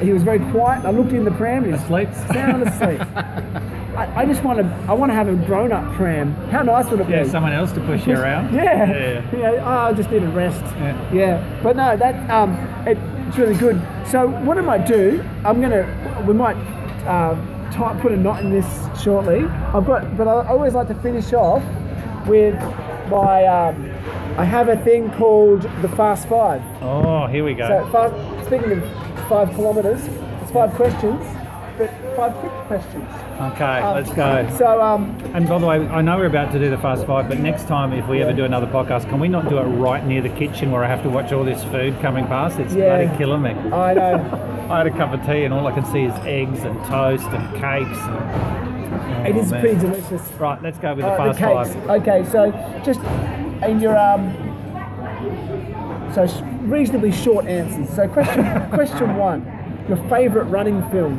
he 0.00 0.12
was 0.12 0.22
very 0.22 0.38
quiet. 0.50 0.84
I 0.84 0.90
looked 0.90 1.12
in 1.12 1.24
the 1.24 1.32
pram, 1.32 1.64
and 1.64 1.66
he 1.66 1.72
was 1.72 1.82
Asleep? 1.82 2.08
sound 2.32 2.62
asleep. 2.62 3.00
I, 3.96 4.22
I 4.22 4.26
just 4.26 4.42
want 4.44 4.58
to 4.58 4.64
I 4.88 4.92
want 4.92 5.10
to 5.10 5.14
have 5.14 5.28
a 5.28 5.34
grown 5.46 5.72
up 5.72 5.94
pram. 5.94 6.34
How 6.50 6.62
nice 6.62 6.86
would 6.90 7.00
it 7.00 7.08
Yeah, 7.08 7.20
be? 7.22 7.26
Yeah, 7.26 7.32
someone 7.32 7.52
else 7.52 7.72
to 7.72 7.80
push 7.80 8.06
you 8.06 8.14
around. 8.14 8.54
Yeah. 8.54 8.90
Yeah. 8.90 9.32
You 9.32 9.38
know, 9.42 9.56
oh, 9.56 9.64
I 9.88 9.92
just 9.92 10.10
need 10.10 10.22
a 10.22 10.28
rest. 10.28 10.60
Yeah. 10.76 11.12
Yeah. 11.12 11.60
But 11.62 11.76
no, 11.76 11.96
that 11.96 12.30
um, 12.30 12.52
it, 12.86 12.98
it's 13.28 13.38
really 13.38 13.56
good. 13.56 13.80
So 14.06 14.28
what 14.28 14.58
I 14.58 14.60
might 14.60 14.86
do, 14.86 15.24
I'm 15.44 15.60
gonna, 15.60 16.24
we 16.26 16.34
might 16.34 16.56
uh, 17.06 17.34
tie, 17.72 17.98
put 18.00 18.12
a 18.12 18.16
knot 18.16 18.42
in 18.44 18.50
this 18.50 18.66
shortly. 19.02 19.44
I've 19.44 19.86
got, 19.86 20.16
but 20.16 20.28
I 20.28 20.46
always 20.46 20.74
like 20.74 20.88
to 20.88 20.94
finish 20.96 21.32
off 21.32 21.62
with 22.26 22.54
my. 23.10 23.46
Um, 23.46 23.92
I 24.38 24.44
have 24.44 24.68
a 24.68 24.76
thing 24.84 25.10
called 25.12 25.62
the 25.80 25.88
Fast 25.88 26.28
Five. 26.28 26.60
Oh, 26.82 27.26
here 27.26 27.42
we 27.42 27.54
go. 27.54 27.66
So 27.66 27.90
fast, 27.90 28.46
speaking 28.46 28.72
of 28.72 28.82
five 29.30 29.48
kilometres, 29.54 30.04
it's 30.42 30.50
five 30.50 30.72
questions, 30.74 31.24
but 31.78 31.90
five 32.14 32.34
quick 32.34 32.52
questions. 32.68 33.08
Okay, 33.40 33.80
Um, 33.80 33.94
let's 33.94 34.12
go. 34.12 34.48
So 34.56 34.80
um, 34.82 35.16
And 35.34 35.48
by 35.48 35.58
the 35.58 35.66
way, 35.66 35.76
I 35.88 36.00
know 36.02 36.16
we're 36.16 36.26
about 36.26 36.52
to 36.52 36.58
do 36.58 36.70
the 36.70 36.78
fast 36.78 37.06
five, 37.06 37.28
but 37.28 37.38
next 37.38 37.66
time 37.68 37.92
if 37.92 38.06
we 38.08 38.22
ever 38.22 38.32
do 38.32 38.44
another 38.44 38.66
podcast, 38.66 39.08
can 39.08 39.20
we 39.20 39.28
not 39.28 39.48
do 39.48 39.58
it 39.58 39.62
right 39.64 40.04
near 40.06 40.22
the 40.22 40.28
kitchen 40.30 40.70
where 40.70 40.84
I 40.84 40.88
have 40.88 41.02
to 41.02 41.10
watch 41.10 41.32
all 41.32 41.44
this 41.44 41.62
food 41.64 41.98
coming 42.00 42.26
past? 42.26 42.58
It's 42.58 42.74
Yeah. 42.74 43.02
bloody 43.04 43.18
killing 43.18 43.42
me. 43.42 43.50
I 43.50 43.94
know. 43.94 44.42
I 44.70 44.78
had 44.78 44.86
a 44.86 44.90
cup 44.90 45.12
of 45.12 45.24
tea 45.26 45.44
and 45.44 45.54
all 45.54 45.66
I 45.66 45.72
can 45.72 45.84
see 45.84 46.02
is 46.04 46.14
eggs 46.24 46.62
and 46.64 46.76
toast 46.86 47.26
and 47.28 47.54
cakes. 47.54 47.98
And, 47.98 49.28
It 49.28 49.36
Oh, 49.36 49.40
is 49.40 49.50
man. 49.50 49.60
pretty 49.60 49.80
delicious. 49.80 50.32
Right, 50.38 50.62
let's 50.62 50.78
go 50.78 50.94
with 50.94 51.04
the 51.04 51.12
Uh, 51.12 51.32
fast 51.34 51.38
the 51.38 51.84
five. 51.86 52.00
Okay, 52.02 52.24
so 52.24 52.50
just 52.84 53.00
in 53.68 53.80
your 53.80 53.96
um, 53.96 54.32
so 56.14 56.26
reasonably 56.62 57.12
short 57.12 57.46
answers. 57.46 57.88
So 57.94 58.08
question 58.08 58.44
question 58.72 59.16
one, 59.16 59.44
your 59.88 59.98
favourite 60.08 60.48
running 60.50 60.82
film? 60.90 61.18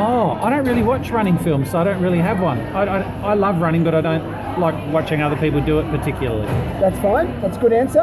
Oh, 0.00 0.38
I 0.40 0.48
don't 0.50 0.64
really 0.64 0.82
watch 0.82 1.10
running 1.10 1.36
films, 1.38 1.70
so 1.72 1.78
I 1.80 1.84
don't 1.84 2.00
really 2.00 2.18
have 2.18 2.40
one. 2.40 2.58
I, 2.60 2.82
I, 2.84 3.30
I 3.30 3.34
love 3.34 3.60
running, 3.60 3.82
but 3.82 3.94
I 3.96 4.00
don't 4.00 4.60
like 4.60 4.74
watching 4.92 5.22
other 5.22 5.34
people 5.36 5.60
do 5.60 5.80
it 5.80 5.90
particularly. 5.90 6.46
That's 6.80 6.98
fine. 7.00 7.40
That's 7.40 7.56
a 7.56 7.60
good 7.60 7.72
answer. 7.72 8.02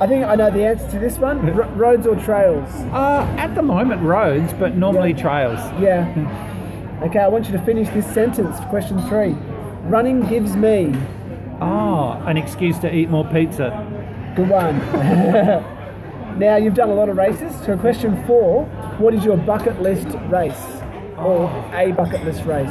I 0.00 0.06
think 0.06 0.24
I 0.24 0.36
know 0.36 0.50
the 0.50 0.64
answer 0.64 0.88
to 0.92 0.98
this 1.00 1.18
one. 1.18 1.38
R- 1.60 1.66
roads 1.70 2.06
or 2.06 2.14
trails? 2.16 2.70
Uh, 2.92 3.26
at 3.38 3.54
the 3.56 3.62
moment, 3.62 4.02
roads, 4.02 4.52
but 4.52 4.76
normally 4.76 5.10
Yeah. 5.12 5.22
trails. 5.22 5.58
Yeah. 5.82 7.00
Okay, 7.02 7.18
I 7.18 7.26
want 7.28 7.46
you 7.46 7.52
to 7.52 7.62
finish 7.64 7.88
this 7.88 8.06
sentence. 8.06 8.60
Question 8.70 9.00
three. 9.08 9.32
Running 9.90 10.20
gives 10.28 10.54
me. 10.54 10.94
Oh, 11.60 12.12
an 12.26 12.36
excuse 12.36 12.78
to 12.80 12.94
eat 12.94 13.08
more 13.10 13.24
pizza. 13.24 13.70
Good 14.36 14.48
one. 14.48 14.78
now 16.38 16.56
you've 16.56 16.74
done 16.74 16.90
a 16.90 16.94
lot 16.94 17.08
of 17.08 17.16
races. 17.16 17.52
So 17.64 17.76
question 17.76 18.22
four. 18.26 18.64
What 18.98 19.12
is 19.14 19.24
your 19.24 19.36
bucket 19.38 19.80
list 19.82 20.06
race? 20.28 20.75
Or 21.18 21.48
a 21.74 21.92
bucket 21.92 22.24
list 22.24 22.44
race? 22.44 22.68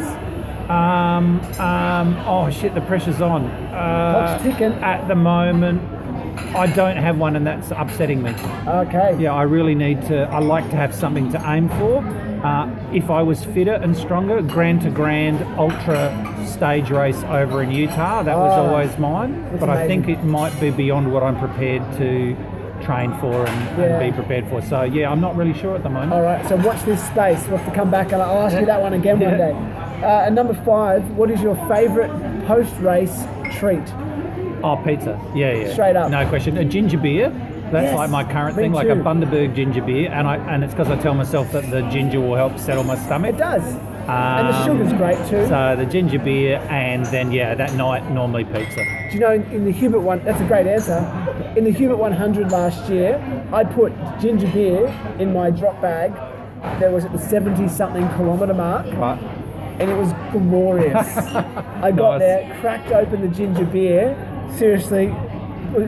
Um, 0.70 1.40
um, 1.60 2.16
oh 2.26 2.50
shit, 2.52 2.74
the 2.74 2.82
pressure's 2.82 3.22
on. 3.22 3.46
Uh, 3.46 4.38
Clock's 4.40 4.44
ticking. 4.44 4.74
At 4.84 5.08
the 5.08 5.16
moment, 5.16 5.82
I 6.56 6.68
don't 6.68 6.98
have 6.98 7.18
one, 7.18 7.36
and 7.36 7.46
that's 7.46 7.72
upsetting 7.72 8.22
me. 8.24 8.32
Okay. 8.68 9.16
Yeah, 9.20 9.34
I 9.34 9.44
really 9.44 9.76
need 9.76 10.02
to. 10.04 10.24
I 10.30 10.40
like 10.40 10.68
to 10.72 10.76
have 10.76 10.94
something 10.94 11.32
to 11.32 11.42
aim 11.52 11.70
for. 11.70 12.00
Uh, 12.44 12.70
if 12.94 13.10
I 13.10 13.22
was 13.24 13.44
fitter 13.44 13.74
and 13.74 13.96
stronger, 13.98 14.42
grand 14.42 14.82
to 14.84 14.92
grand 14.92 15.42
ultra 15.60 16.12
stage 16.46 16.92
race 16.92 17.22
over 17.24 17.64
in 17.64 17.72
Utah, 17.72 18.22
that 18.24 18.38
was 18.38 18.52
Oh, 18.58 18.68
always 18.68 18.98
mine. 19.00 19.58
But 19.60 19.70
I 19.70 19.88
think 19.88 20.08
it 20.08 20.24
might 20.24 20.58
be 20.60 20.70
beyond 20.70 21.12
what 21.12 21.24
I'm 21.24 21.40
prepared 21.40 21.82
to 21.98 22.36
train 22.86 23.12
for 23.20 23.46
and, 23.46 23.80
Yeah. 23.80 23.86
and 24.00 24.12
be 24.12 24.16
prepared 24.16 24.48
for. 24.48 24.62
So 24.62 24.84
yeah, 24.84 25.12
I'm 25.12 25.20
not 25.22 25.36
really 25.36 25.54
sure 25.54 25.76
at 25.76 25.84
the 25.84 25.90
moment. 25.90 26.14
All 26.14 26.22
right. 26.22 26.46
So 26.48 26.56
watch 26.58 26.82
this 26.84 27.04
space. 27.08 27.46
We'll 27.48 27.58
have 27.58 27.68
to 27.70 27.76
come 27.76 27.90
back 27.92 28.12
and 28.14 28.22
I'll 28.22 28.44
ask 28.46 28.58
you 28.60 28.66
that 28.66 28.82
one 28.82 28.94
again 28.94 29.20
one 29.20 29.38
day. 29.38 29.52
Uh, 30.04 30.26
and 30.26 30.36
number 30.36 30.54
five. 30.66 31.02
What 31.18 31.32
is 31.32 31.42
your 31.42 31.56
favourite 31.68 32.12
post-race 32.48 33.24
treat? 33.58 33.84
Oh, 34.64 34.80
pizza. 34.84 35.20
Yeah, 35.36 35.54
yeah. 35.54 35.74
Straight 35.74 35.96
up. 35.96 36.10
No 36.12 36.28
question. 36.30 36.58
A 36.58 36.66
ginger 36.66 36.98
beer. 36.98 37.30
That's 37.72 37.86
Yes, 37.86 37.96
like 37.96 38.10
my 38.12 38.24
current 38.24 38.56
thing, 38.56 38.72
like 38.74 38.88
a 38.88 38.94
too. 38.94 39.02
Bundaberg 39.02 39.56
ginger 39.56 39.82
beer, 39.82 40.12
and 40.12 40.28
I 40.28 40.36
and 40.54 40.64
it's 40.64 40.74
because 40.74 40.90
I 40.92 40.98
tell 40.98 41.16
myself 41.16 41.52
that 41.52 41.70
the 41.72 41.82
ginger 41.90 42.22
will 42.22 42.36
help 42.36 42.60
settle 42.60 42.84
my 42.84 42.96
stomach. 42.96 43.34
It 43.36 43.38
does. 43.40 43.64
and 44.08 44.48
the 44.50 44.56
Um, 44.56 44.66
sugar's 44.68 44.94
great 44.94 45.18
too. 45.28 45.48
So 45.48 45.76
the 45.76 45.86
ginger 45.86 46.20
beer, 46.20 46.62
and 46.70 47.06
then 47.08 47.32
yeah, 47.32 47.56
that 47.56 47.74
night 47.74 48.08
normally 48.12 48.44
pizza. 48.46 48.84
Do 49.10 49.14
you 49.16 49.20
know 49.20 49.32
in, 49.34 49.44
in 49.52 49.66
the 49.66 49.72
Hubert 49.72 50.02
one? 50.02 50.22
That's 50.24 50.40
a 50.40 50.46
great 50.46 50.68
answer. 50.68 51.00
In 51.56 51.64
the 51.64 51.72
Hubert 51.72 51.98
100 51.98 52.52
last 52.52 52.90
year, 52.90 53.16
I 53.54 53.64
put 53.64 53.94
ginger 54.20 54.48
beer 54.52 54.88
in 55.20 55.32
my 55.32 55.50
drop 55.52 55.82
bag. 55.82 56.12
There 56.80 56.92
was 56.92 57.06
at 57.06 57.14
the 57.14 57.20
70 57.20 57.70
something 57.70 58.06
kilometre 58.10 58.54
mark, 58.54 58.86
Right. 58.98 59.20
and 59.80 59.90
it 59.90 59.96
was 59.96 60.12
glorious. 60.34 61.18
I 61.18 61.92
got 61.92 62.18
Nice. 62.18 62.20
there, 62.20 62.58
cracked 62.60 62.92
open 62.92 63.22
the 63.22 63.30
ginger 63.30 63.66
beer. 63.66 64.18
Seriously, 64.58 65.14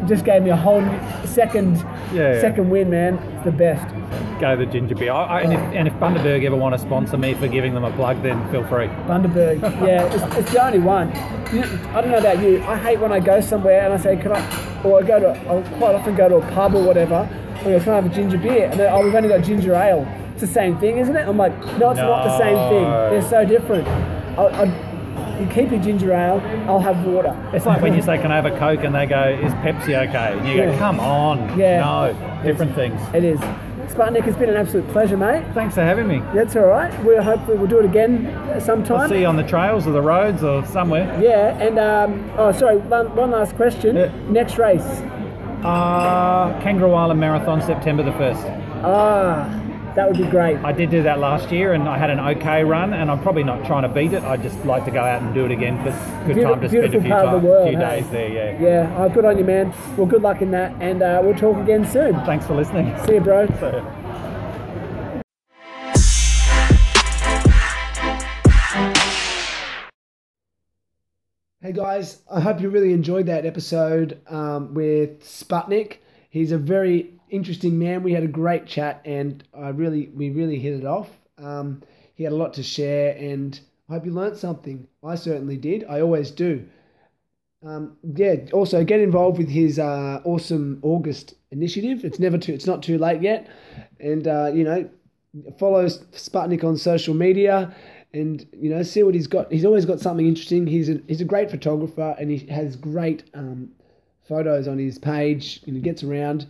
just 0.07 0.25
gave 0.25 0.43
me 0.43 0.49
a 0.49 0.55
whole 0.55 0.81
second 1.25 1.77
Yeah, 2.13 2.39
second 2.41 2.69
win, 2.69 2.89
man. 2.89 3.15
It's 3.15 3.45
the 3.45 3.51
best. 3.51 3.93
Go 4.39 4.55
the 4.55 4.65
ginger 4.65 4.95
beer. 4.95 5.11
I, 5.11 5.39
I, 5.39 5.41
and, 5.41 5.53
if, 5.53 5.59
and 5.59 5.87
if 5.87 5.93
Bundaberg 5.95 6.43
ever 6.45 6.55
want 6.55 6.73
to 6.75 6.79
sponsor 6.79 7.17
me 7.17 7.33
for 7.33 7.47
giving 7.47 7.73
them 7.73 7.83
a 7.83 7.91
plug, 7.91 8.21
then 8.21 8.49
feel 8.51 8.65
free. 8.67 8.87
Bundaberg. 9.07 9.61
Yeah, 9.87 10.03
it's, 10.05 10.37
it's 10.37 10.51
the 10.51 10.63
only 10.63 10.79
one. 10.79 11.11
I 11.11 12.01
don't 12.01 12.11
know 12.11 12.17
about 12.17 12.41
you. 12.41 12.61
I 12.63 12.77
hate 12.77 12.99
when 12.99 13.11
I 13.11 13.19
go 13.19 13.41
somewhere 13.41 13.81
and 13.81 13.93
I 13.93 13.97
say, 13.97 14.17
"Can 14.17 14.31
I?" 14.31 14.83
Or 14.83 14.99
I 14.99 15.07
go 15.07 15.19
to. 15.19 15.29
I'll 15.47 15.63
quite 15.77 15.95
often 15.95 16.15
go 16.15 16.27
to 16.27 16.35
a 16.35 16.51
pub 16.53 16.75
or 16.75 16.83
whatever. 16.83 17.29
I 17.55 17.63
go, 17.63 17.79
"Can 17.79 17.93
I 17.93 17.95
have 17.95 18.05
a 18.05 18.09
ginger 18.09 18.37
beer?" 18.37 18.67
And 18.69 18.79
then, 18.79 18.91
"Oh, 18.91 19.03
we've 19.03 19.15
only 19.15 19.29
got 19.29 19.43
ginger 19.43 19.73
ale." 19.73 20.05
it's 20.37 20.41
the 20.45 20.53
same 20.53 20.77
thing, 20.77 20.99
isn't 20.99 21.15
it? 21.15 21.27
I'm 21.27 21.35
like, 21.35 21.51
no, 21.79 21.89
it's 21.89 21.97
not 21.99 22.25
the 22.25 22.37
same 22.37 22.57
thing. 22.69 22.83
They're 22.83 23.27
so 23.27 23.43
different. 23.43 23.87
I, 24.37 24.43
I, 24.43 24.86
you 25.39 25.47
keep 25.47 25.71
your 25.71 25.81
ginger 25.81 26.11
ale, 26.13 26.41
I'll 26.67 26.79
have 26.79 27.05
water. 27.05 27.35
It's 27.53 27.65
like 27.65 27.81
when 27.81 27.95
you 27.95 28.01
say, 28.01 28.17
"Can 28.17 28.31
I 28.31 28.35
have 28.35 28.45
a 28.45 28.57
Coke?" 28.57 28.83
and 28.83 28.93
they 28.93 29.05
go, 29.05 29.23
"Is 29.23 29.53
Pepsi 29.55 29.95
okay?" 30.09 30.37
And 30.37 30.47
you 30.47 30.57
go, 30.57 30.71
Yeah. 30.71 30.77
"Come 30.77 30.99
on, 30.99 31.57
Yeah. 31.57 31.79
no, 31.81 32.15
different 32.43 32.73
things." 32.75 32.99
It 33.13 33.23
is. 33.23 33.39
Sputnik, 33.89 34.27
it's 34.27 34.37
been 34.37 34.49
an 34.49 34.57
absolute 34.57 34.87
pleasure, 34.89 35.17
mate. 35.17 35.43
Thanks 35.55 35.73
for 35.73 35.81
having 35.81 36.07
me. 36.07 36.21
That's 36.33 36.55
all 36.55 36.65
right. 36.65 36.91
We'll 37.03 37.23
hopefully 37.23 37.57
we'll 37.57 37.67
do 37.67 37.79
it 37.79 37.85
again 37.85 38.31
sometime. 38.59 39.01
I'll 39.01 39.09
see 39.09 39.21
you 39.21 39.25
on 39.27 39.37
the 39.37 39.43
trails 39.43 39.87
or 39.87 39.91
the 39.91 40.01
roads 40.01 40.43
or 40.43 40.63
somewhere. 40.65 41.07
Yeah, 41.19 41.57
and 41.59 41.79
um, 41.79 42.29
oh, 42.37 42.51
sorry, 42.51 42.77
one, 42.77 43.15
one 43.15 43.31
last 43.31 43.55
question. 43.55 43.95
Yeah. 43.95 44.09
Next 44.29 44.57
race. 44.59 45.01
Uh, 45.63 46.53
Kangaroo 46.61 46.93
Island 46.93 47.19
Marathon, 47.19 47.61
September 47.61 48.03
the 48.03 48.11
first. 48.13 48.45
Ah, 48.83 49.49
that 49.97 50.07
would 50.07 50.17
be 50.17 50.29
great. 50.29 50.57
I 50.57 50.71
did 50.71 50.91
do 50.91 51.01
that 51.03 51.19
last 51.19 51.51
year, 51.51 51.73
and 51.73 51.89
I 51.89 51.97
had 51.97 52.11
an 52.11 52.19
okay 52.19 52.63
run. 52.63 52.93
And 52.93 53.09
I'm 53.09 53.19
probably 53.21 53.43
not 53.43 53.65
trying 53.65 53.81
to 53.81 53.89
beat 53.89 54.13
it. 54.13 54.23
I'd 54.23 54.43
just 54.43 54.63
like 54.63 54.85
to 54.85 54.91
go 54.91 55.01
out 55.01 55.23
and 55.23 55.33
do 55.33 55.43
it 55.45 55.51
again. 55.51 55.77
But 55.83 55.91
good 56.27 56.37
Beauti- 56.37 56.43
time 56.43 56.61
to 56.61 56.69
spend 56.69 56.95
a 56.95 57.01
few, 57.01 57.09
part 57.09 57.25
of 57.27 57.41
the 57.41 57.47
world, 57.47 57.69
few 57.69 57.77
hey? 57.79 58.01
days 58.01 58.09
there. 58.11 58.29
Yeah. 58.29 58.61
Yeah, 58.61 58.95
oh, 58.97 59.09
good 59.09 59.25
on 59.25 59.37
you, 59.39 59.43
man. 59.43 59.73
Well, 59.97 60.05
good 60.05 60.21
luck 60.21 60.41
in 60.43 60.51
that, 60.51 60.75
and 60.79 61.01
uh, 61.01 61.19
we'll 61.23 61.35
talk 61.35 61.57
again 61.57 61.85
soon. 61.85 62.13
Thanks 62.25 62.45
for 62.45 62.55
listening. 62.55 62.95
See 63.05 63.15
you, 63.15 63.21
bro. 63.21 63.47
Hey 71.59 71.73
guys, 71.73 72.21
I 72.31 72.39
hope 72.39 72.61
you 72.61 72.69
really 72.69 72.93
enjoyed 72.93 73.25
that 73.25 73.45
episode 73.45 74.21
um, 74.27 74.73
with 74.73 75.21
Sputnik. 75.25 75.97
He's 76.29 76.53
a 76.53 76.57
very 76.57 77.16
interesting 77.29 77.77
man. 77.79 78.03
We 78.03 78.13
had 78.13 78.23
a 78.23 78.27
great 78.27 78.65
chat, 78.65 79.01
and 79.05 79.43
I 79.53 79.69
really, 79.69 80.09
we 80.13 80.29
really 80.29 80.59
hit 80.59 80.73
it 80.73 80.85
off. 80.85 81.09
Um, 81.37 81.83
he 82.15 82.23
had 82.23 82.33
a 82.33 82.35
lot 82.35 82.53
to 82.55 82.63
share, 82.63 83.15
and 83.15 83.59
I 83.89 83.93
hope 83.93 84.05
you 84.05 84.11
learnt 84.11 84.37
something. 84.37 84.87
I 85.03 85.15
certainly 85.15 85.57
did. 85.57 85.85
I 85.89 86.01
always 86.01 86.31
do. 86.31 86.65
Um, 87.65 87.97
yeah. 88.15 88.35
Also, 88.53 88.83
get 88.83 88.99
involved 88.99 89.37
with 89.37 89.49
his 89.49 89.79
uh, 89.79 90.21
awesome 90.23 90.79
August 90.81 91.35
initiative. 91.51 92.05
It's 92.05 92.19
never 92.19 92.37
too. 92.37 92.53
It's 92.53 92.67
not 92.67 92.83
too 92.83 92.97
late 92.97 93.21
yet, 93.21 93.49
and 93.99 94.27
uh, 94.27 94.51
you 94.53 94.63
know, 94.63 94.89
follow 95.59 95.85
Sputnik 95.85 96.63
on 96.63 96.77
social 96.77 97.13
media 97.13 97.75
and 98.13 98.47
you 98.53 98.69
know 98.69 98.83
see 98.83 99.03
what 99.03 99.15
he's 99.15 99.27
got. 99.27 99.51
He's 99.51 99.65
always 99.65 99.85
got 99.85 99.99
something 99.99 100.25
interesting. 100.25 100.67
He's 100.67 100.89
a 100.89 101.01
he's 101.07 101.21
a 101.21 101.25
great 101.25 101.51
photographer 101.51 102.15
and 102.19 102.29
he 102.31 102.45
has 102.47 102.75
great 102.75 103.23
um, 103.33 103.69
photos 104.27 104.67
on 104.67 104.77
his 104.77 104.97
page 104.97 105.61
and 105.65 105.75
he 105.75 105.81
gets 105.81 106.03
around. 106.03 106.47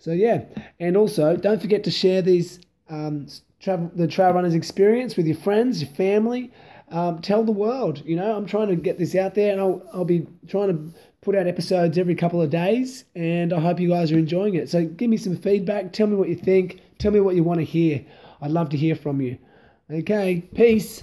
So 0.00 0.12
yeah, 0.12 0.44
and 0.80 0.96
also 0.96 1.36
don't 1.36 1.60
forget 1.60 1.84
to 1.84 1.90
share 1.90 2.22
these 2.22 2.58
um, 2.88 3.28
travel 3.60 3.90
the 3.94 4.08
trail 4.08 4.32
runners 4.32 4.54
experience 4.54 5.16
with 5.16 5.26
your 5.26 5.36
friends, 5.36 5.82
your 5.82 5.90
family. 5.90 6.50
Um, 6.90 7.20
tell 7.20 7.44
the 7.44 7.52
world. 7.52 8.02
You 8.04 8.16
know, 8.16 8.34
I'm 8.36 8.46
trying 8.46 8.68
to 8.68 8.76
get 8.76 8.98
this 8.98 9.14
out 9.14 9.34
there, 9.34 9.52
and 9.52 9.60
I'll 9.60 9.86
I'll 9.92 10.06
be 10.06 10.26
trying 10.48 10.68
to 10.68 10.98
put 11.20 11.36
out 11.36 11.46
episodes 11.46 11.98
every 11.98 12.14
couple 12.14 12.40
of 12.40 12.48
days, 12.48 13.04
and 13.14 13.52
I 13.52 13.60
hope 13.60 13.78
you 13.78 13.90
guys 13.90 14.10
are 14.10 14.18
enjoying 14.18 14.54
it. 14.54 14.70
So 14.70 14.86
give 14.86 15.10
me 15.10 15.18
some 15.18 15.36
feedback. 15.36 15.92
Tell 15.92 16.06
me 16.06 16.16
what 16.16 16.30
you 16.30 16.36
think. 16.36 16.80
Tell 16.98 17.12
me 17.12 17.20
what 17.20 17.36
you 17.36 17.44
want 17.44 17.60
to 17.60 17.64
hear. 17.64 18.04
I'd 18.40 18.50
love 18.50 18.70
to 18.70 18.78
hear 18.78 18.96
from 18.96 19.20
you. 19.20 19.36
Okay, 19.90 20.48
peace. 20.54 21.02